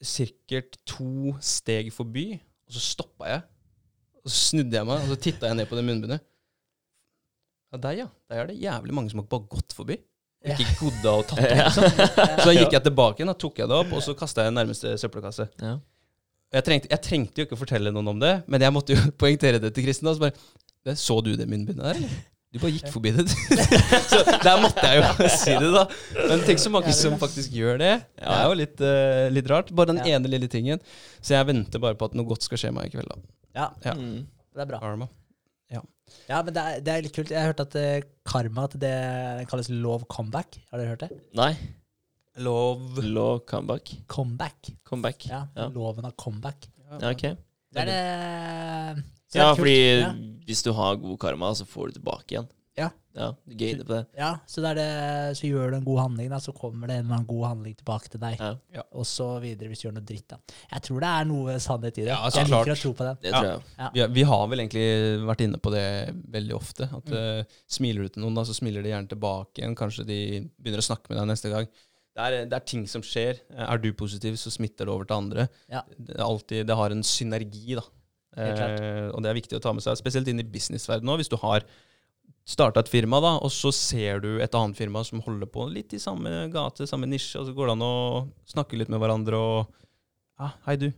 sikkert 0.02 0.74
to 0.88 1.36
steg 1.38 1.92
forbi, 1.94 2.32
og 2.66 2.74
så 2.74 2.82
stoppa 2.82 3.30
jeg. 3.30 3.44
Og 4.24 4.32
så 4.32 4.40
snudde 4.48 4.74
jeg 4.74 4.88
meg, 4.88 5.04
og 5.04 5.12
så 5.12 5.20
titta 5.22 5.52
jeg 5.52 5.60
ned 5.60 5.70
på 5.70 5.78
det 5.78 5.84
munnbindet. 5.86 6.24
Ja, 7.70 7.78
der, 7.84 7.98
ja. 8.00 8.08
Der 8.26 8.42
er 8.42 8.50
det 8.50 8.58
jævlig 8.58 8.98
mange 8.98 9.14
som 9.14 9.22
har 9.22 9.30
bare 9.30 9.46
gått 9.54 9.78
forbi. 9.78 10.00
Og 10.42 10.50
ikke 10.58 10.74
godda 10.80 11.12
og 11.20 11.26
tatt 11.30 11.38
opp. 11.44 11.54
Liksom. 11.60 11.84
Så 12.42 12.48
da 12.48 12.54
gikk 12.56 12.72
jeg 12.76 12.82
tilbake 12.88 13.26
da 13.28 13.34
tok 13.38 13.60
jeg 13.62 13.68
det 13.70 13.76
opp, 13.78 13.92
og 13.94 14.02
så 14.02 14.14
kasta 14.18 14.42
jeg 14.42 14.50
den 14.52 14.58
nærmeste 14.58 14.96
søppelkasse. 14.98 15.46
Ja. 15.62 15.76
Jeg 16.52 16.64
trengte, 16.66 16.88
jeg 16.92 17.00
trengte 17.06 17.40
jo 17.40 17.46
ikke 17.46 17.56
fortelle 17.60 17.92
noen 17.94 18.10
om 18.12 18.18
det, 18.20 18.32
men 18.50 18.60
jeg 18.60 18.74
måtte 18.74 18.92
jo 18.96 19.04
poengtere 19.22 19.60
det 19.62 19.70
til 19.76 19.86
Kristin. 19.86 20.10
da, 20.10 20.14
Så 20.18 20.20
bare, 20.26 20.96
Så 20.98 21.20
du 21.24 21.32
det 21.38 21.46
munnbindet 21.48 21.84
der, 21.86 21.96
eller? 22.02 22.20
Du 22.52 22.58
bare 22.60 22.74
gikk 22.74 22.90
forbi 22.92 23.10
det. 23.16 23.24
så 24.12 24.18
der 24.42 24.58
måtte 24.60 24.82
jeg 24.84 24.98
jo 25.00 25.28
si 25.32 25.54
det, 25.56 25.70
da. 25.72 25.86
Men 26.28 26.42
tenk 26.44 26.60
så 26.60 26.68
mange 26.74 26.92
som 26.92 27.14
faktisk 27.16 27.54
gjør 27.56 27.78
det. 27.80 27.92
Det 28.18 28.28
er 28.28 28.42
jo 28.50 28.58
litt, 28.60 28.82
uh, 28.84 29.30
litt 29.32 29.48
rart. 29.48 29.70
Bare 29.72 29.88
den 29.94 30.02
Ja. 30.04 30.18
ene 30.18 30.28
lille 30.28 30.50
tingen. 30.52 30.82
Så 31.24 31.32
jeg 31.32 31.48
venter 31.48 31.80
bare 31.80 31.96
på 31.96 32.10
at 32.10 32.18
noe 32.18 32.28
godt 32.28 32.44
skal 32.44 32.60
skje 32.60 32.74
meg 32.76 32.90
i 32.90 32.92
kveld. 32.92 33.08
da. 33.08 33.16
Ja, 33.56 33.70
Ja. 33.86 33.94
Mm. 33.96 34.26
det 34.52 34.66
er 34.66 34.68
bra. 34.68 34.82
Karma. 34.84 35.08
Ja, 36.28 36.40
men 36.42 36.54
det 36.54 36.62
er, 36.62 36.80
det 36.84 36.92
er 36.94 37.04
litt 37.06 37.14
kult. 37.16 37.30
Jeg 37.32 37.40
har 37.40 37.52
hørt 37.52 37.62
at 37.64 37.76
eh, 37.80 38.02
karma 38.28 38.64
at 38.68 38.76
det 38.80 38.92
kalles 39.50 39.68
love 39.72 40.06
comeback. 40.12 40.58
Har 40.70 40.80
dere 40.82 40.94
hørt 40.94 41.04
det? 41.06 41.10
Nei. 41.38 41.52
Love. 42.40 43.02
Law 43.04 43.40
comeback. 43.44 43.92
Comeback. 44.08 44.70
Comeback. 44.88 45.26
Ja, 45.28 45.46
Ja. 45.56 45.68
Loven 45.74 46.06
av 46.08 46.14
comeback. 46.16 46.68
Ja, 47.00 47.10
ok. 47.10 47.22
Det 47.72 47.82
er 47.82 47.88
det 47.88 49.02
så 49.32 49.38
det 49.38 49.40
Ja, 49.40 49.50
kult. 49.54 49.58
fordi 49.62 49.76
ja. 50.00 50.10
hvis 50.46 50.62
du 50.62 50.72
har 50.76 50.96
god 51.00 51.18
karma, 51.18 51.52
så 51.56 51.64
får 51.68 51.88
du 51.88 51.92
tilbake 52.00 52.34
igjen. 52.36 52.48
Ja. 52.78 52.86
Ja, 53.12 53.26
du 53.44 53.52
gainer 53.60 53.84
på 53.84 53.92
det. 53.92 54.06
ja, 54.16 54.30
så, 54.48 54.62
det 54.64 54.70
er 54.70 54.76
det, 54.78 55.36
så 55.36 55.44
gjør 55.44 55.74
du 55.74 55.76
en 55.76 55.84
god 55.84 55.98
handling, 56.00 56.30
da, 56.32 56.38
så 56.40 56.54
kommer 56.56 56.88
det 56.88 56.94
en 56.96 57.02
eller 57.04 57.18
annen 57.18 57.26
god 57.28 57.42
handling 57.50 57.74
tilbake 57.76 58.08
til 58.08 58.22
deg. 58.22 58.38
Ja, 58.72 58.84
Og 58.96 59.04
så 59.04 59.26
videre 59.42 59.68
hvis 59.68 59.82
du 59.82 59.88
gjør 59.90 59.94
noe 59.98 60.06
dritt. 60.08 60.24
da. 60.32 60.38
Jeg 60.70 60.84
tror 60.86 61.04
det 61.04 61.10
er 61.10 61.28
noe 61.28 61.56
sannhet 61.60 61.98
i 62.00 62.06
det. 62.06 62.14
Ja, 62.14 62.30
så 62.32 62.40
jeg 62.40 62.48
liker 62.48 62.72
å 62.72 62.78
tro 62.80 62.92
på 62.96 63.04
den. 63.10 63.18
det 63.20 63.28
Ja. 63.34 63.42
tror 63.42 63.50
jeg. 63.52 63.90
Vi, 63.98 64.06
vi 64.16 64.24
har 64.32 64.46
vel 64.48 64.64
egentlig 64.64 64.86
vært 65.28 65.44
inne 65.44 65.60
på 65.60 65.74
det 65.76 65.84
veldig 66.38 66.56
ofte. 66.56 66.88
At 66.96 67.12
eh, 67.20 67.44
Smiler 67.68 68.08
du 68.08 68.14
til 68.16 68.24
noen, 68.24 68.34
da, 68.40 68.46
så 68.48 68.56
smiler 68.56 68.82
de 68.88 68.94
gjerne 68.94 69.12
tilbake 69.12 69.60
igjen. 69.60 69.76
Kanskje 69.76 70.06
de 70.08 70.18
begynner 70.56 70.80
å 70.80 70.88
snakke 70.88 71.12
med 71.12 71.20
deg 71.20 71.28
neste 71.34 71.52
gang. 71.52 71.68
Det 72.16 72.24
er, 72.24 72.38
det 72.48 72.56
er 72.62 72.64
ting 72.72 72.88
som 72.88 73.04
skjer. 73.04 73.44
Er 73.52 73.76
du 73.84 73.90
positiv, 73.92 74.40
så 74.40 74.48
smitter 74.52 74.88
det 74.88 74.92
over 74.96 75.04
til 75.04 75.20
andre. 75.20 75.48
Ja. 75.68 75.84
Det, 76.00 76.16
alltid, 76.16 76.64
det 76.72 76.80
har 76.80 76.90
en 76.96 77.04
synergi, 77.04 77.76
da. 77.76 77.84
Helt 78.40 78.56
klart. 78.56 78.80
Eh, 78.80 79.06
og 79.12 79.20
det 79.20 79.28
er 79.28 79.36
viktig 79.44 79.60
å 79.60 79.64
ta 79.68 79.76
med 79.76 79.84
seg, 79.84 80.00
spesielt 80.00 80.28
inn 80.32 80.40
i 80.40 80.48
businessverdenen 80.48 81.12
òg. 81.12 81.20
Hvis 81.20 81.28
du 81.32 81.36
har 81.44 81.68
starta 82.44 82.80
et 82.82 82.88
firma, 82.90 83.20
da, 83.22 83.36
og 83.38 83.50
så 83.54 83.70
ser 83.72 84.20
du 84.24 84.40
et 84.42 84.54
annet 84.58 84.76
firma 84.76 85.02
som 85.06 85.20
holder 85.22 85.46
på 85.46 85.68
litt 85.70 85.92
i 85.94 86.00
samme 86.02 86.48
gate, 86.52 86.86
samme 86.90 87.06
nisje, 87.06 87.38
og 87.40 87.46
så 87.46 87.54
går 87.54 87.68
det 87.70 87.76
an 87.76 87.84
å 87.86 87.94
snakke 88.50 88.76
litt 88.80 88.90
med 88.92 89.00
hverandre 89.02 89.38
og 89.38 89.66
ja, 90.40 90.48
Hei, 90.66 90.76
du. 90.76 90.88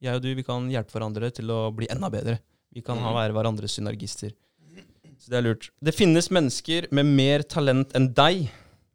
Jeg 0.00 0.16
og 0.16 0.22
du, 0.24 0.30
vi 0.34 0.42
kan 0.46 0.66
hjelpe 0.72 0.92
hverandre 0.96 1.28
til 1.34 1.50
å 1.52 1.58
bli 1.76 1.86
enda 1.92 2.08
bedre. 2.12 2.38
Vi 2.72 2.80
kan 2.82 2.96
ha, 2.98 3.10
Mhm. 3.10 3.16
være 3.18 3.32
hverandres 3.36 3.74
synergister. 3.76 4.32
Så 5.18 5.30
det 5.30 5.38
er 5.38 5.42
lurt. 5.42 5.70
Det 5.82 5.94
finnes 5.94 6.28
mennesker 6.30 6.88
med 6.92 7.06
mer 7.06 7.42
talent 7.42 7.92
enn 7.94 8.12
deg, 8.12 8.50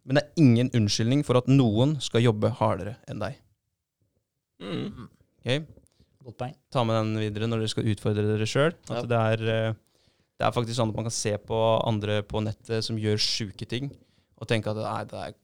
men 0.06 0.16
det 0.16 0.24
er 0.24 0.42
ingen 0.42 0.70
unnskyldning 0.74 1.24
for 1.26 1.38
at 1.38 1.48
noen 1.48 2.00
skal 2.02 2.22
jobbe 2.22 2.52
hardere 2.60 2.98
enn 3.08 3.20
deg. 3.20 3.38
Mm. 4.62 5.08
Ok? 5.40 5.68
Godt 6.26 6.38
poeng. 6.38 6.56
Ta 6.74 6.84
med 6.84 6.96
den 7.00 7.14
videre 7.22 7.48
når 7.50 7.64
dere 7.64 7.72
skal 7.72 7.88
utfordre 7.94 8.26
dere 8.28 8.48
sjøl. 8.50 8.74
Ja. 8.90 9.02
Det, 9.08 9.20
er, 9.40 9.44
eh, 9.70 9.74
det 10.40 10.48
er 10.48 10.56
faktisk 10.56 10.78
sånn 10.80 10.94
at 10.94 11.00
man 11.02 11.08
kan 11.10 11.16
se 11.16 11.34
på 11.44 11.58
andre 11.84 12.22
på 12.24 12.40
nettet 12.46 12.86
som 12.86 13.00
gjør 13.00 13.20
sjuke 13.20 13.68
ting, 13.68 13.90
og 14.40 14.48
tenke 14.48 14.72
at 14.72 14.80
nei, 14.80 15.02
det 15.12 15.24
er, 15.26 15.36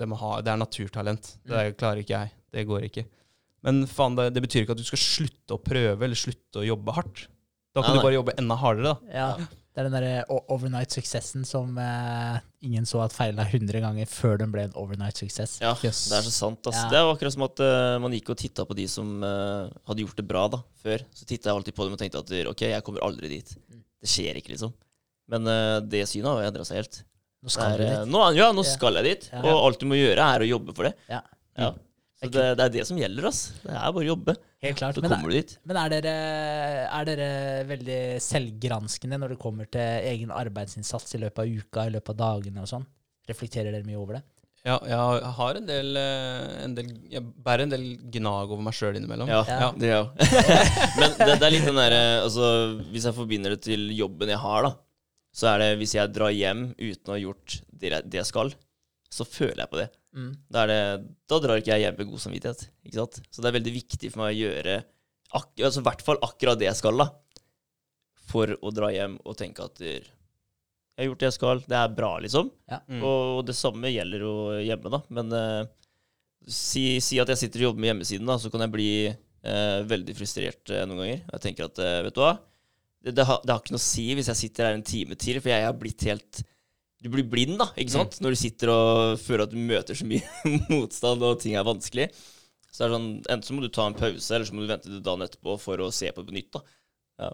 det 0.00 0.08
må 0.10 0.18
ha, 0.18 0.32
det 0.42 0.50
er 0.50 0.58
naturtalent. 0.58 1.36
Det 1.46 1.68
klarer 1.78 2.02
ikke 2.02 2.16
jeg. 2.16 2.34
Det 2.50 2.64
går 2.66 2.88
ikke. 2.88 3.04
Men 3.66 3.84
faen, 3.90 4.16
det, 4.18 4.32
det 4.34 4.42
betyr 4.42 4.64
ikke 4.64 4.74
at 4.74 4.80
du 4.80 4.86
skal 4.86 5.00
slutte 5.02 5.54
å 5.54 5.62
prøve 5.62 6.06
eller 6.06 6.18
slutte 6.18 6.62
å 6.62 6.66
jobbe 6.66 6.94
hardt. 6.96 7.28
Da 7.76 7.82
kan 7.84 7.94
Nei, 7.94 8.00
du 8.00 8.06
bare 8.08 8.16
jobbe 8.18 8.34
enda 8.40 8.56
hardere. 8.58 8.92
da. 8.96 9.14
Ja, 9.14 9.30
Det 9.78 9.84
er 9.84 9.86
den 9.86 9.94
derre 9.94 10.38
overnight-suksessen 10.50 11.44
som 11.46 11.76
eh, 11.78 12.38
ingen 12.66 12.86
så 12.88 13.04
at 13.04 13.14
feila 13.14 13.44
100 13.46 13.78
ganger 13.84 14.08
før 14.10 14.40
den 14.40 14.50
ble 14.50 14.64
en 14.66 14.74
overnight-suksess. 14.74 15.60
Ja, 15.62 15.76
Yes. 15.84 16.08
det 16.10 16.18
er 16.18 16.26
så 16.26 16.32
sant. 16.34 16.58
Altså. 16.66 16.88
Ja. 16.88 16.90
Det 16.90 16.98
er 16.98 17.10
akkurat 17.12 17.36
som 17.36 17.44
at 17.46 17.62
uh, 17.62 17.98
man 18.02 18.16
gikk 18.16 18.32
og 18.34 18.40
titta 18.40 18.66
på 18.66 18.74
de 18.74 18.88
som 18.90 19.22
uh, 19.22 19.70
hadde 19.86 20.02
gjort 20.02 20.18
det 20.18 20.26
bra 20.26 20.48
da, 20.50 20.62
før. 20.82 21.04
Så 21.14 21.28
titta 21.28 21.52
jeg 21.52 21.60
alltid 21.60 21.76
på 21.78 21.86
dem 21.86 21.94
og 21.94 22.02
tenkte 22.02 22.24
at 22.24 22.34
ok, 22.50 22.64
jeg 22.72 22.86
kommer 22.86 23.06
aldri 23.06 23.30
dit. 23.36 23.54
Mm. 23.68 23.77
Det 24.02 24.10
skjer 24.10 24.38
ikke, 24.40 24.54
liksom. 24.54 24.72
Men 25.32 25.48
uh, 25.48 25.78
det 25.84 26.04
synet 26.08 26.30
har 26.30 26.44
jo 26.44 26.50
endra 26.52 26.66
seg 26.68 26.80
helt. 26.80 27.02
Nå 27.44 27.52
skal 27.54 27.76
er, 27.76 27.82
eh, 27.84 27.98
dit. 28.02 28.10
nå, 28.10 28.22
ja, 28.34 28.48
nå 28.54 28.64
skal 28.66 28.98
jeg 28.98 29.06
dit. 29.06 29.28
Og 29.44 29.52
alt 29.52 29.82
du 29.82 29.86
må 29.90 29.98
gjøre, 29.98 30.24
er 30.24 30.42
å 30.42 30.48
jobbe 30.48 30.74
for 30.74 30.88
det. 30.88 30.94
Ja. 31.10 31.20
Ja. 31.58 31.68
Så 32.18 32.30
det, 32.34 32.44
det 32.58 32.64
er 32.64 32.72
det 32.74 32.84
som 32.88 32.98
gjelder, 32.98 33.28
ass. 33.28 33.40
Det 33.62 33.70
er 33.70 33.92
bare 33.94 34.02
å 34.02 34.08
jobbe. 34.08 34.34
Helt 34.64 34.80
klart. 34.80 34.96
Så 34.98 35.04
Men, 35.04 35.12
kommer 35.12 35.30
du 35.30 35.36
dit. 35.36 35.52
men 35.70 35.78
er, 35.78 35.92
dere, 35.92 36.14
er 36.88 37.06
dere 37.06 37.28
veldig 37.68 38.00
selvgranskende 38.24 39.20
når 39.22 39.36
det 39.36 39.38
kommer 39.44 39.68
til 39.70 40.08
egen 40.10 40.32
arbeidsinnsats 40.34 41.14
i 41.14 41.20
løpet 41.22 41.44
av 41.44 41.60
uka, 41.60 41.86
i 41.86 41.94
løpet 41.94 42.10
av 42.16 42.18
dagene 42.24 42.64
og 42.64 42.70
sånn? 42.72 42.88
Reflekterer 43.30 43.70
dere 43.70 43.86
mye 43.86 44.00
over 44.00 44.18
det? 44.18 44.24
Ja, 44.68 44.76
jeg 44.84 45.32
har 45.38 45.58
en 45.58 45.66
del, 45.68 45.96
eh, 45.96 46.64
en 46.66 46.74
del 46.76 46.88
Jeg 47.10 47.22
bærer 47.44 47.64
en 47.64 47.72
del 47.72 47.84
gnag 48.18 48.50
over 48.52 48.60
meg 48.66 48.76
sjøl 48.76 48.98
innimellom. 48.98 49.30
Ja, 49.30 49.40
Ja. 49.48 49.70
det 49.78 49.92
òg. 49.96 50.10
Men 51.00 51.14
det, 51.16 51.28
det 51.40 51.46
er 51.48 51.54
litt 51.54 51.66
den 51.68 51.78
derre 51.80 52.02
altså, 52.24 52.48
Hvis 52.92 53.06
jeg 53.08 53.16
forbinder 53.16 53.54
det 53.56 53.62
til 53.64 53.88
jobben 53.96 54.32
jeg 54.34 54.40
har, 54.42 54.66
da, 54.68 54.72
så 55.38 55.52
er 55.54 55.62
det 55.62 55.70
hvis 55.80 55.94
jeg 55.96 56.12
drar 56.12 56.34
hjem 56.34 56.66
uten 56.76 57.12
å 57.12 57.16
ha 57.16 57.20
gjort 57.22 57.60
det 57.78 57.92
jeg, 57.94 58.08
det 58.10 58.20
jeg 58.22 58.28
skal, 58.32 58.52
så 59.08 59.24
føler 59.24 59.62
jeg 59.64 59.70
på 59.72 59.78
det. 59.80 59.88
Mm. 60.18 60.30
Da, 60.50 60.62
er 60.64 60.70
det. 60.72 60.80
da 61.30 61.38
drar 61.44 61.60
ikke 61.62 61.72
jeg 61.76 61.84
hjem 61.86 61.98
med 62.02 62.10
god 62.12 62.22
samvittighet. 62.26 62.66
Ikke 62.88 62.98
sant? 63.00 63.18
Så 63.30 63.40
det 63.44 63.48
er 63.50 63.56
veldig 63.58 63.74
viktig 63.76 64.10
for 64.12 64.24
meg 64.24 64.34
å 64.34 64.38
gjøre 64.42 64.78
ak 65.38 65.50
altså, 65.60 65.80
i 65.82 65.86
hvert 65.88 66.02
fall 66.04 66.20
akkurat 66.24 66.60
det 66.60 66.68
jeg 66.70 66.80
skal, 66.80 67.00
da. 67.00 67.08
For 68.28 68.52
å 68.60 68.72
dra 68.74 68.90
hjem 68.92 69.16
og 69.24 69.36
tenke 69.40 69.64
at 69.64 69.80
jeg 70.98 71.04
har 71.04 71.12
gjort 71.12 71.20
det 71.22 71.28
jeg 71.28 71.34
skal, 71.36 71.60
det 71.70 71.76
er 71.78 71.92
bra, 71.94 72.08
liksom. 72.18 72.48
Mm. 72.90 73.02
Og 73.06 73.44
det 73.46 73.54
samme 73.54 73.90
gjelder 73.92 74.24
jo 74.24 74.32
hjemme, 74.66 74.90
da. 74.90 74.98
Men 75.14 75.34
eh, 75.38 75.68
si, 76.50 76.82
si 77.04 77.20
at 77.22 77.30
jeg 77.30 77.38
sitter 77.44 77.62
og 77.62 77.68
jobber 77.68 77.84
med 77.84 77.92
hjemmesiden, 77.92 78.26
da, 78.26 78.34
så 78.42 78.50
kan 78.50 78.64
jeg 78.64 78.72
bli 78.74 78.90
eh, 79.06 79.78
veldig 79.86 80.16
frustrert 80.18 80.72
eh, 80.74 80.82
noen 80.90 81.04
ganger. 81.04 81.20
Jeg 81.36 81.44
tenker 81.44 81.68
at, 81.68 81.78
eh, 81.84 82.00
vet 82.08 82.18
du 82.18 82.22
hva, 82.24 82.32
det, 83.06 83.14
det, 83.14 83.28
har, 83.28 83.38
det 83.46 83.54
har 83.54 83.62
ikke 83.62 83.76
noe 83.76 83.84
å 83.84 83.86
si 83.86 84.08
hvis 84.18 84.32
jeg 84.32 84.40
sitter 84.40 84.66
her 84.66 84.74
en 84.80 84.86
time 84.90 85.14
til, 85.22 85.38
for 85.38 85.54
jeg 85.54 85.68
har 85.68 85.76
blitt 85.78 86.02
helt 86.08 86.42
Du 86.98 87.06
blir 87.12 87.28
blind, 87.30 87.60
da, 87.60 87.68
ikke 87.78 87.94
sant? 87.94 88.18
Når 88.18 88.34
du 88.34 88.40
sitter 88.40 88.74
og 88.74 89.20
føler 89.22 89.46
at 89.46 89.54
du 89.54 89.60
møter 89.70 89.94
så 89.94 90.08
mye 90.08 90.50
motstand, 90.74 91.22
og 91.22 91.38
ting 91.38 91.54
er 91.54 91.68
vanskelig. 91.68 92.08
Så 92.74 92.82
er 92.82 92.90
det 92.90 92.98
sånn, 92.98 93.12
Enten 93.22 93.46
så 93.46 93.54
må 93.54 93.62
du 93.62 93.70
ta 93.70 93.86
en 93.86 93.94
pause, 93.94 94.32
eller 94.34 94.50
så 94.50 94.56
må 94.56 94.66
du 94.66 94.72
vente 94.72 94.90
til 94.90 95.04
dagen 95.06 95.22
etterpå 95.28 95.54
for 95.62 95.86
å 95.86 95.92
se 95.94 96.10
på 96.10 96.24
det 96.24 96.32
på 96.32 96.38
nytt. 96.40 96.50
da. 96.58 96.64
Ja, 97.22 97.30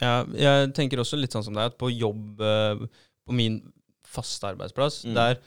jeg 0.00 0.72
tenker 0.76 0.98
også 1.00 1.18
litt 1.18 1.32
sånn 1.32 1.44
som 1.46 1.54
deg, 1.56 1.72
at 1.72 1.78
på 1.80 1.90
jobb, 1.92 2.40
eh, 2.40 2.86
på 3.26 3.32
min 3.36 3.60
faste 4.06 4.48
arbeidsplass, 4.52 5.04
Mm. 5.06 5.14
der 5.14 5.38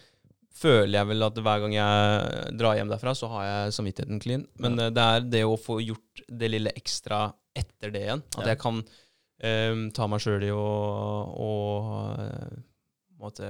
føler 0.60 0.92
jeg 1.00 1.08
vel 1.08 1.24
at 1.24 1.36
hver 1.36 1.60
gang 1.62 1.74
jeg 1.74 2.58
drar 2.58 2.76
hjem 2.76 2.90
derfra, 2.92 3.14
så 3.16 3.30
har 3.32 3.44
jeg 3.46 3.74
samvittigheten 3.78 4.20
clean. 4.20 4.48
Men 4.60 4.76
ja. 4.78 4.90
det 4.90 5.04
er 5.06 5.20
det 5.22 5.44
å 5.48 5.56
få 5.58 5.80
gjort 5.82 6.24
det 6.28 6.50
lille 6.52 6.74
ekstra 6.76 7.34
etter 7.56 7.92
det 7.94 8.02
igjen. 8.08 8.24
At 8.38 8.44
Ja. 8.46 8.50
jeg 8.54 8.60
kan 8.60 8.84
um, 9.42 9.92
ta 9.96 10.08
meg 10.08 10.20
sjøl 10.20 10.44
i 10.44 10.52
å, 10.52 10.66
eh, 12.20 12.58
måte, 13.20 13.48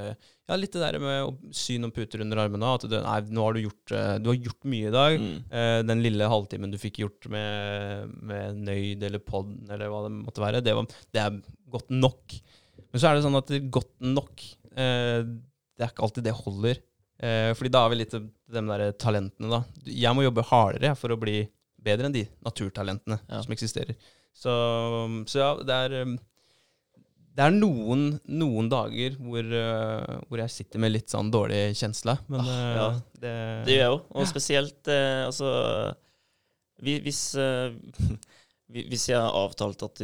Ja, 0.50 0.56
litt 0.58 0.74
det 0.74 0.82
der 0.82 0.98
med 1.02 1.24
å 1.28 1.54
sy 1.54 1.78
noen 1.82 1.94
puter 1.94 2.24
under 2.24 2.42
armene. 2.42 2.72
At 2.76 2.86
du, 2.90 2.96
nei, 2.98 3.18
nå 3.30 3.44
har 3.46 3.54
du 3.58 3.62
gjort, 3.68 3.94
eh, 3.94 4.16
du 4.22 4.32
har 4.32 4.40
gjort 4.50 4.68
mye 4.72 4.90
i 4.90 4.94
dag. 4.96 5.18
Mm. 5.22 5.36
Eh, 5.52 5.76
den 5.90 6.02
lille 6.06 6.30
halvtimen 6.32 6.74
du 6.74 6.80
fikk 6.82 7.02
gjort 7.04 7.30
med, 7.34 8.16
med 8.32 8.64
Nøyd 8.66 9.06
eller 9.10 9.22
Pod 9.24 9.52
eller 9.70 9.92
hva 9.94 10.04
det 10.08 10.14
måtte 10.18 10.44
være, 10.44 10.64
det, 10.66 10.74
var, 10.78 10.90
det 11.14 11.22
er 11.24 11.38
godt 11.70 11.94
nok. 11.94 12.40
Men 12.90 13.02
så 13.04 13.10
er 13.12 13.18
det 13.20 13.26
sånn 13.28 13.38
at 13.38 13.52
det 13.52 13.60
er 13.60 13.70
godt 13.78 13.94
nok 14.02 14.42
eh, 14.74 15.20
Det 15.28 15.86
er 15.86 15.92
ikke 15.94 16.06
alltid 16.08 16.26
det 16.26 16.38
holder. 16.42 16.82
Eh, 17.22 17.52
fordi 17.60 17.72
da 17.76 17.84
er 17.86 17.92
vi 17.94 18.00
litt 18.02 18.16
de 18.18 18.62
der 18.74 18.86
talentene, 18.98 19.50
da. 19.52 19.64
Jeg 19.86 20.16
må 20.18 20.24
jobbe 20.26 20.48
hardere 20.50 20.96
for 20.98 21.14
å 21.14 21.20
bli 21.22 21.44
bedre 21.80 22.10
enn 22.10 22.16
de 22.16 22.26
naturtalentene 22.44 23.20
Ja. 23.30 23.44
som 23.46 23.54
eksisterer. 23.54 23.96
Så, 24.36 24.52
så 25.28 25.40
ja, 25.42 25.50
det 25.68 25.76
er 25.86 25.96
um, 26.08 26.14
det 27.40 27.46
er 27.46 27.54
noen, 27.56 28.02
noen 28.36 28.68
dager 28.72 29.14
hvor, 29.16 29.46
uh, 29.48 30.18
hvor 30.28 30.42
jeg 30.42 30.52
sitter 30.52 30.82
med 30.84 30.92
litt 30.92 31.08
sånn 31.14 31.30
dårlig 31.32 31.62
kjensle. 31.80 32.18
Men 32.28 32.42
Ah, 32.44 32.50
eh, 32.52 32.76
ja. 32.76 32.88
det, 33.24 33.34
Det 33.70 33.76
gjør 33.78 33.84
jeg 33.86 33.94
òg. 33.96 34.02
Og 34.20 34.28
spesielt 34.28 34.90
uh, 34.92 35.22
altså 35.30 35.52
Hvis 36.84 37.22
uh, 37.40 37.72
Hvis 38.70 39.08
jeg 39.10 39.18
har 39.20 39.34
avtalt 39.40 39.82
at 39.88 40.02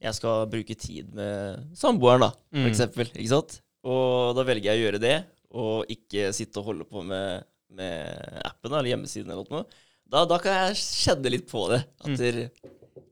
jeg 0.00 0.16
skal 0.16 0.46
bruke 0.52 0.74
tid 0.80 1.10
med 1.16 1.70
samboeren, 1.76 2.22
da, 2.26 2.30
for 2.34 2.60
Mm. 2.64 2.68
eksempel. 2.70 3.08
Ikke 3.14 3.32
sant? 3.34 3.54
Og 3.84 4.34
da 4.36 4.44
velger 4.48 4.70
jeg 4.72 4.80
å 4.80 4.84
gjøre 4.86 5.00
det, 5.00 5.14
og 5.56 5.88
ikke 5.92 6.30
sitte 6.36 6.60
og 6.60 6.66
holde 6.70 6.84
på 6.88 7.02
med, 7.04 7.44
med 7.72 8.40
appen 8.44 8.72
eller 8.74 8.90
hjemmesiden 8.94 9.30
eller 9.32 9.48
noe. 9.52 9.64
Da, 10.10 10.24
da 10.28 10.38
kan 10.42 10.56
jeg 10.70 10.80
kjenne 10.80 11.32
litt 11.32 11.46
på 11.50 11.66
det. 11.72 11.82
At 12.00 12.10
Mm. 12.10 12.69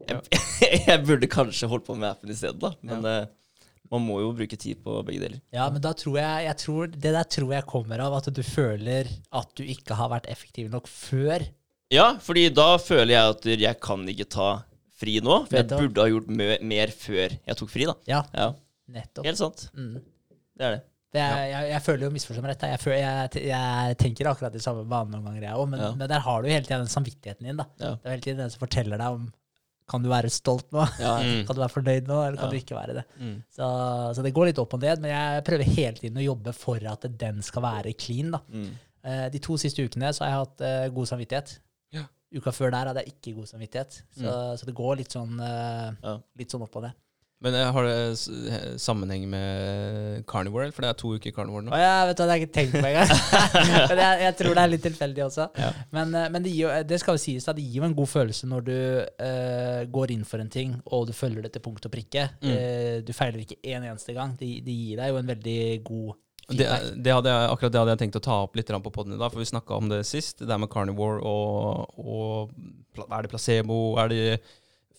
Jeg, 0.09 0.81
jeg 0.89 1.03
burde 1.07 1.29
kanskje 1.31 1.69
holdt 1.71 1.87
på 1.89 1.97
med 1.99 2.11
appen 2.11 2.33
isteden, 2.35 2.59
da. 2.63 2.73
Men 2.83 3.05
eh, 3.09 3.27
man 3.93 4.03
må 4.05 4.19
jo 4.21 4.33
bruke 4.37 4.59
tid 4.61 4.81
på 4.85 4.99
begge 5.07 5.23
deler. 5.25 5.39
Ja, 5.55 5.69
men 5.73 5.81
da 5.85 5.95
tror 5.97 6.19
jeg, 6.21 6.45
jeg 6.49 6.59
tror, 6.65 6.91
Det 6.93 7.13
der 7.15 7.29
tror 7.37 7.55
jeg 7.57 7.67
kommer 7.71 8.03
av 8.05 8.19
at 8.19 8.29
du 8.37 8.43
føler 8.45 9.09
at 9.33 9.55
du 9.57 9.63
ikke 9.65 9.97
har 9.97 10.11
vært 10.13 10.29
effektiv 10.33 10.69
nok 10.73 10.91
før. 10.93 11.47
Ja, 11.95 12.11
fordi 12.21 12.49
da 12.53 12.75
føler 12.77 13.15
jeg 13.15 13.35
at 13.37 13.47
jeg 13.65 13.79
kan 13.81 14.03
ikke 14.13 14.27
ta 14.29 14.49
fri 14.99 15.21
nå. 15.25 15.45
For 15.49 15.57
jeg 15.61 15.71
burde 15.71 16.05
ha 16.05 16.11
gjort 16.13 16.29
mer 16.69 16.93
før 16.93 17.33
jeg 17.39 17.57
tok 17.63 17.71
fri, 17.73 17.87
da. 17.89 17.95
Ja, 18.11 18.23
Ja, 18.37 18.51
nettopp. 18.93 19.25
Helt 19.29 19.41
sant. 19.41 19.69
Mm. 19.73 19.99
Det 20.59 20.67
er 20.69 20.75
det. 20.77 20.85
Det 21.09 21.21
er, 21.25 21.39
jeg, 21.49 21.69
jeg 21.73 21.81
føler 21.87 22.05
jo 22.05 22.13
misforstå 22.13 22.43
meg 22.45 22.51
rett. 22.53 22.65
Jeg, 22.69 22.81
føler, 22.83 22.99
jeg, 23.01 23.45
jeg 23.49 23.95
tenker 24.03 24.29
akkurat 24.29 24.57
i 24.59 24.61
samme 24.61 24.83
bane 24.91 25.09
noen 25.15 25.25
ganger, 25.25 25.47
jeg 25.47 25.57
òg. 25.57 25.69
Men, 25.73 25.81
Ja. 25.81 25.91
men 25.97 26.11
der 26.13 26.21
har 26.27 26.43
du 26.45 26.49
jo 26.51 26.53
hele 26.53 26.67
tiden 26.67 26.83
den 26.85 26.93
samvittigheten 26.93 27.49
din. 27.49 27.57
da. 27.63 27.65
Ja. 27.81 27.95
Det 27.97 28.05
er 28.05 28.13
hele 28.19 28.25
tiden 28.27 28.43
den 28.43 28.53
som 28.53 28.61
forteller 28.61 29.01
deg 29.01 29.17
om 29.17 29.31
Kan 29.89 30.03
du 30.05 30.09
være 30.12 30.28
stolt 30.32 30.68
nå? 30.74 30.82
Ja, 31.01 31.14
Mm. 31.24 31.47
Kan 31.49 31.57
du 31.57 31.62
være 31.62 31.72
fornøyd 31.74 32.09
nå, 32.11 32.18
eller 32.26 32.36
kan 32.36 32.49
Ja. 32.49 32.51
du 32.53 32.59
ikke 32.61 32.76
være 32.76 32.95
det? 32.99 33.05
Mm. 33.20 33.36
Så, 33.57 33.68
så 34.18 34.22
det 34.26 34.34
går 34.36 34.51
litt 34.51 34.59
opp 34.61 34.74
og 34.76 34.82
ned, 34.84 35.01
men 35.01 35.11
jeg 35.14 35.45
prøver 35.49 35.64
hele 35.64 35.97
tiden 35.97 36.20
å 36.20 36.26
jobbe 36.26 36.53
for 36.57 36.84
at 36.93 37.07
den 37.20 37.41
skal 37.43 37.62
være 37.64 37.95
clean. 37.97 38.30
da. 38.36 38.43
Mm. 38.53 38.68
Uh, 39.09 39.28
De 39.32 39.39
to 39.41 39.57
siste 39.57 39.80
ukene 39.86 40.11
så 40.12 40.24
har 40.26 40.30
jeg 40.34 40.41
hatt 40.43 40.61
uh, 40.68 40.95
god 40.95 41.07
samvittighet. 41.12 41.55
Ja. 41.97 42.05
Uka 42.36 42.53
før 42.53 42.70
der 42.74 42.91
hadde 42.91 43.05
jeg 43.07 43.14
ikke 43.14 43.36
god 43.41 43.47
samvittighet. 43.49 44.03
Så, 44.18 44.32
så 44.61 44.66
det 44.68 44.74
går 44.76 44.97
litt 45.01 45.14
sånn, 45.16 45.39
uh, 45.41 46.18
litt 46.36 46.53
sånn 46.53 46.66
opp 46.66 46.76
og 46.76 46.84
ned. 46.89 46.93
Men 47.45 47.55
eh, 47.55 47.68
har 47.70 47.86
det 47.86 48.78
sammenheng 48.82 49.28
med 49.30 50.24
carnivore? 50.26 50.72
For 50.74 50.82
det 50.82 50.91
er 50.91 50.99
to 50.99 51.12
uker 51.14 51.34
carnivore 51.34 51.62
nå. 51.66 51.70
Og 51.70 51.80
ja, 51.80 52.03
vet 52.09 52.18
du, 52.18 52.22
det 52.24 52.32
har 52.32 52.41
jeg 52.41 52.49
ikke 52.49 52.57
tenkt 52.57 52.74
på 52.74 52.82
engang. 52.89 53.12
men 53.93 54.03
jeg, 54.03 54.22
jeg 54.24 54.36
tror 54.41 54.59
det 54.59 54.64
er 54.64 54.72
litt 54.72 54.84
tilfeldig 54.89 55.24
også. 55.28 55.49
Ja. 55.62 55.70
Men, 55.95 56.14
eh, 56.18 56.28
men 56.34 56.47
det, 56.47 56.55
gir, 56.57 56.74
det 56.89 57.01
skal 57.03 57.18
jo 57.18 57.22
sies, 57.22 57.47
at 57.47 57.59
det 57.59 57.66
gir 57.66 57.82
jo 57.82 57.86
en 57.86 57.97
god 57.99 58.11
følelse 58.11 58.51
når 58.51 58.66
du 58.66 58.76
uh, 59.22 59.82
går 59.95 60.14
inn 60.16 60.26
for 60.26 60.43
en 60.43 60.51
ting, 60.51 60.74
og 60.91 61.07
du 61.09 61.14
følger 61.14 61.47
det 61.47 61.55
til 61.55 61.62
punkt 61.62 61.86
og 61.86 61.95
prikke. 61.95 62.26
Mm. 62.43 62.51
Uh, 62.51 62.95
du 63.07 63.14
feiler 63.14 63.45
ikke 63.45 63.61
en 63.62 63.86
eneste 63.86 64.16
gang. 64.16 64.34
Det, 64.41 64.51
det 64.66 64.74
gir 64.74 64.99
deg 64.99 65.14
jo 65.14 65.22
en 65.22 65.30
veldig 65.30 65.61
god 65.86 66.16
Det, 66.49 66.66
det 67.05 67.12
hadde 67.14 67.30
jeg, 67.30 67.51
akkurat 67.55 67.74
det 67.74 67.82
hadde 67.84 67.95
jeg 67.95 68.03
tenkt 68.03 68.18
å 68.18 68.24
ta 68.24 68.43
opp 68.49 68.59
litt 68.59 68.70
på 68.72 68.95
podden 68.95 69.14
i 69.14 69.20
dag, 69.20 69.30
for 69.30 69.39
vi 69.39 69.53
snakka 69.53 69.78
om 69.78 69.93
det 69.93 70.03
sist. 70.11 70.41
Det 70.43 70.51
der 70.51 70.59
med 70.59 70.72
carnivore 70.74 71.22
og, 71.22 72.01
og 72.03 73.07
Er 73.07 73.22
det 73.22 73.30
placebo? 73.30 73.95
Er 74.03 74.11
det, 74.11 74.41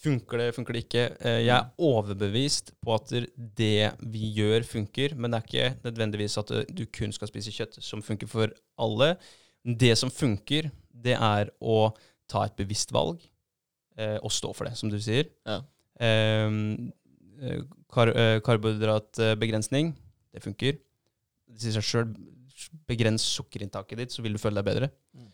funker 0.04 0.41
det, 0.41 0.47
funker 0.56 0.76
det 0.76 0.84
ikke? 0.86 1.04
Eh, 1.20 1.39
Jeg 1.45 1.56
er 1.56 1.70
overbevist 1.78 2.72
på 2.84 2.93
at 2.95 3.12
det 3.60 3.91
vi 4.12 4.32
gjør, 4.38 4.64
funker, 4.68 5.16
men 5.16 5.32
det 5.32 5.39
er 5.39 5.47
ikke 5.47 5.88
nødvendigvis 5.88 6.38
at 6.41 6.54
eh, 6.56 6.68
du 6.72 6.86
kun 6.86 7.14
skal 7.16 7.32
spise 7.32 7.54
kjøtt 7.56 7.80
som 7.84 8.04
funker 8.06 8.30
for 8.30 8.54
alle. 8.80 9.16
Det 9.64 9.91
som 10.00 10.12
funker, 10.12 10.70
det 10.93 11.18
er 11.18 11.52
å 11.60 11.91
ta 12.30 12.45
et 12.47 12.56
bevisst 12.60 12.93
valg 12.95 13.22
eh, 13.97 14.18
og 14.22 14.32
stå 14.32 14.54
for 14.56 14.70
det, 14.70 14.78
som 14.80 14.91
du 14.91 15.00
sier. 15.04 15.32
Ja. 15.47 15.60
Ehm, 16.00 16.91
eh, 17.41 17.64
kar 17.91 18.14
karbohydratbegrensning, 18.45 19.93
det 20.34 20.43
funker. 20.45 20.78
Det 21.50 21.64
sier 21.66 21.80
seg 21.80 21.88
sjøl. 21.88 22.14
Begrens 22.89 23.24
sukkerinntaket 23.24 23.97
ditt, 23.97 24.14
så 24.14 24.22
vil 24.24 24.36
du 24.36 24.41
føle 24.41 24.60
deg 24.60 24.68
bedre. 24.68 24.89
Mm. 25.16 25.30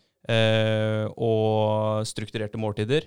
Og 1.22 2.06
strukturerte 2.08 2.58
måltider. 2.58 3.04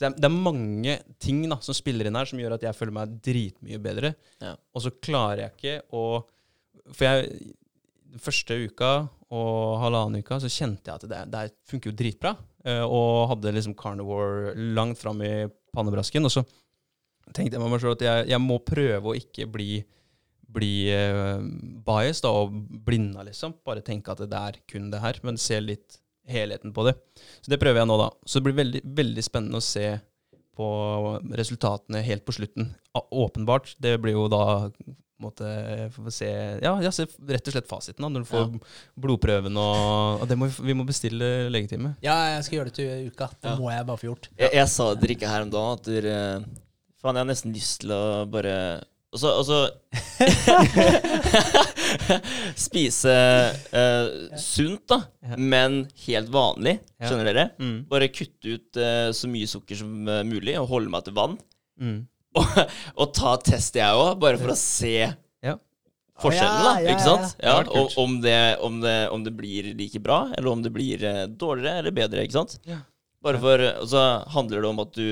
Så 0.00 0.06
det 0.06 0.08
er, 0.08 0.18
det 0.24 0.28
er 0.30 0.42
mange 0.48 0.92
ting 1.20 1.42
da, 1.44 1.58
som 1.60 1.76
spiller 1.76 2.08
inn 2.08 2.16
her, 2.16 2.28
som 2.28 2.40
gjør 2.40 2.54
at 2.56 2.62
jeg 2.64 2.76
føler 2.78 2.94
meg 2.96 3.18
dritmye 3.20 3.80
bedre. 3.84 4.14
Ja. 4.40 4.54
Og 4.72 4.84
så 4.86 4.94
klarer 4.96 5.42
jeg 5.44 5.56
ikke 5.58 5.74
å 5.92 6.04
For 6.96 7.04
jeg 7.04 7.50
første 8.18 8.56
uka 8.64 8.88
og 9.30 9.76
halvannen 9.84 10.24
uka 10.24 10.40
så 10.42 10.48
kjente 10.50 10.90
jeg 10.90 10.96
at 10.96 11.04
det, 11.06 11.18
det 11.30 11.42
funker 11.68 11.92
jo 11.92 11.98
dritbra. 12.00 12.32
eh, 12.64 12.82
og 12.82 13.28
hadde 13.30 13.52
liksom 13.54 13.76
carnivore 13.78 14.54
langt 14.74 14.98
fram 14.98 15.20
i 15.22 15.46
pannebrasken. 15.74 16.26
Og 16.26 16.34
så 16.34 16.42
tenkte 17.30 17.56
jeg 17.56 17.62
meg 17.62 17.82
selv 17.82 17.98
at 17.98 18.06
jeg, 18.08 18.28
jeg 18.32 18.42
må 18.42 18.58
prøve 18.66 19.12
å 19.12 19.16
ikke 19.16 19.46
bli, 19.52 19.84
bli 20.50 20.72
uh, 20.90 21.38
biased 21.86 22.26
da, 22.26 22.32
og 22.34 22.56
blinda, 22.88 23.22
liksom. 23.28 23.54
Bare 23.66 23.84
tenke 23.86 24.10
at 24.10 24.24
det 24.24 24.40
er 24.40 24.58
kun 24.70 24.90
det 24.90 25.04
her, 25.04 25.20
men 25.22 25.38
se 25.38 25.60
litt 25.62 26.00
helheten 26.30 26.72
på 26.76 26.84
det. 26.88 26.94
Så 27.42 27.50
det 27.52 27.58
prøver 27.62 27.82
jeg 27.82 27.90
nå, 27.90 27.98
da. 28.00 28.08
Så 28.26 28.38
det 28.40 28.46
blir 28.48 28.58
veldig, 28.62 28.82
veldig 29.02 29.24
spennende 29.26 29.60
å 29.60 29.64
se 29.66 29.86
på 30.56 30.66
resultatene 31.38 32.02
helt 32.04 32.24
på 32.26 32.34
slutten. 32.36 32.72
Åpenbart. 32.94 33.74
Det 33.80 33.96
blir 34.02 34.16
jo 34.18 34.26
da 34.32 34.70
vi 35.20 36.10
se, 36.10 36.28
ja, 36.62 36.70
ja, 36.80 36.90
se 36.90 37.04
rett 37.28 37.48
og 37.50 37.52
slett 37.52 37.66
fasiten 37.68 38.00
da, 38.06 38.08
når 38.08 38.22
du 38.24 38.28
får 38.30 38.54
blodprøven 38.96 39.58
og, 39.60 40.22
og 40.22 40.28
det 40.30 40.38
må, 40.40 40.46
vi- 40.48 40.70
vi 40.70 40.76
må 40.78 40.86
bestille 40.88 41.50
legetime. 41.52 41.90
Ja, 42.00 42.14
jeg 42.36 42.44
skal 42.46 42.56
gjøre 42.58 42.70
det 42.70 42.74
til 42.78 43.10
uka. 43.12 43.28
Det 43.36 43.50
Ja. 43.50 43.56
må 43.60 43.68
jeg 43.70 43.86
bare 43.86 44.00
få 44.00 44.08
gjort. 44.08 44.28
Jeg, 44.38 44.50
jeg 44.54 44.68
sa 44.72 44.94
dere 44.94 45.12
ikke 45.16 45.28
her 45.28 45.42
om 45.44 45.50
dagen 45.50 45.76
at 45.76 45.84
du, 45.84 46.54
Faen, 47.00 47.16
jeg 47.16 47.24
har 47.24 47.28
nesten 47.30 47.52
lyst 47.54 47.80
til 47.80 47.90
å 47.96 48.00
bare 48.28 48.54
Og 49.10 49.18
så, 49.18 49.30
og 49.40 49.42
så 49.42 49.56
Spise 52.60 53.14
eh, 53.74 54.06
sunt, 54.38 54.84
da, 54.90 55.00
men 55.36 55.82
helt 56.06 56.30
vanlig. 56.32 56.76
Skjønner 57.02 57.26
dere? 57.30 57.44
Mm. 57.58 57.76
Bare 57.90 58.08
kutte 58.14 58.54
ut 58.56 58.78
eh, 58.80 59.08
så 59.16 59.30
mye 59.30 59.48
sukker 59.50 59.78
som 59.80 60.06
eh, 60.08 60.22
mulig, 60.28 60.54
og 60.60 60.68
holde 60.70 60.92
meg 60.92 61.04
til 61.08 61.16
vann. 61.18 61.36
Mm. 61.80 62.00
Og 63.00 63.08
ta 63.16 63.32
test, 63.42 63.74
jeg 63.80 63.90
òg, 63.98 64.14
bare 64.22 64.38
for 64.38 64.52
å 64.52 64.58
se 64.58 64.92
Ja. 65.42 65.56
forskjellen, 66.22 66.62
da. 66.62 66.74
ja, 66.84 66.92
ikke 66.94 67.02
sant? 67.08 67.32
Ja, 67.42 67.56
og 67.66 67.96
om 67.98 68.20
det, 68.22 68.36
om, 68.62 68.76
det, 68.84 68.94
om 69.10 69.24
det 69.26 69.32
blir 69.34 69.72
like 69.74 69.98
bra, 70.04 70.20
eller 70.36 70.52
om 70.52 70.62
det 70.62 70.70
blir 70.74 71.02
eh, 71.02 71.24
dårligere 71.26 71.82
eller 71.82 71.96
bedre. 71.96 72.22
ikke 72.28 72.38
sant? 72.38 72.54
Bare 73.24 73.40
for, 73.42 73.64
Og 73.82 73.88
så 73.90 74.04
handler 74.36 74.62
det 74.62 74.70
om 74.70 74.78
at 74.84 74.94
du, 74.94 75.08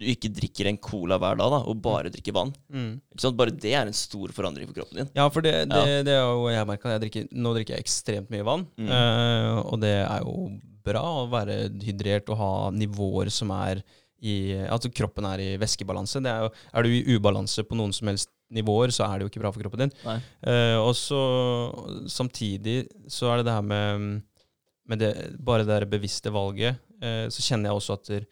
du 0.00 0.06
ikke 0.10 0.30
drikker 0.34 0.68
en 0.68 0.78
cola 0.82 1.18
hver 1.22 1.38
dag, 1.38 1.52
da, 1.54 1.60
og 1.70 1.80
bare 1.82 2.10
drikker 2.10 2.34
vann. 2.34 2.52
Mm. 2.72 2.92
Bare 3.38 3.54
det 3.54 3.74
er 3.78 3.86
en 3.86 3.96
stor 3.96 4.32
forandring 4.34 4.66
for 4.66 4.80
kroppen 4.80 5.02
din. 5.02 5.10
Ja, 5.14 5.28
for 5.30 5.44
det, 5.44 5.52
det, 5.70 5.82
Ja. 5.82 6.02
det 6.06 6.14
er 6.16 6.24
jo 6.24 6.48
jeg 6.50 6.66
merka. 6.66 6.98
Nå 7.30 7.54
drikker 7.54 7.76
jeg 7.76 7.84
ekstremt 7.86 8.32
mye 8.34 8.46
vann. 8.46 8.66
Mm. 8.76 8.90
uh, 8.90 9.60
og 9.70 9.78
det 9.84 9.94
er 10.02 10.24
jo 10.26 10.48
bra 10.84 11.04
å 11.22 11.28
være 11.32 11.70
hydrert 11.84 12.28
og 12.32 12.40
ha 12.40 12.52
nivåer 12.74 13.30
som 13.32 13.52
er 13.54 13.84
i 14.24 14.54
Altså 14.56 14.88
kroppen 14.88 15.26
er 15.28 15.40
i 15.42 15.48
væskebalanse. 15.60 16.22
Det 16.24 16.30
er, 16.32 16.46
jo, 16.46 16.52
er 16.72 16.86
du 16.86 16.88
i 16.94 17.16
ubalanse 17.16 17.64
på 17.68 17.76
noen 17.76 17.92
som 17.92 18.08
helst 18.08 18.30
nivåer, 18.54 18.92
så 18.94 19.04
er 19.04 19.18
det 19.18 19.26
jo 19.26 19.32
ikke 19.32 19.42
bra 19.42 19.50
for 19.52 19.64
kroppen 19.64 19.84
din. 19.84 19.92
Eh, 20.48 20.76
og 20.80 20.94
så 20.96 21.18
samtidig 22.08 22.86
så 23.10 23.32
er 23.32 23.40
det 23.42 23.48
det 23.50 23.56
her 23.56 23.66
med, 23.66 24.22
med 24.88 25.02
det, 25.02 25.10
bare 25.44 25.64
det 25.66 25.74
der 25.74 25.88
bevisste 25.90 26.32
valget. 26.32 26.80
Uh, 27.02 27.26
så 27.28 27.44
kjenner 27.44 27.68
jeg 27.68 27.80
også 27.80 27.98
at 27.98 28.10
der, 28.14 28.26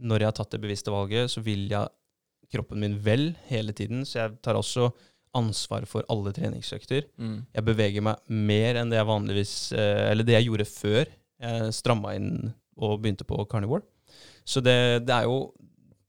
når 0.00 0.22
jeg 0.22 0.30
har 0.30 0.36
tatt 0.40 0.56
det 0.56 0.62
bevisste 0.62 0.92
valget, 0.94 1.30
så 1.32 1.42
vil 1.44 1.68
jeg 1.70 1.92
kroppen 2.50 2.82
min 2.82 2.98
vel 3.04 3.30
hele 3.50 3.74
tiden. 3.76 4.02
Så 4.08 4.22
jeg 4.22 4.36
tar 4.44 4.58
også 4.58 4.90
ansvar 5.36 5.86
for 5.86 6.06
alle 6.10 6.32
treningsøkter. 6.34 7.06
Mm. 7.20 7.36
Jeg 7.54 7.66
beveger 7.68 8.04
meg 8.04 8.34
mer 8.50 8.80
enn 8.80 8.90
det 8.90 8.98
jeg 8.98 9.06
vanligvis 9.06 9.54
eh, 9.78 10.08
Eller 10.10 10.26
det 10.26 10.34
jeg 10.34 10.48
gjorde 10.48 10.66
før 10.66 11.04
jeg 11.40 11.72
stramma 11.72 12.16
inn 12.18 12.32
og 12.80 12.98
begynte 13.00 13.26
på 13.28 13.38
carnivore. 13.48 13.84
Så 14.44 14.62
det, 14.64 15.06
det 15.06 15.14
er 15.14 15.28
jo 15.28 15.52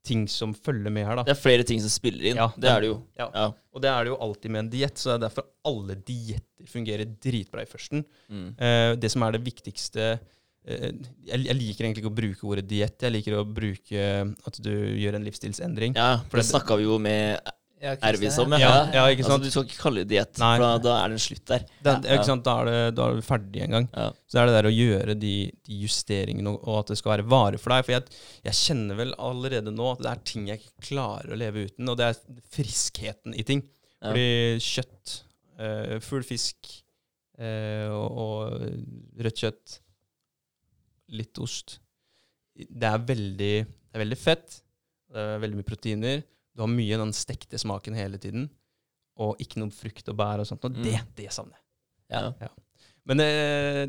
ting 0.02 0.24
som 0.28 0.52
følger 0.54 0.90
med 0.90 1.06
her, 1.06 1.20
da. 1.20 1.24
Det 1.26 1.34
er 1.36 1.40
flere 1.40 1.64
ting 1.66 1.80
som 1.82 1.92
spiller 1.92 2.32
inn. 2.32 2.40
Ja, 2.40 2.48
det 2.58 2.70
er 2.70 2.82
det 2.82 2.90
jo. 2.90 2.96
Ja. 3.18 3.28
Ja. 3.30 3.46
Og 3.72 3.84
det 3.84 3.90
er 3.92 4.04
det 4.04 4.12
jo 4.12 4.18
alltid 4.26 4.52
med 4.52 4.64
en 4.64 4.70
diett, 4.72 4.98
så 4.98 5.12
det 5.12 5.14
er 5.14 5.24
derfor 5.28 5.46
alle 5.68 5.96
dietter 5.96 6.68
fungerer 6.68 7.12
dritbra 7.22 7.62
i 7.64 7.70
førsten. 7.70 8.02
Mm. 8.28 8.48
Eh, 8.58 8.88
det 9.00 9.12
som 9.14 9.24
er 9.26 9.36
det 9.36 9.44
viktigste 9.46 10.08
jeg, 10.66 11.40
jeg 11.48 11.56
liker 11.58 11.84
egentlig 11.88 12.04
ikke 12.04 12.12
å 12.12 12.18
bruke 12.20 12.46
ordet 12.52 12.68
diett. 12.70 13.00
Jeg 13.02 13.12
liker 13.16 13.40
å 13.40 13.46
bruke 13.48 14.04
at 14.46 14.60
du 14.62 14.70
gjør 15.02 15.18
en 15.18 15.26
livsstilsendring. 15.26 15.96
ja, 15.98 16.20
for 16.28 16.38
det 16.42 16.46
snakka 16.50 16.76
vi 16.78 16.86
jo 16.86 17.00
med 17.02 17.40
Ja, 17.82 17.96
Ervis 18.06 18.36
om. 18.38 18.52
Ja, 18.54 18.86
ja, 18.94 19.00
ikke 19.10 19.24
sant? 19.26 19.42
Altså, 19.42 19.48
du 19.48 19.50
skal 19.50 19.64
ikke 19.66 19.80
kalle 19.82 20.04
det 20.04 20.12
diett, 20.12 20.36
for 20.38 20.62
da, 20.62 20.68
da 20.78 20.92
er 21.02 21.08
det 21.10 21.16
en 21.16 21.22
slutt 21.24 21.48
der. 21.50 21.64
Det, 21.82 21.94
Ja. 22.06 22.14
ikke 22.14 22.28
sant? 22.28 22.44
Da, 22.46 22.52
er 22.62 22.68
det, 22.70 22.94
da 22.94 23.08
er 23.10 23.16
du 23.18 23.24
ferdig 23.26 23.64
en 23.64 23.74
gang. 23.74 23.88
Ja. 23.90 24.04
Så 24.30 24.36
det 24.36 24.42
er 24.44 24.46
det 24.46 24.54
der 24.54 24.68
å 24.68 24.72
gjøre 24.76 25.16
de, 25.18 25.32
de 25.66 25.78
justeringene, 25.82 26.52
og, 26.60 26.76
at 26.78 26.92
det 26.92 26.98
skal 27.00 27.16
være 27.16 27.26
vare 27.26 27.58
for 27.58 27.74
deg. 27.74 27.82
For 27.88 27.96
jeg, 27.96 28.20
jeg 28.46 28.54
kjenner 28.60 29.00
vel 29.02 29.10
allerede 29.18 29.74
nå 29.74 29.88
at 29.96 30.04
det 30.06 30.12
er 30.12 30.22
ting 30.30 30.46
jeg 30.52 30.62
ikke 30.62 30.86
klarer 30.92 31.34
å 31.34 31.40
leve 31.42 31.66
uten, 31.66 31.90
og 31.90 31.98
det 31.98 32.06
er 32.12 32.22
friskheten 32.54 33.34
i 33.34 33.42
ting. 33.50 33.64
Ja. 33.98 34.12
Fordi 34.12 34.62
kjøtt, 34.62 35.16
eh, 35.58 35.96
full 36.06 36.22
fisk 36.30 36.70
eh, 37.42 37.90
og, 37.90 38.06
og 38.14 39.22
rødt 39.26 39.42
kjøtt, 39.42 39.80
litt 41.12 41.38
ost 41.42 41.78
Det 42.56 42.84
er 42.88 42.98
veldig, 43.08 43.52
det 43.64 43.96
er 43.96 44.02
veldig 44.02 44.18
fett, 44.20 44.58
det 45.12 45.22
er 45.22 45.38
veldig 45.42 45.56
mye 45.60 45.68
proteiner, 45.68 46.22
Du 46.54 46.60
har 46.64 46.68
mye 46.68 46.98
den 47.00 47.12
stekte 47.16 47.56
smaken 47.60 47.94
hele 47.96 48.18
tiden, 48.20 48.50
og 49.16 49.38
ikke 49.40 49.60
noe 49.60 49.72
frukt 49.72 50.08
og 50.12 50.16
bær 50.18 50.40
og 50.42 50.46
sånt. 50.48 50.64
Og 50.68 50.76
Mm. 50.76 50.82
det, 50.84 50.98
det 51.16 51.30
savner 51.32 51.56
jeg. 51.56 52.34
Ja. 52.42 52.48
Men 53.08 53.20
eh, 53.24 53.86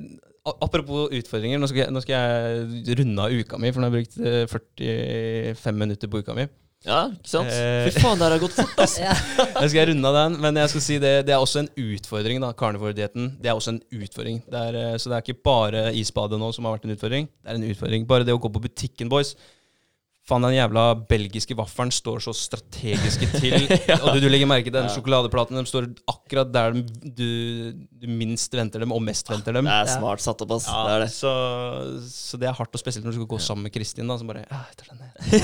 apropos 0.48 1.12
utfordringer, 1.12 1.60
nå 1.60 1.68
skal, 1.68 1.84
jeg, 1.84 1.92
nå 1.94 2.02
skal 2.02 2.16
jeg 2.16 2.96
runde 3.00 3.22
av 3.28 3.36
uka 3.36 3.60
mi, 3.60 3.72
for 3.76 3.84
nå 3.84 3.90
har 3.90 3.98
jeg 4.00 4.06
brukt 4.08 4.80
eh, 4.88 5.54
45 5.60 5.76
minutter 5.84 6.08
på 6.12 6.24
uka 6.24 6.34
mi. 6.40 6.48
Ja, 6.84 7.06
ikke 7.16 7.32
sant? 7.32 7.48
Eh. 7.48 7.86
Fy 7.88 8.02
faen, 8.04 8.20
det 8.20 8.28
her 8.28 8.36
har 8.36 8.42
gått 8.44 8.56
fort, 8.58 8.76
ass. 8.84 8.98
Jeg 9.64 9.72
skal 9.72 9.88
runde 9.90 10.10
av 10.10 10.18
den, 10.18 10.36
men 10.44 10.60
jeg 10.60 10.72
skal 10.74 10.84
si 10.84 10.98
det, 11.00 11.14
det 11.30 11.36
er 11.36 11.40
også 11.44 11.62
en 11.64 11.70
utfordring, 11.80 12.42
da, 12.44 12.52
carnivore-dietten. 12.60 13.30
Det 13.40 13.52
er 13.52 13.56
også 13.56 13.78
en 13.78 13.82
utfordring. 13.96 14.42
Det 14.52 14.64
er, 14.70 14.80
eh, 14.82 14.96
så 15.00 15.12
det 15.12 15.18
er 15.18 15.26
ikke 15.26 15.46
bare 15.48 15.84
isbadet 15.96 16.40
nå 16.42 16.52
som 16.56 16.68
har 16.68 16.76
vært 16.76 16.90
en 16.90 16.96
utfordring. 16.98 17.30
Det 17.40 17.54
er 17.54 17.60
en 17.62 17.68
utfordring. 17.72 18.08
Bare 18.10 18.28
det 18.28 18.36
å 18.36 18.42
gå 18.44 18.52
på 18.52 18.64
butikken, 18.68 19.12
boys. 19.12 19.36
Faen, 20.24 20.40
den 20.46 20.54
jævla 20.56 20.84
belgiske 21.10 21.56
vaffelen 21.60 21.90
står 21.92 22.22
så 22.24 22.32
strategiske 22.32 23.28
til. 23.44 23.66
Og 23.98 24.14
du, 24.16 24.22
du 24.24 24.28
legger 24.32 24.48
merke 24.48 24.70
til 24.70 24.76
den 24.78 24.86
Ja. 24.88 24.94
sjokoladeplaten. 24.96 25.58
De 25.60 25.66
står 25.68 25.90
akkurat 26.08 26.48
der 26.54 26.78
de, 26.78 26.84
du, 27.12 27.26
du 28.00 28.08
minst 28.08 28.56
venter 28.56 28.80
dem, 28.86 28.94
og 28.96 29.02
mest 29.04 29.28
venter 29.34 29.52
dem. 29.60 29.68
Det 29.68 29.74
er 29.82 29.92
smart 29.98 30.24
satt 30.24 30.40
opp, 30.46 30.54
ass. 30.56 30.70
Ja, 30.72 30.86
Det 30.88 30.94
er 30.96 31.04
det. 31.04 31.10
Så, 31.12 31.34
så 32.08 32.40
det 32.40 32.48
er 32.48 32.56
hardt, 32.56 32.72
og 32.72 32.80
spesielt 32.80 33.04
når 33.04 33.12
du 33.12 33.20
skal 33.20 33.32
gå 33.36 33.42
sammen 33.44 33.68
med 33.68 33.76
Kristin, 33.76 34.08
da, 34.08 34.16
som 34.22 34.32
bare 34.32 34.46
ja, 34.46 34.62
jeg 34.72 34.80
tar 34.80 34.94
den 34.94 35.04
ned. 35.04 35.12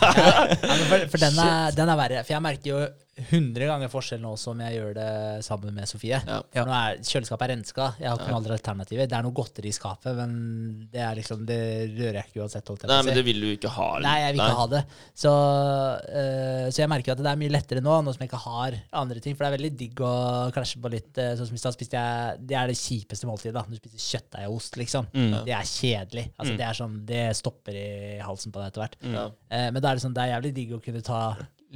Ja, 0.00 0.76
for 0.90 1.06
for 1.14 1.22
den, 1.24 1.40
er, 1.46 1.70
den 1.80 1.88
er 1.94 1.98
verre. 2.04 2.20
For 2.26 2.36
jeg 2.36 2.44
merker 2.44 2.70
jo 2.74 2.82
100 3.28 3.66
ganger 3.68 3.88
forskjell 3.92 4.20
nå 4.22 4.32
som 4.40 4.58
jeg 4.64 4.78
gjør 4.78 4.94
det 4.96 5.44
sammen 5.44 5.74
med 5.76 5.88
Sofie. 5.90 6.18
Ja. 6.26 6.40
For 6.54 6.68
nå 6.70 6.74
er 6.76 6.98
Kjøleskapet 7.04 7.44
er 7.46 7.52
renska. 7.54 7.86
Jeg 8.00 8.08
har 8.08 8.16
ikke 8.18 8.26
Ja. 8.26 8.32
noen 8.32 8.40
andre 8.40 8.56
alternativer. 8.58 9.06
Det 9.10 9.16
er 9.18 9.22
noe 9.26 9.36
godteri 9.36 9.68
i 9.68 9.76
skapet, 9.76 10.16
men 10.16 10.88
det, 10.92 11.00
er 11.00 11.14
liksom, 11.18 11.44
det 11.46 11.58
rører 11.98 12.20
jeg 12.20 12.26
ikke 12.32 12.42
uansett. 12.44 12.66
Holdt 12.68 12.82
jeg 12.86 12.90
Nei, 12.92 13.02
men 13.06 13.14
det 13.14 13.24
vil 13.26 13.40
du 13.40 13.48
ikke 13.56 13.68
ha. 13.76 13.88
eller? 13.96 14.08
Nei, 14.08 14.18
jeg 14.24 14.32
vil 14.36 14.40
ikke 14.44 14.60
ha 14.60 14.66
det. 14.74 14.82
Så, 15.14 15.32
uh, 15.32 16.66
så 16.70 16.82
jeg 16.82 16.90
merker 16.92 17.12
at 17.14 17.22
det 17.22 17.30
er 17.32 17.40
mye 17.40 17.52
lettere 17.52 17.82
nå, 17.84 17.96
nå 18.04 18.14
som 18.14 18.22
jeg 18.24 18.30
ikke 18.30 18.42
har 18.46 18.78
andre 19.02 19.20
ting. 19.24 19.36
For 19.36 19.44
det 19.44 19.50
er 19.52 19.56
veldig 19.58 19.72
digg 19.80 20.00
å 20.06 20.14
klasje 20.54 20.80
på 20.80 20.90
litt 20.92 21.06
Uh, 21.20 21.34
Sånn 21.36 21.48
som 21.50 21.56
i 21.56 21.60
stad 21.60 21.74
spiste 21.74 21.98
jeg 21.98 22.38
Det 22.48 22.54
er 22.56 22.68
det 22.70 22.76
kjipeste 22.78 23.26
måltidet. 23.28 23.52
da 23.54 23.62
Du 23.68 23.74
spiser 23.76 23.98
kjøttdeig 24.20 24.46
og 24.48 24.56
ost, 24.60 24.76
liksom. 24.78 25.06
Mm. 25.12 25.44
Det 25.44 25.52
er 25.56 25.66
kjedelig. 25.68 26.24
Altså, 26.38 26.52
Mm. 26.54 26.56
det, 26.58 26.66
er 26.66 26.78
sånn, 26.78 26.94
det 27.06 27.36
stopper 27.36 27.74
i 27.76 28.18
halsen 28.24 28.52
på 28.52 28.60
deg 28.60 28.70
etter 28.70 28.80
hvert. 28.84 28.96
Mm. 29.02 29.16
Uh, 29.16 29.70
men 29.74 29.82
da 29.82 29.90
er 29.90 29.94
det 29.98 30.02
sånn, 30.04 30.14
det 30.14 30.22
er 30.22 30.32
jævlig 30.40 30.54
digg 30.54 30.72
å 30.72 30.80
kunne 30.82 31.02
ta 31.02 31.20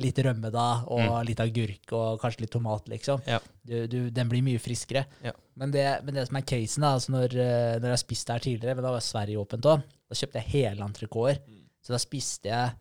litt 0.01 0.19
rømme 0.27 0.51
da, 0.51 0.69
og 0.91 1.21
litt 1.29 1.41
agurk 1.43 1.93
og 1.95 2.21
kanskje 2.23 2.45
litt 2.45 2.53
tomat, 2.55 2.89
liksom. 2.91 3.21
Ja. 3.31 3.39
Du, 3.63 3.77
du, 3.91 3.99
den 4.15 4.31
blir 4.31 4.43
mye 4.47 4.63
friskere. 4.63 5.05
Ja. 5.25 5.35
Men, 5.61 5.71
det, 5.75 5.85
men 6.07 6.17
det 6.19 6.27
som 6.29 6.39
er 6.41 6.47
casen, 6.51 6.83
da, 6.87 6.95
altså 6.99 7.15
når, 7.15 7.37
eh, 7.39 7.77
når 7.79 7.89
jeg 7.89 7.95
har 7.95 8.03
spist 8.03 8.31
der 8.33 8.43
tidligere, 8.43 8.75
men 8.79 8.87
da 8.87 8.95
var 8.97 9.05
Sverige 9.07 9.43
åpent 9.43 9.69
òg, 9.71 9.85
da 10.11 10.19
kjøpte 10.19 10.43
jeg 10.43 10.53
hele 10.57 10.89
entrecôter. 10.89 11.39
Så 11.85 11.95
da 11.95 12.01
spiste 12.03 12.51
jeg 12.51 12.75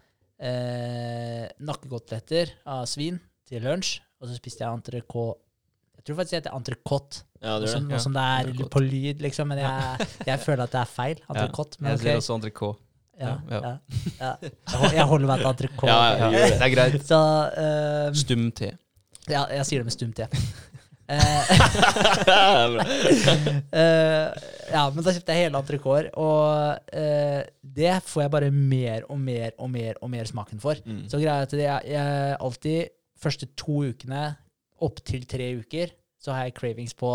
eh, 0.50 1.46
nakkekoteletter 1.70 2.56
av 2.74 2.86
svin 2.90 3.20
til 3.50 3.64
lunsj, 3.68 4.00
og 4.22 4.30
så 4.30 4.38
spiste 4.40 4.64
jeg 4.64 4.80
entrecôte 4.80 5.42
Jeg 5.98 6.08
tror 6.08 6.18
faktisk 6.20 6.34
det 6.34 6.40
heter 6.42 6.56
entrecôte. 6.58 7.22
ja, 7.44 7.60
det 7.60 7.70
det. 7.72 7.84
noe 7.86 8.00
som 8.04 8.16
det 8.16 8.24
er 8.24 8.66
på 8.72 8.82
lyd, 8.84 9.22
liksom, 9.24 9.48
men 9.54 9.62
jeg, 9.62 10.08
jeg 10.32 10.42
føler 10.44 10.66
at 10.66 10.74
det 10.74 10.82
er 10.82 10.90
feil. 10.90 11.22
Entrecôte. 11.30 11.80
Men 11.80 11.94
Jeg 11.94 12.02
sier 12.04 12.20
også 12.20 12.40
entrecôte. 12.40 12.83
Ja, 13.20 13.38
Ja, 13.50 13.74
ja. 14.20 14.32
Jeg 14.94 15.06
holder 15.10 15.30
meg 15.30 15.42
til 15.44 15.50
entrecôte. 15.52 15.90
Ja, 15.92 16.00
ja, 16.18 16.30
Ja, 16.34 16.48
det 16.50 16.66
er 16.66 16.74
greit. 16.74 17.02
Så 17.06 17.20
um, 18.10 18.16
Stum 18.18 18.48
T. 18.52 18.72
ja, 19.30 19.46
jeg 19.60 19.66
sier 19.70 19.84
det 19.84 19.90
med 19.90 19.96
stum 19.96 20.14
te. 20.16 20.30
Eh, 21.04 21.50
eh, 23.76 24.30
ja, 24.72 24.84
men 24.88 25.04
da 25.04 25.12
kjøpte 25.12 25.36
jeg 25.36 25.44
hele 25.44 25.60
entrecôte, 25.60 26.14
og 26.16 26.80
uh, 26.96 27.42
det 27.76 27.92
får 28.08 28.24
jeg 28.24 28.32
bare 28.34 28.52
mer 28.56 29.04
og 29.12 29.20
mer 29.20 29.52
og 29.60 29.70
mer 29.74 30.00
og 30.00 30.10
mer 30.14 30.30
smaken 30.32 30.64
for. 30.64 30.80
Mm. 30.88 31.04
Så 31.12 31.20
greia 31.20 31.42
er 31.42 31.50
at 31.50 31.56
jeg, 31.60 31.92
jeg 31.92 32.38
alltid 32.40 32.94
første 33.20 33.50
to 33.60 33.84
ukene, 33.92 34.24
opptil 34.84 35.28
tre 35.30 35.52
uker, 35.60 35.92
så 36.24 36.32
har 36.38 36.48
jeg 36.48 36.56
cravings 36.58 36.96
på 36.96 37.12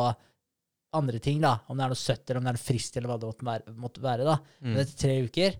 andre 0.98 1.18
ting, 1.24 1.40
da. 1.42 1.56
Om 1.68 1.80
det 1.80 1.84
er 1.86 1.92
noe 1.92 2.00
søtt, 2.00 2.24
eller 2.28 2.40
om 2.40 2.46
det 2.46 2.52
er 2.52 2.58
noe 2.60 2.66
friskt, 2.68 2.96
eller 3.00 3.10
hva 3.10 3.18
det. 3.20 3.74
Måtte 3.80 4.04
være 4.04 4.28
da. 4.28 4.36
Mm. 4.60 4.70
Men 4.70 4.84
etter 4.84 5.00
tre 5.00 5.16
uker 5.24 5.58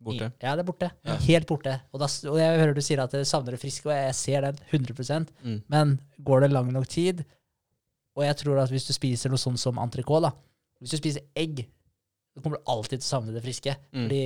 Borte. 0.00 0.28
Ja, 0.42 0.52
det 0.54 0.62
er 0.62 0.68
borte. 0.68 0.90
Ja. 1.04 1.16
Helt 1.26 1.46
borte. 1.50 1.72
Og, 1.92 1.98
da, 2.00 2.06
og 2.30 2.36
jeg 2.38 2.58
hører 2.60 2.74
du 2.76 2.80
sier 2.86 3.00
at 3.02 3.10
du 3.10 3.24
savner 3.26 3.56
det 3.56 3.60
friske, 3.60 3.88
og 3.90 3.96
jeg 3.96 4.14
ser 4.14 4.40
den 4.46 4.58
100 4.70 5.26
Mm. 5.42 5.62
Men 5.68 6.00
går 6.22 6.40
det 6.46 6.52
lang 6.52 6.70
nok 6.72 6.86
tid, 6.88 7.24
og 8.16 8.22
jeg 8.24 8.36
tror 8.36 8.60
at 8.62 8.70
hvis 8.70 8.86
du 8.86 8.92
spiser 8.94 9.30
noe 9.30 9.38
sånt 9.42 9.58
som 9.58 9.76
entrecôte, 9.78 10.32
Hvis 10.80 10.90
du 10.94 10.96
spiser 11.00 11.22
egg, 11.34 11.64
så 12.34 12.40
kommer 12.40 12.58
du 12.60 12.62
alltid 12.70 13.00
til 13.00 13.06
å 13.08 13.10
savne 13.10 13.32
det 13.34 13.42
friske. 13.42 13.72
Mm. 13.92 14.04
Fordi 14.06 14.20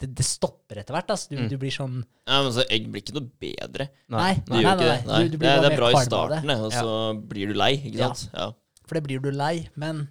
det, 0.00 0.08
det 0.18 0.24
stopper 0.26 0.80
etter 0.80 0.92
hvert. 0.96 1.08
Altså. 1.14 1.28
Du, 1.30 1.36
Mm. 1.38 1.48
du 1.48 1.56
blir 1.56 1.70
sånn 1.70 2.00
Ja, 2.26 2.42
men 2.42 2.50
så 2.52 2.64
Egg 2.68 2.88
blir 2.90 3.00
ikke 3.04 3.14
noe 3.14 3.30
bedre. 3.38 3.86
Nei, 4.10 4.34
gjør 4.34 4.72
ikke 4.74 4.88
det. 4.90 5.06
Nei. 5.06 5.20
Du, 5.22 5.28
du 5.30 5.36
det, 5.38 5.52
det 5.62 5.70
er 5.70 5.76
bra 5.78 5.90
i 5.94 6.02
starten, 6.04 6.50
og 6.50 6.72
så 6.74 6.90
blir 7.28 7.46
du 7.46 7.54
lei. 7.54 7.76
Ikke 7.78 7.98
Ja. 8.02 8.08
sant? 8.12 8.34
Ja. 8.34 8.50
For 8.84 8.94
det 8.98 9.04
blir 9.06 9.22
du 9.22 9.30
lei. 9.30 9.68
Men 9.76 10.08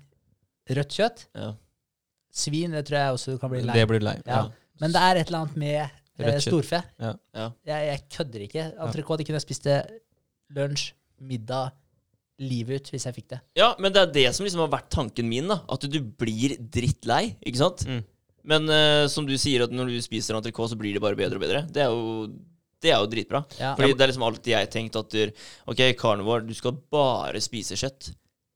rødt 0.70 0.96
kjøtt, 0.96 1.26
ja. 1.36 1.52
svin, 2.32 2.72
det 2.72 2.86
tror 2.88 2.98
jeg 3.00 3.14
også 3.20 3.32
du 3.36 3.38
kan 3.44 3.50
bli 3.52 3.62
lei. 3.62 3.74
Det 3.76 3.88
blir 3.92 4.00
lei. 4.02 4.16
Ja. 4.26 4.46
Men 4.82 4.92
det 4.96 5.02
er 5.02 5.22
et 5.22 5.28
eller 5.30 5.46
annet 5.46 5.56
med 5.62 5.80
eh, 5.80 6.40
storfe. 6.44 6.82
Ja. 7.00 7.14
Ja. 7.36 7.48
Jeg, 7.72 7.88
jeg 7.92 8.04
kødder 8.18 8.46
ikke. 8.48 8.66
Entrecôte 8.86 9.26
kunne 9.28 9.40
jeg 9.40 9.46
spist 9.46 9.68
det 9.68 9.80
lunsj, 10.56 10.90
middag, 11.26 11.72
livet 12.44 12.82
ut 12.84 12.90
hvis 12.92 13.06
jeg 13.08 13.16
fikk 13.16 13.30
det. 13.32 13.38
ja, 13.56 13.70
men 13.80 13.94
det 13.96 14.02
er 14.02 14.10
det 14.12 14.26
som 14.36 14.44
liksom 14.44 14.60
har 14.66 14.74
vært 14.74 14.90
tanken 14.92 15.30
min. 15.32 15.48
da 15.48 15.62
At 15.72 15.86
du 15.88 16.00
blir 16.04 16.58
drittlei. 16.60 17.30
Ikke 17.48 17.62
sant? 17.62 17.86
Mm. 17.88 18.02
Men 18.46 18.68
uh, 18.70 19.06
som 19.10 19.26
du 19.26 19.34
sier, 19.42 19.64
at 19.66 19.72
når 19.74 19.94
du 19.94 20.02
spiser 20.04 20.36
entrecôte, 20.38 20.74
så 20.74 20.78
blir 20.78 20.94
det 20.94 21.02
bare 21.02 21.18
bedre 21.18 21.40
og 21.40 21.46
bedre. 21.46 21.64
Det 21.72 21.82
er 21.86 21.90
jo, 21.96 22.28
det 22.84 22.92
er 22.92 23.00
jo 23.00 23.08
dritbra. 23.10 23.42
Ja. 23.58 23.72
Fordi 23.80 23.96
det 23.96 24.04
er 24.06 24.12
liksom 24.12 24.26
alltid 24.28 24.52
jeg 24.54 24.70
tenkt 24.76 25.00
at 25.00 25.16
du, 25.16 25.48
Ok, 25.72 25.82
carnivore, 25.98 26.44
du 26.46 26.54
skal 26.54 26.76
bare 26.94 27.40
spise 27.42 27.80
kjøtt. 27.80 28.12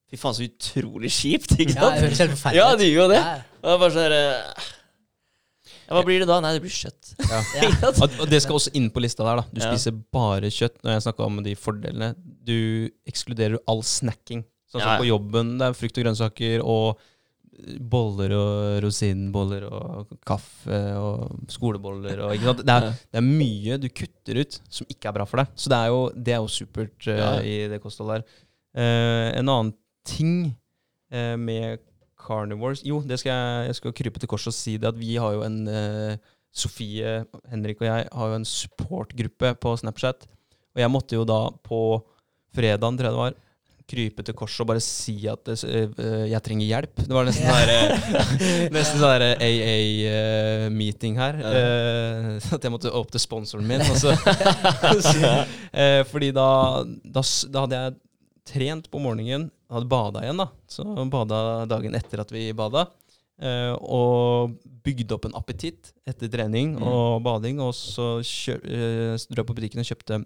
Fy 0.09 0.17
faen, 0.19 0.35
så 0.37 0.45
utrolig 0.45 1.09
kjipt. 1.15 1.55
Ikke 1.55 1.73
Ja, 1.77 1.79
det 1.79 1.87
sant? 1.87 2.03
høres 2.03 2.21
helt 2.25 2.35
forferdelig 2.35 2.59
Ja, 2.61 2.67
det 2.77 2.91
gjør 2.91 3.01
jo 3.05 3.07
det. 3.15 3.23
Ja, 3.23 3.33
Og 3.61 3.65
det 3.65 3.73
er 3.73 3.81
bare 3.85 3.95
sånn 3.95 4.17
eh, 4.19 4.69
ja, 5.89 5.95
Hva 5.97 6.05
blir 6.05 6.21
det 6.21 6.27
da? 6.29 6.37
Nei, 6.45 6.53
det 6.55 6.61
blir 6.63 6.71
kjøtt. 6.75 7.11
Ja. 7.25 7.41
ja. 7.57 7.91
Og 8.21 8.25
det 8.29 8.39
skal 8.45 8.55
også 8.59 8.71
inn 8.77 8.89
på 8.93 9.01
lista 9.01 9.25
der. 9.25 9.41
da 9.41 9.45
Du 9.49 9.59
Ja. 9.63 9.71
spiser 9.73 9.97
bare 10.13 10.51
kjøtt. 10.53 10.77
Når 10.85 10.95
jeg 10.95 11.05
snakka 11.09 11.25
om 11.25 11.39
de 11.43 11.55
fordelene 11.57 12.13
Du 12.45 12.89
ekskluderer 13.09 13.57
all 13.67 13.81
snacking. 13.83 14.45
Sånn 14.69 14.79
som 14.83 14.85
Ja, 14.85 14.97
ja. 14.97 15.01
på 15.01 15.09
jobben. 15.09 15.57
Det 15.57 15.65
er 15.71 15.73
frukt 15.73 15.97
og 15.97 16.05
grønnsaker 16.05 16.61
og 16.63 16.99
boller 17.91 18.31
og 18.37 18.83
rosinboller 18.85 19.65
og 19.67 20.13
kaffe 20.25 20.77
og 20.95 21.41
skoleboller 21.51 22.21
og 22.23 22.35
ikke 22.37 22.47
sant? 22.53 22.61
Det 22.63 22.75
er, 22.75 22.85
det 23.11 23.19
er 23.19 23.25
mye 23.25 23.77
du 23.83 23.89
kutter 23.91 24.39
ut 24.45 24.59
som 24.71 24.87
ikke 24.87 25.09
er 25.11 25.17
bra 25.17 25.25
for 25.27 25.41
deg. 25.41 25.51
Så 25.59 25.71
det 25.73 25.79
er 25.81 25.91
jo, 25.91 25.99
det 26.15 26.35
er 26.35 26.39
jo 26.39 26.53
supert 26.53 27.09
uh, 27.09 27.17
Ja. 27.19 27.31
i 27.43 27.57
det 27.71 27.81
kostholdet 27.83 28.21
der. 28.21 28.39
Uh, 28.79 29.27
en 29.41 29.49
annen 29.51 29.73
ting 30.07 30.33
uh, 31.11 31.35
med 31.41 31.81
carnivores 32.29 32.83
Jo, 32.85 33.01
det 33.05 33.19
skal 33.21 33.33
jeg, 33.33 33.69
jeg 33.69 33.79
skal 33.79 33.95
krype 33.97 34.21
til 34.21 34.31
korset 34.31 34.53
og 34.53 34.57
si 34.57 34.77
det 34.77 34.91
at 34.91 34.99
vi 34.99 35.15
har 35.17 35.35
jo 35.35 35.43
en 35.47 35.59
eh, 35.67 36.29
Sofie, 36.49 37.19
Henrik 37.49 37.81
og 37.81 37.89
jeg 37.89 38.07
har 38.09 38.31
jo 38.31 38.39
en 38.39 38.47
supportgruppe 38.47 39.51
på 39.61 39.75
Snapchat. 39.77 40.25
Og 40.73 40.81
jeg 40.81 40.89
måtte 40.89 41.17
jo 41.17 41.27
da 41.27 41.43
på 41.65 41.99
fredagen, 42.55 42.97
tror 42.97 43.09
jeg 43.09 43.13
det 43.13 43.21
var, 43.21 43.37
krype 43.89 44.25
til 44.25 44.35
korset 44.37 44.63
og 44.63 44.69
bare 44.69 44.81
si 44.83 45.15
at 45.29 45.41
det, 45.47 45.57
eh, 45.65 46.25
jeg 46.29 46.41
trenger 46.45 46.67
hjelp. 46.67 46.95
Det 47.01 47.15
var 47.15 47.25
nesten 47.27 47.45
sånn 47.49 47.69
eh, 48.77 48.89
sånn 48.89 49.25
AA-meeting 49.45 51.17
her. 51.19 51.39
Uh, 51.41 52.37
at 52.37 52.65
jeg 52.65 52.73
måtte 52.73 52.93
opp 52.93 53.09
til 53.13 53.23
sponsoren 53.23 53.69
min. 53.69 53.85
Så, 53.97 54.13
uh, 54.17 56.01
fordi 56.11 56.31
da, 56.35 56.49
da, 57.03 57.25
da 57.25 57.65
hadde 57.65 57.81
jeg 57.81 57.97
trent 58.49 58.89
på 58.89 59.01
morgenen, 59.01 59.49
hadde 59.69 59.89
bada 59.89 60.21
igjen, 60.23 60.37
da. 60.41 60.47
Så 60.67 60.83
bada 61.11 61.65
dagen 61.69 61.95
etter 61.95 62.21
at 62.23 62.31
vi 62.33 62.51
bada. 62.53 62.87
eh, 63.41 63.71
og 63.79 64.57
bygde 64.83 65.13
opp 65.15 65.25
en 65.29 65.35
appetitt 65.39 65.93
etter 66.05 66.27
trening 66.27 66.73
Mm. 66.75 66.83
og 66.83 67.21
bading. 67.23 67.61
Og 67.63 67.71
så 67.73 68.19
kjør, 68.19 68.59
eh, 68.65 69.17
dro 69.31 69.39
jeg 69.43 69.47
på 69.47 69.55
butikken 69.55 69.79
og 69.79 69.85
kjøpte 69.87 70.25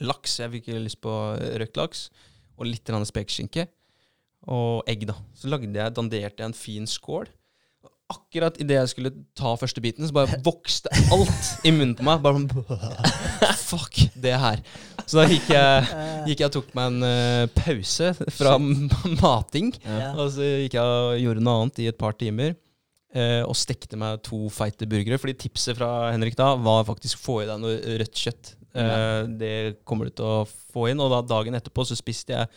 laks. 0.00 0.36
Jeg 0.38 0.50
fikk 0.52 0.68
lyst 0.84 1.00
på 1.00 1.10
røkt 1.58 1.76
laks. 1.76 2.10
Og 2.56 2.66
litt 2.66 2.84
spekeskinke. 2.86 3.66
Og 4.46 4.84
egg, 4.86 5.06
da. 5.08 5.14
Så 5.34 5.48
lagde 5.50 5.72
jeg, 5.74 5.94
danderte 5.94 6.38
jeg 6.38 6.46
en 6.46 6.52
fin 6.52 6.86
skål. 6.86 7.26
Akkurat 8.12 8.58
idet 8.62 8.76
jeg 8.76 8.90
skulle 8.92 9.10
ta 9.34 9.54
første 9.58 9.82
biten, 9.82 10.06
så 10.06 10.14
bare 10.14 10.38
vokste 10.46 10.92
alt 11.10 11.48
i 11.66 11.72
munnen 11.74 11.96
på 11.98 12.06
meg. 12.06 12.20
Bare 12.22 12.38
sånn 12.38 13.56
Fuck 13.66 14.04
det 14.22 14.36
her. 14.38 14.62
Så 15.06 15.18
da 15.18 15.24
gikk 15.30 15.48
jeg, 15.50 15.88
gikk 16.28 16.44
jeg 16.44 16.50
og 16.50 16.54
tok 16.58 16.68
meg 16.78 16.92
en 16.92 17.06
uh, 17.06 17.48
pause 17.56 18.12
fra 18.36 18.54
mating. 18.60 19.72
Ja. 19.82 20.12
Og 20.14 20.30
så 20.36 20.46
gikk 20.62 20.78
jeg 20.78 20.92
og 21.00 21.18
gjorde 21.24 21.42
noe 21.42 21.64
annet 21.64 21.82
i 21.82 21.90
et 21.90 21.98
par 21.98 22.14
timer. 22.18 22.54
Uh, 23.16 23.42
og 23.46 23.56
stekte 23.58 23.98
meg 23.98 24.22
to 24.26 24.46
feite 24.54 24.86
burgere. 24.90 25.18
Fordi 25.18 25.34
tipset 25.46 25.78
fra 25.78 26.12
Henrik 26.12 26.38
da 26.38 26.52
var 26.60 26.86
faktisk 26.86 27.18
få 27.22 27.40
i 27.42 27.50
deg 27.50 27.58
noe 27.62 27.98
rødt 28.02 28.22
kjøtt. 28.22 28.54
Eh, 28.76 29.22
det 29.40 29.84
kommer 29.88 30.08
du 30.08 30.16
til 30.16 30.28
å 30.28 30.46
få 30.46 30.90
inn. 30.90 31.02
Og 31.02 31.12
da 31.12 31.22
dagen 31.24 31.56
etterpå 31.56 31.86
så 31.88 31.96
spiste 31.98 32.36
jeg 32.36 32.50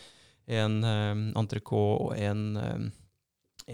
en 0.60 0.80
um, 0.82 1.26
entrecôte 1.38 2.08
og 2.08 2.14
en, 2.18 2.40
eh, 2.58 2.86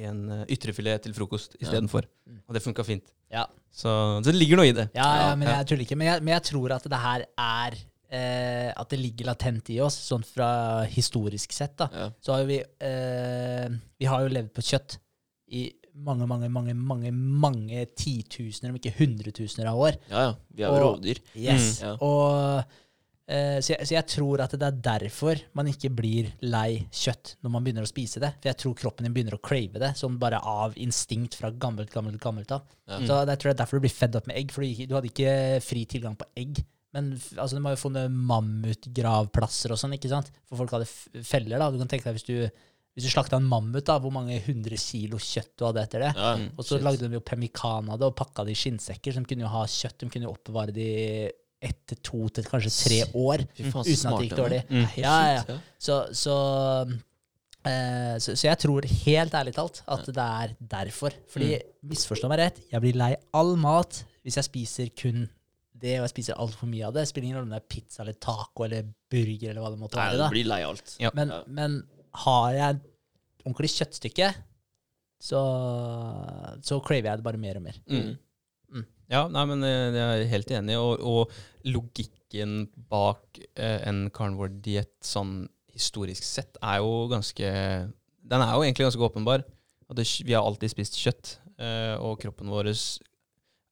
en 0.04 0.22
eh, 0.30 0.44
ytrefilet 0.56 1.02
til 1.06 1.14
frokost 1.16 1.56
istedenfor. 1.60 2.06
Ja. 2.28 2.38
Og 2.46 2.56
det 2.56 2.62
funka 2.64 2.84
fint. 2.86 3.06
Ja. 3.32 3.46
Så, 3.70 3.90
så 4.22 4.30
det 4.30 4.36
ligger 4.38 4.60
noe 4.60 4.70
i 4.70 4.74
det. 4.76 4.88
Ja, 4.96 5.08
ja, 5.24 5.30
men 5.38 5.48
jeg 5.50 5.68
tuller 5.68 5.86
ikke. 5.86 5.98
Men 5.98 6.10
jeg, 6.12 6.24
men 6.24 6.34
jeg 6.36 6.44
tror 6.50 6.76
at 6.76 6.86
det 6.92 7.00
her 7.02 7.24
er 7.26 7.78
eh, 8.08 8.68
At 8.76 8.92
det 8.92 9.00
ligger 9.00 9.30
latent 9.32 9.72
i 9.74 9.80
oss, 9.84 9.96
sånn 10.10 10.24
fra 10.26 10.84
historisk 10.92 11.52
sett. 11.56 11.76
da. 11.80 11.90
Ja. 11.92 12.06
Så 12.20 12.34
har 12.34 12.44
jo 12.44 12.50
vi 12.52 12.60
eh, 12.62 13.66
Vi 13.98 14.08
har 14.10 14.24
jo 14.24 14.32
levd 14.36 14.54
på 14.56 14.64
kjøtt 14.64 14.98
i 15.56 15.66
mange, 15.96 16.26
mange, 16.28 16.48
mange 16.52 16.74
mange, 16.76 17.10
mange 17.12 17.84
titusener, 17.96 18.68
om 18.72 18.76
ikke 18.76 18.92
hundretusener 18.98 19.70
av 19.70 19.78
år. 19.80 19.96
ja, 20.10 20.26
ja. 20.28 20.34
Vi 20.52 20.64
er 20.66 20.74
jo 20.74 20.82
rovdyr. 20.82 21.20
Yes. 21.34 21.78
Mm, 21.80 21.86
ja. 21.86 21.92
Og 22.04 22.76
så, 23.26 23.72
jeg, 23.72 23.86
så 23.88 23.94
jeg 23.96 24.06
tror 24.12 24.42
at 24.44 24.52
det 24.54 24.66
er 24.68 24.76
derfor 24.86 25.40
man 25.58 25.66
ikke 25.66 25.90
blir 25.98 26.28
lei 26.46 26.84
kjøtt 26.94 27.32
når 27.42 27.52
man 27.56 27.64
begynner 27.66 27.86
å 27.86 27.90
spise 27.90 28.22
det. 28.22 28.30
For 28.38 28.50
jeg 28.52 28.60
tror 28.62 28.76
kroppen 28.78 29.08
din 29.08 29.16
begynner 29.16 29.34
å 29.34 29.42
crave 29.42 29.82
det, 29.82 29.92
sånn 29.98 30.20
bare 30.22 30.38
av 30.46 30.76
instinkt 30.78 31.34
fra 31.40 31.50
gammelt, 31.50 31.90
gammelt, 31.90 32.20
gammelt 32.22 32.54
av. 32.54 32.62
Ja. 32.86 33.00
Så 33.02 33.18
jeg 33.26 33.40
tror 33.42 33.50
det 33.50 33.56
er 33.56 33.60
derfor 33.64 33.80
du 33.80 33.86
blir 33.88 33.96
fedd 33.96 34.18
opp 34.20 34.30
med 34.30 34.38
egg, 34.38 34.54
for 34.54 34.62
du, 34.62 34.94
hadde 34.94 35.10
ikke 35.10 35.34
fri 35.66 35.82
tilgang 35.90 36.14
på 36.20 36.28
egg. 36.38 36.62
Men 36.94 37.10
altså, 37.16 37.56
de 37.58 37.64
har 37.66 37.74
jo 37.74 37.82
funnet 37.82 38.14
mammutgravplasser 38.30 39.74
og 39.74 39.80
sånn, 39.80 39.96
ikke 39.98 40.10
sant? 40.12 40.30
For 40.48 40.62
folk 40.62 40.76
hadde 40.76 40.88
feller, 41.26 41.58
da. 41.60 41.70
Du 41.72 41.80
kan 41.82 41.90
tenke 41.90 42.08
deg 42.08 42.16
hvis 42.20 42.28
du, 42.28 42.62
hvis 42.96 43.08
du 43.08 43.12
slakta 43.12 43.40
en 43.40 43.48
mammut, 43.50 43.84
da, 43.86 43.98
hvor 44.00 44.14
mange 44.14 44.38
hundre 44.46 44.78
kilo 44.80 45.18
kjøtt 45.20 45.52
du 45.58 45.66
hadde 45.66 45.82
etter 45.82 46.06
det. 46.06 46.12
Ja, 46.16 46.36
Og 46.54 46.62
så 46.64 46.78
shit. 46.78 46.86
lagde 46.86 47.10
de 47.10 47.18
jo 47.18 47.24
pemmikan 47.26 47.90
av 47.92 48.00
det 48.00 48.08
og 48.08 48.16
pakka 48.16 48.46
det 48.46 48.54
i 48.54 48.60
skinnsekker, 48.62 49.12
så 49.12 49.22
de 49.24 49.28
kunne 49.32 49.44
jo 49.44 49.52
ha 49.52 49.66
kjøtt. 49.66 49.98
De 50.04 50.12
kunne 50.14 50.28
jo 50.30 50.32
oppbevare 50.36 50.76
det 50.76 50.92
ett 51.62 51.78
til 51.88 51.98
to 52.04 52.28
til 52.36 52.46
kanskje 52.46 52.72
tre 52.74 52.98
år 53.16 53.44
uten 53.56 53.72
at 53.80 53.86
det 53.88 54.26
gikk 54.26 54.36
dårlig. 54.38 54.62
Mm. 54.68 54.86
Ja, 55.00 55.14
ja. 55.38 55.58
Så, 55.80 56.00
så, 56.16 56.34
eh, 57.64 58.16
så, 58.22 58.34
så 58.36 58.48
jeg 58.50 58.60
tror 58.62 58.88
helt 59.06 59.38
ærlig 59.38 59.54
talt 59.56 59.80
at 59.86 60.04
det 60.10 60.26
er 60.26 60.52
derfor. 60.76 61.16
Fordi, 61.32 61.56
misforstå 61.88 62.30
meg 62.32 62.42
rett, 62.42 62.60
jeg 62.72 62.84
blir 62.84 62.98
lei 63.00 63.14
all 63.36 63.56
mat 63.60 64.02
hvis 64.26 64.38
jeg 64.40 64.48
spiser 64.48 64.92
kun 64.98 65.24
det, 65.76 65.98
og 66.00 66.06
jeg 66.06 66.14
spiser 66.14 66.40
altfor 66.40 66.68
mye 66.70 66.88
av 66.88 66.96
det. 66.96 67.06
Spiller 67.08 67.28
ingen 67.30 67.38
rolle 67.40 67.48
om 67.50 67.54
det 67.54 67.62
er 67.62 67.70
pizza 67.76 68.02
eller 68.02 68.16
taco 68.20 68.66
eller 68.66 68.86
burger 69.12 69.52
eller 69.52 69.62
hva 69.62 69.72
det 69.74 69.80
måtte 69.80 70.00
Nei, 70.00 70.10
være. 70.12 70.28
du 70.28 70.36
blir 70.36 70.48
lei 70.50 70.60
alt. 70.66 70.94
Ja. 71.02 71.12
Men, 71.16 71.32
men 71.52 71.80
har 72.26 72.52
jeg 72.56 72.78
ordentlig 73.46 73.70
kjøttstykke, 73.76 74.30
så, 75.22 75.40
så 76.64 76.78
craver 76.84 77.10
jeg 77.12 77.20
det 77.20 77.26
bare 77.26 77.40
mer 77.40 77.60
og 77.60 77.64
mer. 77.68 77.78
Mm. 77.88 78.14
Ja, 79.12 79.26
nei, 79.30 79.44
men 79.48 79.62
eh, 79.66 79.94
jeg 79.94 80.22
er 80.24 80.30
helt 80.32 80.52
enig. 80.58 80.78
Og, 80.82 81.02
og 81.02 81.68
logikken 81.68 82.66
bak 82.90 83.40
eh, 83.54 83.82
en 83.86 84.06
carnivore-diett 84.14 84.96
sånn 85.06 85.44
historisk 85.76 86.24
sett 86.24 86.56
er 86.64 86.80
jo 86.80 87.04
ganske 87.10 87.48
Den 88.26 88.42
er 88.42 88.54
jo 88.54 88.64
egentlig 88.64 88.88
ganske 88.88 89.06
åpenbar. 89.06 89.44
At 89.86 90.00
det, 90.00 90.08
vi 90.26 90.34
har 90.34 90.42
alltid 90.42 90.72
spist 90.72 90.98
kjøtt, 90.98 91.36
eh, 91.62 91.94
og 92.02 92.18
kroppen 92.22 92.50
vår 92.50 92.72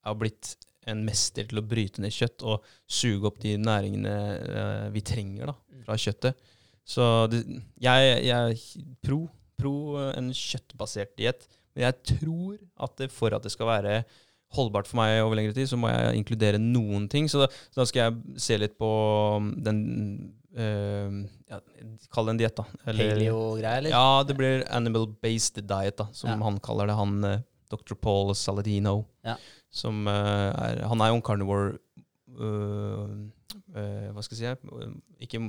har 0.05 0.17
blitt 0.21 0.55
en 0.91 1.01
mester 1.07 1.47
til 1.49 1.59
å 1.59 1.65
bryte 1.65 2.03
ned 2.05 2.13
kjøtt 2.13 2.45
og 2.47 2.65
suge 2.87 3.27
opp 3.29 3.41
de 3.43 3.57
næringene 3.59 4.13
eh, 4.15 4.89
vi 4.95 5.03
trenger 5.07 5.51
da, 5.51 5.55
fra 5.87 5.97
kjøttet. 5.99 6.53
Så 6.85 7.05
det, 7.33 7.41
jeg, 7.81 8.11
jeg 8.29 8.37
er 8.37 8.91
pro, 9.03 9.23
pro 9.57 9.75
en 10.13 10.29
kjøttbasert 10.37 11.17
diett, 11.19 11.49
men 11.75 11.89
jeg 11.89 12.19
tror 12.21 12.59
at 12.87 13.01
det, 13.01 13.09
for 13.11 13.35
at 13.35 13.43
det 13.43 13.55
skal 13.55 13.71
være 13.73 13.97
holdbart 14.57 14.89
for 14.91 15.01
meg 15.01 15.19
over 15.23 15.39
lengre 15.39 15.55
tid, 15.57 15.69
så 15.71 15.79
må 15.81 15.91
jeg 15.93 16.21
inkludere 16.21 16.61
noen 16.63 17.09
ting. 17.13 17.29
Så 17.31 17.45
da, 17.45 17.49
så 17.71 17.83
da 17.83 17.87
skal 17.91 18.03
jeg 18.07 18.41
se 18.47 18.59
litt 18.61 18.77
på 18.81 18.91
um, 19.39 19.51
den 19.65 19.81
uh, 20.57 21.25
ja, 21.51 21.61
Kall 22.15 22.31
det 22.31 22.35
en 22.35 22.41
diett, 22.43 22.57
da. 22.59 22.65
Paleo-greier, 22.87 23.83
eller? 23.83 23.95
Ja, 23.95 24.23
det 24.27 24.37
blir 24.39 24.65
animal-based 24.75 25.61
diet, 25.63 25.99
da, 26.01 26.09
som 26.17 26.33
Ja. 26.33 26.39
han 26.47 26.61
kaller 26.65 26.91
det. 26.91 26.99
Han 26.99 27.19
uh, 27.27 27.39
dr. 27.75 27.95
Paul 27.99 28.35
Saladino. 28.39 29.05
Ja. 29.27 29.37
Som 29.75 30.07
uh, 30.07 30.51
er 30.55 30.85
Han 30.87 31.01
er 31.03 31.11
jo 31.11 31.19
en 31.19 31.27
carnivore 31.27 31.79
øh, 32.39 33.09
øh, 33.75 34.11
Hva 34.15 34.23
skal 34.23 34.39
jeg 34.39 34.57
si? 34.59 34.89
Ikke 35.27 35.41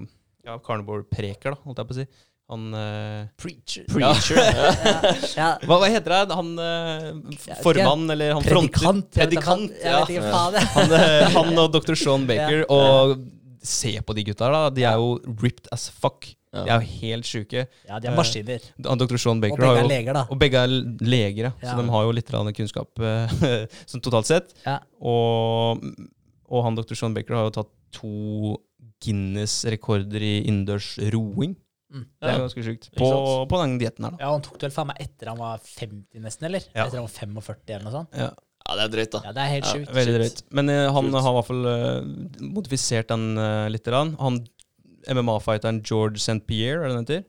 ja, 0.45 0.57
carnivore-preker, 0.61 1.53
da, 1.53 1.61
holdt 1.65 1.81
jeg 1.81 1.89
på 1.89 1.95
å 1.95 1.99
si. 1.99 2.05
Han 2.47 2.73
uh, 2.73 3.25
Preacher. 3.41 3.85
Preacher. 3.89 4.37
Ja. 4.37 5.13
Ja. 5.35 5.47
hva, 5.67 5.79
hva 5.81 5.89
heter 5.89 6.13
det? 6.13 6.35
Han 6.37 6.51
vet 7.33 7.61
formann, 7.65 8.05
eller 8.13 8.35
han 8.37 8.45
fronter 8.45 9.09
Predikant. 9.15 9.73
Predikant. 9.81 10.59
Han, 10.75 10.93
øh, 10.93 11.25
han 11.37 11.61
og 11.63 11.73
dr. 11.73 11.95
Sean 11.97 12.27
Baker. 12.29 12.65
Og 12.69 13.17
se 13.65 13.95
på 14.05 14.13
de 14.13 14.27
gutta, 14.27 14.51
da. 14.53 14.67
De 14.73 14.85
er 14.85 14.99
jo 15.01 15.15
ripped 15.41 15.71
as 15.73 15.87
fuck. 15.89 16.29
De 16.55 16.69
er 16.69 16.85
jo 16.85 17.01
helt 17.01 17.27
sjuke. 17.27 17.65
Ja, 17.89 17.97
de 17.99 18.11
er 18.11 18.15
maskiner. 18.15 18.63
Uh, 18.77 18.93
Dr. 18.95 19.17
Sean 19.19 19.41
Og 19.41 19.43
begge 19.43 19.71
er 19.73 19.89
leger, 19.89 20.13
da. 20.15 20.23
Og 20.29 20.39
begge 20.39 20.61
er 20.61 20.75
leger, 21.01 21.49
ja. 21.49 21.55
Så 21.65 21.75
de 21.81 21.89
har 21.97 22.05
jo 22.05 22.13
litt 22.15 22.31
kunnskap 22.61 23.01
eh, 23.03 23.35
sånn 23.89 24.05
totalt 24.05 24.29
sett. 24.29 24.53
Ja. 24.63 24.77
Og, 25.01 25.83
og 26.47 26.63
han 26.63 26.77
dr. 26.77 26.93
Sean 26.95 27.17
Baker 27.17 27.41
har 27.41 27.49
jo 27.49 27.57
tatt 27.57 27.73
to 27.97 28.55
Guinness-rekorder 29.03 30.23
i 30.23 30.35
innendørs 30.45 30.93
roing. 31.11 31.57
Mm. 31.93 32.05
Det 32.19 32.27
er 32.27 32.33
Ja. 32.33 32.39
ganske 32.45 32.63
sjukt. 32.65 32.89
På, 32.97 33.09
på 33.47 33.59
den 33.61 33.77
dietten 33.79 34.05
her, 34.07 34.11
da. 34.15 34.17
Ja, 34.25 34.31
han 34.33 34.41
tok 34.41 34.57
det 34.59 34.67
vel 34.69 34.73
faen 34.75 34.87
meg 34.89 34.97
etter 35.05 35.29
han 35.31 35.37
var 35.37 35.59
50, 35.63 36.19
nesten, 36.23 36.47
eller? 36.49 36.63
Ja. 36.73 36.87
Etter 36.87 36.97
han 36.97 37.05
var 37.05 37.13
45 37.13 37.75
eller 37.75 37.85
noe 37.85 37.93
sånt. 37.99 38.17
Ja, 38.17 38.31
ja, 38.65 38.75
det 38.79 38.83
er 38.87 38.91
drøyt, 38.95 39.11
da. 39.13 39.21
Ja, 39.27 39.31
det 39.37 39.43
er 39.45 39.51
helt 39.53 39.69
Ja, 39.69 39.93
veldig 39.93 40.15
drøyt. 40.17 40.41
Men 40.57 40.69
uh, 40.73 40.89
han 40.95 41.05
Kult. 41.11 41.21
har 41.21 41.29
i 41.31 41.37
hvert 41.37 41.49
fall 41.51 41.65
uh, 41.69 42.41
modifisert 42.55 43.07
den 43.13 43.25
uh, 43.37 43.67
litt. 43.69 43.85
Grann. 43.85 44.15
Han 44.19 44.41
MMA-fighteren 45.13 45.83
George 45.85 46.17
St. 46.17 46.41
Pierre, 46.49 46.81
er 46.81 46.89
det 46.89 46.95
den 46.95 47.05
heter? 47.05 47.23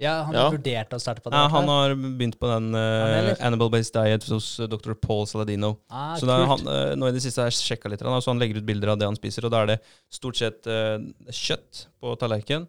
Ja, 0.00 0.22
han 0.24 0.32
Ja. 0.34 0.46
vurdert 0.54 0.92
å 0.94 1.00
starte 1.02 1.20
på 1.20 1.28
det. 1.28 1.36
Ja, 1.36 1.48
han 1.52 1.68
har 1.68 1.92
begynt 1.98 2.38
på 2.40 2.48
den 2.48 2.70
uh, 2.72 3.34
Animal-based 3.44 3.92
diet 3.98 4.24
hos 4.30 4.56
dr. 4.70 4.94
Paul 4.94 5.26
Saladino. 5.26 5.74
ah, 5.90 6.14
Så 6.16 6.24
da, 6.24 6.38
han, 6.46 6.62
nå 6.96 7.08
i 7.08 7.12
det 7.12 7.20
siste 7.20 7.42
har 7.42 7.50
jeg 7.50 7.58
sjekka 7.58 7.90
litt, 7.90 8.00
så 8.00 8.30
han 8.30 8.38
legger 8.40 8.56
ut 8.62 8.64
bilder 8.66 8.94
av 8.94 8.98
det 8.98 9.04
han 9.10 9.16
spiser. 9.18 9.44
Og 9.44 9.50
da 9.52 9.62
er 9.66 9.72
det 9.74 9.78
stort 10.08 10.36
sett 10.38 10.62
kjøtt 10.64 11.88
på 12.00 12.14
tallerken, 12.16 12.68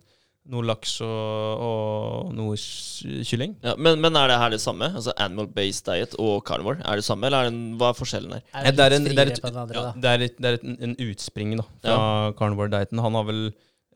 noe 0.49 0.65
laks 0.65 0.95
og, 1.05 1.61
og 1.65 2.33
noe 2.33 2.57
kylling. 3.29 3.55
Ja, 3.65 3.75
men, 3.77 3.99
men 4.01 4.17
er 4.17 4.31
det 4.31 4.37
her 4.41 4.53
det 4.53 4.61
samme? 4.63 4.89
Altså 4.97 5.13
Animal-based 5.21 5.85
diet 5.91 6.15
og 6.21 6.41
carnivore? 6.47 6.81
Er 6.83 6.99
det 7.01 7.05
samme, 7.05 7.29
eller 7.29 7.45
er 7.47 7.53
det 7.53 7.79
hva 7.79 7.91
er 7.93 7.97
forskjellen 7.99 8.33
her? 8.37 8.43
Er 8.53 8.69
Eh, 8.69 8.75
Det 8.75 8.85
er, 8.85 8.95
en, 8.97 9.07
det 9.09 9.17
er, 9.23 9.31
et, 9.33 9.41
andre, 9.49 9.75
ja, 9.77 9.91
det 9.95 10.11
er, 10.13 10.25
et, 10.27 10.37
det 10.41 10.51
er 10.51 10.59
et, 10.59 10.67
en 10.89 10.95
utspring 11.09 11.53
da, 11.59 11.65
fra 11.83 11.99
carnivore-dieten. 12.39 13.01
Han 13.05 13.17
har 13.19 13.27
vel 13.29 13.43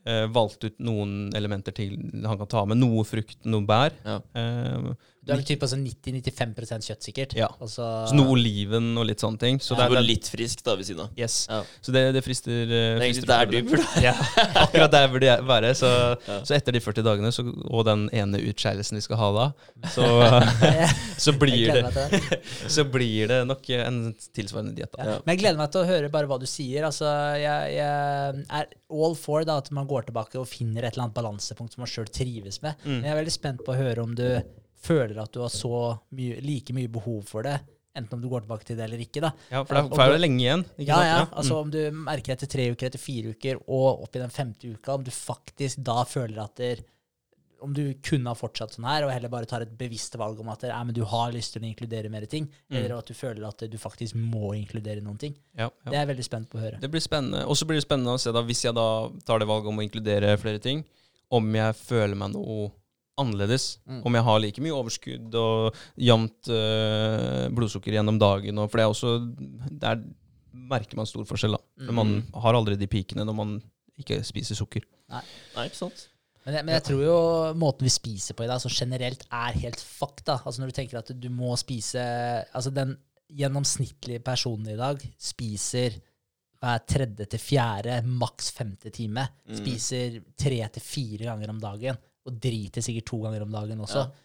eh, 0.06 0.26
valgt 0.34 0.64
ut 0.68 0.78
noen 0.84 1.16
elementer 1.36 1.74
til 1.76 1.96
han 2.24 2.38
kan 2.40 2.50
ta 2.54 2.64
med. 2.70 2.78
Noe 2.82 3.04
frukt, 3.08 3.40
noe 3.48 3.66
bær. 3.68 3.96
Ja. 4.06 4.20
Eh, 4.38 4.94
Du 5.24 5.32
er 5.32 5.38
vel 5.40 5.46
typ 5.48 5.62
altså 5.64 5.78
90-95 5.80 6.88
kjøtt, 6.88 7.06
sikkert. 7.06 7.34
Ja. 7.38 7.46
Altså, 7.64 7.86
så 8.10 8.16
noe 8.16 8.34
oliven 8.34 8.90
og 9.00 9.06
litt 9.08 9.22
sånne 9.24 9.40
ting. 9.40 9.60
Så 9.62 9.72
ja. 9.72 9.78
det, 9.78 9.86
det 9.88 9.96
er, 9.96 10.02
det, 10.02 10.10
litt 10.10 10.28
friskt 10.28 10.64
da 10.66 10.74
ved 10.76 10.88
siden 10.88 11.04
av. 11.06 11.14
yes. 11.16 11.36
Ja. 11.48 11.60
så 11.80 11.94
det, 11.94 12.02
det 12.16 12.22
frister 12.26 12.52
eh, 12.52 12.68
Det 12.68 12.80
er 12.80 13.04
egentlig 13.06 13.28
der 13.30 13.48
du 13.48 13.56
burde 13.70 14.02
Ja, 14.04 14.12
akkurat 14.64 14.92
der 14.92 15.08
burde 15.12 15.30
jeg 15.30 15.46
være. 15.48 15.72
Så, 15.78 15.92
Ja. 16.24 16.38
så 16.44 16.56
etter 16.56 16.76
de 16.76 16.80
40 16.84 17.06
dagene 17.06 17.30
så, 17.32 17.44
og 17.44 17.86
den 17.88 18.06
ene 18.12 18.40
utskeielsen 18.50 18.98
vi 19.00 19.04
skal 19.04 19.20
ha 19.20 19.30
da, 19.36 19.46
så, 19.94 20.08
så, 21.26 21.34
blir 21.40 21.72
det, 21.72 22.20
så 22.76 22.84
blir 22.88 23.30
det 23.32 23.40
nok 23.48 23.68
en 23.78 24.00
tilsvarende 24.36 24.74
diett. 24.76 24.98
Ja. 24.98 25.18
Men 25.24 25.34
jeg 25.34 25.44
gleder 25.44 25.60
meg 25.60 25.72
til 25.72 25.84
å 25.84 25.88
høre 25.88 26.12
bare 26.12 26.28
hva 26.30 26.38
du 26.42 26.46
sier. 26.50 26.84
Altså, 26.88 27.08
jeg, 27.40 27.78
jeg 27.78 28.44
er 28.60 28.68
all 28.94 29.16
for 29.18 29.46
da, 29.48 29.56
at 29.62 29.72
man 29.74 29.88
går 29.88 30.10
tilbake 30.10 30.38
og 30.40 30.48
finner 30.50 30.84
et 30.84 30.94
eller 30.94 31.08
annet 31.08 31.16
balansepunkt 31.16 31.74
som 31.74 31.84
man 31.84 31.90
sjøl 31.90 32.12
trives 32.12 32.60
med. 32.64 32.76
Mm. 32.84 32.98
Men 32.98 33.08
jeg 33.08 33.14
er 33.14 33.20
veldig 33.22 33.34
spent 33.38 33.64
på 33.64 33.72
å 33.72 33.78
høre 33.78 34.04
om 34.04 34.12
du 34.18 34.26
føler 34.84 35.18
at 35.24 35.32
du 35.34 35.40
har 35.44 35.52
så 35.52 35.98
mye, 36.14 36.38
like 36.44 36.74
mye 36.76 36.90
behov 36.92 37.22
for 37.28 37.42
det, 37.46 37.58
enten 37.94 38.16
om 38.18 38.22
du 38.24 38.28
går 38.30 38.42
tilbake 38.46 38.66
til 38.66 38.76
det 38.78 38.88
eller 38.88 39.02
ikke. 39.04 39.20
da. 39.22 39.30
Ja, 39.52 39.60
for 39.62 39.74
det 39.76 39.82
er, 39.84 39.90
det 39.92 40.06
er 40.06 40.14
jo 40.16 40.22
lenge 40.24 40.42
igjen. 40.42 40.64
Ja, 40.82 40.96
sant? 40.96 41.06
ja. 41.10 41.20
Mm. 41.28 41.36
Altså 41.42 41.58
Om 41.62 41.70
du 41.70 41.78
merker 42.08 42.34
etter 42.34 42.50
tre 42.50 42.70
uker, 42.72 42.88
etter 42.90 42.98
fire 43.02 43.34
uker 43.36 43.60
og 43.68 44.02
opp 44.08 44.16
i 44.18 44.22
den 44.24 44.32
femte 44.34 44.72
uka, 44.74 44.96
om 44.98 45.04
du 45.06 45.12
faktisk 45.14 45.84
da 45.86 46.00
føler 46.10 46.42
at 46.42 46.56
der, 46.58 46.82
om 47.64 47.72
du 47.72 47.94
kunne 48.04 48.28
ha 48.28 48.36
fortsatt 48.36 48.74
sånn 48.74 48.84
her, 48.84 49.06
og 49.06 49.12
heller 49.14 49.30
bare 49.32 49.46
tar 49.48 49.62
et 49.64 49.70
bevisst 49.78 50.18
valg 50.20 50.40
om 50.42 50.50
at 50.52 50.66
ja, 50.68 50.80
men 50.84 50.92
du 50.92 51.00
har 51.08 51.30
lyst 51.32 51.54
til 51.54 51.62
å 51.62 51.68
inkludere 51.70 52.10
mer 52.12 52.26
ting, 52.28 52.50
Mm. 52.68 52.76
eller 52.80 52.96
at 52.98 53.06
du 53.08 53.14
føler 53.14 53.46
at 53.46 53.62
du 53.70 53.78
faktisk 53.78 54.18
må 54.18 54.50
inkludere 54.58 55.00
noen 55.00 55.16
ting. 55.22 55.38
Ja, 55.56 55.70
ja. 55.70 55.90
Det 55.90 55.94
er 55.94 56.00
jeg 56.02 56.10
veldig 56.16 56.26
spent 56.26 56.50
på 56.50 56.58
å 56.58 56.64
høre. 56.66 56.80
Det 56.82 56.90
blir 56.90 57.00
spennende. 57.00 57.46
Og 57.46 57.56
så 57.56 57.64
blir 57.64 57.78
det 57.78 57.86
spennende 57.86 58.12
å 58.18 58.20
se 58.20 58.32
da, 58.34 58.42
hvis 58.42 58.64
jeg 58.66 58.74
da 58.76 58.88
tar 59.24 59.38
det 59.40 59.46
valget 59.48 59.70
om 59.70 59.78
å 59.78 59.86
inkludere 59.86 60.34
flere 60.42 60.58
ting, 60.60 60.82
om 61.30 61.54
jeg 61.56 61.78
føler 61.78 62.18
meg 62.18 62.34
noe 62.34 62.72
annerledes. 63.20 63.78
Mm. 63.86 64.00
Om 64.06 64.14
jeg 64.18 64.24
har 64.28 64.40
like 64.42 64.62
mye 64.64 64.74
overskudd 64.74 65.34
og 65.38 65.76
jevnt 66.00 66.48
øh, 66.50 67.48
blodsukker 67.54 67.94
gjennom 67.94 68.18
dagen. 68.18 68.58
Og 68.58 68.70
for 68.70 68.80
det 68.80 68.84
er 68.86 68.94
også 68.94 69.12
Der 69.80 70.02
merker 70.54 70.96
man 70.96 71.06
stor 71.06 71.24
forskjell, 71.28 71.56
da. 71.56 71.62
For 71.86 71.92
Mm. 71.92 72.00
man 72.00 72.42
har 72.42 72.54
aldri 72.54 72.76
de 72.80 72.86
pikene 72.90 73.24
når 73.26 73.34
man 73.36 73.54
ikke 73.98 74.22
spiser 74.24 74.54
sukker. 74.58 74.82
Nei, 75.10 75.22
ikke 75.68 75.76
sant? 75.76 76.08
Men 76.44 76.54
jeg, 76.58 76.64
men 76.66 76.74
jeg 76.74 76.84
tror 76.84 77.02
jo 77.04 77.18
måten 77.56 77.86
vi 77.86 77.92
spiser 77.92 78.34
på 78.36 78.44
i 78.44 78.48
dag, 78.50 78.60
så 78.60 78.68
generelt 78.68 79.22
er 79.32 79.52
helt 79.62 79.80
fakta. 79.80 80.40
Altså 80.44 80.60
Når 80.60 80.66
du 80.72 80.76
tenker 80.76 80.98
at 80.98 81.12
du 81.20 81.28
må 81.32 81.54
spise 81.56 81.98
Altså 82.52 82.70
den 82.74 82.96
gjennomsnittlige 83.32 84.20
personen 84.24 84.68
i 84.74 84.76
dag 84.76 85.00
spiser 85.18 85.96
hver 86.60 86.80
tredje 86.88 87.26
til 87.28 87.40
fjerde, 87.40 87.98
maks 88.06 88.50
femte 88.56 88.90
time. 88.94 89.26
Mm. 89.48 89.56
Spiser 89.58 90.20
tre 90.40 90.60
til 90.72 90.82
fire 90.84 91.24
ganger 91.28 91.50
om 91.52 91.58
dagen. 91.60 91.96
Og 92.24 92.36
driter 92.40 92.84
sikkert 92.84 93.08
to 93.10 93.20
ganger 93.24 93.44
om 93.44 93.52
dagen 93.52 93.82
også. 93.84 94.04
Ja. 94.04 94.24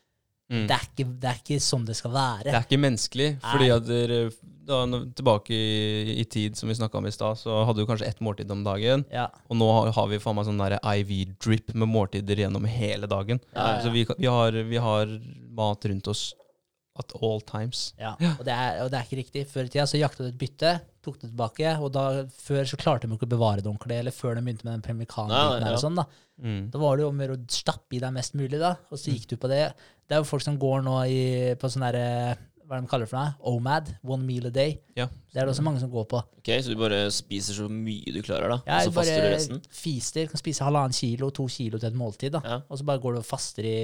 Mm. 0.49 0.63
Det, 0.65 0.73
er 0.73 0.85
ikke, 0.87 1.05
det 1.21 1.29
er 1.29 1.41
ikke 1.43 1.61
sånn 1.61 1.83
det 1.85 1.95
skal 1.99 2.13
være. 2.15 2.47
Det 2.47 2.55
er 2.57 2.63
ikke 2.65 2.81
menneskelig. 2.81 3.27
Fordi 3.43 3.67
at 3.69 3.85
dere, 3.85 4.17
da, 4.69 4.79
Tilbake 5.19 5.53
i, 5.53 6.15
i 6.23 6.25
tid, 6.25 6.57
som 6.57 6.71
vi 6.71 6.77
snakka 6.77 6.97
om 6.97 7.05
i 7.05 7.13
stad, 7.13 7.37
så 7.37 7.61
hadde 7.67 7.83
du 7.83 7.89
kanskje 7.89 8.09
ett 8.09 8.23
måltid 8.25 8.49
om 8.53 8.63
dagen. 8.65 9.05
Ja. 9.13 9.27
Og 9.49 9.59
nå 9.61 9.69
har, 9.75 9.91
har 9.93 10.09
vi 10.09 10.21
faen 10.23 10.39
meg 10.39 10.49
sånn 10.49 10.63
IV-drip 10.65 11.75
med 11.75 11.91
måltider 11.93 12.41
gjennom 12.45 12.65
hele 12.69 13.09
dagen. 13.09 13.41
Ja, 13.53 13.75
ja. 13.75 13.79
Så 13.85 13.93
vi, 13.93 14.07
vi, 14.09 14.29
har, 14.29 14.57
vi 14.73 14.81
har 14.81 15.13
mat 15.59 15.85
rundt 15.91 16.09
oss 16.09 16.31
at 16.99 17.15
all 17.19 17.41
times. 17.47 17.89
Ja, 17.99 18.13
og 18.35 18.43
det, 18.47 18.53
er, 18.53 18.81
og 18.83 18.91
det 18.91 18.99
er 18.99 19.07
ikke 19.07 19.21
riktig. 19.21 19.45
Før 19.49 19.67
i 19.67 19.71
tida 19.71 19.85
så 19.89 19.99
jakta 19.99 20.25
du 20.25 20.31
et 20.31 20.39
bytte, 20.39 20.73
tok 21.05 21.19
det 21.21 21.29
tilbake, 21.29 21.75
og 21.79 21.93
da, 21.95 22.05
før 22.43 22.67
så 22.67 22.79
klarte 22.79 23.07
de 23.07 23.15
ikke 23.15 23.29
å 23.29 23.35
bevare 23.35 23.63
det 23.63 23.71
ordentlig, 23.71 24.01
eller 24.01 24.15
før 24.15 24.35
de 24.35 24.43
begynte 24.43 24.67
med 24.67 24.83
den 24.83 25.07
her 25.07 25.31
ja. 25.31 25.71
og 25.71 25.81
sånn, 25.81 25.97
da. 25.99 26.05
Mm. 26.39 26.67
Da 26.73 26.81
var 26.81 26.97
det 26.97 27.05
jo 27.05 27.13
om 27.13 27.17
å 27.19 27.25
gjøre 27.25 27.39
å 27.39 27.47
stappe 27.51 27.97
i 27.97 28.03
deg 28.03 28.13
mest 28.15 28.35
mulig, 28.39 28.59
da, 28.59 28.75
og 28.89 28.99
så 28.99 29.15
gikk 29.15 29.31
du 29.31 29.39
på 29.39 29.51
det. 29.51 29.63
Det 30.09 30.17
er 30.17 30.23
jo 30.23 30.29
folk 30.29 30.45
som 30.45 30.59
går 30.59 30.85
nå 30.85 30.99
i, 31.11 31.23
på 31.59 31.69
sånn 31.69 31.85
derre 31.85 32.05
Hva 32.65 32.77
er 32.77 32.81
det 32.81 32.85
de 32.85 32.91
kaller 32.91 33.07
det 33.07 33.11
for 33.11 33.19
noe? 33.19 33.33
OMAD, 33.49 33.91
one 34.05 34.25
meal 34.25 34.47
a 34.49 34.53
day. 34.53 34.75
Ja. 34.97 35.07
Det 35.09 35.37
er 35.37 35.47
det 35.47 35.53
også 35.53 35.65
mange 35.65 35.81
som 35.81 35.91
går 35.93 36.07
på. 36.09 36.21
Ok, 36.39 36.51
Så 36.61 36.73
du 36.73 36.79
bare 36.81 37.03
spiser 37.13 37.57
så 37.57 37.67
mye 37.69 38.13
du 38.13 38.21
klarer, 38.25 38.51
da? 38.53 38.59
Jeg 38.65 38.89
og 38.89 38.91
så 38.91 38.95
faster 38.99 39.15
du 39.15 39.25
bare 39.25 39.35
resten? 39.35 39.61
fister, 39.73 40.29
kan 40.29 40.41
spise 40.41 40.65
halvannen 40.67 40.97
kilo, 40.97 41.31
to 41.33 41.47
kilo 41.49 41.81
til 41.81 41.89
et 41.89 41.97
måltid, 41.97 42.33
da. 42.37 42.41
Ja. 42.45 42.59
Og 42.69 42.81
så 42.81 42.85
bare 42.89 43.01
går 43.01 43.17
du 43.17 43.21
og 43.21 43.29
faster 43.29 43.65
i 43.65 43.79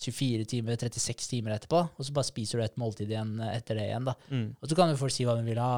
24 0.00 0.44
timer, 0.48 0.76
36 0.80 1.26
timer 1.28 1.52
etterpå, 1.58 1.80
og 1.92 2.06
så 2.06 2.14
bare 2.16 2.24
spiser 2.24 2.58
du 2.60 2.64
et 2.64 2.78
måltid 2.80 3.10
igjen 3.12 3.34
etter 3.50 3.76
det 3.76 3.84
igjen, 3.90 4.06
da. 4.08 4.14
Mm. 4.32 4.46
Og 4.56 4.70
så 4.70 4.78
kan 4.78 4.88
jo 4.92 4.96
folk 4.96 5.12
si 5.12 5.26
hva 5.28 5.34
de 5.36 5.44
vil 5.44 5.60
ha, 5.60 5.70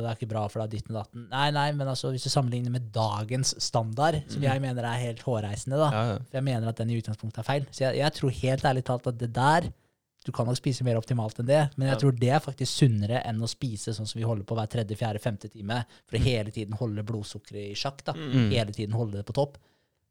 det 0.00 0.08
er 0.08 0.16
ikke 0.16 0.30
bra 0.30 0.46
for 0.48 0.62
deg, 0.64 0.72
ditten 0.78 0.94
og 0.96 1.02
datten. 1.02 1.26
Nei, 1.32 1.48
nei, 1.52 1.66
men 1.76 1.90
altså, 1.92 2.08
hvis 2.14 2.24
du 2.24 2.32
sammenligner 2.32 2.72
med 2.72 2.88
dagens 2.94 3.52
standard, 3.62 4.22
som 4.32 4.42
jeg 4.48 4.62
mener 4.64 4.88
er 4.88 5.02
helt 5.04 5.20
hårreisende, 5.26 5.76
da, 5.82 5.90
Ja, 5.92 6.04
ja. 6.14 6.20
for 6.24 6.40
jeg 6.40 6.48
mener 6.48 6.72
at 6.72 6.80
den 6.80 6.94
i 6.94 6.96
utgangspunktet 7.02 7.42
er 7.44 7.48
feil. 7.50 7.68
Så 7.70 7.84
jeg, 7.84 8.00
jeg 8.00 8.16
tror 8.16 8.38
helt 8.40 8.64
ærlig 8.72 8.84
talt 8.88 9.06
at 9.12 9.18
det 9.20 9.32
der 9.36 9.68
Du 10.26 10.32
kan 10.34 10.48
nok 10.48 10.56
spise 10.58 10.82
mer 10.82 10.96
optimalt 10.98 11.36
enn 11.38 11.46
det, 11.46 11.60
men 11.78 11.86
jeg 11.86 12.00
tror 12.00 12.16
det 12.18 12.30
er 12.34 12.40
faktisk 12.42 12.80
sunnere 12.80 13.20
enn 13.28 13.38
å 13.38 13.46
spise 13.46 13.92
sånn 13.94 14.08
som 14.10 14.18
vi 14.18 14.24
holder 14.26 14.42
på 14.42 14.56
hver 14.58 14.66
tredje, 14.72 14.96
fjerde, 14.98 15.20
femte 15.22 15.46
time, 15.52 15.76
for 16.02 16.18
å 16.18 16.22
hele 16.24 16.50
tiden 16.50 16.74
holde 16.80 17.04
blodsukkeret 17.06 17.68
i 17.70 17.76
sjakk. 17.78 18.02
da. 18.08 18.16
Mm. 18.18 18.48
Hele 18.50 18.74
tiden 18.74 18.96
holde 18.98 19.20
det 19.20 19.26
på 19.28 19.36
topp. 19.38 19.60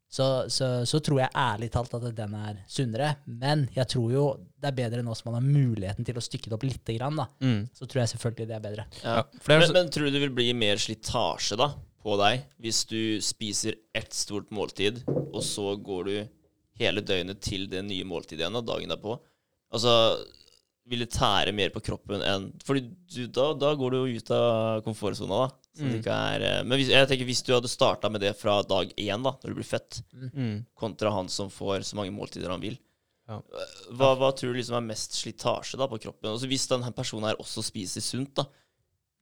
Så, 0.08 0.26
så, 0.52 0.68
så 0.86 1.00
tror 1.02 1.20
jeg 1.20 1.34
ærlig 1.36 1.68
talt 1.74 1.94
at 1.98 2.06
den 2.16 2.36
er 2.38 2.60
sunnere. 2.70 3.10
Men 3.26 3.66
jeg 3.74 3.88
tror 3.90 4.12
jo 4.14 4.26
det 4.56 4.70
er 4.70 4.78
bedre 4.78 5.02
nå 5.04 5.14
som 5.18 5.32
man 5.32 5.40
har 5.40 5.48
muligheten 5.48 6.06
til 6.06 6.16
å 6.18 6.24
stykke 6.24 6.50
det 6.50 6.56
opp 6.56 6.66
litt. 6.66 6.94
grann. 6.96 7.18
da. 7.18 7.26
Mm. 7.42 7.66
Så 7.74 7.88
tror 7.88 8.02
jeg 8.02 8.14
selvfølgelig 8.14 8.48
det 8.48 8.56
er 8.56 8.64
bedre. 8.64 8.86
Ja. 9.02 9.18
Men, 9.48 9.66
men 9.74 9.92
tror 9.92 10.06
du 10.06 10.14
det 10.14 10.22
vil 10.22 10.34
bli 10.36 10.48
mer 10.56 10.80
slitasje 10.80 11.58
da 11.60 11.72
på 12.06 12.14
deg 12.20 12.44
hvis 12.62 12.84
du 12.86 13.18
spiser 13.24 13.80
ett 13.96 14.14
stort 14.14 14.52
måltid, 14.54 15.02
og 15.08 15.42
så 15.44 15.74
går 15.76 16.06
du 16.06 16.16
hele 16.78 17.02
døgnet 17.02 17.40
til 17.42 17.66
det 17.72 17.82
nye 17.86 18.06
måltidet 18.06 18.44
igjen, 18.44 18.58
og 18.60 18.66
dagen 18.68 18.92
derpå? 18.92 19.16
Altså, 19.74 19.92
vil 20.86 21.00
det 21.02 21.10
tære 21.10 21.52
mer 21.56 21.70
på 21.74 21.80
kroppen 21.82 22.22
enn 22.22 22.44
Fordi 22.64 22.82
du, 23.10 23.26
da, 23.26 23.48
da 23.58 23.72
går 23.74 23.90
du 23.90 23.96
jo 24.04 24.20
ut 24.20 24.30
av 24.30 24.82
komfortsona, 24.86 25.46
da. 25.46 25.48
Så 25.76 25.82
det 25.84 25.92
Mm. 25.92 26.00
ikke 26.00 26.14
er, 26.16 26.42
eh, 26.46 26.62
men 26.64 26.78
hvis, 26.78 26.88
jeg 26.94 27.08
tenker 27.10 27.26
hvis 27.28 27.42
du 27.44 27.52
hadde 27.52 27.68
starta 27.68 28.08
med 28.10 28.20
det 28.22 28.30
fra 28.38 28.62
dag 28.62 28.92
én, 28.96 29.22
da, 29.22 29.32
når 29.42 29.50
du 29.50 29.54
blir 29.58 29.66
født, 29.68 29.98
mm. 30.14 30.66
kontra 30.78 31.10
han 31.12 31.28
som 31.28 31.50
får 31.50 31.82
så 31.84 31.96
mange 31.98 32.14
måltider 32.16 32.48
han 32.50 32.60
vil, 32.62 32.78
Ja. 33.28 33.40
hva, 33.90 34.14
hva 34.16 34.30
tror 34.32 34.52
du 34.54 34.60
liksom 34.60 34.76
er 34.78 34.86
mest 34.86 35.12
slitasje 35.18 35.76
da 35.76 35.88
på 35.90 35.98
kroppen? 36.00 36.30
Altså 36.30 36.46
Hvis 36.46 36.68
denne 36.70 36.92
personen 36.94 37.26
her 37.28 37.36
også 37.42 37.62
spiser 37.66 38.00
sunt, 38.00 38.34
da, 38.34 38.44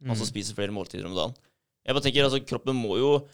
Mm. 0.03 0.11
altså 0.11 0.27
spiser 0.29 0.55
flere 0.55 0.75
måltider 0.75 1.07
om 1.07 1.15
dagen. 1.17 1.35
Jeg 1.87 1.95
bare 1.95 2.03
tenker, 2.05 2.25
altså 2.25 2.45
Kroppen 2.47 2.75
må 2.77 2.99
jo 2.99 3.27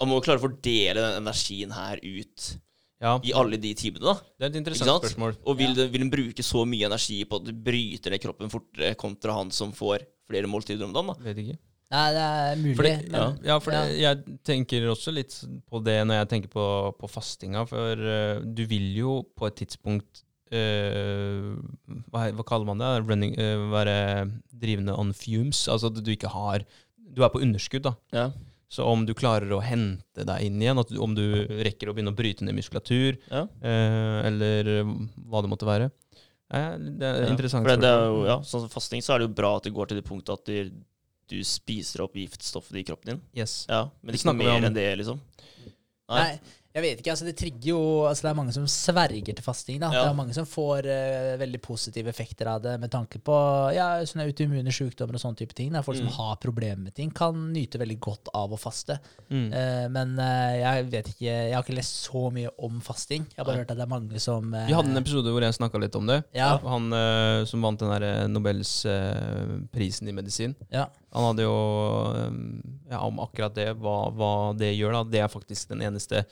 Han 0.00 0.08
må 0.08 0.14
jo 0.18 0.20
klare 0.22 0.38
å 0.38 0.44
fordele 0.48 0.94
den 0.94 1.22
energien 1.26 1.72
her 1.72 1.96
ut 2.02 2.58
ja, 3.00 3.14
i 3.22 3.32
alle 3.32 3.56
de 3.62 3.74
timene. 3.78 4.00
da 4.02 4.14
det 4.38 4.46
er 4.46 4.50
et 4.50 4.56
interessant 4.62 5.02
spørsmål. 5.04 5.36
Og 5.46 5.56
vil, 5.58 5.74
Ja. 5.76 5.86
den 5.86 6.10
bruke 6.10 6.42
så 6.42 6.64
mye 6.66 6.86
energi 6.86 7.24
på 7.24 7.36
at 7.36 7.44
du 7.44 7.52
bryter 7.52 8.10
ned 8.10 8.20
kroppen 8.20 8.50
fortere 8.50 8.94
kontra 8.98 9.32
han 9.38 9.50
som 9.50 9.72
får 9.72 10.04
flere 10.28 10.46
måltider 10.50 10.84
om 10.84 10.92
dagen? 10.92 11.06
da 11.14 11.24
Vet 11.24 11.38
ikke. 11.44 11.58
Nei, 11.90 12.12
det 12.12 12.20
er 12.20 12.56
mulig, 12.60 12.76
Fordi, 12.76 13.10
men 13.10 13.38
ja, 13.48 13.58
for 13.58 13.70
det- 13.72 13.98
jeg 13.98 14.38
tenker 14.44 14.88
også 14.92 15.10
litt 15.14 15.32
på 15.70 15.82
det 15.82 16.04
når 16.06 16.18
jeg 16.20 16.28
tenker 16.28 16.48
på, 16.52 16.64
på 16.98 17.08
fastinga. 17.08 17.66
For 17.66 17.92
uh, 17.96 18.40
du 18.44 18.66
vil 18.66 18.94
jo 18.94 19.22
på 19.34 19.46
et 19.46 19.56
tidspunkt 19.56 20.24
uh, 20.52 21.56
hva, 22.12 22.26
hva 22.36 22.44
kaller 22.44 22.66
man 22.68 22.78
det? 22.82 22.90
Running, 23.08 23.32
uh, 23.38 23.70
være 23.72 23.96
drivende 24.52 24.98
on 24.98 25.14
fumes. 25.16 25.64
Altså 25.68 25.86
at 25.92 26.02
du 26.04 26.10
ikke 26.12 26.28
har 26.28 26.64
Du 27.16 27.22
er 27.24 27.30
på 27.32 27.40
underskudd, 27.40 27.82
da. 27.88 27.94
Ja. 28.12 28.26
Så 28.68 28.84
om 28.84 29.06
du 29.08 29.14
klarer 29.16 29.48
å 29.56 29.62
hente 29.64 30.24
deg 30.28 30.42
inn 30.44 30.60
igjen, 30.60 30.78
at 30.78 30.90
du, 30.92 30.98
om 31.00 31.14
du 31.16 31.22
rekker 31.64 31.88
å 31.88 31.94
begynne 31.96 32.12
å 32.12 32.16
bryte 32.18 32.44
ned 32.44 32.54
muskulatur, 32.58 33.16
Ja. 33.30 33.46
eh, 33.62 34.26
eller 34.28 34.84
hva 34.84 35.40
det 35.40 35.48
måtte 35.48 35.64
være. 35.68 35.90
Eh, 36.52 36.76
det 36.78 37.02
er 37.08 37.22
Ja. 37.24 37.30
interessant. 37.32 37.64
For 37.64 37.72
det, 37.76 37.80
det 37.80 37.88
er 37.88 38.04
jo, 38.12 38.24
ja, 38.26 38.38
sånn 38.40 38.60
som 38.66 38.68
fasting 38.68 39.00
så 39.00 39.14
er 39.14 39.18
det 39.20 39.28
jo 39.28 39.34
bra 39.34 39.56
at 39.56 39.62
det 39.64 39.72
går 39.72 39.88
til 39.88 39.96
det 40.02 40.04
punktet 40.04 40.32
at 40.36 40.44
du, 40.44 40.70
du 41.28 41.42
spiser 41.44 42.02
opp 42.04 42.14
giftstoffet 42.14 42.76
i 42.76 42.84
kroppen 42.84 43.14
din. 43.14 43.20
Yes. 43.36 43.66
Ja, 43.68 43.88
Men 44.02 44.12
Det 44.12 44.20
ikke 44.20 44.32
noe 44.32 44.38
mer 44.44 44.56
om. 44.58 44.64
enn 44.64 44.74
det, 44.74 44.96
liksom. 44.98 45.20
Nei, 46.08 46.38
jeg 46.78 46.84
vet 46.86 47.00
ikke. 47.02 47.12
altså 47.14 47.26
Det 47.28 47.34
trigger 47.38 47.68
jo 47.72 47.80
altså 48.08 48.24
Det 48.26 48.30
er 48.30 48.38
mange 48.38 48.54
som 48.56 48.66
sverger 48.70 49.34
til 49.34 49.44
fasting. 49.44 49.80
da 49.82 49.90
Ja. 49.92 50.04
Det 50.04 50.10
er 50.12 50.18
mange 50.18 50.34
som 50.36 50.46
får 50.48 50.86
uh, 50.88 51.36
veldig 51.42 51.60
positive 51.64 52.08
effekter 52.12 52.46
av 52.54 52.62
det 52.64 52.76
med 52.80 52.90
tanke 52.94 53.18
på 53.20 53.36
ja, 53.76 53.88
sånne 54.08 54.26
autoimmune 54.30 54.72
sykdommer 54.74 55.18
og 55.18 55.22
sånne 55.22 55.40
type 55.42 55.54
ting. 55.58 55.74
Er 55.74 55.82
folk 55.86 55.98
Mm. 55.98 56.08
som 56.08 56.14
har 56.20 56.36
problemer 56.36 56.84
med 56.88 56.94
ting, 56.94 57.10
kan 57.10 57.34
nyte 57.52 57.78
veldig 57.80 57.98
godt 58.00 58.28
av 58.34 58.52
å 58.54 58.58
faste. 58.58 58.98
Mm. 59.30 59.48
Uh, 59.52 59.88
men 59.90 60.14
uh, 60.18 60.54
jeg 60.56 60.86
vet 60.92 61.08
ikke 61.12 61.26
Jeg 61.28 61.54
har 61.54 61.62
ikke 61.66 61.76
lest 61.76 62.04
så 62.06 62.30
mye 62.32 62.48
om 62.58 62.80
fasting. 62.80 63.26
Jeg 63.34 63.38
har 63.42 63.44
bare 63.44 63.56
Nei. 63.58 63.64
hørt 63.64 63.70
at 63.72 63.76
det 63.76 63.86
er 63.86 63.92
mange 63.92 64.20
som 64.20 64.50
Vi 64.52 64.72
hadde 64.76 64.90
en 64.94 65.02
episode 65.02 65.32
hvor 65.34 65.42
jeg 65.42 65.56
snakka 65.58 65.80
litt 65.82 65.96
om 65.98 66.06
det. 66.06 66.22
Ja. 66.34 66.56
Han 66.64 66.88
som 67.46 67.62
vant 67.62 67.78
den 67.80 67.90
der 67.90 68.28
Nobelsprisen 68.28 68.38
Nobels 68.38 68.86
prisen 69.72 70.08
i 70.08 70.12
medisin. 70.12 70.54
Ja. 70.72 70.86
Han 71.12 71.24
hadde 71.30 71.42
jo 71.46 71.52
um, 72.28 72.62
ja, 72.90 73.00
om 73.00 73.18
akkurat 73.24 73.54
det, 73.56 73.72
hva, 73.80 74.10
hva 74.14 74.30
det 74.58 74.72
gjør. 74.76 74.92
da. 74.92 75.02
Det 75.04 75.20
er 75.24 75.28
faktisk 75.32 75.68
den 75.72 75.82
eneste 75.82 76.24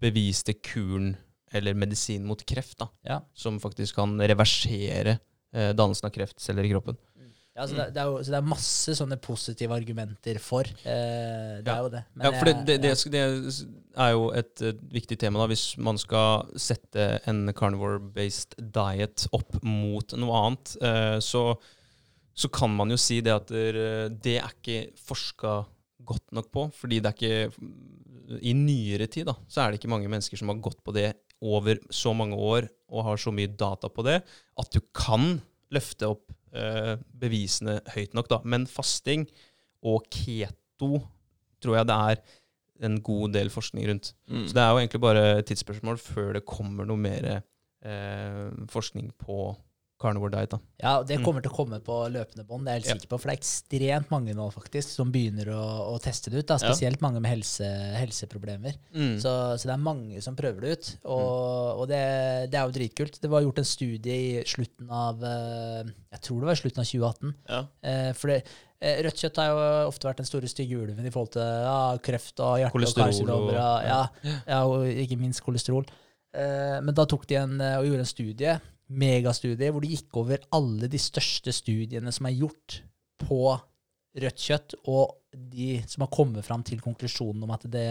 beviste 0.00 0.54
kuren 0.64 1.14
eller 1.54 1.74
medisin 1.78 2.24
mot 2.26 2.40
kreft 2.46 2.78
da, 2.82 2.88
Ja. 3.06 3.20
som 3.34 3.60
faktisk 3.62 3.94
kan 3.94 4.16
reversere 4.20 5.18
eh, 5.54 5.72
dannelsen 5.76 6.08
av 6.08 6.14
kreftceller 6.16 6.64
i 6.66 6.72
kroppen. 6.72 6.96
Ja, 7.54 7.68
så 7.70 7.76
det, 7.78 7.84
det 7.94 8.00
er 8.02 8.08
jo 8.10 8.16
så 8.18 8.32
det 8.32 8.38
er 8.40 8.46
masse 8.50 8.94
sånne 8.98 9.16
positive 9.22 9.76
argumenter 9.76 10.40
for. 10.42 10.66
Eh, 10.66 11.60
det 11.62 11.68
Ja. 11.70 11.76
er 11.76 11.82
jo 11.84 11.88
det. 11.92 12.00
Men 12.16 12.26
Ja, 12.26 12.32
for 12.40 12.44
det, 12.50 12.80
det, 12.82 13.20
er 13.94 14.10
jo 14.10 14.24
et, 14.34 14.60
eh, 14.60 14.72
viktig 14.90 15.16
tema 15.22 15.38
da, 15.38 15.46
hvis 15.46 15.78
man 15.78 15.96
skal 15.96 16.48
sette 16.58 17.20
en 17.30 17.52
carnivore-based 17.54 18.58
diet 18.58 19.28
opp 19.32 19.62
mot 19.62 20.16
noe 20.18 20.34
annet. 20.40 20.74
Eh, 20.82 21.20
så, 21.20 21.54
så 22.34 22.50
kan 22.50 22.74
man 22.74 22.90
jo 22.90 22.96
si 22.98 23.20
det 23.20 23.30
at 23.32 23.46
det 23.46 24.34
er 24.42 24.50
ikke 24.50 24.90
forska 24.98 25.64
godt 26.04 26.32
nok 26.34 26.50
på. 26.50 26.66
Fordi 26.74 26.98
det 26.98 27.06
er 27.06 27.14
ikke 27.14 27.54
I 28.24 28.54
nyere 28.56 29.08
tid 29.10 29.28
da, 29.28 29.34
så 29.48 29.62
er 29.62 29.72
det 29.72 29.80
ikke 29.80 29.92
mange 29.92 30.08
mennesker 30.08 30.40
som 30.40 30.52
har 30.52 30.62
gått 30.64 30.80
på 30.84 30.94
det 30.96 31.10
over 31.44 31.80
så 31.92 32.14
mange 32.16 32.38
år 32.40 32.68
og 32.88 33.08
har 33.08 33.20
så 33.20 33.32
mye 33.34 33.50
data 33.50 33.90
på 33.92 34.04
det 34.06 34.20
at 34.22 34.70
du 34.72 34.80
kan 34.96 35.36
løfte 35.74 36.08
opp 36.08 36.32
eh, 36.54 36.94
bevisene 37.20 37.80
høyt 37.94 38.14
nok. 38.16 38.30
da. 38.30 38.40
Men 38.48 38.68
fasting 38.70 39.26
og 39.84 40.06
keto 40.12 41.02
tror 41.60 41.78
jeg 41.78 41.88
det 41.90 41.98
er 42.12 42.22
en 42.84 42.98
god 43.04 43.34
del 43.36 43.50
forskning 43.52 43.86
rundt. 43.88 44.12
Mm. 44.28 44.46
Så 44.48 44.56
det 44.56 44.62
er 44.62 44.70
jo 44.70 44.80
egentlig 44.82 45.02
bare 45.04 45.24
et 45.38 45.48
tidsspørsmål 45.50 46.00
før 46.02 46.32
det 46.38 46.46
kommer 46.48 46.88
noe 46.88 47.00
mer 47.00 47.28
eh, 47.30 48.48
forskning 48.72 49.12
på 49.20 49.52
carnivore 50.04 50.30
diet. 50.36 50.50
da. 50.54 50.58
Ja, 50.84 50.92
Det 51.02 51.18
Mm. 51.18 51.24
kommer 51.24 51.42
til 51.42 51.50
å 51.50 51.56
komme 51.56 51.80
på 51.80 51.96
løpende 52.12 52.44
bånd, 52.46 52.64
det 52.66 52.70
er 52.70 52.76
jeg 52.78 52.82
helt 52.84 52.88
Ja. 52.88 52.94
sikker 53.00 53.10
på. 53.14 53.20
For 53.20 53.28
det 53.30 53.34
er 53.34 53.40
ekstremt 53.42 54.10
mange 54.12 54.34
nå 54.36 54.46
faktisk 54.52 54.88
som 54.94 55.10
begynner 55.12 55.48
å, 55.56 55.62
å 55.94 55.98
teste 56.00 56.30
det 56.30 56.44
ut. 56.44 56.46
Da. 56.46 56.58
Ja. 56.60 56.68
Spesielt 56.72 57.00
mange 57.00 57.20
med 57.24 57.30
helse, 57.32 57.64
helseproblemer. 57.98 58.74
Mm. 58.94 59.16
Så, 59.22 59.32
så 59.58 59.64
det 59.68 59.74
er 59.74 59.82
mange 59.82 60.22
som 60.22 60.36
prøver 60.36 60.60
det 60.60 60.72
ut. 60.78 60.90
Og, 61.04 61.80
og 61.80 61.88
det, 61.88 62.50
det 62.52 62.60
er 62.60 62.68
jo 62.68 62.76
dritkult. 62.78 63.18
Det 63.20 63.30
var 63.32 63.42
gjort 63.42 63.58
en 63.58 63.64
studie 63.64 64.12
i 64.14 64.44
slutten 64.44 64.90
av 64.90 65.22
eh, 65.24 65.84
Jeg 66.14 66.20
tror 66.22 66.40
det 66.40 66.46
var 66.50 66.56
i 66.58 66.62
slutten 66.62 66.84
av 66.84 66.86
2018. 66.86 67.34
Ja. 67.48 67.60
Eh, 67.82 68.12
for 68.12 68.28
det, 68.28 68.38
eh, 68.80 69.02
rødt 69.02 69.20
kjøtt 69.24 69.40
har 69.42 69.48
jo 69.50 69.88
ofte 69.90 70.08
vært 70.10 70.20
den 70.22 70.26
store 70.28 70.48
stygge 70.50 70.76
ulven 70.78 71.04
i 71.06 71.10
forhold 71.10 71.32
til 71.32 71.42
ja, 71.42 71.96
kreft 72.04 72.38
og 72.44 72.58
hjerte- 72.60 72.76
Kolesterol 72.76 73.30
og- 73.30 73.48
Og, 73.48 73.52
ja, 73.54 74.08
ja, 74.46 74.60
og 74.66 74.84
ikke 74.86 75.18
minst 75.18 75.42
kolesterol. 75.44 75.86
Eh, 76.34 76.80
men 76.82 76.94
da 76.94 77.04
tok 77.06 77.26
de 77.30 77.36
en, 77.38 77.60
og 77.60 77.84
gjorde 77.86 78.02
en 78.02 78.10
studie, 78.10 78.60
megastudie, 78.92 79.70
hvor 79.72 79.80
de 79.84 79.92
gikk 79.94 80.16
over 80.20 80.42
alle 80.54 80.88
de 80.92 81.00
største 81.00 81.52
studiene 81.54 82.12
som 82.12 82.26
er 82.28 82.36
gjort 82.36 82.80
på 83.24 83.40
rødt 84.14 84.42
kjøtt, 84.46 84.74
og 84.86 85.16
de 85.34 85.80
som 85.90 86.04
har 86.04 86.12
kommet 86.14 86.44
fram 86.46 86.62
til 86.66 86.82
konklusjonen 86.84 87.42
om 87.46 87.52
at 87.54 87.64
det 87.72 87.88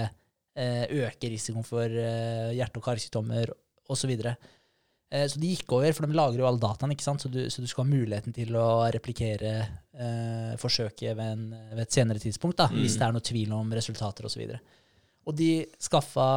eh, 0.56 0.86
øker 0.88 1.34
risikoen 1.34 1.66
for 1.68 1.90
eh, 1.90 2.54
hjerte- 2.56 2.80
og 2.80 2.86
karsykdommer 2.86 3.52
osv. 3.92 4.14
Eh, 4.14 5.26
så 5.28 5.42
de 5.42 5.50
gikk 5.52 5.74
over, 5.76 5.92
for 5.98 6.08
de 6.08 6.16
lagrer 6.16 6.40
jo 6.40 6.48
alle 6.48 6.64
dataene, 6.64 6.96
ikke 6.96 7.08
sant? 7.10 7.26
Så, 7.26 7.32
du, 7.34 7.42
så 7.52 7.62
du 7.62 7.68
skal 7.68 7.84
ha 7.84 7.92
muligheten 7.92 8.36
til 8.36 8.56
å 8.56 8.86
replikere 8.94 9.52
eh, 9.60 10.54
forsøket 10.62 11.18
ved, 11.18 11.26
en, 11.36 11.50
ved 11.74 11.84
et 11.84 11.98
senere 12.00 12.24
tidspunkt, 12.24 12.62
da, 12.62 12.70
hvis 12.72 12.96
Mm. 12.96 13.00
det 13.02 13.08
er 13.10 13.18
noe 13.18 13.28
tvil 13.34 13.58
om 13.60 13.76
resultater 13.76 14.30
osv. 14.30 14.46
Og, 14.46 14.56
så 14.56 15.28
og 15.28 15.38
de 15.40 15.52
skaffa 15.80 16.30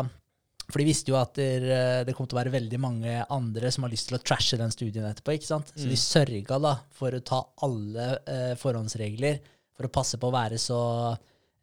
For 0.67 0.83
de 0.83 0.89
visste 0.89 1.13
jo 1.13 1.19
at 1.21 1.37
der, 1.39 1.67
eh, 1.71 2.05
det 2.07 2.15
kom 2.17 2.27
til 2.27 2.39
å 2.39 2.41
være 2.41 2.55
veldig 2.55 2.81
mange 2.83 3.19
andre 3.31 3.71
som 3.75 3.87
har 3.87 3.93
lyst 3.93 4.11
til 4.11 4.19
å 4.19 4.23
trashe 4.23 4.59
den 4.59 4.73
studien 4.75 5.07
etterpå. 5.07 5.37
ikke 5.37 5.51
sant? 5.51 5.71
Så 5.75 5.87
de 5.87 5.99
sørga 6.01 6.59
da 6.63 6.75
for 6.97 7.15
å 7.15 7.23
ta 7.23 7.43
alle 7.67 8.09
eh, 8.27 8.55
forhåndsregler 8.59 9.39
for 9.77 9.87
å 9.87 9.93
passe 9.93 10.19
på 10.19 10.27
å 10.27 10.35
være 10.35 10.59
så 10.59 10.81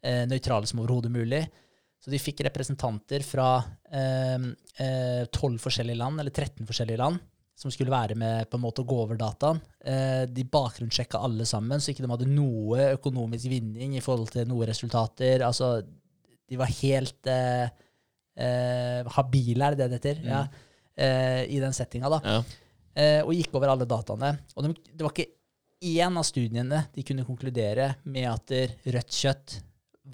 eh, 0.00 0.24
nøytrale 0.30 0.70
som 0.70 0.80
overhodet 0.80 1.12
mulig. 1.12 1.42
Så 2.04 2.12
de 2.12 2.20
fikk 2.20 2.42
representanter 2.44 3.24
fra 3.24 3.48
eh, 3.88 4.50
eh, 4.84 5.22
12 5.32 5.56
forskjellige 5.62 6.00
land, 6.00 6.20
eller 6.20 6.32
13 6.32 6.66
forskjellige 6.68 7.00
land, 7.00 7.20
som 7.56 7.72
skulle 7.72 7.94
være 7.94 8.16
med 8.18 8.48
på 8.50 8.58
en 8.58 8.64
måte 8.64 8.82
å 8.82 8.88
gå 8.88 8.98
over 9.04 9.16
dataen. 9.20 9.60
Eh, 9.80 10.24
de 10.28 10.44
bakgrunnssjekka 10.44 11.20
alle 11.24 11.46
sammen, 11.48 11.80
så 11.80 11.92
ikke 11.92 12.04
de 12.04 12.12
hadde 12.12 12.28
noe 12.28 12.90
økonomisk 12.98 13.48
vinning 13.52 13.96
i 13.96 14.02
forhold 14.04 14.34
til 14.34 14.48
noen 14.50 14.68
resultater. 14.68 15.44
Altså, 15.46 15.78
de 16.50 16.60
var 16.60 16.72
helt 16.82 17.30
eh, 17.30 17.72
eh, 18.36 19.00
habile, 19.16 19.66
er 19.70 19.76
det 19.76 19.88
det 19.88 19.98
heter? 19.98 20.20
heter? 20.20 20.30
Ja, 20.30 20.42
eh, 20.96 21.42
I 21.50 21.60
den 21.62 21.76
settinga, 21.76 22.10
da. 22.12 22.20
Ja. 22.24 22.42
Eh, 22.94 23.20
og 23.24 23.34
gikk 23.34 23.54
over 23.58 23.72
alle 23.72 23.86
dataene. 23.90 24.34
Og 24.54 24.66
de, 24.66 24.74
det 24.92 25.06
var 25.06 25.14
ikke 25.14 25.32
én 25.84 26.18
av 26.18 26.24
studiene 26.26 26.84
de 26.94 27.04
kunne 27.06 27.26
konkludere 27.26 27.94
med 28.04 28.28
at 28.30 28.54
rødt 28.86 29.16
kjøtt 29.22 29.58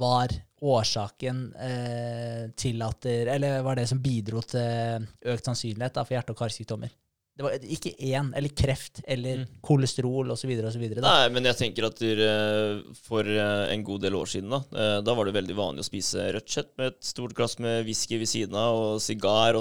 var 0.01 0.32
årsaken 0.60 1.38
eh, 1.56 2.51
til 2.56 2.82
at 2.84 3.06
Eller 3.06 3.62
var 3.64 3.78
det 3.78 3.86
som 3.88 4.01
bidro 4.02 4.42
til 4.44 5.06
økt 5.32 5.48
sannsynlighet 5.48 5.97
da, 5.97 6.05
for 6.05 6.14
hjerte- 6.16 6.34
og 6.34 6.40
karsykdommer. 6.42 6.92
Det 7.41 7.45
var 7.47 7.62
ikke 7.73 7.95
én, 8.05 8.27
eller 8.37 8.53
kreft, 8.53 8.99
eller 9.09 9.47
kolesterol 9.65 10.29
osv. 10.35 10.51
osv. 10.69 10.83
Nei, 11.01 11.29
men 11.33 11.47
jeg 11.49 11.57
tenker 11.57 11.87
at 11.89 12.03
eh, 12.05 12.81
for 13.07 13.25
eh, 13.25 13.71
en 13.73 13.85
god 13.87 14.03
del 14.05 14.17
år 14.19 14.29
siden, 14.29 14.53
da 14.53 14.59
eh, 14.77 14.97
Da 15.07 15.15
var 15.17 15.25
det 15.25 15.33
veldig 15.39 15.55
vanlig 15.57 15.81
å 15.81 15.87
spise 15.89 16.27
rødt 16.37 16.53
kjøtt 16.53 16.75
med 16.77 16.91
et 16.91 16.99
stort 17.09 17.33
glass 17.39 17.55
med 17.65 17.87
whisky 17.87 18.19
ved 18.21 18.29
siden 18.29 18.59
av, 18.61 18.77
og 18.77 19.01
sigar 19.01 19.57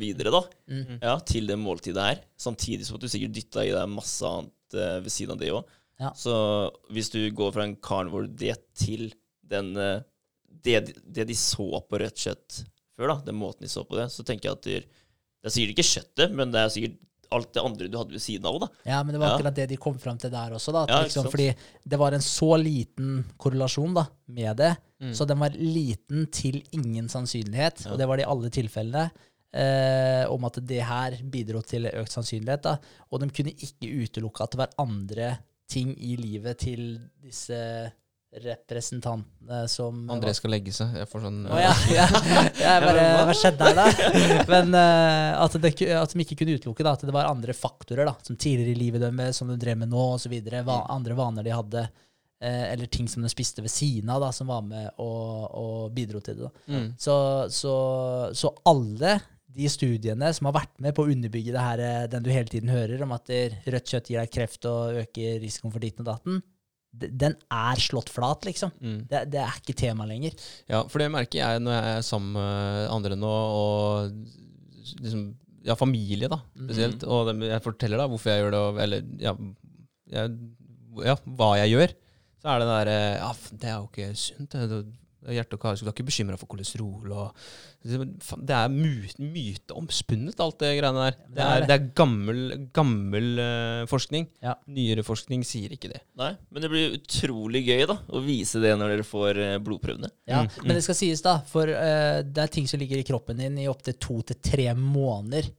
videre, 0.00 0.32
da. 0.34 0.40
Mm. 0.74 0.96
Ja, 0.96 1.12
til 1.22 1.46
det 1.46 1.58
måltidet 1.60 2.06
her. 2.08 2.18
Samtidig 2.34 2.88
som 2.88 2.98
at 2.98 3.04
du 3.04 3.12
sikkert 3.12 3.36
dytta 3.36 3.62
i 3.62 3.70
deg 3.76 3.92
masse 3.92 4.26
annet 4.26 4.80
ved 5.04 5.14
siden 5.14 5.36
av 5.36 5.38
det 5.38 5.52
òg. 5.54 5.76
Ja. 6.02 6.10
Så 6.18 6.34
hvis 6.90 7.12
du 7.14 7.20
går 7.36 7.52
fra 7.54 7.68
en 7.68 7.76
carnivore-diett 7.78 8.64
til 8.80 9.12
den 9.46 9.70
det, 9.76 10.80
det 11.06 11.28
de 11.30 11.38
så 11.38 11.78
på 11.86 12.02
rødt 12.02 12.26
kjøtt 12.26 12.58
før, 12.98 13.12
da, 13.12 13.16
den 13.28 13.38
måten 13.38 13.68
de 13.68 13.70
så 13.70 13.86
på 13.86 14.00
det, 14.00 14.08
så 14.10 14.26
tenker 14.26 14.50
jeg 14.50 14.58
at 14.58 14.66
det, 14.66 15.06
det 15.38 15.48
er 15.52 15.54
sikkert 15.54 15.78
ikke 15.78 15.88
kjøttet, 15.92 16.34
men 16.34 16.50
det 16.50 16.64
er 16.64 16.74
sikkert 16.74 16.98
alt 17.32 17.52
det 17.54 17.62
andre 17.62 17.88
du 17.88 17.96
hadde 17.98 18.12
ved 18.16 18.20
siden 18.22 18.46
av 18.46 18.54
òg, 18.56 18.60
da. 18.60 18.68
Ja, 18.90 19.02
men 19.04 19.14
det 19.14 19.20
var 19.20 19.28
Ja. 19.28 19.36
akkurat 19.38 19.54
det 19.54 19.68
de 19.68 19.76
kom 19.76 19.98
fram 19.98 20.18
til 20.18 20.30
der 20.30 20.50
også. 20.56 20.72
da. 20.72 20.82
At 20.82 20.88
Ja, 20.90 21.02
liksom, 21.02 21.30
fordi 21.30 21.54
det 21.88 21.98
var 21.98 22.12
en 22.12 22.20
så 22.20 22.56
liten 22.62 23.24
korrelasjon 23.38 23.94
da, 23.94 24.06
med 24.28 24.56
det. 24.56 24.76
Mm. 25.00 25.14
Så 25.14 25.26
den 25.26 25.38
var 25.38 25.50
liten 25.50 26.26
til 26.30 26.62
ingen 26.72 27.08
sannsynlighet, 27.08 27.84
Ja. 27.86 27.92
og 27.92 27.98
det 27.98 28.08
var 28.08 28.16
det 28.16 28.26
i 28.26 28.30
alle 28.30 28.50
tilfellene. 28.50 29.10
Eh, 29.52 30.30
om 30.30 30.44
at 30.44 30.58
det 30.64 30.82
her 30.86 31.16
bidro 31.28 31.60
til 31.62 31.82
økt 31.86 32.12
sannsynlighet. 32.12 32.62
da. 32.62 32.76
Og 33.10 33.18
de 33.20 33.28
kunne 33.30 33.50
ikke 33.54 33.88
utelukke 34.04 34.42
at 34.44 34.50
det 34.52 34.58
var 34.58 34.68
andre 34.78 35.38
ting 35.68 35.96
i 35.98 36.16
livet 36.16 36.58
til 36.58 37.00
disse 37.22 37.92
representantene 38.30 39.64
som 39.68 40.04
André 40.12 40.30
skal 40.36 40.52
legge 40.54 40.72
seg. 40.74 40.92
Jeg 41.00 41.08
får 41.10 41.24
sånn 41.24 41.40
Å 41.50 41.56
ja, 41.58 41.72
ja. 41.98 42.04
Jeg 42.54 42.84
bare, 42.84 43.06
hva 43.26 43.34
skjedde 43.34 43.70
her, 43.70 43.80
da? 43.80 44.44
Men 44.50 44.76
uh, 44.76 45.40
at, 45.42 45.56
det, 45.58 45.72
at 45.96 46.14
de 46.14 46.22
ikke 46.22 46.38
kunne 46.38 46.54
utelukke 46.60 46.86
da, 46.86 46.94
at 46.94 47.02
det 47.08 47.14
var 47.14 47.30
andre 47.30 47.56
faktorer 47.56 48.06
da, 48.06 48.14
som 48.22 48.38
tidligere 48.38 48.76
i 48.76 48.78
livet 48.78 49.02
deres, 49.02 49.40
som 49.40 49.50
de 49.50 49.58
drev 49.58 49.80
med 49.82 49.90
nå, 49.90 50.04
osv. 50.14 50.36
Va 50.66 50.78
andre 50.94 51.16
vaner 51.18 51.46
de 51.48 51.56
hadde, 51.56 51.82
uh, 51.90 52.64
eller 52.68 52.92
ting 52.92 53.10
som 53.10 53.26
de 53.26 53.32
spiste 53.32 53.66
ved 53.66 53.74
siden 53.74 54.14
av, 54.14 54.22
da, 54.22 54.30
som 54.36 54.52
var 54.52 54.62
med 54.68 55.02
og, 55.02 55.50
og 55.50 55.82
bidro 55.96 56.22
til 56.22 56.38
det. 56.38 56.46
Da. 56.46 56.76
Mm. 56.76 56.86
Så, 57.02 57.18
så, 57.50 57.74
så 58.30 58.54
alle 58.70 59.18
de 59.50 59.66
studiene 59.66 60.30
som 60.36 60.46
har 60.46 60.60
vært 60.60 60.76
med 60.78 60.94
på 60.94 61.02
å 61.02 61.10
underbygge 61.10 61.50
det 61.56 61.66
her, 61.66 61.82
eh, 61.82 62.06
den 62.12 62.22
du 62.22 62.30
hele 62.30 62.46
tiden 62.46 62.70
hører 62.70 63.02
om 63.02 63.18
at 63.18 63.26
rødt 63.26 63.90
kjøtt 63.90 64.12
gir 64.12 64.22
deg 64.22 64.30
kreft 64.38 64.70
og 64.70 65.02
øker 65.02 65.42
risikoen 65.42 65.74
for 65.74 65.82
ditten 65.82 66.06
og 66.06 66.12
datten, 66.12 66.38
den 66.92 67.36
er 67.54 67.78
slått 67.80 68.08
flat, 68.10 68.44
liksom. 68.48 68.72
Mm. 68.82 68.96
Det, 69.08 69.20
det 69.30 69.40
er 69.44 69.58
ikke 69.60 69.76
tema 69.78 70.04
lenger. 70.10 70.34
Ja, 70.68 70.82
for 70.90 70.98
det 70.98 71.10
merker 71.14 71.38
jeg 71.38 71.60
når 71.62 71.76
jeg 71.76 71.96
er 72.00 72.02
sammen 72.06 72.32
med 72.34 72.88
andre 72.90 73.16
nå, 73.16 73.30
og 73.30 74.10
liksom 75.04 75.28
Ja, 75.62 75.74
familie, 75.76 76.24
da, 76.32 76.38
spesielt. 76.56 77.02
Og 77.04 77.26
dem- 77.28 77.42
jeg 77.44 77.60
forteller 77.62 78.00
da 78.00 78.06
hvorfor 78.08 78.30
jeg 78.32 78.40
gjør 78.42 78.50
det, 78.54 78.60
og, 78.64 78.78
eller 78.80 79.02
ja, 79.20 79.34
jeg, 80.08 80.30
ja, 81.04 81.14
hva 81.36 81.50
jeg 81.60 81.74
gjør. 81.74 81.92
Så 82.40 82.48
er 82.48 82.62
det 82.62 82.68
der 82.70 82.84
derre 82.88 83.18
Ja, 83.20 83.28
f- 83.36 83.50
det 83.60 83.68
er 83.68 83.76
jo 83.76 83.88
ikke 83.90 84.06
sunt. 84.16 84.56
Er 85.28 85.34
hjerte 85.36 85.58
og 85.58 85.60
kar, 85.60 85.74
så 85.76 85.84
du 85.84 85.90
er 85.90 85.92
ikke 85.92 86.06
bekymra 86.08 86.38
for 86.40 86.48
kolesterol 86.48 87.10
og 87.12 87.34
Det 87.84 88.54
er 88.56 88.70
myteomspunnet, 88.72 89.32
myteomspunnet, 89.34 90.40
alt 90.40 90.58
det 90.62 90.70
greiene 90.78 91.04
der. 91.06 91.16
det 91.18 91.34
Det 91.36 91.42
er 91.44 91.50
er, 91.50 91.60
det. 91.60 91.68
det 91.68 91.76
er 91.76 91.86
gammel, 92.00 92.40
gammel 92.76 93.28
uh, 93.40 93.84
forskning. 93.90 94.26
Ja. 94.44 94.54
Nyere 94.68 95.04
forskning 95.06 95.44
sier 95.46 95.72
ikke 95.76 95.90
det. 95.92 96.00
Nei, 96.20 96.32
men 96.50 96.64
det 96.64 96.70
blir 96.72 96.96
utrolig 96.96 97.62
gøy 97.66 97.86
da 97.90 97.98
å 98.08 98.22
vise 98.24 98.60
det 98.62 98.72
når 98.80 98.94
dere 98.96 99.06
får 99.06 99.40
uh, 99.40 99.54
blodprøvene. 99.64 100.10
Ja, 100.30 100.40
Mm, 100.40 100.66
Men 100.66 100.76
det 100.78 100.84
skal 100.86 100.96
sies, 100.96 101.20
da, 101.24 101.38
for 101.46 101.68
uh, 101.68 102.20
det 102.24 102.40
er 102.46 102.52
ting 102.52 102.68
som 102.70 102.80
ligger 102.80 103.00
i 103.00 103.04
kroppen 103.06 103.36
din 103.40 103.58
i 103.60 103.68
opptil 103.68 103.96
to 104.00 104.20
til 104.22 104.38
tre 104.40 104.70
måneder. 104.74 105.50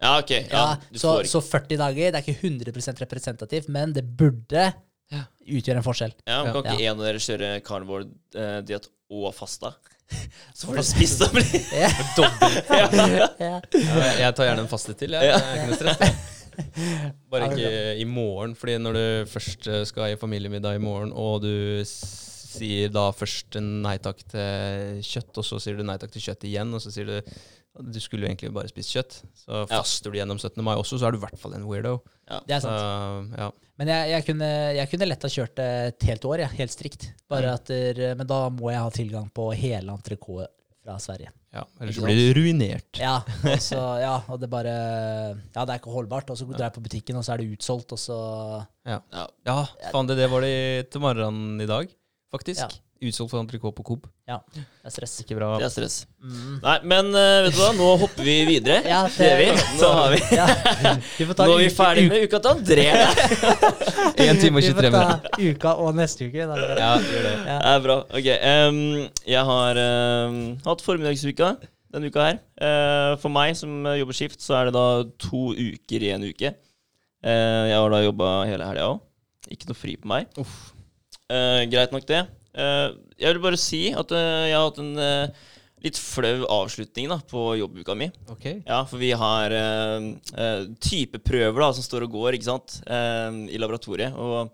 Ja, 0.00 0.18
ok. 0.20 0.30
Ja, 0.30 0.44
Ja, 0.52 0.76
så, 0.94 1.16
så 1.26 1.40
40 1.42 1.74
dager 1.80 2.12
det 2.14 2.20
er 2.20 2.22
ikke 2.22 2.46
100% 2.46 3.00
representativt, 3.02 3.66
men 3.68 3.92
det 3.96 4.04
burde 4.06 4.68
Ja. 5.10 5.22
utgjør 5.48 5.76
en 5.80 5.84
forskjell. 5.86 6.12
Ja, 6.28 6.42
men 6.44 6.52
Kan 6.52 6.64
ikke 6.64 6.80
Ja. 6.82 6.90
en 6.92 6.98
av 7.00 7.06
dere 7.06 7.18
kjøre 7.24 7.50
carnivore-diett 7.64 8.88
og 9.10 9.30
fasta? 9.34 9.74
Så 10.56 10.66
får 10.68 10.76
du 10.76 10.82
spist 10.88 11.22
og 11.24 11.32
bli 11.36 11.44
Ja. 11.82 11.88
ja. 12.70 12.88
Ja. 12.92 13.28
Ja, 13.38 13.60
jeg- 13.72 14.18
jeg 14.22 14.34
tar 14.36 14.48
gjerne 14.50 14.64
en 14.66 14.68
faste 14.72 14.94
til. 14.96 15.16
Jeg. 15.16 15.30
Ja. 15.32 15.38
Det 15.38 15.48
er 15.48 15.56
ikke 15.56 15.70
noe 15.72 15.80
stress. 15.80 16.34
Bare 17.30 17.48
ikke 17.52 18.00
i 18.02 18.04
morgen, 18.08 18.54
Fordi 18.58 18.78
når 18.82 18.92
du 18.98 19.04
først 19.30 19.68
eh, 19.70 19.84
skal 19.86 20.12
i 20.12 20.16
familiemiddag 20.18 20.74
i 20.74 20.82
morgen, 20.82 21.12
og 21.14 21.42
du 21.44 21.84
sier 21.86 22.88
da 22.90 23.10
først 23.14 23.58
nei 23.62 23.96
takk 24.02 24.24
til 24.32 24.98
kjøtt, 25.06 25.38
og 25.38 25.44
så 25.46 25.60
sier 25.62 25.76
du 25.78 25.84
nei 25.86 25.96
takk 26.02 26.10
til 26.16 26.24
kjøtt 26.24 26.48
igjen, 26.48 26.72
og 26.74 26.82
så 26.82 26.90
sier 26.90 27.06
du 27.06 27.20
du 27.80 27.98
skulle 28.00 28.26
jo 28.26 28.28
egentlig 28.32 28.52
bare 28.54 28.68
spist 28.68 28.90
kjøtt. 28.94 29.20
Så 29.38 29.62
Ja. 29.62 29.66
faster 29.78 30.10
du 30.10 30.18
gjennom 30.18 30.38
17. 30.38 30.62
mai 30.64 30.74
også, 30.76 30.98
så 30.98 31.06
er 31.08 31.12
du 31.12 31.18
i 31.18 31.24
hvert 31.26 31.38
fall 31.38 31.54
en 31.54 31.64
weirdo. 31.68 32.00
Det 32.46 32.54
er 32.56 32.60
Så, 32.60 32.68
sant. 32.68 33.34
ja. 33.38 33.50
Men 33.78 33.88
jeg, 33.88 34.10
jeg, 34.10 34.24
kunne, 34.26 34.48
jeg 34.76 34.90
kunne 34.90 35.06
lett 35.08 35.22
ha 35.22 35.28
kjørt 35.28 35.54
det 35.56 35.68
et 35.94 36.02
helt 36.10 36.24
år, 36.24 36.38
ja. 36.40 36.48
helt 36.58 36.70
strikt. 36.74 37.12
Bare 37.30 37.54
at, 37.54 37.64
der- 37.66 38.14
men 38.18 38.26
da 38.26 38.48
må 38.50 38.70
jeg 38.72 38.80
ha 38.82 38.90
tilgang 38.90 39.30
på 39.32 39.52
hele 39.54 39.92
entrecôte 39.94 40.48
fra 40.84 40.98
Sverige. 40.98 41.30
ja. 41.54 41.64
Ellers 41.80 41.96
så 41.96 42.02
blir 42.04 42.34
du 42.34 42.40
ruinert. 42.40 42.98
Ja, 42.98 43.20
også, 43.44 44.00
ja, 44.00 44.20
og 44.28 44.40
det 44.40 44.50
bare 44.50 44.74
Ja, 45.54 45.64
det 45.64 45.70
er 45.74 45.78
ikke 45.80 45.92
holdbart. 45.94 46.28
Og 46.30 46.36
så 46.38 46.44
drar 46.50 46.68
jeg 46.70 46.74
på 46.74 46.82
butikken, 46.84 47.16
og 47.16 47.24
så 47.24 47.32
er 47.34 47.38
det 47.38 47.52
utsolgt, 47.58 47.92
og 47.92 47.98
så 47.98 48.66
Ja, 48.86 49.00
Ja. 49.12 49.26
ja 49.46 49.64
faen 49.92 50.06
det, 50.06 50.16
det 50.16 50.28
var 50.30 50.40
det 50.42 50.90
til 50.90 51.00
morgenen 51.00 51.60
i 51.60 51.66
dag, 51.66 51.88
faktisk. 52.32 52.80
Utsolgt 52.98 53.30
for 53.30 53.38
entrecôte 53.38 53.76
på 53.78 53.84
Coop. 53.86 54.06
Ja, 54.26 54.40
det 54.50 54.62
er 54.88 54.90
stress. 54.90 55.12
Ikke 55.22 55.36
bra. 55.38 55.52
Det 55.60 55.68
er 55.68 55.70
stress. 55.70 55.96
Mm. 56.18 56.56
Nei, 56.64 56.72
men 56.90 57.10
uh, 57.14 57.44
vet 57.44 57.54
du 57.54 57.60
hva, 57.60 57.68
nå 57.78 57.90
hopper 58.00 58.26
vi 58.26 58.34
videre. 58.48 58.80
Ja, 58.90 59.04
det 59.14 59.28
gjør 59.28 59.38
vi. 59.38 59.46
Nå, 59.78 59.90
har 59.98 60.14
vi. 60.16 60.20
Ja. 60.34 60.46
Vi 61.18 61.26
får 61.28 61.36
ta 61.38 61.46
nå 61.46 61.54
er 61.54 61.62
vi 61.62 61.68
ferdig 61.76 62.04
med 62.10 62.24
uka 62.26 62.40
til 62.42 62.56
André. 62.56 62.86
1 64.18 64.40
time 64.42 64.58
og 64.58 64.64
Vi 64.64 64.66
23 64.66 64.74
får 64.74 64.82
minutter. 64.82 65.28
ta 65.30 65.46
uka 65.46 65.74
og 65.84 65.94
neste 65.98 66.26
uke. 66.26 66.46
Da. 66.50 66.56
Ja, 66.78 66.90
gjør 67.02 67.26
det. 67.28 67.34
Ja. 67.38 67.58
Det 67.58 67.72
er 67.74 67.84
bra. 67.86 67.96
Ok. 68.18 68.28
Um, 68.42 68.80
jeg 69.34 69.44
har 69.50 69.80
um, 69.84 70.40
hatt 70.66 70.84
formiddagsuka 70.86 71.52
denne 71.94 72.10
uka 72.10 72.24
her. 72.26 72.40
Uh, 72.58 73.12
for 73.22 73.30
meg 73.34 73.54
som 73.58 73.86
jobber 73.94 74.18
skift, 74.18 74.42
så 74.42 74.58
er 74.58 74.68
det 74.68 74.74
da 74.78 74.86
to 75.22 75.52
uker 75.54 76.08
i 76.08 76.10
en 76.16 76.26
uke. 76.26 76.50
Uh, 77.22 77.64
jeg 77.70 77.78
har 77.78 77.94
da 77.94 78.02
jobba 78.02 78.32
hele 78.50 78.72
helga 78.72 78.90
òg. 78.96 79.04
Ikke 79.54 79.70
noe 79.70 79.78
fri 79.78 79.94
på 79.96 80.10
meg. 80.10 80.26
Eh, 81.28 81.62
greit 81.68 81.92
nok, 81.92 82.04
det. 82.08 82.22
Eh, 82.58 82.88
jeg 83.22 83.36
vil 83.36 83.44
bare 83.44 83.60
si 83.60 83.84
at 83.94 84.12
eh, 84.16 84.48
jeg 84.50 84.58
har 84.58 84.66
hatt 84.66 84.82
en 84.82 84.92
eh, 85.04 85.46
litt 85.84 85.98
flau 86.00 86.42
avslutning 86.58 87.08
da, 87.12 87.20
på 87.30 87.44
jobbuka 87.60 87.94
mi. 87.98 88.10
Okay. 88.34 88.60
Ja, 88.66 88.82
for 88.88 88.98
vi 88.98 89.12
har 89.14 89.54
uh, 89.54 90.08
typeprøver 90.82 91.62
da, 91.62 91.68
som 91.76 91.86
står 91.86 92.08
og 92.08 92.16
går 92.16 92.34
ikke 92.34 92.48
sant? 92.48 92.80
uh, 92.90 93.30
i 93.46 93.60
laboratoriet. 93.62 94.16
Og 94.18 94.50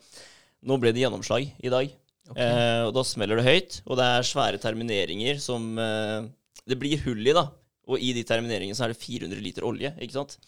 nå 0.68 0.80
ble 0.80 0.92
det 0.92 1.00
gjennomslag 1.04 1.48
i 1.48 1.72
dag. 1.72 1.88
Eh, 2.32 2.80
og 2.86 2.94
da 2.96 3.02
smeller 3.04 3.36
det 3.36 3.44
høyt, 3.44 3.74
og 3.84 3.98
det 4.00 4.06
er 4.08 4.24
svære 4.24 4.60
termineringer 4.62 5.36
som 5.42 5.74
uh, 5.76 6.24
det 6.64 6.78
blir 6.80 7.02
hull 7.04 7.20
i. 7.20 7.36
da. 7.36 7.48
Og 7.84 8.00
i 8.00 8.14
de 8.16 8.24
termineringene 8.24 8.76
så 8.76 8.86
er 8.86 8.94
det 8.94 9.00
400 9.02 9.44
liter 9.44 9.66
olje. 9.68 9.92
ikke 10.00 10.16
sant? 10.16 10.38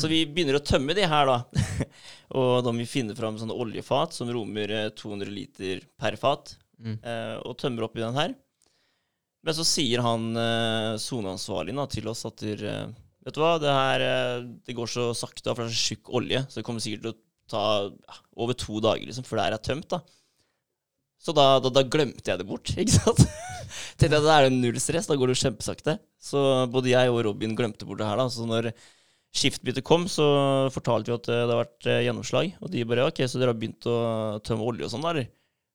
Så 0.00 0.08
vi 0.08 0.22
begynner 0.24 0.56
å 0.56 0.64
tømme 0.64 0.94
de 0.96 1.04
her, 1.04 1.28
da. 1.28 1.64
og 2.40 2.62
da 2.64 2.72
må 2.72 2.80
vi 2.80 2.88
finne 2.88 3.16
fram 3.16 3.36
sånne 3.36 3.56
oljefat 3.66 4.16
som 4.16 4.30
rommer 4.32 4.72
eh, 4.72 4.86
200 4.96 5.28
liter 5.28 5.82
per 6.00 6.16
fat, 6.16 6.54
Mm. 6.84 6.98
eh, 7.00 7.36
og 7.40 7.56
tømmer 7.60 7.86
oppi 7.86 8.02
den 8.02 8.18
her. 8.18 8.34
Men 9.44 9.56
så 9.56 9.64
sier 9.68 10.02
han 10.04 10.30
eh, 10.40 10.94
soneansvarlig 11.00 11.76
til 11.92 12.08
oss 12.12 12.24
at 12.28 12.44
der, 12.44 12.64
eh, 12.70 13.00
Vet 13.24 13.38
du 13.38 13.40
hva, 13.40 13.54
det 13.56 13.72
her 13.72 14.02
det 14.68 14.74
går 14.76 14.90
så 14.92 15.06
sakte, 15.16 15.48
for 15.48 15.64
det 15.64 15.70
er 15.72 15.72
så 15.72 15.94
tjukk 15.94 16.10
olje, 16.12 16.42
så 16.44 16.58
det 16.58 16.64
kommer 16.66 16.82
sikkert 16.84 17.06
til 17.06 17.14
å 17.14 17.20
ta 17.48 17.62
ja, 17.88 18.16
over 18.36 18.56
to 18.60 18.82
dager 18.84 19.06
liksom, 19.08 19.24
før 19.24 19.40
det 19.40 19.46
her 19.46 19.56
er 19.56 19.62
tømt. 19.64 19.86
da. 19.94 20.02
Så 21.24 21.32
da, 21.32 21.46
da, 21.64 21.70
da 21.72 21.86
glemte 21.88 22.28
jeg 22.28 22.42
det 22.42 22.44
bort, 22.44 22.68
ikke 22.76 22.98
sant? 22.98 23.22
Tenkte 23.96 24.18
jeg 24.18 24.26
da 24.26 24.34
er 24.34 24.50
det 24.50 24.58
null 24.58 24.76
stress, 24.76 25.08
da 25.08 25.16
går 25.16 25.32
det 25.32 25.38
jo 25.38 25.42
kjempesakte. 25.46 25.96
Så 26.20 26.42
både 26.68 26.92
jeg 26.92 27.14
og 27.14 27.22
Robin 27.24 27.56
glemte 27.56 27.88
bort 27.88 28.02
det 28.02 28.10
her, 28.10 28.20
da. 28.20 28.28
Så 28.28 28.44
når 28.48 28.68
skiftbyttet 29.34 29.88
kom, 29.88 30.04
så 30.04 30.26
fortalte 30.74 31.08
vi 31.08 31.16
at 31.16 31.30
det 31.30 31.40
hadde 31.46 31.58
vært 31.62 31.88
gjennomslag. 32.04 32.52
Og 32.60 32.76
de 32.76 32.84
bare 32.92 33.08
OK, 33.08 33.24
så 33.24 33.40
dere 33.40 33.54
har 33.54 33.60
begynt 33.62 33.88
å 33.88 33.96
tømme 34.44 34.68
olje 34.68 34.84
og 34.84 34.92
sånn, 34.92 35.06
da, 35.06 35.14
eller? 35.16 35.32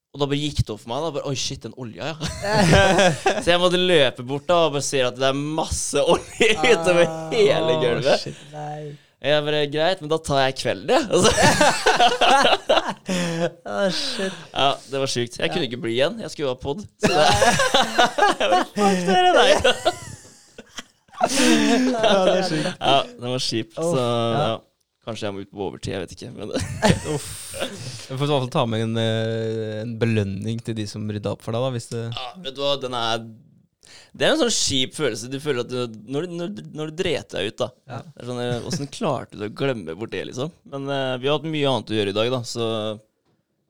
Og 0.09 0.17
da 0.23 0.25
bare 0.25 0.39
gikk 0.41 0.63
det 0.65 0.71
opp 0.73 0.79
for 0.81 0.89
meg. 0.89 1.03
da, 1.05 1.09
bare, 1.19 1.27
Oi, 1.29 1.35
shit, 1.37 1.61
den 1.67 1.73
olja, 1.77 2.07
ja. 2.09 2.15
så 3.43 3.51
jeg 3.51 3.59
måtte 3.61 3.77
løpe 3.77 4.23
bort 4.25 4.47
da 4.49 4.55
og 4.65 4.73
bare 4.77 4.85
se 4.87 5.03
at 5.05 5.19
det 5.19 5.27
er 5.29 5.37
masse 5.37 6.01
olje 6.01 6.49
utover 6.73 7.05
hele 7.35 7.75
Åh, 7.75 7.83
gulvet. 7.83 8.23
shit, 8.23 8.41
nei. 8.55 8.95
Jeg 9.19 9.43
bare, 9.43 9.59
Greit, 9.67 9.99
men 10.01 10.09
da 10.13 10.17
tar 10.23 10.39
jeg 10.45 10.53
kvelden, 10.61 10.89
jeg. 10.95 11.03
Altså, 11.11 11.31
oh, 13.67 13.89
shit. 13.91 14.37
ja, 14.53 14.69
det 14.93 15.01
var 15.03 15.11
sjukt. 15.11 15.35
Jeg 15.43 15.51
kunne 15.51 15.67
ikke 15.67 15.79
bli 15.83 15.91
igjen. 15.97 16.15
Jeg 16.23 16.31
skulle 16.31 16.47
jo 16.47 16.53
ha 16.53 16.59
pod. 16.61 16.85
Så 17.03 17.11
det 17.11 18.61
Fuck 18.71 19.01
dere, 19.09 19.33
nei. 19.35 19.49
Ja, 21.19 22.13
det 22.23 22.37
er 22.37 22.47
sjukt. 22.47 22.69
Ja, 22.79 22.95
den 23.19 23.27
var 23.35 23.43
kjip. 23.43 23.75
Oh, 23.75 23.91
Så 23.91 24.05
ja. 24.39 24.47
Ja. 25.09 25.11
Kanskje 25.11 25.25
jeg 25.27 25.35
må 25.35 25.41
ut 25.43 25.51
på 25.51 25.65
overtid, 25.67 25.91
jeg 25.95 26.05
vet 26.05 26.15
ikke. 26.15 26.31
Men 26.37 26.53
Du 27.09 28.15
får 28.15 28.15
i 28.15 28.17
hvert 28.17 28.31
fall 28.31 28.49
ta 28.53 28.63
med 28.69 28.85
en, 28.85 28.95
eh, 29.01 29.81
en 29.83 29.93
belønning 30.01 30.61
til 30.65 30.77
de 30.77 30.85
som 30.89 31.03
rydda 31.09 31.33
opp 31.35 31.43
for 31.45 31.53
deg, 31.57 31.65
da, 31.65 31.73
hvis 31.75 31.89
det 31.91 32.05
ja, 32.13 32.29
vet 32.45 32.55
du 32.57 32.61
hva, 32.63 32.75
den 32.81 32.95
er 32.97 33.25
Det 34.13 34.25
er 34.25 34.33
en 34.35 34.39
sånn 34.41 34.53
kjip 34.53 34.95
følelse. 34.97 35.29
Du 35.29 35.37
føler 35.43 35.61
at 35.65 35.69
du, 35.69 35.99
når, 36.09 36.25
du- 36.29 36.33
når, 36.39 36.55
når 36.79 36.89
du 36.93 36.97
dreter 37.03 37.37
deg 37.41 37.51
ut, 37.51 37.59
da. 37.61 37.67
Ja. 37.89 37.99
Det 38.05 38.23
er 38.23 38.29
sånn, 38.31 38.41
eh, 38.45 38.65
Åssen 38.69 38.89
klarte 38.93 39.37
du 39.37 39.45
å 39.49 39.53
glemme 39.53 39.95
bort 39.97 40.13
det, 40.13 40.23
liksom? 40.29 40.53
Men 40.71 40.87
uh, 40.89 41.17
vi 41.21 41.29
har 41.29 41.37
hatt 41.37 41.45
mye 41.49 41.69
annet 41.75 41.93
å 41.93 41.97
gjøre 41.99 42.13
i 42.13 42.17
dag, 42.17 42.31
da, 42.33 42.41
så 42.47 42.65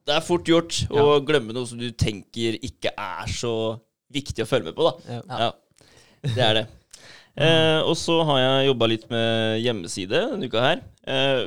det 0.09 0.15
er 0.15 0.23
fort 0.25 0.47
gjort 0.49 0.77
å 0.89 1.19
glemme 1.21 1.53
noe 1.53 1.67
som 1.69 1.77
du 1.77 1.89
tenker 1.93 2.55
ikke 2.65 2.89
er 2.97 3.29
så 3.29 3.51
viktig 4.09 4.41
å 4.41 4.47
følge 4.49 4.71
med 4.71 4.77
på, 4.79 4.87
da. 4.87 5.19
Ja. 5.19 5.43
Ja, 5.43 5.49
det 6.33 6.41
er 6.47 6.55
det. 6.61 6.63
Eh, 7.39 7.79
og 7.87 7.95
så 7.95 8.17
har 8.27 8.39
jeg 8.41 8.67
jobba 8.67 8.87
litt 8.91 9.05
med 9.11 9.61
hjemmeside 9.63 10.25
denne 10.33 10.49
uka 10.51 10.63
her. 10.63 10.81
Eh, 11.07 11.45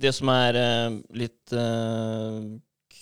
det 0.00 0.12
som 0.16 0.30
er 0.32 0.56
eh, 0.56 0.96
litt 1.20 1.52
eh, 1.52 2.38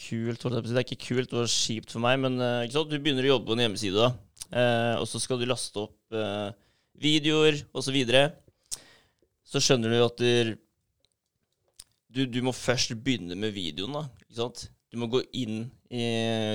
kult 0.02 0.42
Det 0.42 0.74
er 0.74 0.82
ikke 0.82 0.98
kult, 1.06 1.30
det 1.30 1.38
var 1.38 1.52
kjipt 1.52 1.94
for 1.94 2.02
meg, 2.02 2.18
men 2.24 2.40
eh, 2.42 2.66
du 2.66 2.98
begynner 2.98 3.28
å 3.28 3.34
jobbe 3.36 3.52
på 3.52 3.54
en 3.54 3.64
hjemmeside, 3.68 4.02
da. 4.02 4.10
Eh, 4.50 4.94
og 4.98 5.06
så 5.08 5.22
skal 5.22 5.38
du 5.38 5.46
laste 5.46 5.86
opp 5.86 6.18
videoer 7.02 7.62
osv. 7.70 7.86
Så, 7.86 7.94
videre. 7.94 8.24
så 9.46 9.62
skjønner 9.62 9.94
du 9.94 10.02
at 10.02 10.18
du, 12.12 12.26
du 12.26 12.40
må 12.44 12.52
først 12.52 12.98
begynne 12.98 13.38
med 13.38 13.54
videoen, 13.54 13.94
da. 13.94 14.04
Ikke 14.26 14.40
sant? 14.42 14.66
Du 14.92 15.00
må 15.00 15.08
gå 15.08 15.22
inn 15.40 15.64
i 15.88 16.02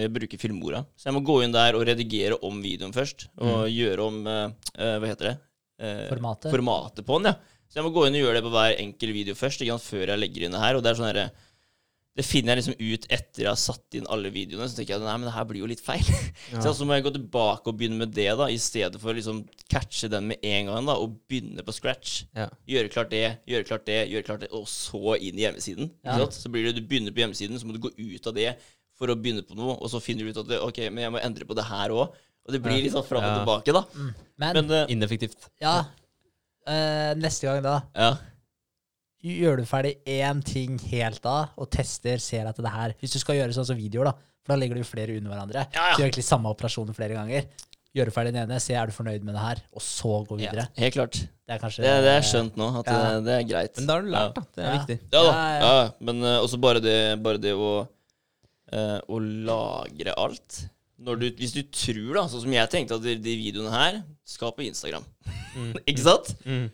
Jeg 0.04 0.12
bruker 0.14 0.38
Filmora. 0.42 0.84
Så 0.98 1.10
jeg 1.10 1.16
må 1.18 1.24
gå 1.26 1.40
inn 1.42 1.54
der 1.56 1.78
og 1.78 1.86
redigere 1.90 2.38
om 2.46 2.60
videoen 2.62 2.94
først. 2.94 3.28
Og 3.42 3.66
gjøre 3.74 4.06
om 4.06 4.20
eh, 4.30 4.44
eh, 4.78 4.98
Hva 5.02 5.10
heter 5.10 5.32
det? 5.32 5.36
Eh, 5.82 6.04
Formatet. 6.12 6.52
Formatet 6.54 7.08
på 7.08 7.18
den, 7.18 7.32
ja. 7.32 7.56
Så 7.68 7.80
jeg 7.82 7.88
må 7.88 7.92
gå 7.96 8.06
inn 8.08 8.16
og 8.16 8.22
gjøre 8.22 8.38
det 8.38 8.46
på 8.46 8.52
hver 8.54 8.78
enkel 8.80 9.12
video 9.12 9.36
først, 9.36 9.60
ikke 9.60 9.76
sant, 9.76 9.84
før 9.90 10.14
jeg 10.14 10.22
legger 10.22 10.46
inn 10.46 10.54
det 10.56 10.62
her. 10.62 10.78
Og 10.78 10.86
det 10.86 10.92
er 10.92 11.00
sånn 11.00 11.10
herre 11.10 11.26
Det 12.18 12.24
finner 12.26 12.56
jeg 12.56 12.60
liksom 12.64 12.78
ut 12.82 13.04
etter 13.14 13.44
jeg 13.44 13.50
har 13.52 13.60
satt 13.62 13.94
inn 14.00 14.08
alle 14.10 14.32
videoene. 14.34 14.66
Så 14.70 14.80
tenker 14.80 14.96
jeg 14.96 15.04
nei, 15.06 15.14
men 15.22 15.28
det 15.30 15.34
her 15.36 15.46
blir 15.50 15.62
jo 15.62 15.68
litt 15.70 15.84
feil. 15.86 16.08
Så 16.64 16.74
så 16.74 16.86
må 16.88 16.96
jeg 16.98 17.06
gå 17.06 17.12
tilbake 17.14 17.70
og 17.70 17.78
begynne 17.78 18.00
med 18.02 18.16
det, 18.16 18.26
da, 18.40 18.48
i 18.50 18.58
stedet 18.62 18.98
for 19.02 19.14
å 19.14 19.18
liksom 19.18 19.44
catche 19.70 20.10
den 20.10 20.32
med 20.32 20.42
en 20.42 20.72
gang, 20.72 20.88
da, 20.90 20.96
og 20.98 21.20
begynne 21.30 21.62
på 21.68 21.76
scratch. 21.78 22.24
Ja. 22.38 22.48
Gjøre 22.74 22.90
klart 22.94 23.12
det, 23.14 23.22
gjøre 23.46 23.68
klart 23.70 23.86
det, 23.90 24.00
gjøre 24.10 24.26
klart 24.32 24.46
det, 24.46 24.50
og 24.58 24.66
så 24.72 25.14
inn 25.20 25.38
i 25.38 25.46
hjemmesiden. 25.46 25.92
Ja. 26.08 26.18
Så 26.34 26.50
blir 26.54 26.66
det 26.68 26.74
du 26.80 26.82
begynner 26.90 27.14
på 27.14 27.22
hjemmesiden, 27.22 27.60
så 27.62 27.70
må 27.70 27.76
du 27.78 27.84
gå 27.86 27.94
ut 27.94 28.32
av 28.32 28.34
det 28.40 28.56
for 28.98 29.14
å 29.14 29.18
begynne 29.20 29.46
på 29.46 29.54
noe, 29.60 29.76
og 29.78 29.92
så 29.94 30.02
finner 30.02 30.26
du 30.26 30.34
ut 30.34 30.42
at 30.42 30.50
det, 30.50 30.58
ok, 30.66 30.82
men 30.90 31.04
jeg 31.06 31.14
må 31.14 31.22
endre 31.22 31.46
på 31.46 31.54
det 31.58 31.68
her 31.70 31.94
òg. 31.94 32.18
Og 32.48 32.56
det 32.56 32.64
blir 32.64 32.80
litt 32.82 32.94
sånn 32.96 33.06
fram 33.06 33.22
og 33.22 33.30
Ja. 33.30 33.38
tilbake, 33.44 33.74
da. 33.76 33.84
Men, 34.40 34.58
Men 34.58 34.72
uh, 34.74 34.86
Ineffektivt. 34.90 35.50
ja, 35.62 35.84
Uh, 36.68 37.14
neste 37.16 37.46
gang 37.48 37.62
da, 37.64 37.78
ja. 37.96 38.10
Gjør 39.42 39.58
du 39.62 39.66
ferdig 39.70 39.96
én 40.08 40.42
ting 40.46 40.78
helt 40.92 41.22
da, 41.24 41.50
og 41.58 41.70
tester, 41.74 42.18
ser 42.24 42.48
at 42.50 42.58
det 42.62 42.72
her 42.74 42.94
Hvis 43.02 43.14
du 43.16 43.20
skal 43.20 43.36
gjøre 43.40 43.56
sånn 43.56 43.66
som 43.70 43.78
videoer, 43.80 44.12
da, 44.12 44.14
for 44.46 44.54
da 44.54 44.60
legger 44.62 44.80
du 44.80 44.84
flere 44.88 45.16
under 45.20 45.32
hverandre, 45.34 45.66
Ja, 45.74 45.90
ja. 45.90 45.96
så 45.96 46.02
gjør 46.02 46.08
egentlig 46.10 46.28
samme 46.28 46.52
operasjonen 46.54 46.96
flere 46.98 47.18
ganger. 47.18 47.48
Gjøre 47.98 48.12
ferdig 48.14 48.34
den 48.36 48.44
ene, 48.44 48.60
se 48.62 48.76
er 48.78 48.86
du 48.86 48.94
fornøyd 48.94 49.24
med 49.26 49.34
det 49.34 49.42
her, 49.42 49.62
og 49.74 49.82
så 49.82 50.20
gå 50.28 50.38
videre. 50.38 50.68
Helt 50.78 50.94
klart. 50.94 51.18
Det 51.48 51.56
er 51.56 51.60
kanskje 51.64 51.84
Det, 51.84 51.94
det 52.06 52.12
er 52.14 52.26
skjønt 52.28 52.58
nå, 52.60 52.68
at 52.80 52.88
Ja. 52.92 52.98
det, 53.16 53.26
det 53.26 53.34
er 53.38 53.46
greit. 53.50 53.78
Men 53.80 53.88
da 53.88 53.94
har 53.98 54.02
du 54.06 54.10
lært, 54.14 54.34
da. 54.36 54.42
Det 54.56 54.64
er 54.64 54.68
Ja. 54.68 54.78
viktig. 54.78 54.98
Ja 55.12 55.22
da. 55.24 55.32
Ja, 55.32 55.46
ja. 55.60 55.84
Ja, 55.84 55.92
men 56.02 56.22
uh, 56.24 56.38
også 56.44 56.60
bare 56.62 56.80
det, 56.84 56.98
bare 57.24 57.38
det 57.42 57.54
å, 57.56 57.88
uh, 58.74 59.00
å 59.08 59.20
lagre 59.22 60.14
alt. 60.18 60.60
Når 61.00 61.20
du, 61.22 61.26
hvis 61.38 61.54
du 61.54 61.62
tror, 61.70 62.14
da, 62.18 62.24
sånn 62.28 62.42
som 62.44 62.54
jeg 62.54 62.70
tenkte, 62.74 62.96
at 62.98 63.04
de, 63.06 63.16
de 63.22 63.36
videoene 63.38 63.72
her 63.74 64.00
skal 64.26 64.52
på 64.58 64.66
Instagram. 64.68 65.06
ikke 65.90 66.04
sant? 66.04 66.36
Mm. 66.46 66.68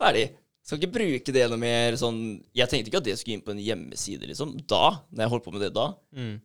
Ferdig. 0.00 0.26
Skal 0.66 0.80
ikke 0.80 0.96
bruke 0.96 1.34
det 1.34 1.44
noe 1.46 1.60
mer 1.62 1.94
sånn 1.94 2.18
Jeg 2.56 2.66
tenkte 2.66 2.90
ikke 2.90 2.98
at 2.98 3.06
det 3.06 3.14
skulle 3.20 3.38
inn 3.38 3.46
på 3.46 3.54
en 3.54 3.62
hjemmeside, 3.62 4.26
liksom. 4.26 4.56
Da, 4.66 4.98
når 5.12 5.26
jeg 5.26 5.32
holdt 5.36 5.46
på 5.46 5.54
med 5.54 5.62
det 5.62 5.72
da. 5.76 5.92
Mm. 6.16 6.36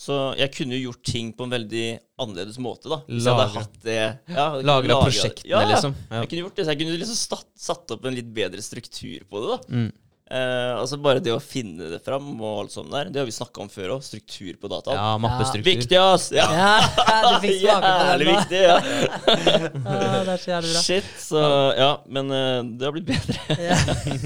Så 0.00 0.16
jeg 0.38 0.52
kunne 0.54 0.76
jo 0.78 0.90
gjort 0.90 1.02
ting 1.04 1.32
på 1.36 1.44
en 1.44 1.52
veldig 1.52 1.86
annerledes 2.20 2.56
måte, 2.62 2.88
da. 2.92 3.00
Hvis 3.08 3.26
jeg 3.28 3.36
hadde 3.36 3.56
hatt 3.56 3.80
det 3.84 3.96
ja, 3.98 4.46
Lagra 4.68 5.00
prosjektene, 5.02 5.50
ja. 5.52 5.64
liksom. 5.68 5.96
Ja. 6.08 6.22
Jeg 6.22 6.30
kunne 6.30 6.44
gjort 6.46 6.60
det, 6.60 6.64
så 6.64 6.74
jeg 6.74 6.80
kunne 6.82 7.00
liksom 7.02 7.18
satt, 7.20 7.50
satt 7.68 7.96
opp 7.96 8.06
en 8.08 8.16
litt 8.16 8.30
bedre 8.36 8.64
struktur 8.64 9.26
på 9.28 9.42
det, 9.42 9.56
da. 9.56 9.58
Mm. 9.76 9.90
Eh, 10.30 10.78
altså 10.78 10.94
bare 11.02 11.18
det 11.18 11.32
å 11.34 11.40
finne 11.42 11.88
det 11.90 11.98
fram 12.06 12.28
og 12.38 12.60
alt 12.62 12.70
sånt 12.76 12.92
der, 12.94 13.08
det 13.10 13.18
har 13.18 13.26
vi 13.26 13.32
snakka 13.34 13.64
om 13.64 13.68
før 13.72 13.96
òg. 13.96 14.04
Struktur 14.06 14.54
på 14.62 14.68
dataen. 14.70 14.94
ja, 14.94 15.16
mappestruktur. 15.18 15.66
Viktig, 15.72 15.98
ass! 15.98 16.28
Ja. 16.30 16.46
Ja, 16.54 17.32
du 17.34 17.40
fikk 17.42 17.56
smake 17.64 17.80
på 17.82 18.04
Jævlig 18.10 18.28
den 18.28 18.36
viktig, 18.38 18.60
ja. 18.62 18.76
Ja, 19.34 20.22
det 20.26 20.34
er 20.34 20.42
så 20.44 20.50
jævlig 20.52 20.70
bra. 20.74 20.82
Shit, 20.86 21.08
så 21.18 21.42
Ja, 21.80 21.90
men 22.06 22.30
uh, 22.30 22.62
det 22.78 22.86
har 22.86 22.94
blitt 22.94 23.08
bedre. 23.10 23.58
Ja. 23.58 23.78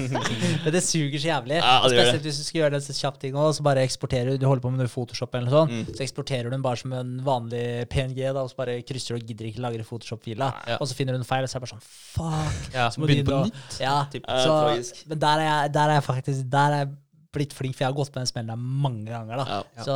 Men 0.65 0.73
det 0.73 0.81
suger 0.85 1.19
så 1.21 1.27
jævlig. 1.29 1.57
Ja, 1.59 1.73
det 1.85 1.95
gjør 1.97 1.99
det. 1.99 2.05
Spesielt 2.05 2.25
hvis 2.25 2.37
du 2.39 2.45
skal 2.47 2.59
gjøre 2.61 2.79
en 2.79 2.85
kjapp 2.99 3.17
ting 3.21 3.35
også, 3.37 3.57
så 3.59 3.65
bare 3.65 3.83
eksporterer 3.85 4.37
du 4.39 4.45
holder 4.47 4.63
på 4.63 4.71
med 4.73 4.81
noe 4.83 4.89
Photoshop 4.91 5.35
eller 5.37 5.49
noe 5.49 5.55
sånt, 5.55 5.73
Mm. 5.75 5.85
så 5.97 6.03
eksporterer 6.05 6.47
du 6.47 6.53
den 6.53 6.61
bare 6.63 6.77
som 6.79 6.93
en 6.95 7.09
vanlig 7.25 7.63
PNG, 7.91 8.19
da, 8.33 8.43
og 8.45 8.49
så 8.51 8.57
bare 8.59 8.77
krysser 8.85 9.15
du 9.15 9.21
og 9.23 9.27
gidder 9.29 9.47
ikke 9.49 9.63
lagre 9.63 9.83
Photoshop-fila. 9.87 10.51
Ja. 10.69 10.77
Og 10.81 10.87
så 10.89 10.95
finner 10.97 11.15
du 11.17 11.19
en 11.21 11.27
feil, 11.27 11.43
og 11.45 11.49
så 11.51 11.57
er 11.57 11.63
det 11.63 11.67
bare 11.67 11.73
sånn 11.73 11.85
Fuck. 12.15 12.69
Ja, 12.75 12.85
Så 12.93 13.01
må 13.01 13.07
du 13.09 13.13
Begynne 13.13 13.27
på 13.27 13.33
inn 13.33 13.39
og- 13.39 13.49
nytt. 13.51 13.79
Ja, 13.81 13.95
Typ. 14.13 14.23
Så, 14.45 15.03
men 15.11 15.19
der 15.19 15.41
er, 15.41 15.47
jeg, 15.49 15.73
der 15.75 15.89
er 15.94 15.94
jeg 15.97 16.05
faktisk 16.05 16.49
Der 16.53 16.75
er 16.75 16.83
jeg 16.83 16.93
blitt 17.35 17.53
flink, 17.55 17.75
for 17.75 17.83
jeg 17.83 17.91
har 17.91 17.97
gått 17.97 18.13
på 18.13 18.21
den 18.21 18.29
smellen 18.29 18.53
der 18.53 18.59
mange 18.85 19.09
ganger. 19.11 19.41
da 19.41 19.45
Ja. 19.57 19.83
Så, 19.83 19.95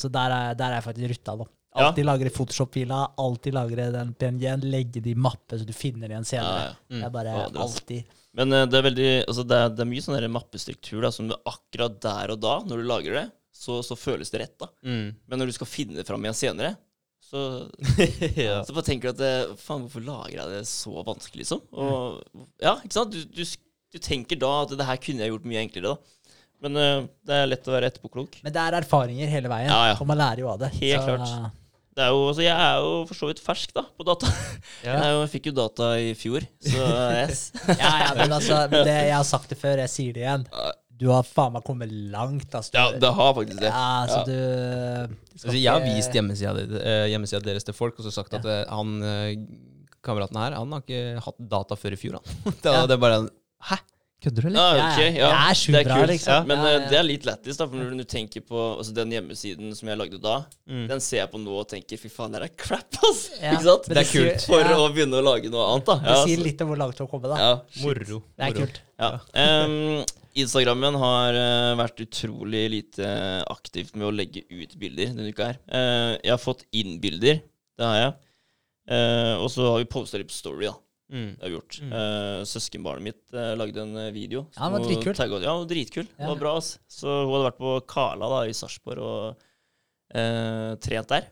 så 0.00 0.08
der, 0.12 0.32
er, 0.32 0.54
der 0.56 0.70
er 0.70 0.78
jeg 0.78 0.86
faktisk 0.86 1.10
rutta. 1.12 1.34
Ja. 1.70 1.82
Alltid 1.86 2.06
lagre 2.08 2.30
Photoshop-fila, 2.34 3.00
alltid 3.20 3.54
lagre 3.54 3.90
den 3.94 4.14
PNG-en, 4.18 4.64
legge 4.72 5.02
det 5.04 5.12
i 5.12 5.14
mappe 5.14 5.58
så 5.58 5.66
du 5.66 5.74
finner 5.76 6.08
det 6.08 6.16
igjen 6.16 6.26
senere. 6.26 6.62
Ja, 6.64 6.72
ja. 6.72 6.96
Det 6.96 7.04
er 7.06 7.12
bare 7.14 7.34
Ja, 7.36 7.44
det 7.48 7.60
altså- 7.60 7.82
alltid 7.82 8.16
Men 8.32 8.52
uh, 8.52 8.64
det 8.66 8.78
er 8.78 8.82
veldig 8.86 9.10
Altså 9.26 9.44
det 9.46 9.56
er, 9.58 9.68
det 9.74 9.84
er 9.84 9.90
mye 9.90 10.02
sånn 10.02 10.30
mappestruktur 10.30 11.02
da, 11.02 11.10
som 11.14 11.28
du 11.28 11.34
akkurat 11.44 12.00
der 12.00 12.34
og 12.34 12.40
da, 12.42 12.56
når 12.66 12.82
du 12.82 12.88
lager 12.88 13.12
det, 13.20 13.26
så, 13.52 13.82
så 13.84 13.96
føles 13.98 14.30
det 14.32 14.40
rett, 14.40 14.56
da. 14.58 14.70
Mm. 14.82 15.14
Men 15.28 15.38
når 15.42 15.50
du 15.50 15.52
skal 15.52 15.68
finne 15.68 15.98
det 15.98 16.06
fram 16.08 16.22
igjen 16.24 16.38
senere, 16.38 16.74
så 17.20 17.68
ja. 18.40 18.62
Så 18.64 18.74
bare 18.74 18.86
tenker 18.86 19.10
du 19.10 19.14
at 19.14 19.20
det, 19.20 19.58
Faen, 19.60 19.84
hvorfor 19.84 20.02
lager 20.02 20.38
jeg 20.40 20.54
det 20.56 20.62
så 20.70 21.04
vanskelig, 21.06 21.44
liksom? 21.44 21.60
Og 21.70 22.22
Ja, 22.62 22.78
ikke 22.80 22.96
sant? 22.96 23.14
Du, 23.14 23.20
du, 23.30 23.44
du 23.92 23.98
tenker 24.02 24.38
da 24.40 24.50
at 24.64 24.74
det 24.78 24.86
her 24.86 25.00
kunne 25.02 25.24
jeg 25.24 25.32
gjort 25.34 25.46
mye 25.50 25.62
enklere, 25.64 25.94
da. 25.94 26.16
Men 26.60 26.76
uh, 26.76 27.06
det 27.24 27.38
er 27.38 27.48
lett 27.48 27.68
å 27.70 27.72
være 27.72 27.88
etterpåklok. 27.88 28.42
Men 28.44 28.52
det 28.52 28.60
er 28.66 28.76
erfaringer 28.82 29.30
hele 29.32 29.48
veien, 29.52 29.70
Ja, 29.72 29.80
ja. 29.92 29.96
og 29.96 30.06
man 30.10 30.20
lærer 30.20 30.42
jo 30.44 30.50
av 30.52 30.60
det. 30.60 30.68
Helt 30.82 31.06
klart. 31.08 31.56
Det 31.96 32.04
er 32.04 32.12
jo, 32.14 32.20
altså 32.30 32.44
jeg 32.44 32.54
er 32.54 32.76
jo 32.84 32.90
for 33.08 33.18
så 33.18 33.28
vidt 33.30 33.40
fersk 33.42 33.72
da, 33.76 33.82
på 33.98 34.04
data. 34.06 34.28
Jeg, 34.86 34.92
er 34.94 35.10
jo, 35.10 35.22
jeg 35.24 35.30
fikk 35.32 35.48
jo 35.50 35.54
data 35.56 35.88
i 36.00 36.12
fjor, 36.16 36.44
så 36.64 36.84
yes. 37.18 37.40
Ja, 37.82 37.90
ja, 38.04 38.12
men 38.16 38.32
altså, 38.32 38.60
det, 38.72 38.84
jeg 38.88 39.12
har 39.16 39.26
sagt 39.28 39.50
det 39.52 39.58
før, 39.60 39.82
jeg 39.82 39.90
sier 39.92 40.14
det 40.16 40.22
igjen. 40.22 40.46
Du 41.00 41.08
har 41.10 41.24
faen 41.26 41.52
meg 41.56 41.64
kommet 41.66 41.90
langt. 42.12 42.54
Altså. 42.54 42.72
Ja, 42.76 42.86
det 43.02 43.10
har 43.16 43.34
faktisk 43.36 43.60
det. 43.60 43.72
Ja, 43.72 43.88
altså, 44.04 44.20
Ja. 44.20 45.08
du 45.10 45.18
Altså, 45.40 45.56
jeg 45.56 45.72
har 45.72 45.84
vist 45.84 46.16
hjemmesida, 46.16 47.34
eh, 47.40 47.44
deres 47.48 47.64
til 47.66 47.76
folk 47.76 47.98
og 47.98 48.04
så 48.06 48.12
sagt 48.14 48.34
at 48.38 48.44
eh, 48.44 48.62
han 48.68 48.96
eh, 49.02 49.34
kameraten 50.04 50.36
her 50.36 50.56
Han 50.58 50.72
har 50.76 50.82
ikke 50.84 51.22
hatt 51.24 51.38
data 51.52 51.76
før 51.80 51.96
i 51.96 52.00
fjor, 52.00 52.18
han. 52.20 52.54
det, 52.62 52.74
Ja. 52.76 52.86
det 52.86 52.96
er 52.96 53.02
bare 53.02 53.20
Hæ? 53.68 53.76
Kødder 54.20 54.44
du, 54.44 54.48
eller? 54.50 54.60
Ja, 54.76 54.88
okay, 54.92 55.12
ja. 55.16 55.28
Det 55.32 55.36
er 55.48 55.56
sjukt 55.56 55.86
bra, 55.86 55.94
kult. 55.96 56.10
liksom. 56.10 56.46
Men 56.50 56.58
Ja, 56.58 56.64
Men 56.64 56.82
uh, 56.82 56.88
det 56.90 56.96
er 56.98 57.04
litt 57.08 57.24
lættis, 57.24 57.56
da. 57.56 57.64
For 57.70 57.80
når 57.80 57.94
du 58.02 58.04
tenker 58.04 58.42
på 58.44 58.58
altså, 58.76 58.92
den 58.98 59.14
hjemmesiden 59.14 59.70
som 59.78 59.88
jeg 59.88 59.96
lagde 59.96 60.18
da, 60.20 60.34
Mm. 60.68 60.82
den 60.90 61.00
ser 61.00 61.22
jeg 61.22 61.30
på 61.32 61.40
nå 61.40 61.54
og 61.62 61.68
tenker 61.70 61.96
fy 61.98 62.10
faen, 62.12 62.32
det 62.36 62.42
er 62.44 62.52
crap, 62.60 62.98
ass! 63.08 63.22
Ja, 63.40 63.54
Ikke 63.54 63.64
sant? 63.64 63.88
Det, 63.88 63.94
Det 63.96 64.02
er 64.02 64.10
sier- 64.10 64.28
kult. 64.34 64.44
For 64.52 64.60
ja, 64.60 64.76
å 64.76 64.90
begynne 64.92 65.16
å 65.22 65.24
lage 65.24 65.48
noe 65.50 65.64
annet, 65.72 65.86
da. 65.88 65.96
Det 66.04 66.18
sier 66.26 66.36
altså. 66.36 66.44
litt 66.50 66.60
om 66.60 66.68
hvor 66.68 66.80
langt 66.82 66.96
du 66.98 67.02
har 67.06 67.08
kommet, 67.14 67.32
da. 67.32 67.38
ja, 67.40 67.54
Moro. 67.86 68.20
Det 68.36 68.44
er 68.44 68.52
Moro. 68.52 68.60
kult. 68.66 68.80
Ja. 69.00 69.10
Um, 69.64 70.04
Instagrammen 70.44 70.94
har 71.00 71.34
uh, 71.40 71.72
vært 71.80 72.04
utrolig 72.04 72.64
lite 72.76 73.08
aktivt 73.50 73.96
med 73.96 74.06
å 74.06 74.12
legge 74.14 74.44
ut 74.52 74.76
bilder 74.78 75.14
denne 75.16 75.32
uka 75.32 75.48
her. 75.48 75.56
Uh, 75.72 76.12
jeg 76.20 76.30
har 76.36 76.38
fått 76.44 76.66
inn 76.76 77.00
bilder, 77.00 77.40
det 77.80 77.88
har 77.88 77.96
jeg. 78.04 78.12
Eh, 78.90 79.34
og 79.38 79.48
så 79.52 79.64
har 79.70 79.78
vi 79.78 79.84
posta 79.86 80.18
litt 80.18 80.28
på 80.28 80.34
Story, 80.34 80.66
da. 80.66 80.74
Mm. 81.10 81.30
Det 81.36 81.42
har 81.42 81.50
vi 81.50 81.56
gjort. 81.56 81.78
Eh, 81.82 82.42
søskenbarnet 82.46 83.02
mitt 83.02 83.34
uh, 83.34 83.54
lagde 83.58 83.82
en 83.82 83.96
eh, 83.98 84.10
video. 84.14 84.44
Ja, 84.56 84.68
den 84.68 84.76
var 84.78 84.86
dritkul. 84.86 85.14
tagget- 85.18 85.42
Ja, 85.42 85.52
den 85.56 85.64
var 85.64 85.70
dritkul. 85.74 86.06
Det 86.06 86.28
var 86.30 86.36
bra, 86.38 86.56
ass. 86.60 86.78
Så 86.88 87.06
hun 87.26 87.32
hadde 87.34 87.48
vært 87.50 87.58
på 87.58 87.72
Kala 87.90 88.28
da, 88.30 88.40
i 88.46 88.54
Sarpsborg 88.54 89.02
og 89.02 89.36
uh, 90.14 90.74
trent 90.82 91.08
der. 91.10 91.26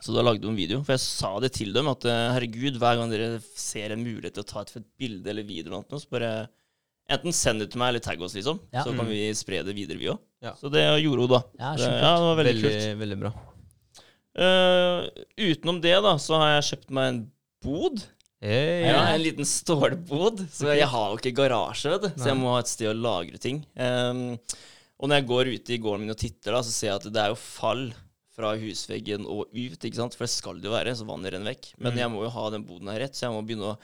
Så 0.00 0.14
da 0.16 0.22
lagde 0.24 0.42
hun 0.48 0.54
en 0.54 0.60
video. 0.60 0.82
For 0.82 0.94
jeg 0.96 1.04
sa 1.04 1.30
det 1.44 1.52
til 1.58 1.72
dem 1.76 1.86
at 1.92 2.02
herregud, 2.08 2.78
hver 2.80 2.96
gang 2.98 3.10
dere 3.12 3.40
ser 3.54 3.92
en 3.92 4.02
mulighet 4.02 4.34
til 4.38 4.42
å 4.46 4.48
ta 4.48 4.62
et 4.64 4.70
fett 4.72 4.86
bilde 4.98 5.28
eller 5.28 5.44
video, 5.44 5.68
eller 5.70 5.84
noe, 5.84 6.00
så 6.00 6.08
bare 6.10 6.30
enten 7.10 7.34
send 7.36 7.60
det 7.60 7.70
til 7.72 7.82
meg 7.82 7.90
eller 7.92 8.00
tagg 8.04 8.22
oss, 8.22 8.32
liksom. 8.38 8.60
Ja. 8.72 8.84
Så 8.86 8.94
kan 8.96 9.06
vi 9.10 9.26
spre 9.36 9.60
det 9.66 9.74
videre, 9.76 9.98
vi 10.00 10.08
òg. 10.08 10.18
Ja. 10.40 10.54
Så 10.56 10.70
det 10.72 10.86
gjorde 11.02 11.26
hun, 11.26 11.32
da. 11.34 11.40
Ja, 11.58 11.72
Det, 11.76 11.88
ja, 12.00 12.12
det 12.16 12.26
var 12.30 12.36
veldig, 12.40 12.54
Veldig, 12.62 12.70
kult. 12.80 13.00
veldig 13.04 13.18
bra. 13.20 13.32
Eh, 14.40 15.08
utenom 15.50 15.80
det, 15.82 15.96
da, 16.04 16.14
så 16.22 16.38
har 16.40 16.52
jeg 16.54 16.68
kjøpt 16.70 16.90
meg 16.96 17.08
en 17.10 17.20
bod. 17.66 18.04
Hey. 18.40 18.86
Ja, 18.88 19.02
en 19.12 19.20
liten 19.22 19.44
stålbod. 19.44 20.46
Så 20.48 20.70
jeg 20.72 20.86
har 20.88 21.10
jo 21.12 21.18
ikke 21.20 21.34
garasje, 21.36 21.90
vet 21.92 22.06
du. 22.06 22.10
Så 22.22 22.30
jeg 22.30 22.38
må 22.40 22.54
ha 22.54 22.60
et 22.62 22.70
sted 22.72 22.88
å 22.88 22.96
lagre 22.96 23.36
ting. 23.42 23.58
Um, 23.76 24.38
og 25.00 25.08
når 25.10 25.20
jeg 25.20 25.26
går 25.28 25.50
ute 25.54 25.74
i 25.76 25.80
gården 25.80 26.06
min 26.06 26.14
og 26.14 26.20
titter, 26.20 26.56
da, 26.56 26.62
så 26.64 26.72
ser 26.72 26.88
jeg 26.92 26.96
at 27.02 27.08
det 27.12 27.20
er 27.20 27.34
jo 27.34 27.36
fall 27.40 27.90
fra 28.36 28.54
husveggen 28.56 29.26
og 29.28 29.50
ut, 29.52 29.76
ikke 29.84 29.98
sant? 29.98 30.16
For 30.16 30.24
det 30.24 30.32
skal 30.32 30.56
det 30.60 30.70
jo 30.70 30.72
være, 30.72 30.94
så 30.96 31.04
vannet 31.08 31.34
renner 31.34 31.52
vekk. 31.52 31.72
Men 31.78 31.92
Mm. 31.92 31.98
jeg 32.00 32.10
må 32.14 32.22
jo 32.24 32.30
ha 32.32 32.44
den 32.54 32.64
boden 32.64 32.88
her 32.88 33.00
rett, 33.04 33.12
så 33.18 33.26
jeg 33.28 33.36
må 33.36 33.44
begynne 33.44 33.74
å 33.74 33.78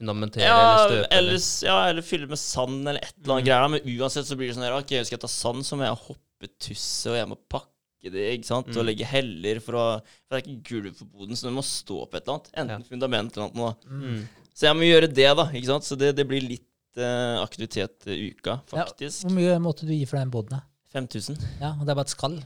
Fundamentere 0.00 0.44
ja, 0.48 0.56
eller 0.60 0.88
støpe. 0.88 1.08
eller, 1.16 1.40
ja, 1.68 1.78
eller 1.90 2.02
fylle 2.02 2.26
med 2.28 2.38
sand 2.40 2.88
eller 2.88 3.00
et 3.04 3.12
eller 3.20 3.34
annet 3.34 3.44
Mm. 3.44 3.48
greier. 3.48 3.68
Men 3.68 3.80
uansett 4.00 4.24
så 4.28 4.36
blir 4.36 4.48
det 4.48 4.56
sånn 4.56 4.64
her, 4.64 4.72
ok, 4.76 4.92
skal 5.04 5.16
jeg 5.16 5.20
ta 5.20 5.28
sand, 5.28 5.60
så 5.64 5.76
må 5.76 5.84
jeg 5.84 5.98
hoppe 6.06 6.48
tusse, 6.58 7.06
og 7.10 7.16
jeg 7.16 7.28
må 7.28 7.36
pakke 7.48 7.68
det, 8.08 8.38
ikke 8.38 8.46
sant? 8.48 8.68
Og 8.72 8.80
Mm. 8.80 8.86
legge 8.88 9.04
heller, 9.04 9.60
for, 9.60 9.72
å, 9.76 9.84
for 10.24 10.32
det 10.32 10.40
er 10.40 10.48
ikke 10.48 10.68
gulv 10.70 10.94
på 10.96 11.04
boden, 11.12 11.36
så 11.36 11.48
du 11.50 11.52
må 11.52 11.62
stå 11.62 12.06
på 12.08 12.16
et 12.16 12.22
eller 12.24 12.38
annet. 12.38 12.50
Enten 12.56 12.80
Ja. 12.80 12.88
fundament 12.88 13.36
eller 13.36 13.52
noe. 13.54 13.74
Mm. 13.84 14.28
Så 14.54 14.66
jeg 14.66 14.76
må 14.76 14.88
gjøre 14.88 15.12
det, 15.12 15.36
da. 15.36 15.44
ikke 15.52 15.66
sant? 15.66 15.84
Så 15.84 15.98
det, 15.98 16.16
det 16.16 16.26
blir 16.26 16.40
litt 16.40 16.64
uh, 16.96 17.42
aktivitet 17.44 18.06
i 18.08 18.30
uka, 18.32 18.62
faktisk. 18.66 19.22
Hvor 19.26 19.36
mye 19.36 19.58
måtte 19.60 19.84
du 19.86 19.92
gi 19.92 20.04
for 20.06 20.16
den 20.16 20.30
boden? 20.30 20.60
5000. 20.92 21.36
Ja, 21.60 21.74
og 21.78 21.84
det 21.84 21.90
er 21.92 21.94
bare 22.00 22.08
et 22.08 22.16
skall? 22.16 22.38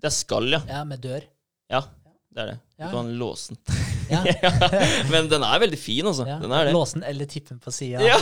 Det 0.00 0.08
er 0.08 0.16
skall, 0.16 0.48
ja. 0.50 0.60
Ja, 0.66 0.84
med 0.84 1.00
dør? 1.04 1.22
Ja, 1.70 1.80
det 2.32 2.40
er 2.42 2.46
det. 2.54 2.58
Du 2.78 2.82
Ja. 2.84 2.90
kan 2.90 3.12
låse 3.18 3.54
den. 3.54 3.95
Ja. 4.16 4.22
Men 5.10 5.28
den 5.30 5.42
er 5.46 5.60
veldig 5.62 5.78
fin, 5.80 6.06
altså. 6.06 6.26
ja. 6.28 6.36
Den 6.42 6.52
er 6.54 6.68
det. 6.68 6.74
Låsen 6.76 7.02
eller 7.06 7.28
tippen 7.30 7.58
på 7.62 7.72
sida? 7.74 8.02
Ja. 8.04 8.18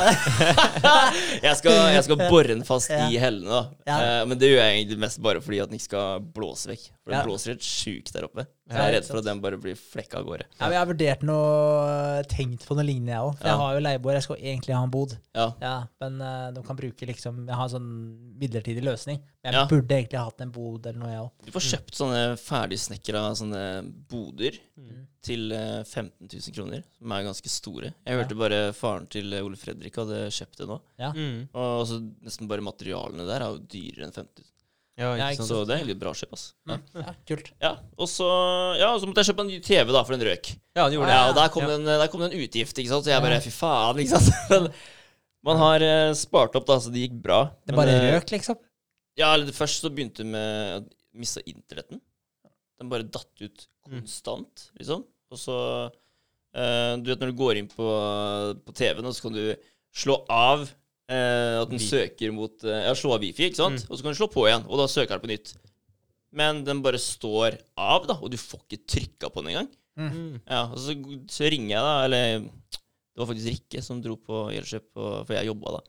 jeg, 1.46 1.56
skal, 1.60 1.76
jeg 1.94 2.04
skal 2.06 2.20
bore 2.24 2.48
den 2.54 2.64
fast 2.66 2.92
i 2.94 3.18
hellene, 3.20 3.62
da. 3.84 3.98
Eh, 3.98 4.20
men 4.30 4.40
det 4.40 4.52
gjør 4.52 4.62
jeg 4.62 4.78
egentlig 4.80 5.00
mest 5.04 5.20
bare 5.24 5.42
fordi 5.44 5.60
at 5.64 5.72
den 5.72 5.78
ikke 5.80 5.90
skal 5.90 6.24
blåse 6.36 6.70
vekk. 6.72 6.86
For 7.04 7.14
den 7.14 7.28
blåser 7.28 7.54
helt 7.54 7.66
sjukt 7.66 8.14
der 8.16 8.28
oppe. 8.28 8.46
Jeg 8.64 8.80
er 8.80 8.92
redd 8.94 9.04
for 9.04 9.18
at 9.20 9.24
den 9.26 9.40
bare 9.44 9.58
blir 9.60 9.74
flekka 9.76 10.18
av 10.22 10.24
gårde. 10.24 10.44
Ja, 10.56 10.62
men 10.64 10.72
jeg 10.72 10.80
har 10.80 10.88
vurdert 10.88 11.24
noe 11.28 12.22
Tenkt 12.32 12.62
på 12.64 12.76
noe 12.78 12.86
lignende, 12.86 13.12
jeg 13.12 13.26
òg. 13.28 13.34
Ja. 13.42 13.46
jeg 13.50 13.58
har 13.60 13.74
jo 13.76 13.82
leieboer. 13.84 14.16
Jeg 14.16 14.24
skal 14.24 14.36
egentlig 14.40 14.74
ha 14.74 14.82
en 14.86 14.92
bod. 14.94 15.12
Ja. 15.36 15.46
Ja, 15.60 15.74
Men 16.00 16.16
uh, 16.24 16.46
de 16.56 16.62
kan 16.64 16.78
bruke 16.78 17.06
liksom 17.10 17.42
Jeg 17.46 17.58
har 17.58 17.66
en 17.68 17.74
sånn 17.74 17.90
midlertidig 18.40 18.84
løsning. 18.86 19.20
Men 19.44 19.52
jeg 19.52 19.60
Ja. 19.60 19.66
burde 19.68 19.98
egentlig 19.98 20.22
hatt 20.24 20.40
en 20.40 20.50
bod 20.54 20.86
eller 20.86 20.98
noe, 20.98 21.10
jeg 21.12 21.20
òg. 21.26 21.30
Du 21.44 21.52
får 21.52 21.66
kjøpt 21.74 21.98
sånne 22.00 22.22
ferdigsnekra 22.40 23.24
sånne 23.36 23.64
boder 24.08 24.56
Mm. 24.74 25.04
til 25.22 25.52
eh, 25.52 25.84
15 25.84 26.26
000 26.26 26.52
kroner, 26.56 26.82
som 26.98 27.12
er 27.12 27.22
ganske 27.22 27.48
store. 27.52 27.92
Jeg 28.04 28.16
Ja. 28.16 28.22
hørte 28.24 28.36
bare 28.36 28.72
faren 28.72 29.06
til 29.08 29.32
eh, 29.32 29.44
Ole 29.44 29.56
Fredrik 29.56 29.94
hadde 29.94 30.26
kjøpt 30.34 30.56
det 30.58 30.66
nå. 30.66 30.80
Mm. 30.98 31.48
Og 31.54 31.86
nesten 32.24 32.48
bare 32.48 32.60
materialene 32.64 33.24
der 33.28 33.40
er 33.44 33.52
jo 33.54 33.58
dyrere 33.60 34.08
enn 34.08 34.12
15 34.12 34.42
000. 34.42 34.50
Ja, 34.96 35.08
Ja, 35.18 35.26
ikke 35.26 35.30
ikke 35.34 35.42
sant. 35.42 35.48
Så 35.50 35.60
det 35.66 35.74
er 35.74 35.80
egentlig 35.82 35.98
bra 35.98 36.12
kjøp, 36.14 36.32
ass. 36.36 36.44
Ja. 36.70 36.76
Ja, 36.94 37.12
kult. 37.26 37.48
Ja, 37.62 37.70
og 37.98 38.06
så, 38.08 38.28
ja, 38.78 38.92
og 38.94 39.00
så 39.02 39.08
måtte 39.10 39.24
jeg 39.24 39.32
kjøpe 39.32 39.42
en 39.42 39.50
ny 39.50 39.56
TV, 39.66 39.88
da, 39.90 40.02
for 40.06 40.14
den 40.14 40.26
røk. 40.28 40.50
Ja, 40.76 40.84
det 40.88 40.94
gjorde 40.98 41.08
Ja, 41.10 41.22
det. 41.24 41.30
og 41.30 41.34
der 41.40 41.48
kom, 41.54 41.62
Ja. 41.64 41.68
det 41.72 41.74
en, 41.80 41.88
der 42.04 42.08
kom 42.12 42.20
det 42.22 42.28
en 42.32 42.44
utgift, 42.44 42.78
ikke 42.78 42.92
sant. 42.92 43.04
Så 43.04 43.10
jeg 43.10 43.24
bare 43.24 43.40
fy 43.42 43.50
faen, 43.50 43.98
ikke 44.04 44.20
sant. 44.20 44.30
Men 44.54 44.68
man 45.44 45.58
har 45.60 45.82
eh, 45.82 46.12
spart 46.14 46.54
opp, 46.56 46.66
da, 46.70 46.78
så 46.80 46.92
det 46.94 47.02
gikk 47.08 47.18
bra. 47.26 47.40
Det 47.66 47.74
bare 47.76 47.96
men, 47.98 48.14
røk, 48.14 48.30
liksom? 48.36 48.56
Ja, 49.18 49.32
eller 49.34 49.50
først 49.54 49.82
så 49.82 49.90
begynte 49.90 50.22
det 50.22 50.30
med 50.30 50.76
at 50.78 50.86
jeg 50.88 51.20
mista 51.20 51.42
internetten. 51.46 52.00
Den 52.80 52.88
bare 52.90 53.06
datt 53.06 53.30
ut 53.42 53.66
Mm. 53.84 53.98
konstant, 54.00 54.70
liksom. 54.80 55.02
Og 55.30 55.36
så 55.36 55.54
uh, 56.56 56.96
Du 56.96 57.10
vet 57.10 57.20
når 57.20 57.34
du 57.34 57.36
går 57.36 57.58
inn 57.60 57.66
på, 57.68 57.84
på 58.64 58.72
TV-en, 58.72 59.04
og 59.04 59.12
så 59.12 59.26
kan 59.26 59.34
du 59.36 59.42
slå 59.92 60.16
av 60.32 60.62
eh, 61.08 61.60
at 61.62 61.70
den 61.70 61.80
Vi. 61.82 61.86
søker 61.88 62.32
mot 62.34 62.64
eh, 62.64 62.84
Ja, 62.88 62.94
slå 62.98 63.14
av 63.16 63.20
wifi, 63.24 63.48
ikke 63.50 63.60
sant? 63.60 63.84
Mm. 63.84 63.90
Og 63.90 63.98
så 63.98 64.02
kan 64.06 64.14
du 64.14 64.18
slå 64.20 64.28
på 64.32 64.46
igjen, 64.48 64.66
og 64.68 64.80
da 64.80 64.86
søker 64.90 65.16
den 65.18 65.24
på 65.24 65.32
nytt. 65.32 65.54
Men 66.34 66.64
den 66.66 66.80
bare 66.82 66.98
står 66.98 67.58
av, 67.78 68.06
da, 68.10 68.16
og 68.18 68.30
du 68.32 68.38
får 68.40 68.64
ikke 68.66 68.80
trykka 68.90 69.30
på 69.30 69.42
den 69.44 69.52
engang. 69.54 69.68
Mm. 69.94 70.40
Ja, 70.50 70.64
og 70.72 70.78
så, 70.82 70.96
så 71.30 71.46
ringer 71.52 71.76
jeg, 71.76 71.84
da, 71.86 71.92
eller 72.08 72.48
det 73.14 73.22
var 73.22 73.28
faktisk 73.30 73.52
Rikke 73.52 73.82
som 73.86 74.00
dro 74.02 74.16
på 74.18 74.40
Elkjøp, 74.50 74.88
for 74.96 75.30
jeg 75.36 75.46
jobba 75.46 75.76
da, 75.76 75.82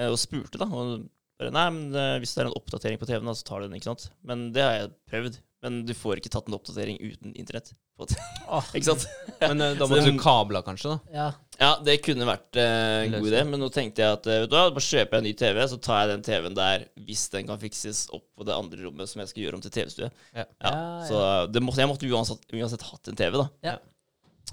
eh, 0.00 0.08
og 0.10 0.18
spurte, 0.18 0.58
da. 0.58 0.66
Og 0.66 1.04
bare, 1.38 1.52
nei, 1.54 1.66
men 1.76 1.94
eh, 1.94 2.16
hvis 2.18 2.32
det 2.34 2.42
er 2.42 2.48
en 2.50 2.56
oppdatering 2.58 2.98
på 2.98 3.06
TV-en, 3.06 3.30
da, 3.30 3.36
så 3.38 3.46
tar 3.46 3.62
du 3.62 3.68
den, 3.68 3.76
ikke 3.78 3.92
sant. 3.92 4.08
Men 4.26 4.48
det 4.56 4.64
har 4.66 4.74
jeg 4.80 4.90
prøvd. 5.12 5.38
Men 5.62 5.80
du 5.86 5.90
får 5.94 6.18
ikke 6.20 6.30
tatt 6.34 6.46
en 6.50 6.54
oppdatering 6.58 6.98
uten 7.02 7.32
internett. 7.38 7.72
På 7.98 8.06
ikke 8.78 8.88
sant? 8.90 9.06
Men 9.42 9.62
eh, 9.62 9.76
da 9.78 9.86
det- 9.90 10.04
du 10.10 10.18
kabla, 10.22 10.64
kanskje? 10.66 10.96
da 10.96 11.14
ja. 11.22 11.28
Ja, 11.58 11.72
det 11.82 11.96
kunne 12.06 12.26
vært 12.28 12.54
eh, 12.60 13.04
en 13.08 13.14
god 13.16 13.28
idé, 13.32 13.40
men 13.48 13.58
nå 13.58 13.66
tenkte 13.74 14.04
jeg 14.04 14.14
at 14.14 14.26
eh, 14.30 14.40
vet 14.44 14.50
du 14.52 14.54
hva, 14.54 14.68
bare 14.76 14.84
kjøper 14.86 15.16
jeg 15.16 15.22
en 15.24 15.26
ny 15.26 15.32
TV, 15.40 15.58
så 15.72 15.78
tar 15.82 16.04
jeg 16.04 16.10
den 16.12 16.26
TV-en 16.28 16.54
der 16.58 16.84
hvis 17.08 17.24
den 17.32 17.48
kan 17.48 17.58
fikses 17.58 18.04
opp 18.14 18.26
på 18.38 18.46
det 18.46 18.54
andre 18.54 18.84
rommet 18.84 19.10
som 19.10 19.22
jeg 19.24 19.32
skal 19.32 19.42
gjøre 19.42 19.58
om 19.58 19.64
til 19.64 19.74
TV-stue. 19.74 20.10
Ja. 20.36 20.44
Ja, 20.44 20.70
Ja, 20.70 21.06
så 21.08 21.22
det 21.50 21.62
måtte, 21.64 21.82
jeg 21.82 21.90
måtte 21.90 22.10
uansett, 22.12 22.46
uansett 22.54 22.86
hatt 22.86 23.10
en 23.10 23.18
TV, 23.18 23.40
da. 23.40 23.48
Ja. 23.66 23.74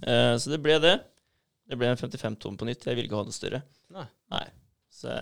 Eh, 0.02 0.34
så 0.42 0.56
det 0.56 0.62
ble 0.66 0.80
det. 0.82 0.96
Det 1.70 1.78
ble 1.82 1.92
en 1.94 2.02
55 2.02 2.40
tom 2.42 2.58
på 2.58 2.66
nytt. 2.70 2.84
Jeg 2.90 2.98
ville 2.98 3.06
ikke 3.10 3.22
ha 3.22 3.28
noe 3.30 3.38
større. 3.38 3.62
Nei. 4.34 4.46
Så 4.94 5.14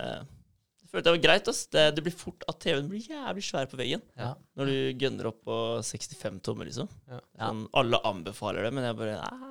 eh, 0.94 1.00
jeg 1.00 1.06
det 1.06 1.12
var 1.14 1.22
greit. 1.26 1.48
Ass. 1.50 1.62
Det, 1.72 1.84
det 1.96 2.04
blir 2.06 2.14
fort 2.16 2.44
at 2.48 2.58
TV-en 2.62 2.88
blir 2.90 3.04
jævlig 3.10 3.44
svær 3.46 3.66
på 3.70 3.78
veggen 3.80 4.02
Ja. 4.18 4.32
når 4.58 4.70
du 4.70 4.76
gønner 5.04 5.28
opp 5.30 5.40
på 5.46 5.56
65 5.82 6.40
tommer, 6.46 6.68
liksom. 6.70 6.88
Ja. 7.10 7.20
Sånn, 7.40 7.64
alle 7.80 8.00
anbefaler 8.10 8.68
det, 8.68 8.72
men 8.76 8.86
jeg 8.88 8.98
bare 9.00 9.16
nei, 9.20 9.50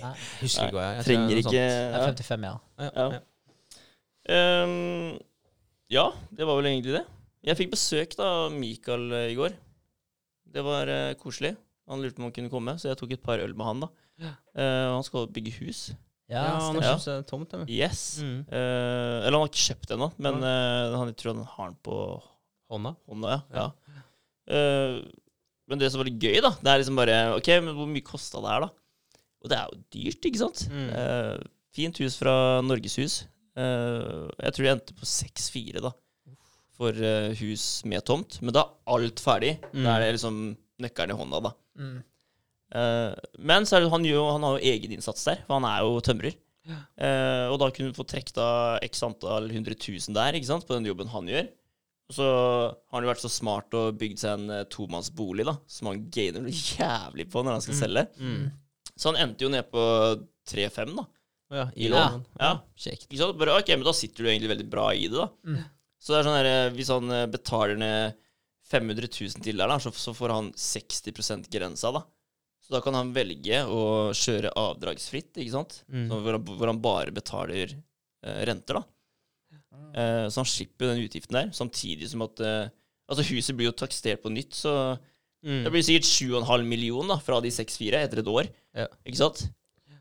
Nei, 0.00 0.14
Husker 0.40 0.68
ikke 0.70 0.76
hva 0.78 0.84
jeg, 0.86 0.96
jeg 0.96 1.04
tror 1.04 1.08
trenger 1.10 1.28
det 1.28 1.32
er 1.32 1.36
noe 1.36 1.42
ikke 1.42 1.52
det 1.52 1.66
er 1.68 1.92
ja. 1.92 2.06
55, 2.08 2.48
ja. 2.48 2.54
Ja. 2.82 2.90
Ja. 2.96 3.06
Ja. 3.12 3.20
Ehm, 4.32 5.18
ja, 5.92 6.06
det 6.30 6.46
var 6.48 6.58
vel 6.60 6.70
egentlig 6.70 6.94
det. 6.96 7.04
Jeg 7.42 7.58
fikk 7.58 7.72
besøk 7.74 8.14
da 8.18 8.28
av 8.46 8.54
Mikael 8.54 9.08
eh, 9.18 9.32
i 9.32 9.36
går. 9.38 9.56
Det 10.52 10.62
var 10.64 10.88
eh, 10.92 11.14
koselig. 11.20 11.56
Han 11.90 12.00
lurte 12.00 12.16
på 12.16 12.22
om 12.22 12.28
han 12.28 12.34
kunne 12.36 12.52
komme, 12.52 12.76
så 12.78 12.92
jeg 12.92 13.00
tok 13.00 13.16
et 13.16 13.24
par 13.24 13.42
øl 13.42 13.54
med 13.58 13.66
han. 13.66 13.82
da. 13.84 13.88
Ja. 14.22 14.32
Eh, 14.54 14.88
han 14.94 15.04
skal 15.06 15.26
bygge 15.34 15.56
hus. 15.60 15.90
Ja, 16.32 16.44
han 16.58 16.78
har 16.78 16.88
kjøpt 16.88 17.06
seg 17.06 17.24
tomt. 17.28 17.54
Eller? 17.54 17.70
Yes. 17.70 18.02
Mm. 18.24 18.42
Uh, 18.48 19.18
eller 19.22 19.36
han 19.36 19.42
har 19.44 19.52
ikke 19.52 19.66
kjøpt 19.68 19.88
det 19.90 19.96
ennå, 19.98 20.10
men 20.24 20.40
uh, 20.42 20.96
han 20.98 21.12
jeg 21.12 21.18
tror 21.20 21.34
han 21.34 21.48
har 21.54 21.72
den 21.72 21.80
på 21.84 21.96
Hånda. 22.72 22.94
hånda. 23.06 23.36
ja. 23.36 23.42
ja. 23.60 23.70
Eh, 24.52 25.00
men 25.70 25.80
det 25.80 25.90
som 25.92 26.00
var 26.02 26.08
litt 26.08 26.22
gøy, 26.22 26.40
da, 26.44 26.52
det 26.60 26.70
er 26.70 26.80
liksom 26.82 26.98
bare 26.98 27.18
OK, 27.36 27.50
men 27.64 27.76
hvor 27.76 27.88
mye 27.88 28.04
kosta 28.04 28.40
det 28.42 28.50
her, 28.50 28.64
da? 28.66 29.20
Og 29.42 29.50
det 29.50 29.58
er 29.58 29.68
jo 29.70 29.82
dyrt, 29.94 30.28
ikke 30.28 30.40
sant? 30.40 30.64
Mm. 30.72 30.88
Eh, 30.98 31.44
fint 31.74 32.00
hus 32.02 32.18
fra 32.20 32.34
Norgeshus. 32.64 33.22
Uh, 33.52 34.30
jeg 34.40 34.54
tror 34.54 34.64
det 34.64 34.70
endte 34.72 34.96
på 34.96 35.08
6-4, 35.08 35.82
da. 35.84 35.92
For 36.76 36.96
hus 37.38 37.64
med 37.88 38.04
tomt. 38.08 38.38
Men 38.42 38.56
da 38.56 38.64
er 38.64 38.94
alt 38.96 39.20
ferdig. 39.22 39.52
Mm. 39.70 39.82
Da 39.84 39.94
er 39.94 40.04
det 40.04 40.14
liksom 40.16 40.38
nøkkelen 40.82 41.14
i 41.14 41.18
hånda, 41.18 41.40
da. 41.46 41.52
Mm. 41.78 41.98
Eh, 42.72 43.14
men 43.38 43.66
så 43.68 43.76
er 43.76 43.84
det, 43.84 43.90
han, 43.92 44.04
jo- 44.08 44.30
han 44.32 44.42
har 44.46 44.56
jo 44.58 44.70
egeninnsats 44.72 45.24
der, 45.28 45.42
for 45.46 45.58
han 45.60 45.68
er 45.68 45.82
jo 45.84 46.00
tømrer. 46.04 46.36
Eh, 46.72 47.46
og 47.50 47.58
da 47.58 47.68
kunne 47.74 47.90
du 47.90 47.96
få 47.98 48.06
trukket 48.06 48.38
av 48.38 48.78
x 48.86 49.02
antall 49.02 49.48
100 49.50 49.74
000 49.76 50.14
der, 50.16 50.38
ikke 50.38 50.48
sant, 50.52 50.66
på 50.68 50.76
den 50.78 50.86
jobben 50.88 51.10
han 51.12 51.26
gjør. 51.28 51.48
Og 52.10 52.16
så 52.16 52.26
har 52.28 52.96
han 52.98 53.04
jo 53.06 53.10
vært 53.12 53.22
så 53.24 53.30
smart 53.32 53.74
og 53.78 53.96
bygd 54.00 54.20
seg 54.20 54.34
en 54.36 54.50
uh, 54.52 54.62
tomannsbolig, 54.68 55.46
da, 55.48 55.54
som 55.70 55.88
han 55.88 56.02
gainer 56.12 56.44
jævlig 56.50 57.28
på 57.32 57.40
når 57.44 57.56
han 57.56 57.64
skal 57.64 57.74
Mm. 57.76 57.80
selge. 57.80 58.02
Mm. 58.20 58.42
Så 58.96 59.08
han 59.12 59.20
endte 59.22 59.46
jo 59.46 59.52
ned 59.54 59.68
på 59.72 59.84
3-5, 60.52 60.96
da. 60.98 61.06
Ja, 61.52 61.66
I 61.76 61.88
lån. 61.92 62.22
Ja. 62.40 62.50
Ikke 62.92 63.18
sant? 63.20 63.38
Bare, 63.40 63.54
ok, 63.60 63.70
men 63.76 63.84
da 63.86 63.92
sitter 63.96 64.24
du 64.24 64.28
egentlig 64.30 64.50
veldig 64.52 64.68
bra 64.72 64.90
i 64.96 65.06
det, 65.08 65.16
da. 65.20 65.28
Mm. 65.46 65.62
Så 66.02 66.12
det 66.12 66.18
er 66.20 66.26
sånn 66.28 66.38
her, 66.40 66.48
eh, 66.50 66.70
hvis 66.76 66.90
han 66.92 67.10
eh, 67.14 67.26
betaler 67.32 67.76
ned 67.80 68.16
500 68.72 69.08
000 69.12 69.42
til 69.44 69.60
der, 69.60 69.68
da, 69.72 69.76
så, 69.82 69.92
så 69.94 70.14
får 70.16 70.32
han 70.34 70.52
60% 70.58 71.48
grensa, 71.52 71.92
da. 71.96 72.04
Så 72.72 72.78
da 72.78 72.80
kan 72.86 72.96
han 72.96 73.10
velge 73.12 73.58
å 73.68 73.80
kjøre 74.16 74.48
avdragsfritt, 74.56 75.34
ikke 75.36 75.52
sant? 75.52 75.82
Mm. 75.92 76.06
Så 76.08 76.20
hvor, 76.24 76.38
han, 76.38 76.44
hvor 76.56 76.70
han 76.72 76.78
bare 76.80 77.12
betaler 77.12 77.74
eh, 77.76 78.38
renter, 78.48 78.80
da. 78.80 78.84
Eh, 79.92 80.26
så 80.32 80.40
han 80.40 80.48
slipper 80.48 80.88
den 80.94 81.02
utgiften 81.04 81.36
der, 81.36 81.50
samtidig 81.52 82.08
som 82.08 82.24
at 82.24 82.40
eh, 82.40 82.70
Altså, 83.12 83.24
huset 83.28 83.56
blir 83.58 83.66
jo 83.68 83.74
takstert 83.76 84.22
på 84.24 84.30
nytt, 84.32 84.54
så 84.56 84.96
Mm. 85.42 85.64
det 85.66 85.70
blir 85.74 85.82
sikkert 85.82 86.06
7,5 86.06 86.62
millioner 86.70 87.08
da, 87.10 87.16
fra 87.18 87.40
de 87.42 87.50
6-4 87.50 87.98
etter 87.98 88.20
et 88.22 88.28
år. 88.30 88.46
Ja. 88.78 88.84
Ikke 89.02 89.18
sant? 89.18 89.40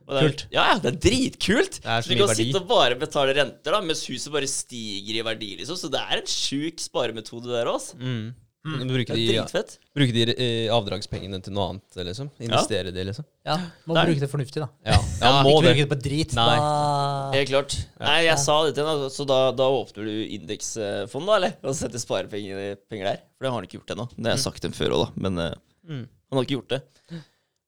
Og 0.05 0.11
det 0.13 0.19
er, 0.19 0.27
Kult. 0.27 0.43
Ja, 0.53 0.65
ja, 0.69 0.75
det 0.83 0.91
er 0.91 0.99
dritkult! 1.01 1.79
Det 1.81 1.89
er 1.89 2.03
Så 2.05 2.11
så 2.11 2.13
du 2.13 2.19
kan 2.19 2.29
verdi. 2.29 2.45
sitte 2.45 2.59
og 2.61 2.67
bare 2.69 2.97
betale 3.01 3.33
renter, 3.33 3.73
da, 3.73 3.79
mens 3.81 4.03
huset 4.05 4.29
bare 4.35 4.45
stiger 4.45 5.17
i 5.17 5.23
verdi, 5.25 5.49
liksom. 5.57 5.79
Så 5.81 5.89
det 5.89 5.97
er 5.97 6.21
en 6.21 6.29
sjuk 6.29 6.77
sparemetode 6.85 7.49
der 7.49 7.71
også. 7.73 7.97
Mm. 7.97 8.35
Du 8.61 8.83
bruker 8.93 9.15
de, 9.17 9.23
dritfett. 9.25 9.71
bruker 9.97 10.13
de 10.13 10.35
eh, 10.35 10.67
avdragspengene 10.69 11.39
til 11.41 11.55
noe 11.55 11.63
annet, 11.71 11.95
liksom? 12.05 12.27
Investere 12.45 12.91
det, 12.93 13.05
liksom? 13.07 13.25
Ja, 13.47 13.55
må 13.89 13.95
Der. 13.97 14.05
bruke 14.11 14.21
det 14.21 14.29
fornuftig, 14.29 14.61
da. 14.61 14.67
Ja, 14.85 14.99
ja 15.17 15.31
må 15.41 15.55
ikke 15.55 15.63
det. 15.65 15.71
bruke 15.71 15.81
det 15.81 15.89
på 15.95 15.97
drit. 16.05 16.35
Nei. 16.37 16.45
Da 16.59 17.31
Helt 17.33 17.49
klart. 17.49 17.77
Nei, 18.03 18.19
jeg 18.27 18.37
sa 18.43 18.59
det 18.67 18.75
til 18.77 18.85
henne, 18.85 19.09
så 19.09 19.25
da, 19.25 19.39
da 19.57 19.65
åpner 19.73 20.05
du 20.05 20.13
indeksfond, 20.37 21.25
da, 21.25 21.39
eller? 21.39 21.57
Og 21.65 21.73
setter 21.79 22.03
sparepenger 22.03 22.77
penger 22.91 23.09
der. 23.09 23.23
For 23.33 23.47
det 23.47 23.49
har 23.53 23.57
han 23.57 23.65
ikke 23.69 23.79
gjort 23.79 23.95
ennå. 23.97 24.05
Det 24.13 24.29
har 24.29 24.37
jeg 24.37 24.45
sagt 24.45 24.61
dem 24.69 24.77
før 24.77 24.93
òg, 24.99 25.07
da. 25.07 25.25
Men 25.27 25.41
eh, 25.47 25.57
Mm. 25.81 26.03
han 26.05 26.37
har 26.37 26.45
ikke 26.45 26.59
gjort 26.59 26.69
det. 26.75 26.81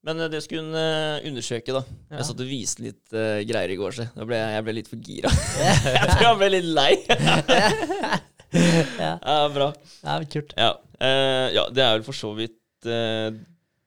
Men 0.05 0.19
eh, 0.21 0.27
det 0.29 0.43
skulle 0.45 0.61
hun 0.67 0.75
eh, 0.77 1.25
undersøke, 1.31 1.73
da. 1.73 1.81
Ja. 2.11 2.19
Jeg 2.19 2.27
satt 2.29 2.43
og 2.45 2.51
viste 2.53 2.83
litt 2.85 3.15
eh, 3.17 3.41
greier 3.49 3.73
i 3.73 3.79
går, 3.79 3.95
så 3.97 4.05
da 4.13 4.27
ble 4.29 4.37
jeg, 4.37 4.53
jeg 4.59 4.65
ble 4.67 4.75
litt 4.77 4.91
for 4.91 5.01
gira. 5.09 5.31
jeg 5.97 6.11
tror 6.13 6.27
han 6.27 6.37
ble 6.43 6.51
litt 6.53 6.69
lei. 6.77 6.91
ja, 9.01 9.13
ja, 9.17 9.37
bra. 9.53 9.67
er 10.03 10.25
kult. 10.31 10.53
Ja. 10.57 10.71
Uh, 11.01 11.47
ja, 11.55 11.63
det 11.73 11.83
er 11.83 11.97
vel 11.97 12.05
for 12.05 12.15
så 12.17 12.31
vidt 12.37 12.55
uh, 12.87 13.33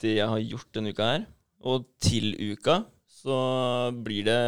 det 0.03 0.17
jeg 0.19 0.29
har 0.29 0.43
gjort 0.43 0.69
denne 0.77 0.93
uka 0.93 1.09
her. 1.13 1.27
Og 1.67 1.87
til 2.03 2.35
uka 2.53 2.83
så 3.11 3.37
blir 4.07 4.27
det 4.27 4.41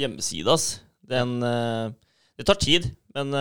hjemmeside, 0.00 0.52
ass. 0.52 0.66
Den 1.02 1.38
uh, 1.42 1.90
Det 2.38 2.46
tar 2.48 2.60
tid, 2.62 2.86
men 3.14 3.32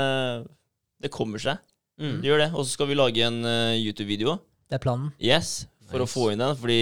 det 1.01 1.09
kommer 1.13 1.39
seg. 1.41 1.61
Mm. 2.01 2.17
Det 2.21 2.27
gjør 2.27 2.41
det. 2.43 2.49
Og 2.53 2.65
så 2.65 2.73
skal 2.75 2.89
vi 2.89 2.97
lage 2.97 3.23
en 3.23 3.39
YouTube-video. 3.79 4.35
Det 4.67 4.75
er 4.77 4.83
planen. 4.83 5.11
Yes, 5.21 5.65
for 5.89 6.03
å 6.03 6.09
få 6.09 6.25
inn 6.33 6.41
den, 6.43 6.55
fordi 6.59 6.81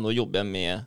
nå 0.00 0.12
jobber 0.16 0.42
jeg 0.42 0.48
med 0.52 0.84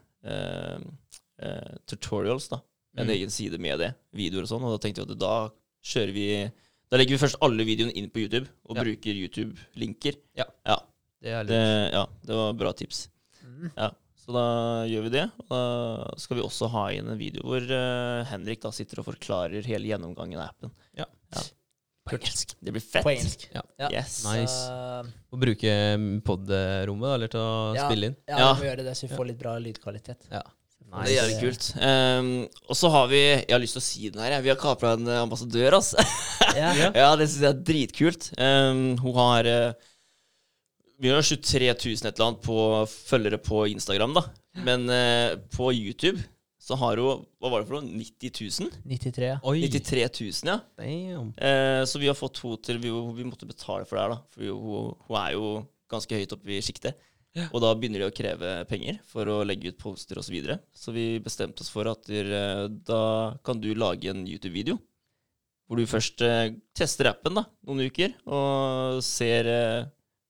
tutorials, 1.90 2.48
da. 2.54 2.62
En 2.98 3.08
Mm. 3.08 3.14
egen 3.16 3.30
side 3.30 3.58
med 3.60 3.80
det. 3.80 3.94
Videoer 4.14 4.44
og 4.44 4.50
sånn. 4.50 4.64
Og 4.64 4.76
da 4.76 4.82
tenkte 4.86 5.02
jeg 5.02 5.10
at 5.12 5.20
da 5.20 5.50
kjører 5.84 6.14
vi 6.14 6.52
Da 6.92 7.00
legger 7.00 7.16
vi 7.16 7.22
først 7.24 7.38
alle 7.46 7.64
videoene 7.68 7.94
inn 7.96 8.10
på 8.12 8.20
YouTube, 8.26 8.50
og 8.68 8.76
Ja. 8.78 8.84
bruker 8.84 9.16
YouTube-linker. 9.16 10.18
Ja. 10.36 10.46
ja. 10.68 10.78
Det 11.22 11.32
er 11.38 11.44
Det, 11.48 11.62
ja, 11.94 12.06
det 12.26 12.36
var 12.36 12.54
bra 12.60 12.72
tips. 12.74 13.06
Mm. 13.46 13.72
Ja, 13.78 13.92
Så 14.22 14.34
da 14.36 14.86
gjør 14.90 15.04
vi 15.08 15.10
det. 15.16 15.24
Og 15.40 15.50
da 15.50 16.12
skal 16.20 16.38
vi 16.38 16.44
også 16.44 16.68
ha 16.70 16.84
inn 16.92 17.08
en 17.10 17.18
video 17.18 17.42
hvor 17.48 17.62
uh, 17.64 18.24
Henrik 18.30 18.62
da 18.62 18.70
sitter 18.76 19.00
og 19.02 19.06
forklarer 19.08 19.64
hele 19.66 19.88
gjennomgangen 19.88 20.40
av 20.42 20.50
appen. 20.52 20.72
På 22.02 22.16
engelsk. 22.18 22.56
Det 22.60 22.72
blir 22.74 22.82
fett. 22.82 23.04
På 23.06 23.12
engelsk. 23.14 23.44
Ja. 23.54 23.62
Ja. 23.80 23.90
Yes. 23.94 24.24
Nice. 24.26 24.56
Uh, 24.68 25.06
Å 25.32 25.38
bruke 25.40 25.74
pod-rommet, 26.26 27.06
da, 27.08 27.14
eller 27.16 27.30
til 27.32 27.40
å 27.40 27.76
Ja. 27.78 27.86
spille 27.88 28.10
inn. 28.10 28.16
ja, 28.28 28.38
Ja. 28.40 28.54
vi 28.54 28.66
må 28.66 28.70
gjøre 28.72 28.84
det, 28.88 28.96
så 28.98 29.08
vi 29.08 29.16
får 29.16 29.28
litt 29.28 29.38
bra 29.40 29.54
lydkvalitet. 29.60 30.28
Ja. 30.32 30.42
Det 30.92 31.14
er 31.14 31.16
jævlig 31.16 31.38
kult. 31.40 31.68
Um, 31.80 32.32
og 32.68 32.78
så 32.78 32.90
har 32.92 33.06
vi 33.08 33.22
Jeg 33.22 33.54
har 33.54 33.62
lyst 33.64 33.78
til 33.78 33.82
å 33.82 33.86
si 33.86 34.10
den 34.12 34.24
her. 34.24 34.36
Vi 34.44 34.52
har 34.52 34.60
kapra 34.60 34.96
en 34.98 35.08
eh, 35.08 35.22
ambassadør, 35.24 35.78
ass. 35.80 35.94
Ja. 36.58 36.74
ja, 36.76 37.08
det 37.16 37.30
syns 37.30 37.46
jeg 37.46 37.50
er 37.54 37.64
dritkult. 37.72 38.28
Um, 38.36 38.84
hun 39.00 39.16
har 39.16 39.48
uh, 39.48 39.88
Vi 41.02 41.14
har 41.14 41.24
23 41.24 41.72
000 41.72 41.96
et 41.96 42.12
eller 42.12 42.28
annet 42.28 42.44
på 42.44 42.60
følgere 42.92 43.40
på 43.40 43.64
Instagram, 43.72 44.20
da. 44.20 44.28
Men 44.68 44.88
uh, 44.92 45.40
på 45.56 45.72
YouTube 45.72 46.20
så 46.62 46.76
har 46.78 47.00
hun 47.02 47.24
Hva 47.42 47.50
var 47.50 47.64
det 47.64 47.70
for 47.72 47.80
noe? 47.80 48.02
90 48.04 48.36
000? 48.68 48.82
93, 48.92 49.30
ja. 49.32 49.38
Oi! 49.48 49.64
93 49.64 50.04
000, 50.20 50.52
ja. 50.52 50.60
Damn. 50.78 51.32
Uh, 51.40 51.84
så 51.90 52.02
vi 52.04 52.12
har 52.12 52.20
fått 52.20 52.44
henne 52.44 52.60
til 52.68 52.82
vi, 52.84 52.92
vi 52.92 53.28
måtte 53.30 53.50
betale 53.50 53.88
for 53.88 53.98
det 53.98 54.04
her, 54.04 54.18
da. 54.18 54.20
For 54.36 54.52
hun, 54.52 54.92
hun 55.08 55.22
er 55.24 55.38
jo 55.40 55.54
ganske 55.92 56.20
høyt 56.20 56.36
oppe 56.36 56.54
i 56.56 56.62
sjiktet. 56.64 57.00
Ja. 57.38 57.48
Og 57.56 57.62
da 57.64 57.72
begynner 57.80 58.04
de 58.04 58.10
å 58.10 58.16
kreve 58.16 58.54
penger 58.68 58.98
for 59.08 59.30
å 59.32 59.42
legge 59.48 59.72
ut 59.72 59.80
poster 59.80 60.20
osv. 60.20 60.28
Så, 60.28 60.34
videre. 60.36 60.58
så 60.76 60.94
vi 60.96 61.06
bestemte 61.24 61.64
oss 61.64 61.72
for 61.72 61.88
at 61.92 62.10
eh, 62.12 62.66
da 62.88 63.04
kan 63.46 63.62
du 63.62 63.70
lage 63.76 64.12
en 64.12 64.26
YouTube-video. 64.28 64.78
Hvor 65.68 65.80
du 65.80 65.88
først 65.88 66.24
eh, 66.28 66.58
tester 66.76 67.08
appen 67.14 67.38
da, 67.40 67.46
noen 67.68 67.88
uker, 67.88 68.18
og 68.28 69.00
ser, 69.08 69.48
eh, 69.48 69.86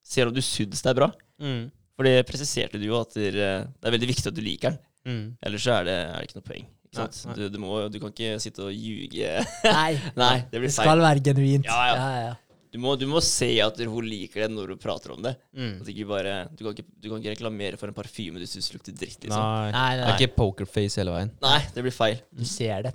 ser 0.05 0.29
om 0.29 0.35
du 0.35 0.43
syns 0.45 0.85
det 0.85 0.93
er 0.93 0.99
bra. 0.99 1.09
Mm. 1.41 1.71
For 1.97 2.05
det 2.05 2.27
presiserte 2.29 2.81
du 2.81 2.85
jo 2.85 2.99
at 2.99 3.17
det 3.17 3.31
er, 3.33 3.65
det 3.65 3.95
veldig 3.97 4.11
viktig 4.13 4.29
at 4.29 4.37
du 4.37 4.43
liker 4.45 4.75
den. 4.75 4.85
Mm. 5.01 5.25
Ellers 5.41 5.65
så 5.65 5.79
er 5.79 5.89
det, 5.89 5.97
er 6.05 6.19
det 6.19 6.29
ikke 6.29 6.39
noe 6.39 6.49
poeng. 6.51 6.69
Nei, 6.91 7.07
nei. 7.07 7.35
Du, 7.37 7.43
du, 7.47 7.57
må, 7.63 7.75
du 7.87 7.97
kan 8.03 8.11
ikke 8.11 8.37
sitte 8.43 8.65
og 8.67 8.75
ljuge. 8.75 9.33
Nei, 9.65 9.91
Nei, 10.21 10.35
det 10.51 10.61
det 10.67 10.73
skal 10.75 11.01
være 11.01 11.23
genuint. 11.23 11.65
Ja. 11.65 11.81
ja, 11.95 12.09
ja. 12.27 12.33
Du 12.71 12.77
må, 12.79 12.93
du 12.95 13.03
må 13.11 13.19
se 13.19 13.49
at 13.59 13.75
hun 13.83 14.05
liker 14.07 14.45
det 14.45 14.49
når 14.53 14.69
hun 14.71 14.79
prater 14.79 15.11
om 15.11 15.21
det. 15.25 15.33
Mm. 15.51 15.73
At 15.83 15.89
ikke 15.91 16.05
bare, 16.07 16.35
du, 16.55 16.61
kan 16.63 16.71
ikke, 16.77 16.85
du 17.03 17.09
kan 17.11 17.17
ikke 17.19 17.33
reklamere 17.33 17.79
for 17.81 17.91
en 17.91 17.97
parfyme 17.97 18.39
du 18.39 18.45
syns 18.47 18.69
lukter 18.71 18.95
dritt. 18.95 19.17
liksom. 19.25 19.35
Nei. 19.43 19.71
Nei, 19.75 19.89
Det 19.97 20.05
nei, 20.05 20.11
er 20.13 20.21
ikke 20.23 20.35
pokerface 20.39 21.01
hele 21.01 21.11
veien. 21.17 21.33
Nei, 21.43 21.57
det 21.75 21.83
blir 21.83 21.95
feil. 21.95 22.21
du 22.31 22.45
ser 22.47 22.87
det. 22.87 22.93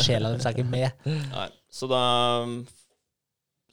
Sjela 0.00 0.32
deres 0.32 0.46
er 0.48 0.56
ikke 0.56 0.70
med. 0.72 1.04
Nei. 1.34 1.48
Så 1.70 1.86
da 1.92 2.00
um, 2.46 2.54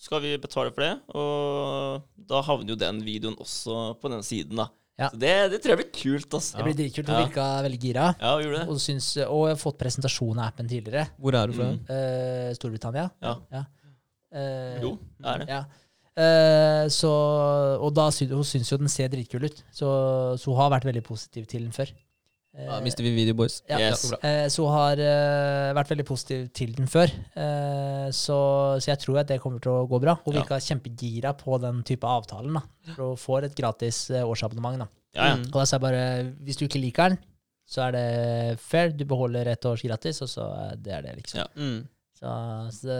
skal 0.04 0.22
vi 0.22 0.34
betale 0.44 0.74
for 0.76 0.84
det, 0.84 0.92
og 1.16 2.28
da 2.30 2.44
havner 2.46 2.76
jo 2.76 2.78
den 2.84 3.00
videoen 3.08 3.40
også 3.42 3.96
på 4.02 4.12
den 4.14 4.22
siden, 4.28 4.60
da. 4.60 4.68
Ja. 4.98 5.12
Så 5.14 5.20
det, 5.22 5.32
det 5.54 5.58
tror 5.62 5.76
jeg 5.76 5.80
blir 5.84 5.90
kult, 5.94 6.32
Altså. 6.34 6.58
Det 6.58 6.64
blir 6.66 6.78
dritkult. 6.80 7.08
Hun 7.12 7.16
Ja. 7.20 7.26
virka 7.28 7.48
veldig 7.64 7.80
gira. 7.84 8.06
Ja, 8.20 8.32
hun 8.36 8.44
gjorde 8.48 8.60
det. 8.64 8.68
Og, 8.74 8.80
syns, 8.82 9.10
og 9.30 9.44
jeg 9.48 9.54
har 9.56 9.60
fått 9.62 9.78
presentasjon 9.78 10.40
av 10.42 10.48
appen 10.52 10.68
tidligere. 10.72 11.04
Hvor 11.22 11.38
er 11.38 11.52
du 11.52 11.54
fra? 11.54 11.68
Mm. 11.76 11.84
Eh, 11.94 12.54
Storbritannia. 12.58 13.04
Ja. 13.22 13.36
Eh, 14.34 14.82
Jo, 14.84 14.98
det 15.20 15.34
er 15.34 15.38
det. 15.44 15.48
Ja. 15.50 15.62
Eh, 16.18 16.88
så, 16.90 17.12
og 17.84 17.94
da 17.94 18.08
sy 18.12 18.26
hun 18.32 18.44
syns 18.48 18.72
jo 18.74 18.78
den 18.82 18.90
ser 18.90 19.10
dritkul 19.14 19.46
ut, 19.46 19.64
så, 19.72 19.90
så 20.40 20.50
hun 20.52 20.58
har 20.64 20.72
vært 20.74 20.88
veldig 20.90 21.04
positiv 21.06 21.46
til 21.48 21.64
den 21.68 21.72
før. 21.76 21.92
Eh, 22.58 22.66
Ja, 22.66 22.80
mister 22.82 23.04
vi 23.06 23.12
video, 23.14 23.36
boys? 23.38 23.60
ja. 23.70 23.78
Yes. 23.78 24.08
Eh, 24.26 24.48
så 24.50 24.66
hun 24.66 24.74
har 24.74 24.98
eh, 24.98 25.74
vært 25.78 25.92
veldig 25.94 26.06
positiv 26.10 26.48
til 26.58 26.74
den 26.74 26.88
før. 26.90 27.14
Eh, 27.38 28.08
så, 28.18 28.38
så 28.82 28.90
jeg 28.90 29.00
tror 29.04 29.20
at 29.22 29.28
det 29.30 29.40
kommer 29.44 29.62
til 29.62 29.72
å 29.76 29.86
gå 29.88 30.00
bra. 30.02 30.18
Hun 30.26 30.34
Ja. 30.34 30.42
virka 30.42 30.58
kjempegira 30.58 31.36
på 31.38 31.60
den 31.62 31.84
type 31.86 32.08
avtalen. 32.10 32.58
da 32.58 32.64
For 32.96 33.12
hun 33.14 33.22
får 33.22 33.44
et 33.52 33.56
gratis 33.56 34.10
eh, 34.10 34.26
årsabonnement. 34.26 34.80
da 34.80 34.88
Ja, 35.14 35.28
ja. 35.30 35.36
Og 35.38 35.52
da 35.54 35.66
sa 35.66 35.78
jeg 35.78 35.82
bare 35.86 36.34
hvis 36.44 36.58
du 36.58 36.66
ikke 36.66 36.82
liker 36.82 37.10
den, 37.14 37.20
så 37.68 37.84
er 37.90 37.92
det 37.92 38.60
fair. 38.60 38.90
Du 38.96 39.06
beholder 39.06 39.48
et 39.54 39.66
års 39.66 39.82
gratis, 39.84 40.22
og 40.24 40.30
så 40.32 40.50
det 40.82 40.94
er 40.98 41.02
det, 41.04 41.16
liksom. 41.22 41.44
Ja. 41.44 41.48
Mm. 41.56 41.88
Så, 42.18 42.30
så, 42.74 42.94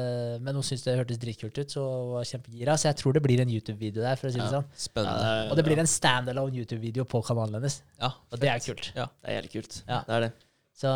men 0.46 0.54
hun 0.54 0.62
syntes 0.66 0.84
det 0.86 0.94
hørtes 1.00 1.18
dritkult 1.18 1.56
ut, 1.58 1.72
så 1.74 1.82
hun 1.82 2.12
var 2.20 2.28
kjempegira. 2.30 2.76
Så 2.78 2.86
jeg 2.92 2.98
tror 3.00 3.16
det 3.18 3.24
blir 3.26 3.40
en 3.42 3.50
YouTube-video 3.50 4.04
der, 4.06 4.16
for 4.20 4.30
å 4.30 4.32
si 4.32 4.38
det 4.38 4.46
Ja. 4.46 4.60
sånn. 4.60 4.68
Spennende. 4.78 5.32
Ja, 5.32 5.48
Og 5.50 5.58
det 5.58 5.66
blir 5.66 5.80
en 5.82 5.90
standalone 5.90 6.54
YouTube-video 6.54 7.04
på 7.10 7.24
kanalen 7.26 7.58
hennes. 7.58 7.80
Ja. 8.00 8.12
Og 8.32 8.40
det 8.40 8.50
er 8.54 8.60
kult. 8.62 8.92
Det 8.94 9.08
er 9.26 9.40
jævlig 9.42 9.52
kult. 9.56 9.80
Ja. 9.88 10.04
Det 10.06 10.14
er 10.20 10.22
det. 10.28 10.34
Så 10.78 10.92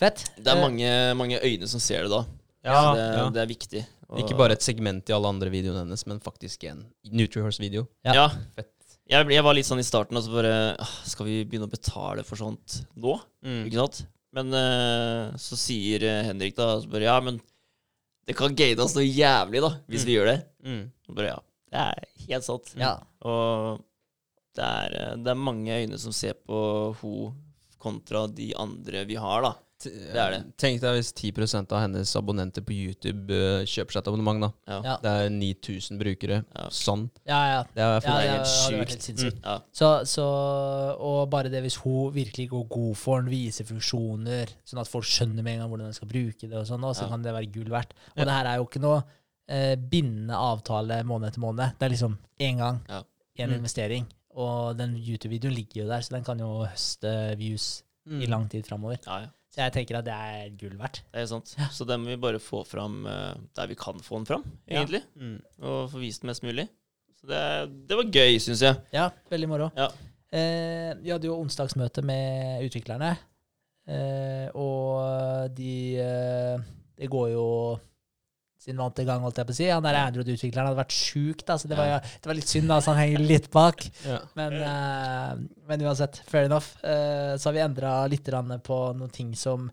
fett. 0.00 0.24
Det 0.38 0.46
er 0.48 0.56
Eh, 0.56 0.62
mange, 0.62 0.90
mange 1.20 1.38
øyne 1.44 1.68
som 1.68 1.80
ser 1.80 2.02
det 2.06 2.10
da. 2.10 2.24
Ja, 2.64 2.94
det, 2.94 3.04
ja. 3.18 3.28
det 3.30 3.42
er 3.42 3.46
viktig. 3.50 3.86
Og- 4.08 4.18
Ikke 4.20 4.36
bare 4.36 4.52
et 4.52 4.62
segment 4.62 5.08
i 5.08 5.12
alle 5.12 5.28
andre 5.28 5.50
videoene 5.50 5.84
hennes, 5.84 6.06
men 6.06 6.20
faktisk 6.20 6.64
en 6.64 6.86
NutriHorse-video. 7.10 7.86
Ja. 8.04 8.12
Ja. 8.14 8.28
Fett. 8.56 8.68
Jeg, 9.08 9.28
jeg 9.28 9.42
var 9.44 9.52
litt 9.52 9.66
sånn 9.66 9.80
i 9.80 9.84
starten, 9.84 10.16
og 10.16 10.22
så 10.24 10.32
bare 10.32 10.76
Skal 11.04 11.26
vi 11.26 11.44
begynne 11.44 11.66
å 11.66 11.70
betale 11.70 12.22
for 12.24 12.36
sånt 12.36 12.86
nå? 12.96 13.20
Mm. 13.44 13.66
Ikke 13.68 13.80
sant? 13.82 14.06
Men 14.32 14.48
uh, 14.56 15.34
så 15.36 15.56
sier 15.60 16.02
eh, 16.08 16.22
Henrik 16.30 16.54
da 16.56 16.70
så 16.80 16.88
bare, 16.88 17.04
Ja, 17.04 17.18
men 17.20 17.40
det 18.26 18.36
kan 18.38 18.54
gate 18.56 18.80
oss 18.80 18.94
noe 18.96 19.04
jævlig, 19.04 19.60
da, 19.60 19.72
hvis 19.90 20.04
Mm. 20.04 20.08
vi 20.08 20.14
gjør 20.16 20.28
det. 20.30 20.36
Mm. 20.64 20.82
Bare, 21.16 21.32
ja, 21.32 21.40
det 21.72 21.80
er 21.82 22.28
helt 22.28 22.44
sant. 22.46 22.70
Ja. 22.78 22.92
Og 23.26 23.82
det 24.56 24.62
er, 24.64 24.94
eh, 25.00 25.16
det 25.20 25.32
er 25.34 25.40
mange 25.48 25.74
øyne 25.82 25.98
som 26.00 26.12
ser 26.16 26.34
på 26.46 26.62
ho 27.00 27.14
kontra 27.82 28.26
de 28.30 28.52
andre 28.56 29.04
vi 29.08 29.16
har, 29.18 29.42
da. 29.42 29.52
Det 29.90 30.16
er 30.16 30.30
det. 30.30 30.40
Tenk 30.56 30.80
deg 30.80 30.94
hvis 30.98 31.12
10% 31.12 31.72
av 31.72 31.80
hennes 31.82 32.12
abonnenter 32.16 32.62
på 32.62 32.72
YouTube 32.72 33.30
uh, 33.30 33.64
kjøper 33.64 33.92
seg 33.92 34.02
et 34.02 34.08
abonnement. 34.08 34.40
da 34.66 34.80
Ja. 34.82 34.96
Det 35.02 35.10
er 35.12 35.28
9000 35.30 35.98
brukere. 35.98 36.44
Ja. 36.54 36.68
Sånn. 36.70 37.08
Ja, 37.26 37.40
ja. 37.52 37.62
Det 37.74 37.82
er 37.82 37.92
Ja, 37.92 38.00
det 38.00 38.28
er 38.28 38.36
helt 38.38 38.88
helt 38.88 39.02
sinnssykt. 39.02 39.40
Ja. 39.44 39.58
Så, 39.72 39.90
så, 40.06 40.26
og 40.98 41.30
bare 41.30 41.48
det 41.52 41.62
hvis 41.64 41.76
hun 41.82 42.12
virkelig 42.14 42.48
går 42.50 42.68
god 42.68 42.96
for 42.96 43.20
den, 43.22 43.30
viser 43.32 43.64
funksjoner, 43.68 44.52
sånn 44.64 44.80
at 44.82 44.88
folk 44.90 45.04
skjønner 45.08 45.42
med 45.42 45.54
en 45.56 45.64
gang 45.64 45.70
hvordan 45.72 45.90
de 45.92 45.98
skal 45.98 46.08
bruke 46.08 46.48
det, 46.48 46.54
og 46.58 46.66
sånn, 46.68 46.84
og 46.84 46.94
så 46.96 47.04
Ja. 47.04 47.08
kan 47.08 47.22
det 47.22 47.32
være 47.34 47.52
gull 47.52 47.70
verdt. 47.70 47.92
Og 48.14 48.18
Ja. 48.18 48.24
det 48.24 48.32
her 48.32 48.46
er 48.46 48.56
jo 48.56 48.66
ikke 48.66 48.80
noe 48.80 49.02
eh, 49.48 49.74
bindende 49.76 50.32
avtale 50.38 51.02
måned 51.04 51.28
etter 51.28 51.40
måned. 51.42 51.74
Det 51.78 51.82
er 51.86 51.90
liksom 51.96 52.16
én 52.40 52.58
gang, 52.58 52.80
Ja. 52.88 53.02
én 53.38 53.48
Mm. 53.50 53.54
investering. 53.58 54.06
Og 54.34 54.76
den 54.78 54.94
YouTube-videoen 54.96 55.52
ligger 55.54 55.82
jo 55.82 55.88
der, 55.88 56.00
så 56.00 56.10
den 56.10 56.24
kan 56.24 56.38
jo 56.38 56.64
høste 56.64 57.36
views 57.36 57.82
Mm. 58.08 58.22
i 58.22 58.26
lang 58.26 58.48
tid 58.48 58.64
framover. 58.66 58.98
ja, 59.06 59.18
ja. 59.20 59.26
Så 59.52 59.60
jeg 59.60 59.72
tenker 59.74 59.98
at 59.98 60.06
det 60.06 60.14
er 60.16 60.52
gull 60.56 60.78
verdt. 60.80 61.02
Det 61.12 61.20
er 61.20 61.26
sant. 61.28 61.50
Ja. 61.58 61.66
Så 61.76 61.84
den 61.88 62.00
må 62.00 62.08
vi 62.14 62.20
bare 62.22 62.38
få 62.40 62.62
fram 62.64 63.02
eh, 63.06 63.34
der 63.58 63.68
vi 63.68 63.76
kan 63.76 63.98
få 64.00 64.16
den 64.22 64.28
fram, 64.30 64.44
Ja. 64.66 64.78
egentlig. 64.80 65.02
Mm. 65.20 65.34
Og 65.60 65.90
få 65.92 66.00
vist 66.00 66.22
den 66.22 66.30
mest 66.32 66.42
mulig. 66.46 66.64
Så 67.20 67.28
det, 67.28 67.42
det 67.90 67.98
var 67.98 68.08
gøy, 68.08 68.38
syns 68.40 68.62
jeg. 68.64 68.80
Ja, 68.96 69.10
veldig 69.30 69.48
moro. 69.52 69.68
Ja. 69.76 69.90
Eh, 70.32 70.94
vi 71.04 71.12
hadde 71.12 71.28
jo 71.28 71.36
onsdagsmøte 71.42 72.00
med 72.08 72.64
utviklerne, 72.64 73.10
eh, 73.86 74.48
og 74.56 75.52
de 75.56 75.74
eh, 76.00 76.58
Det 76.96 77.10
går 77.12 77.28
jo 77.34 77.44
sin 78.62 78.78
vante 78.78 79.04
gang, 79.06 79.22
holdt 79.24 79.40
jeg 79.40 79.48
på 79.48 79.54
å 79.54 79.58
si. 79.58 79.68
Han 79.72 79.84
der 79.84 79.98
Android-utvikleren 79.98 80.70
hadde 80.70 80.78
vært 80.78 80.96
sjuk, 80.96 81.44
da, 81.48 81.58
så 81.58 81.70
det 81.70 81.78
var, 81.78 81.98
det 82.02 82.30
var 82.30 82.38
litt 82.38 82.50
synd, 82.50 82.68
da, 82.70 82.78
så 82.82 82.94
han 82.94 83.02
henger 83.04 83.26
litt 83.34 83.50
bak. 83.54 83.86
Ja. 84.02 84.18
Men, 84.36 84.54
uh, 84.58 85.62
men 85.68 85.82
uansett, 85.86 86.18
fair 86.28 86.48
enough. 86.48 86.74
Uh, 86.82 87.38
så 87.38 87.48
har 87.48 87.54
vi 87.56 87.62
endra 87.64 87.92
litt 88.10 88.26
på 88.66 88.78
noen 88.98 89.12
ting 89.14 89.30
som 89.38 89.68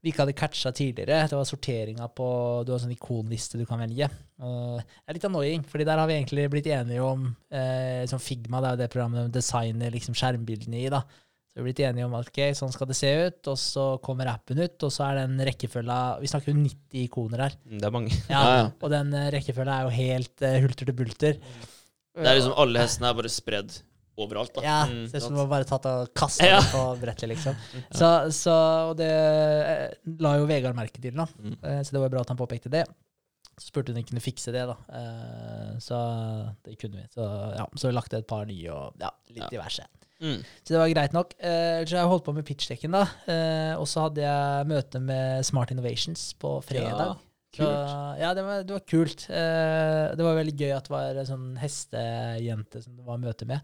vi 0.00 0.12
ikke 0.12 0.24
hadde 0.24 0.36
catcha 0.36 0.72
tidligere. 0.72 1.24
Det 1.28 1.36
var 1.36 1.48
sorteringa 1.48 2.08
på 2.16 2.26
Du 2.64 2.72
har 2.72 2.78
en 2.78 2.84
sånn 2.86 2.94
ikonliste 2.94 3.60
du 3.60 3.66
kan 3.68 3.82
velge. 3.82 4.08
Uh, 4.40 4.78
det 4.80 5.12
er 5.12 5.18
litt 5.18 5.26
annoying, 5.28 5.64
fordi 5.68 5.88
der 5.88 6.00
har 6.00 6.08
vi 6.10 6.16
egentlig 6.18 6.46
blitt 6.52 6.70
enige 6.72 7.04
om 7.04 7.26
uh, 7.28 8.20
Figma, 8.20 8.60
det 8.60 8.70
er 8.70 8.76
jo 8.76 8.82
det 8.82 8.92
programmet 8.94 9.26
de 9.26 9.40
designer 9.40 9.92
liksom 9.96 10.16
skjermbildene 10.16 10.84
i. 10.84 10.88
da. 10.92 11.02
Så 11.50 11.58
vi 11.58 11.60
er 11.64 11.66
blitt 11.66 11.80
enige 11.82 12.06
om 12.06 12.12
at 12.14 12.28
ok, 12.30 12.38
sånn 12.54 12.70
skal 12.70 12.86
det 12.86 12.94
se 12.94 13.08
ut, 13.26 13.48
og 13.50 13.56
så 13.58 13.84
kommer 14.06 14.28
appen 14.30 14.60
ut, 14.62 14.76
og 14.86 14.92
så 14.94 15.08
er 15.08 15.16
den 15.24 15.40
rekkefølga 15.48 15.96
Vi 16.22 16.28
snakker 16.30 16.52
jo 16.52 16.60
90 16.62 17.00
ikoner 17.08 17.42
her. 17.42 17.56
Det 17.66 17.88
er 17.88 17.94
mange. 17.96 18.12
Ja, 18.30 18.40
Ja, 18.44 18.56
ja. 18.60 18.66
Og 18.80 18.90
den 18.94 19.10
eh, 19.18 19.30
rekkefølga 19.34 19.80
er 19.80 19.88
jo 19.88 19.94
helt 19.96 20.44
uh, 20.46 20.58
hulter 20.62 20.86
til 20.92 20.94
bulter. 21.00 21.40
Det 22.14 22.26
er 22.26 22.38
liksom 22.38 22.54
alle 22.58 22.84
hestene 22.84 23.10
er 23.10 23.18
bare 23.18 23.32
spredd 23.34 23.74
overalt, 24.20 24.52
da. 24.54 24.62
Ja, 24.62 24.78
Mm, 24.86 25.04
ser 25.10 25.18
ut 25.18 25.26
som 25.26 25.36
det 25.40 25.48
bare 25.50 25.64
tatt 25.66 25.86
og 25.90 26.10
kasta 26.14 26.46
Ja. 26.46 26.60
på 26.70 26.80
brettet, 27.00 27.28
liksom. 27.32 27.56
Så, 27.98 28.08
så 28.36 28.54
og 28.90 28.96
det 29.00 29.10
eh, 29.10 29.94
la 30.20 30.36
jo 30.38 30.46
Vegard 30.46 30.76
merke 30.78 31.00
til, 31.02 31.14
da. 31.18 31.26
Mm. 31.40 31.56
Så 31.82 31.90
det 31.96 32.02
var 32.04 32.12
bra 32.14 32.20
at 32.22 32.28
han 32.30 32.38
påpekte 32.38 32.70
det. 32.70 32.84
Så 33.60 33.72
spurte 33.72 33.90
hun 33.90 33.98
om 33.98 34.04
vi 34.04 34.08
kunne 34.10 34.22
fikse 34.24 34.52
det, 34.54 34.66
da. 34.70 34.76
Eh, 34.94 35.78
Så 35.82 35.96
det 36.64 36.78
kunne 36.78 37.00
vi. 37.02 37.08
Så 37.16 37.26
ja, 37.58 37.66
så 37.74 37.88
vi 37.90 37.96
lagde 37.96 38.18
et 38.22 38.28
par 38.30 38.44
nye 38.46 38.70
og 38.70 38.94
ja, 39.02 39.10
litt 39.34 39.42
Ja. 39.48 39.48
diverse. 39.56 39.86
Mm. 40.20 40.42
Så 40.62 40.74
det 40.74 40.78
var 40.82 40.90
greit 40.92 41.14
nok. 41.16 41.34
Eh, 41.40 41.80
Så 41.88 41.96
jeg 41.96 42.06
holdt 42.10 42.24
på 42.26 42.34
med 42.36 42.44
pitchdekken, 42.44 42.92
da. 42.92 43.06
Eh, 43.26 43.74
Og 43.80 43.86
så 43.88 44.02
hadde 44.08 44.20
jeg 44.20 44.66
møte 44.68 45.00
med 45.00 45.44
Smart 45.48 45.70
Innovations 45.72 46.34
på 46.40 46.58
fredag. 46.62 47.16
Ja, 47.16 47.16
Så, 47.56 47.68
ja, 48.20 48.34
det 48.34 48.44
var, 48.46 48.62
det 48.62 48.74
var 48.76 48.84
kult. 48.86 49.24
Eh, 49.30 50.14
det 50.14 50.22
var 50.22 50.36
veldig 50.38 50.54
gøy 50.60 50.70
at 50.76 50.84
det 50.86 50.92
var 50.94 51.18
en 51.18 51.26
sånn 51.26 51.48
hestejente 51.58 52.82
som 52.84 52.96
det 52.96 53.04
var 53.08 53.18
møte 53.18 53.48
med. 53.48 53.60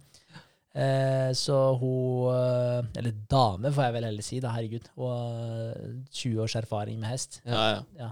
Eh, 0.77 1.31
så 1.33 1.57
hun 1.81 2.35
eh, 2.35 2.99
Eller 2.99 3.15
dame, 3.31 3.71
får 3.73 3.85
jeg 3.87 3.95
vel 3.95 4.05
heller 4.11 4.23
si, 4.27 4.41
da, 4.41 4.51
herregud. 4.57 4.89
Hun 4.97 5.13
har 5.13 5.79
20 6.11 6.43
års 6.45 6.57
erfaring 6.59 6.99
med 7.01 7.11
hest. 7.15 7.41
Ja, 7.47 7.83
ja. 7.99 8.11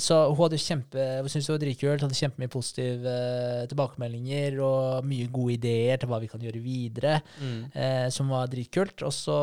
Så 0.00 0.16
hun 0.30 0.38
hadde 0.46 0.56
kjempe, 0.62 1.02
hun 1.20 1.28
syntes 1.28 1.46
det 1.50 1.52
var 1.52 1.60
dritkult, 1.60 2.00
hadde 2.06 2.16
kjempemye 2.16 2.48
positive 2.52 3.04
eh, 3.12 3.66
tilbakemeldinger 3.68 4.56
og 4.64 5.04
mye 5.04 5.26
gode 5.34 5.58
ideer 5.58 6.00
til 6.00 6.08
hva 6.08 6.20
vi 6.22 6.30
kan 6.32 6.40
gjøre 6.40 6.62
videre, 6.64 7.18
Mm. 7.42 7.58
eh, 7.76 8.06
som 8.14 8.28
var 8.32 8.46
dritkult. 8.48 9.02
Og 9.04 9.12
så 9.12 9.36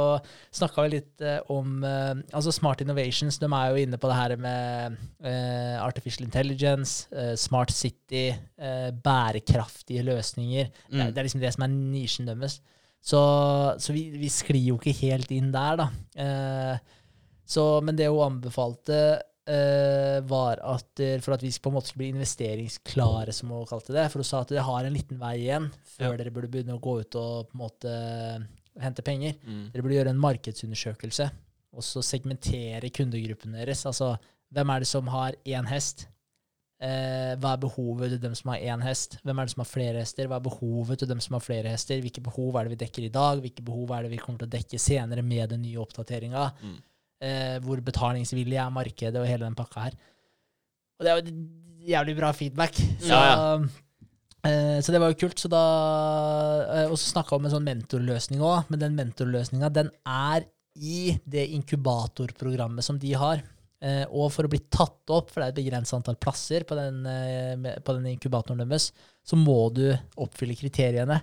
snakka 0.52 0.88
vi 0.88 0.94
litt 0.96 1.22
eh, 1.22 1.40
om 1.54 1.84
eh, 1.84 2.16
Altså 2.34 2.52
Smart 2.56 2.82
Innovations, 2.82 3.38
de 3.38 3.46
er 3.46 3.70
jo 3.70 3.84
inne 3.86 3.98
på 4.02 4.10
det 4.10 4.18
her 4.18 4.36
med 4.38 4.98
eh, 5.22 5.78
artificial 5.84 6.26
intelligence, 6.26 7.06
eh, 7.14 7.36
smart 7.36 7.70
city, 7.72 8.30
eh, 8.58 8.90
bærekraftige 8.92 10.04
løsninger. 10.10 10.70
Det, 10.90 11.00
er, 11.00 11.06
Mm. 11.06 11.14
det 11.14 11.18
er 11.18 11.24
liksom 11.30 11.42
det 11.42 11.54
som 11.54 11.64
er 11.64 11.68
nisjen 11.76 12.26
deres. 12.26 12.60
Så, 13.02 13.20
så 13.80 13.94
vi, 13.96 14.10
vi 14.18 14.28
sklir 14.28 14.66
jo 14.74 14.78
ikke 14.80 14.92
helt 15.06 15.30
inn 15.32 15.52
der, 15.54 15.78
da. 15.80 15.90
Eh, 16.20 16.78
så, 17.50 17.82
men 17.82 17.96
det 17.96 18.10
hun 18.12 18.26
anbefalte, 18.42 19.22
eh, 19.50 20.20
var 20.30 20.62
at 20.76 21.02
eh, 21.04 21.18
for 21.24 21.36
at 21.36 21.44
vi 21.44 21.52
på 21.52 21.72
en 21.72 21.76
måte 21.78 21.90
skulle 21.92 22.04
bli 22.06 22.12
investeringsklare, 22.14 23.34
som 23.36 23.52
hun 23.54 23.66
kalte 23.70 23.96
det 23.96 24.08
For 24.12 24.22
hun 24.22 24.28
sa 24.30 24.44
at 24.44 24.54
dere 24.54 24.66
har 24.68 24.86
en 24.88 24.96
liten 24.96 25.20
vei 25.22 25.36
igjen 25.46 25.70
før 25.96 26.14
Ja. 26.14 26.18
dere 26.22 26.34
burde 26.36 26.52
begynne 26.54 26.78
å 26.78 26.84
gå 26.84 27.00
ut 27.02 27.16
og 27.20 27.50
på 27.50 27.58
en 27.58 27.64
måte 27.66 27.94
hente 28.80 29.04
penger. 29.04 29.36
Mm. 29.44 29.66
Dere 29.74 29.84
burde 29.84 29.98
gjøre 29.98 30.14
en 30.14 30.22
markedsundersøkelse 30.24 31.30
og 31.76 31.84
så 31.86 32.02
segmentere 32.06 32.90
kundegruppen 32.90 33.54
deres. 33.58 33.86
Altså, 33.86 34.16
hvem 34.54 34.72
er 34.74 34.80
det 34.80 34.88
som 34.90 35.08
har 35.14 35.36
én 35.46 35.68
hest? 35.70 36.08
Eh, 36.80 37.36
hva 37.36 37.54
er 37.54 37.60
behovet 37.60 38.14
til 38.14 38.22
dem 38.24 38.36
som 38.40 38.54
har 38.54 38.62
én 38.64 38.82
hest? 38.86 39.18
Hvem 39.26 39.40
er 39.40 39.46
det 39.50 39.52
som 39.52 39.62
har 39.66 39.68
flere 39.68 40.00
hester? 40.00 40.30
Hva 40.32 40.38
er 40.40 40.46
behovet 40.46 41.02
til 41.02 41.10
dem 41.12 41.20
som 41.20 41.36
har 41.36 41.44
flere 41.44 41.74
hester? 41.74 42.00
Hvilke 42.00 42.24
behov 42.24 42.56
er 42.56 42.64
det 42.70 42.78
vi 42.78 42.86
dekker 42.86 43.04
i 43.04 43.12
dag? 43.12 43.42
Hvilke 43.44 43.66
behov 43.68 43.92
er 43.92 44.06
det 44.08 44.14
vi 44.14 44.22
kommer 44.22 44.40
til 44.40 44.48
å 44.48 44.54
dekke 44.54 44.80
senere 44.80 45.22
med 45.22 45.50
den 45.52 45.62
nye 45.66 45.82
oppdateringa? 45.84 46.46
Mm. 46.64 46.78
Eh, 47.20 47.58
hvor 47.66 47.82
betalingsvillig 47.84 48.56
er 48.56 48.72
markedet, 48.72 49.20
og 49.20 49.28
hele 49.28 49.44
den 49.44 49.58
pakka 49.58 49.90
her. 49.90 49.98
Og 51.00 51.06
det 51.06 51.12
er 51.12 51.20
jo 51.20 51.34
jævlig 51.90 52.16
bra 52.16 52.32
feedback. 52.36 52.80
Så, 53.00 53.12
Ja, 53.12 53.60
eh, 54.48 54.80
så 54.80 54.94
det 54.96 55.02
var 55.04 55.12
jo 55.12 55.20
kult. 55.20 55.40
Så 55.40 55.52
da, 55.52 55.64
eh, 56.64 56.88
og 56.88 56.96
så 56.98 57.12
snakka 57.12 57.36
om 57.36 57.46
en 57.46 57.52
sånn 57.52 57.68
mentorløsning 57.68 58.40
òg, 58.40 58.70
men 58.72 58.80
den 58.80 58.96
mentorløsninga 58.96 59.72
den 59.72 59.92
er 60.08 60.48
i 60.80 61.20
det 61.28 61.50
inkubatorprogrammet 61.58 62.84
som 62.84 63.00
de 63.00 63.14
har. 63.20 63.44
Eh, 63.82 64.04
og 64.12 64.28
for 64.36 64.44
å 64.44 64.52
bli 64.52 64.60
tatt 64.72 65.12
opp, 65.16 65.30
for 65.32 65.40
det 65.40 65.46
er 65.48 65.54
et 65.54 65.60
begrenset 65.62 65.96
antall 65.96 66.18
plasser 66.20 66.66
på 66.68 66.76
den, 66.76 67.06
eh, 67.08 67.80
på 67.80 67.96
den 67.96 68.08
inkubatoren 68.12 68.60
deres, 68.60 68.92
så 69.24 69.40
må 69.40 69.74
du 69.74 69.86
oppfylle 70.20 70.58
kriteriene. 70.60 71.22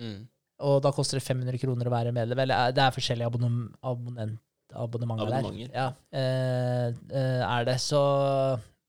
Mm. 0.00 0.28
Og 0.60 0.82
da 0.84 0.92
koster 0.92 1.18
det 1.18 1.24
500 1.24 1.58
kroner 1.58 1.88
å 1.88 1.94
være 1.94 2.12
medlem. 2.12 2.38
Eller 2.44 2.68
eh, 2.68 2.72
det 2.76 2.84
er 2.84 2.96
forskjellige 2.96 3.28
abonnem, 3.28 4.38
abonnent, 4.76 5.20
abonnementer 5.20 5.70
der. 5.72 5.74
Ja, 5.74 5.86
eh, 6.12 6.88
eh, 7.10 7.42
er 7.58 7.64
det. 7.68 7.76
Så 7.80 8.00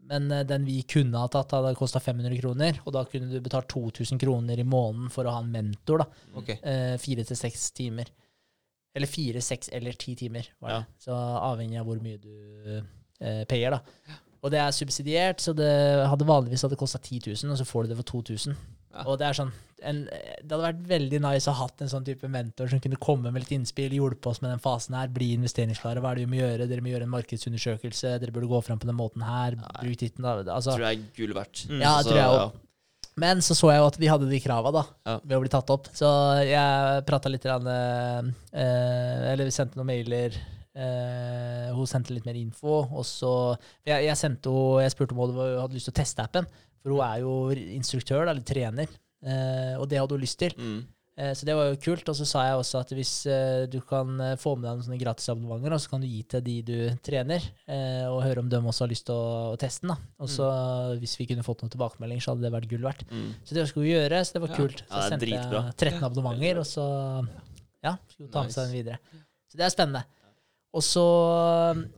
Men 0.06 0.32
eh, 0.32 0.44
den 0.46 0.66
vi 0.68 0.82
kunne 0.84 1.18
ha 1.18 1.28
tatt, 1.34 1.52
hadde 1.56 1.72
kosta 1.78 2.00
500 2.00 2.38
kroner. 2.42 2.78
Og 2.86 2.94
da 2.94 3.04
kunne 3.10 3.30
du 3.32 3.40
betalt 3.42 3.68
2000 3.74 4.20
kroner 4.22 4.60
i 4.62 4.64
måneden 4.68 5.10
for 5.10 5.26
å 5.26 5.32
ha 5.34 5.40
en 5.42 5.50
mentor. 5.52 6.04
da. 6.04 6.06
Eh, 6.62 6.98
Fire 7.02 7.24
til 7.26 7.36
seks 7.40 7.72
timer. 7.72 8.06
Eller 8.96 9.08
fire, 9.12 9.42
seks 9.44 9.68
eller 9.76 9.92
ti 10.00 10.14
timer, 10.16 10.48
var 10.62 10.70
det. 10.70 10.86
Så 11.04 11.12
avhengig 11.12 11.80
av 11.82 11.86
hvor 11.90 11.98
mye 12.00 12.18
du 12.22 12.84
eh, 13.20 13.44
payer, 13.50 13.72
da. 13.76 13.82
Og 14.46 14.52
det 14.54 14.60
er 14.62 14.72
subsidiert, 14.72 15.42
så 15.42 15.52
det 15.58 15.68
hadde 16.08 16.24
vanligvis 16.30 16.62
hadde 16.64 16.78
kosta 16.78 17.00
10 17.02 17.20
000, 17.44 17.52
og 17.52 17.58
så 17.60 17.66
får 17.66 17.84
du 17.84 17.90
det 17.90 17.98
for 17.98 18.22
2000. 18.22 18.56
Ja. 18.96 19.04
Og 19.12 19.18
det 19.20 19.28
er 19.28 19.36
sånn 19.38 19.54
en, 19.86 19.98
Det 20.08 20.48
hadde 20.48 20.64
vært 20.64 20.86
veldig 20.88 21.20
nice 21.22 21.50
å 21.52 21.54
ha 21.54 21.66
hatt 21.66 21.82
en 21.84 21.90
sånn 21.92 22.06
type 22.08 22.28
mentor 22.32 22.70
som 22.72 22.80
kunne 22.82 22.98
komme 23.02 23.30
med 23.30 23.44
litt 23.44 23.52
innspill, 23.58 23.92
hjulpet 23.94 24.30
oss 24.32 24.40
med 24.42 24.54
den 24.54 24.62
fasen 24.64 24.96
her, 24.98 25.12
bli 25.14 25.34
investeringsklare. 25.36 26.02
Hva 26.02 26.14
er 26.14 26.22
det 26.22 26.26
vi 26.26 26.32
må 26.32 26.40
gjøre? 26.40 26.68
Dere 26.72 26.82
må 26.86 26.94
gjøre 26.94 27.06
en 27.06 27.12
markedsundersøkelse. 27.14 28.16
Dere 28.24 28.34
burde 28.34 28.50
gå 28.50 28.62
fram 28.66 28.80
på 28.82 28.88
den 28.90 28.98
måten 28.98 29.26
her. 29.28 29.60
Bruk 29.82 30.00
titten, 30.00 30.26
da. 30.26 30.38
Altså, 30.56 30.78
Tror 30.78 30.88
jeg 30.88 31.02
er 31.04 31.10
gull 31.20 31.36
verdt. 31.38 31.66
Mm. 31.70 31.82
Ja, 31.84 31.98
Altså, 32.00 32.14
tror 32.14 32.22
jeg 32.22 32.40
ja. 32.40 32.48
Men 33.26 33.40
så 33.46 33.56
så 33.56 33.70
jeg 33.72 33.80
jo 33.80 33.86
at 33.88 34.00
de 34.00 34.10
hadde 34.12 34.28
de 34.32 34.40
krava 34.44 34.72
da, 34.76 34.84
Ja. 35.06 35.20
ved 35.24 35.38
å 35.38 35.44
bli 35.44 35.52
tatt 35.54 35.70
opp. 35.72 35.88
Så 35.96 36.08
jeg 36.44 37.06
prata 37.08 37.30
litt 37.32 37.46
rann, 37.46 37.68
eh, 37.68 39.32
Eller 39.32 39.46
vi 39.46 39.52
sendte 39.52 39.78
noen 39.78 39.88
mailer. 39.88 40.36
Eh, 40.76 41.72
hun 41.72 41.88
sendte 41.88 42.12
litt 42.12 42.26
mer 42.26 42.36
info. 42.36 42.82
Og 42.92 43.06
så 43.08 43.58
jeg, 43.86 44.04
jeg, 44.10 44.18
sendte 44.20 44.52
jeg 44.84 44.92
spurte 44.92 45.16
om 45.16 45.32
hun 45.32 45.62
hadde 45.62 45.78
lyst 45.78 45.88
til 45.92 45.96
å 45.96 46.00
teste 46.02 46.24
appen. 46.26 46.48
For 46.86 46.94
hun 46.94 47.02
er 47.02 47.24
jo 47.26 47.32
instruktør, 47.74 48.28
eller 48.30 48.44
trener. 48.46 48.86
Eh, 49.26 49.74
og 49.82 49.88
det 49.90 49.98
hadde 49.98 50.14
hun 50.14 50.22
lyst 50.22 50.38
til. 50.38 50.54
Mm. 50.54 50.84
Eh, 51.18 51.32
Så 51.34 51.46
det 51.48 51.56
var 51.58 51.72
jo 51.72 51.80
kult. 51.82 52.06
Og 52.12 52.16
så 52.20 52.26
sa 52.30 52.44
jeg 52.46 52.60
også 52.60 52.82
at 52.84 52.92
hvis 52.94 53.14
eh, 53.26 53.66
du 53.72 53.80
kan 53.82 54.06
få 54.38 54.54
med 54.56 54.68
deg 54.68 54.76
noen 54.78 54.84
sånne 54.86 55.00
gratisabonnementer, 55.02 55.74
og 55.74 55.82
så 55.82 55.90
kan 55.90 56.02
du 56.04 56.08
gi 56.12 56.22
til 56.30 56.44
de 56.46 56.56
du 56.68 56.76
trener, 57.02 57.42
eh, 57.66 58.06
og 58.06 58.22
høre 58.22 58.44
om 58.44 58.50
de 58.52 58.60
også 58.62 58.86
har 58.86 58.92
lyst 58.94 59.08
til 59.10 59.16
å, 59.18 59.56
å 59.56 59.58
teste 59.58 59.88
den. 59.90 59.98
Og 60.22 60.30
så 60.30 60.46
hvis 61.02 61.18
vi 61.18 61.26
kunne 61.32 61.42
fått 61.48 61.64
noen 61.66 61.74
tilbakemeldinger, 61.74 62.22
så 62.22 62.36
hadde 62.36 62.46
det 62.46 62.54
vært 62.54 62.70
gull 62.70 62.86
verdt. 62.86 63.02
Mm. 63.10 63.32
Så 63.44 63.56
det 63.58 63.66
skulle 63.72 63.88
vi 63.90 63.96
gjøre, 63.96 64.22
så 64.30 64.38
det 64.38 64.44
var 64.46 64.54
Ja. 64.54 64.60
kult. 64.62 64.84
Så 64.86 64.94
Ja, 65.02 65.10
sendte 65.10 65.26
dritbra. 65.26 65.64
jeg 65.72 65.78
13 65.82 66.04
abonnementer, 66.06 66.60
og 66.62 66.68
så 66.70 66.86
ja, 67.82 67.96
skulle 68.14 68.30
ta 68.32 68.44
med 68.44 68.52
seg 68.54 68.68
den 68.70 68.78
videre. 68.78 69.00
Så 69.50 69.58
det 69.58 69.66
er 69.66 69.74
spennende. 69.74 70.04
Og 70.76 70.84
så, 70.84 71.08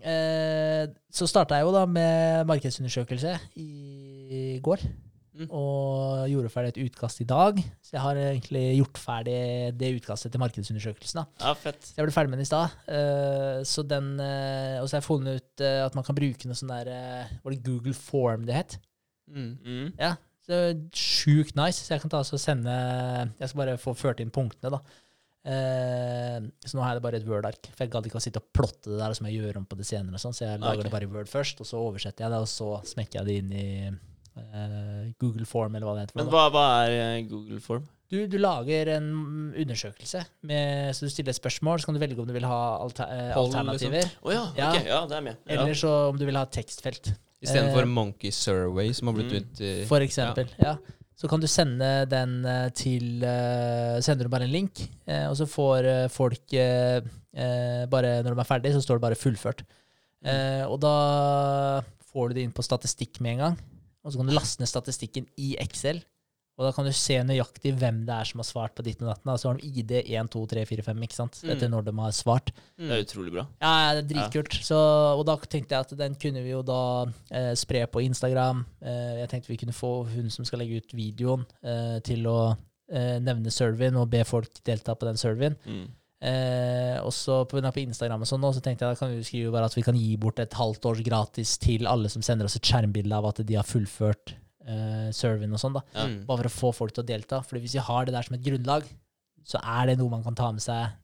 eh, 0.05 0.85
så 1.11 1.25
starta 1.27 1.57
jeg 1.57 1.65
jo 1.65 1.71
da 1.73 1.85
med 1.89 2.45
markedsundersøkelse 2.45 3.33
i 3.57 3.67
går. 4.63 4.83
Mm. 5.37 5.49
Og 5.53 6.23
gjorde 6.31 6.49
ferdig 6.49 6.71
et 6.71 6.79
utkast 6.87 7.21
i 7.21 7.27
dag. 7.29 7.59
Så 7.85 7.93
jeg 7.93 8.01
har 8.01 8.19
egentlig 8.19 8.63
gjort 8.79 8.99
ferdig 9.01 9.39
det 9.77 9.91
utkastet 9.99 10.33
til 10.33 10.41
markedsundersøkelsen. 10.41 11.21
da. 11.21 11.25
Ja, 11.45 11.53
fett. 11.53 11.81
Så 11.85 11.99
jeg 11.99 12.07
ble 12.07 12.15
ferdig 12.15 12.31
med 12.33 12.39
den 12.41 12.47
i 12.47 12.49
stad. 12.49 12.77
Uh, 12.89 13.61
så 13.67 13.85
den, 13.85 14.15
eh, 14.23 14.77
og 14.81 14.87
så 14.87 14.97
har 14.97 15.03
jeg 15.03 15.09
funnet 15.09 15.41
ut 15.41 15.65
uh, 15.65 15.85
at 15.85 15.97
man 15.97 16.07
kan 16.07 16.17
bruke 16.17 16.49
noe 16.49 16.57
sånn 16.57 16.73
der 16.73 16.89
Var 17.43 17.53
det 17.53 17.65
Google 17.65 17.93
Form 17.97 18.47
det 18.47 18.57
het? 18.57 18.79
Mm. 19.29 19.51
Mm. 19.61 19.91
Ja, 19.99 20.15
så 20.47 20.61
sjukt 20.95 21.57
nice. 21.59 21.83
Så 21.83 21.93
jeg 21.93 22.01
kan 22.01 22.13
ta 22.13 22.23
og 22.23 22.41
sende 22.41 22.73
Jeg 23.37 23.51
skal 23.51 23.61
bare 23.61 23.77
få 23.81 23.93
ført 23.97 24.23
inn 24.23 24.33
punktene, 24.33 24.79
da. 24.79 24.81
Så 25.47 26.75
nå 26.75 26.81
har 26.83 26.91
jeg 26.91 26.97
det 26.97 27.05
bare 27.05 27.19
i 27.19 27.21
et 27.21 27.29
Word-ark. 27.29 27.69
For 27.69 27.85
jeg 27.85 27.93
gadd 27.93 28.09
ikke 28.09 28.17
å 28.19 28.23
sitte 28.23 28.41
og 28.41 28.49
plotte 28.57 28.89
det 28.89 28.97
der 28.99 29.13
som 29.15 29.29
jeg 29.29 29.37
gjør 29.37 29.61
om 29.61 29.69
på 29.69 29.77
det 29.79 29.85
senere. 29.87 30.19
Sånn, 30.19 30.35
så 30.35 30.47
jeg 30.47 30.59
lager 30.59 30.81
okay. 30.81 30.89
det 30.89 30.95
bare 30.97 31.07
i 31.07 31.11
Word 31.13 31.29
først, 31.31 31.61
og 31.63 31.69
så 31.69 31.79
oversetter 31.79 32.25
jeg 32.25 32.33
det, 32.33 32.41
og 32.41 32.49
så 32.51 32.73
smekker 32.89 33.21
jeg 33.21 33.29
det 33.29 33.37
inn 33.43 33.53
i 33.53 33.67
Google 35.19 35.45
Form, 35.45 35.75
eller 35.75 35.87
hva 35.87 35.93
det 35.97 36.05
heter. 36.07 36.17
Men 36.21 36.31
hva, 36.33 36.47
hva 36.53 36.65
er 36.85 36.95
eh, 37.17 37.21
Google 37.29 37.59
Form? 37.63 37.85
Du, 38.09 38.21
du 38.31 38.37
lager 38.39 38.87
en 38.95 39.07
undersøkelse, 39.51 40.21
med, 40.47 40.93
så 40.95 41.05
du 41.05 41.11
stiller 41.11 41.33
et 41.33 41.39
spørsmål, 41.41 41.81
så 41.81 41.89
kan 41.89 41.97
du 41.97 41.99
velge 41.99 42.21
om 42.23 42.27
du 42.29 42.31
vil 42.37 42.45
ha 42.47 42.59
alter, 42.79 43.03
eh, 43.11 43.33
liksom. 43.33 43.57
alternativer, 43.59 44.11
Å 44.23 44.31
ja, 44.35 44.43
Ja. 44.55 44.69
ok. 44.71 44.85
Ja, 44.87 44.99
det 45.11 45.17
er 45.17 45.21
med. 45.25 45.35
Ja. 45.47 45.57
eller 45.61 45.73
så 45.75 45.91
om 46.09 46.17
du 46.17 46.25
vil 46.25 46.35
ha 46.39 46.45
tekstfelt. 46.45 47.11
Istedenfor 47.43 47.83
Eh, 47.83 47.91
Monkey 47.91 48.31
Survey, 48.31 48.93
som 48.93 49.07
har 49.11 49.13
blitt 49.19 49.31
Mm. 49.33 49.43
ut 49.43 49.59
uh, 49.61 49.85
For 49.89 49.99
eksempel. 50.01 50.47
Ja. 50.57 50.77
Så 51.17 51.27
kan 51.29 51.39
du 51.41 51.47
sende 51.47 52.05
den 52.09 52.45
eh, 52.45 52.69
til 52.77 53.23
uh, 53.25 53.99
Sender 54.01 54.23
du 54.25 54.29
bare 54.29 54.43
en 54.47 54.51
link, 54.53 54.79
uh, 55.09 55.27
og 55.29 55.35
så 55.37 55.45
får 55.49 55.85
uh, 55.85 56.07
folk 56.13 56.53
eh, 56.53 57.01
eh, 57.35 57.85
bare 57.89 58.21
Når 58.23 58.33
de 58.35 58.39
er 58.39 58.47
ferdig, 58.49 58.71
så 58.73 58.81
står 58.81 58.97
det 58.97 59.01
bare 59.01 59.15
'fullført'. 59.19 59.65
Mm. 60.25 60.65
og 60.71 60.79
da 60.81 61.81
får 62.11 62.29
du 62.29 62.33
det 62.33 62.43
inn 62.43 62.51
på 62.51 62.63
statistikk 62.65 63.19
med 63.21 63.33
en 63.33 63.37
gang. 63.37 63.57
Og 64.07 64.13
så 64.13 64.21
kan 64.21 64.29
du 64.29 64.35
laste 64.35 64.63
ned 64.63 64.71
statistikken 64.71 65.27
i 65.35 65.57
Excel. 65.59 65.99
Og 66.57 66.65
da 66.65 66.71
kan 66.73 66.87
du 66.87 66.93
se 66.95 67.19
nøyaktig 67.21 67.69
hvem 67.77 67.99
det 68.07 68.13
er 68.15 68.25
som 68.25 68.41
har 68.41 68.47
svart 68.47 68.73
på 68.73 68.81
ditt 68.85 69.01
og 69.03 69.11
datten. 69.11 69.29
da. 69.29 69.35
Så 69.37 69.51
har 69.51 69.59
de 69.59 69.67
ID 69.67 69.91
1, 69.99 70.29
2, 70.33 70.39
3, 70.55 70.63
4, 70.65 70.85
5, 70.87 71.03
ikke 71.05 71.17
sant? 71.17 71.37
Mm. 71.43 71.51
Etter 71.53 71.69
når 71.69 71.85
de 71.85 71.93
har 71.99 72.15
svart. 72.17 72.49
Det 72.81 72.95
er 72.95 73.03
utrolig 73.03 73.33
bra. 73.35 73.43
Ja, 73.61 73.73
det 73.93 74.01
er 74.01 74.07
dritkult. 74.09 74.57
Så, 74.65 74.79
og 75.19 75.21
da 75.29 75.35
tenkte 75.43 75.77
jeg 75.77 75.85
at 75.85 75.93
den 75.99 76.17
kunne 76.17 76.41
vi 76.41 76.55
jo 76.55 76.63
da 76.65 76.79
eh, 77.29 77.51
spre 77.59 77.83
på 77.93 78.01
Instagram. 78.07 78.63
Eh, 78.81 79.19
jeg 79.19 79.29
tenkte 79.33 79.53
vi 79.53 79.59
kunne 79.61 79.77
få 79.77 79.91
hun 80.09 80.33
som 80.33 80.49
skal 80.49 80.63
legge 80.63 80.81
ut 80.81 80.97
videoen, 80.97 81.45
eh, 81.61 81.99
til 82.07 82.25
å 82.31 82.39
eh, 82.89 83.19
nevne 83.21 83.53
surveyen 83.53 84.01
og 84.01 84.09
be 84.15 84.23
folk 84.25 84.57
delta 84.65 84.97
på 84.97 85.11
den 85.11 85.21
surveyen. 85.21 85.59
Mm. 85.69 85.85
Eh, 86.17 86.97
og 87.05 87.11
så 87.13 87.43
på, 87.45 87.61
på 87.61 87.81
Instagram 87.83 88.23
og 88.25 88.29
sånn 88.29 88.45
så 88.49 88.61
tenkte 88.63 88.87
jeg 88.87 88.95
da 88.95 88.97
kan 88.97 89.11
vi 89.13 89.25
skrive 89.25 89.51
bare 89.53 89.69
at 89.69 89.75
vi 89.77 89.83
kan 89.85 89.97
gi 89.99 90.15
bort 90.17 90.41
et 90.41 90.55
halvt 90.57 90.87
års 90.89 91.01
gratis 91.05 91.51
til 91.61 91.85
alle 91.85 92.09
som 92.09 92.23
sender 92.25 92.49
oss 92.49 92.57
et 92.57 92.65
skjermbilde 92.65 93.13
av 93.13 93.27
at 93.29 93.43
de 93.45 93.57
har 93.59 93.67
fullført 93.67 94.33
eh, 94.65 95.09
serven 95.13 95.53
og 95.53 95.61
sånn, 95.61 95.77
da. 95.77 95.83
Ja. 95.93 96.07
Mm. 96.09 96.21
Bare 96.29 96.47
for 96.47 96.49
å 96.49 96.55
få 96.55 96.71
folk 96.79 96.95
til 96.95 97.05
å 97.05 97.09
delta. 97.09 97.43
For 97.45 97.61
hvis 97.61 97.77
vi 97.77 97.85
har 97.85 98.07
det 98.07 98.15
der 98.17 98.25
som 98.25 98.37
et 98.37 98.45
grunnlag, 98.45 98.87
så 99.47 99.61
er 99.61 99.91
det 99.91 99.99
noe 99.99 100.11
man 100.11 100.25
kan 100.25 100.37
ta 100.37 100.49
med 100.51 100.63
seg 100.63 100.95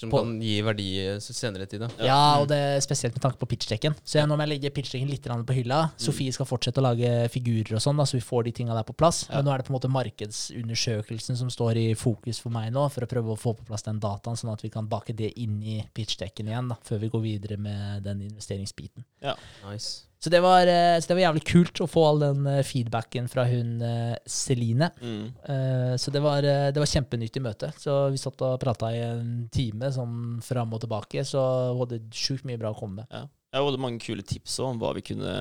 Som 0.00 0.08
På- 0.08 0.22
kan 0.24 0.38
gi 0.40 0.54
verdi 0.64 0.86
eh, 1.04 1.18
senere 1.20 1.66
i 1.66 1.68
tid. 1.68 1.82
da. 1.84 1.88
Ja. 1.98 2.06
Ja, 2.08 2.20
og 2.40 2.46
det 2.48 2.56
er 2.56 2.80
spesielt 2.80 3.12
med 3.12 3.20
tanke 3.20 3.36
på 3.36 3.48
pitchdekken. 3.50 3.92
Så 4.00 4.16
jeg, 4.16 4.28
nå 4.30 4.36
må 4.38 4.46
jeg 4.46 4.54
legge 4.54 4.72
pitchdekken 4.72 5.10
litt 5.10 5.26
på 5.28 5.56
hylla. 5.58 5.90
Sofie 6.00 6.32
skal 6.32 6.48
fortsette 6.48 6.80
å 6.80 6.86
lage 6.86 7.28
figurer 7.28 7.76
og 7.76 7.82
sånn, 7.84 8.00
da, 8.00 8.06
så 8.08 8.16
vi 8.16 8.24
får 8.24 8.48
de 8.48 8.52
tinga 8.62 8.74
der 8.74 8.86
på 8.88 8.96
plass. 8.96 9.26
Ja. 9.28 9.36
Men 9.36 9.44
nå 9.44 9.52
er 9.52 9.60
det 9.60 9.68
på 9.68 9.74
en 9.74 9.78
måte 9.78 9.92
markedsundersøkelsen 9.92 11.36
som 11.36 11.50
står 11.52 11.76
i 11.76 11.86
fokus 11.94 12.40
for 12.40 12.50
meg 12.54 12.72
nå, 12.72 12.86
for 12.92 13.04
å 13.04 13.10
prøve 13.10 13.34
å 13.34 13.38
få 13.38 13.54
på 13.58 13.66
plass 13.68 13.84
den 13.86 14.00
dataen, 14.00 14.38
sånn 14.40 14.52
at 14.54 14.64
vi 14.64 14.72
kan 14.72 14.88
bake 14.88 15.12
det 15.16 15.34
inn 15.40 15.60
i 15.62 15.80
pitchdekken 15.94 16.48
igjen, 16.48 16.72
da, 16.72 16.78
før 16.86 17.04
vi 17.04 17.12
går 17.12 17.26
videre 17.26 17.60
med 17.60 18.02
den 18.08 18.24
investeringsbiten. 18.30 19.04
Ja, 19.20 19.36
Nice. 19.68 20.06
Så 20.20 20.28
det 20.28 20.42
var, 20.44 20.68
eh, 20.68 20.98
så 21.00 21.08
det 21.08 21.16
var 21.16 21.22
jævlig 21.32 21.44
kult 21.48 21.80
å 21.80 21.86
få 21.88 22.02
all 22.10 22.18
den 22.20 22.46
eh, 22.46 22.58
feedbacken 22.66 23.28
fra 23.32 23.46
hun 23.48 23.80
eh, 23.80 24.16
Celine. 24.28 24.90
Mm. 25.00 25.22
Eh, 25.48 25.94
Så 25.96 26.12
det 26.12 26.20
var, 26.20 26.42
det 26.44 26.76
var 26.76 26.90
kjempenyttig 26.90 27.40
møte. 27.42 27.72
Så 27.80 28.10
vi 28.12 28.20
satt 28.20 28.42
og 28.44 28.58
prata 28.60 28.92
i 28.92 29.00
en 29.00 29.48
time 29.52 29.88
sånn 29.96 30.42
fram 30.44 30.74
og 30.76 30.82
tilbake, 30.84 31.24
så 31.24 31.40
hun 31.72 31.80
hadde 31.86 32.02
sjukt 32.12 32.44
mye 32.44 32.60
bra 32.60 32.74
å 32.74 32.78
komme 32.78 33.00
med. 33.02 33.06
Ja. 33.16 33.24
Jeg 33.56 33.64
hadde 33.66 33.80
mange 33.82 33.98
kule 34.04 34.22
tips 34.22 34.58
om 34.62 34.78
hva 34.78 34.92
vi 34.94 35.02
kunne 35.08 35.32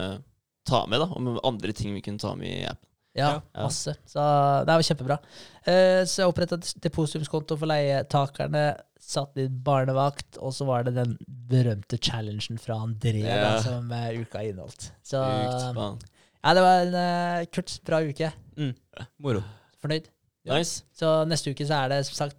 ta 0.65 0.85
med, 0.87 0.99
da. 1.03 1.09
Om 1.13 1.35
andre 1.43 1.73
ting 1.75 1.91
vi 1.93 2.01
kunne 2.01 2.17
ta 2.23 2.31
med 2.39 2.47
i 2.47 2.63
appen. 2.65 2.85
Ja, 3.17 3.41
Ja. 3.53 3.63
masse. 3.65 3.95
Så 4.07 4.21
det 4.65 4.69
var 4.77 4.85
kjempebra. 4.85 5.17
Eh, 5.65 6.05
Så 6.05 6.21
jeg 6.23 6.29
oppretta 6.31 6.55
depositumskonto 6.79 7.57
for 7.57 7.67
leietakerne, 7.67 8.77
satt 8.99 9.35
litt 9.39 9.55
barnevakt, 9.65 10.37
og 10.43 10.51
så 10.53 10.65
var 10.67 10.83
det 10.85 10.93
den 10.97 11.15
berømte 11.49 11.97
challengen 12.03 12.59
fra 12.61 12.77
André 12.85 13.23
da, 13.25 13.55
som 13.63 13.89
eh, 13.95 14.19
uka 14.21 14.43
inneholdt. 14.45 14.91
Så 15.03 15.21
Sykt. 15.23 16.05
Ja, 16.43 16.53
det 16.55 16.61
var 16.63 16.83
en 16.85 16.93
uh, 16.95 17.45
kort, 17.51 17.73
bra 17.87 17.97
uke. 18.05 18.29
Mm. 18.59 18.73
Moro. 19.19 19.41
Fornøyd. 19.81 20.05
Ja. 20.47 20.55
Nice. 20.57 20.83
Så 20.95 21.09
neste 21.27 21.51
uke 21.51 21.65
så 21.67 21.81
er 21.83 21.89
det 21.91 21.97
som 22.07 22.15
sagt 22.15 22.37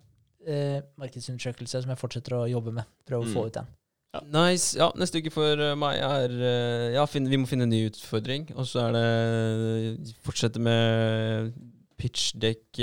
uh, 0.49 0.78
markedsundersøkelse 1.01 1.82
som 1.85 1.93
jeg 1.93 2.01
fortsetter 2.01 2.39
å 2.39 2.47
jobbe 2.49 2.73
med. 2.78 2.89
Prøve 3.09 3.27
å 3.27 3.28
Mm. 3.28 3.35
få 3.37 3.47
ut 3.51 3.59
den. 3.59 3.69
Nice. 4.35 4.73
Ja, 4.78 4.89
neste 4.99 5.20
uke 5.23 5.31
for 5.31 5.61
eh, 5.62 5.77
meg 5.78 6.01
er 6.03 6.32
eh, 6.35 6.87
Ja, 6.97 7.05
finne, 7.07 7.31
vi 7.31 7.37
må 7.39 7.47
finne 7.47 7.62
en 7.69 7.70
ny 7.70 7.85
utfordring. 7.91 8.49
Og 8.59 8.66
så 8.66 8.89
er 8.89 8.97
det 8.97 10.15
fortsette 10.27 10.59
med 10.59 11.53
pitchdekk, 12.01 12.81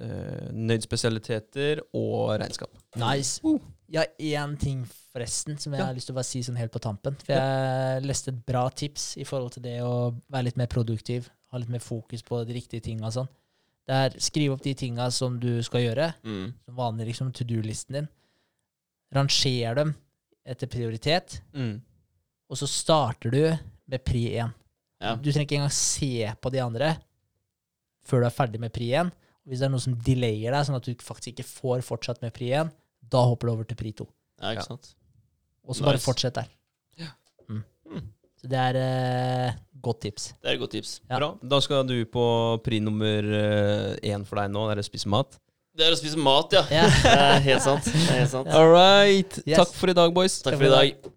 uh, 0.00 0.50
nøydspesialiteter 0.52 1.80
og 1.94 2.36
regnskap. 2.40 2.70
Nice. 3.00 3.40
Jeg 3.88 4.02
har 4.02 4.46
én 4.46 4.56
ting 4.58 4.84
forresten 5.12 5.58
som 5.62 5.72
jeg 5.72 5.80
Ja. 5.80 5.86
har 5.86 5.94
lyst 5.94 6.06
til 6.08 6.14
å 6.14 6.18
bare 6.18 6.24
si 6.28 6.40
sånn 6.42 6.56
helt 6.58 6.72
på 6.72 6.80
tampen. 6.82 7.14
For 7.24 7.32
jeg 7.32 8.02
leste 8.04 8.28
et 8.32 8.44
bra 8.46 8.68
tips 8.68 9.16
i 9.16 9.24
forhold 9.24 9.52
til 9.52 9.62
det 9.62 9.80
å 9.82 10.12
være 10.30 10.44
litt 10.50 10.56
mer 10.56 10.66
produktiv. 10.66 11.28
Ha 11.52 11.58
litt 11.58 11.70
mer 11.70 11.78
fokus 11.80 12.22
på 12.22 12.44
de 12.46 12.52
riktige 12.56 12.82
tinga 12.82 13.10
sånn. 13.14 13.28
Det 13.86 13.94
er 13.94 14.18
skriv 14.18 14.52
opp 14.52 14.62
de 14.62 14.74
tinga 14.74 15.10
som 15.14 15.38
du 15.38 15.62
skal 15.62 15.80
gjøre. 15.86 16.14
Mm. 16.24 16.52
Som 16.66 16.74
vanlig 16.76 17.06
liksom 17.12 17.32
to 17.32 17.44
do-listen 17.44 17.92
din. 18.00 18.08
Ranger 19.14 19.74
dem 19.78 19.94
etter 20.46 20.66
prioritet. 20.70 21.40
Mm. 21.54 21.80
Og 22.50 22.58
så 22.58 22.66
starter 22.70 23.30
du 23.30 23.42
med 23.86 24.04
pri 24.04 24.24
1. 24.42 24.52
Ja. 25.00 25.14
Du 25.14 25.30
trenger 25.30 25.46
ikke 25.46 25.58
engang 25.60 25.74
se 25.76 26.32
på 26.42 26.50
de 26.50 26.58
andre 26.62 26.96
før 28.06 28.22
du 28.22 28.26
er 28.26 28.34
ferdig 28.34 28.60
med 28.62 28.72
pri 28.74 28.90
1. 28.94 29.10
Hvis 29.46 29.60
det 29.62 29.68
er 29.68 29.72
noe 29.72 29.82
som 29.82 29.94
delayer 30.06 30.50
deg, 30.52 30.66
sånn 30.66 30.76
at 30.80 30.86
du 30.88 31.04
faktisk 31.06 31.36
ikke 31.36 31.46
får 31.46 31.84
fortsatt 31.86 32.22
med 32.24 32.32
pri 32.34 32.48
1, 32.64 32.72
da 33.12 33.22
hopper 33.30 33.46
du 33.46 33.52
over 33.52 33.64
til 33.68 33.78
pri 33.78 33.92
2. 33.94 34.06
ja, 34.42 34.50
ikke 34.52 34.64
Ja. 34.64 34.68
sant? 34.72 34.94
Og 35.66 35.74
så 35.78 35.84
bare 35.86 35.98
fortsett 36.02 36.34
der. 36.34 36.48
Ja. 36.98 37.08
Mm. 37.48 37.62
Mm. 37.90 38.02
Så 38.42 38.48
det 38.50 38.58
er 38.58 38.76
uh, 39.50 39.54
godt 39.82 40.00
tips. 40.02 40.28
Det 40.42 40.50
er 40.50 40.54
et 40.54 40.60
godt 40.60 40.70
tips. 40.76 41.00
Ja. 41.08 41.18
Bra. 41.18 41.30
Da 41.42 41.60
skal 41.60 41.86
du 41.88 41.96
på 42.06 42.26
pri 42.62 42.78
nummer 42.80 43.22
én 44.02 44.24
for 44.26 44.36
deg 44.42 44.50
nå, 44.54 44.66
det 44.68 44.76
er 44.76 44.82
å 44.82 44.86
spise 44.86 45.08
mat. 45.10 45.38
Det 45.76 45.86
er 45.86 45.92
å 45.92 45.98
spise 45.98 46.16
mat, 46.18 46.52
ja. 46.56 46.62
Ja. 46.72 46.84
Det 47.02 47.14
er 47.14 47.40
helt 47.50 47.62
sant. 47.62 47.84
Det 47.84 48.06
er 48.10 48.20
helt 48.22 48.30
sant. 48.32 48.48
All 48.48 48.70
right. 48.72 49.38
Yes. 49.46 49.58
Takk 49.58 49.74
for 49.76 49.90
i 49.92 49.96
dag, 49.98 50.14
boys. 50.14 50.38
Takk 50.42 50.56
for 50.56 50.66
i 50.70 50.72
dag. 50.72 51.10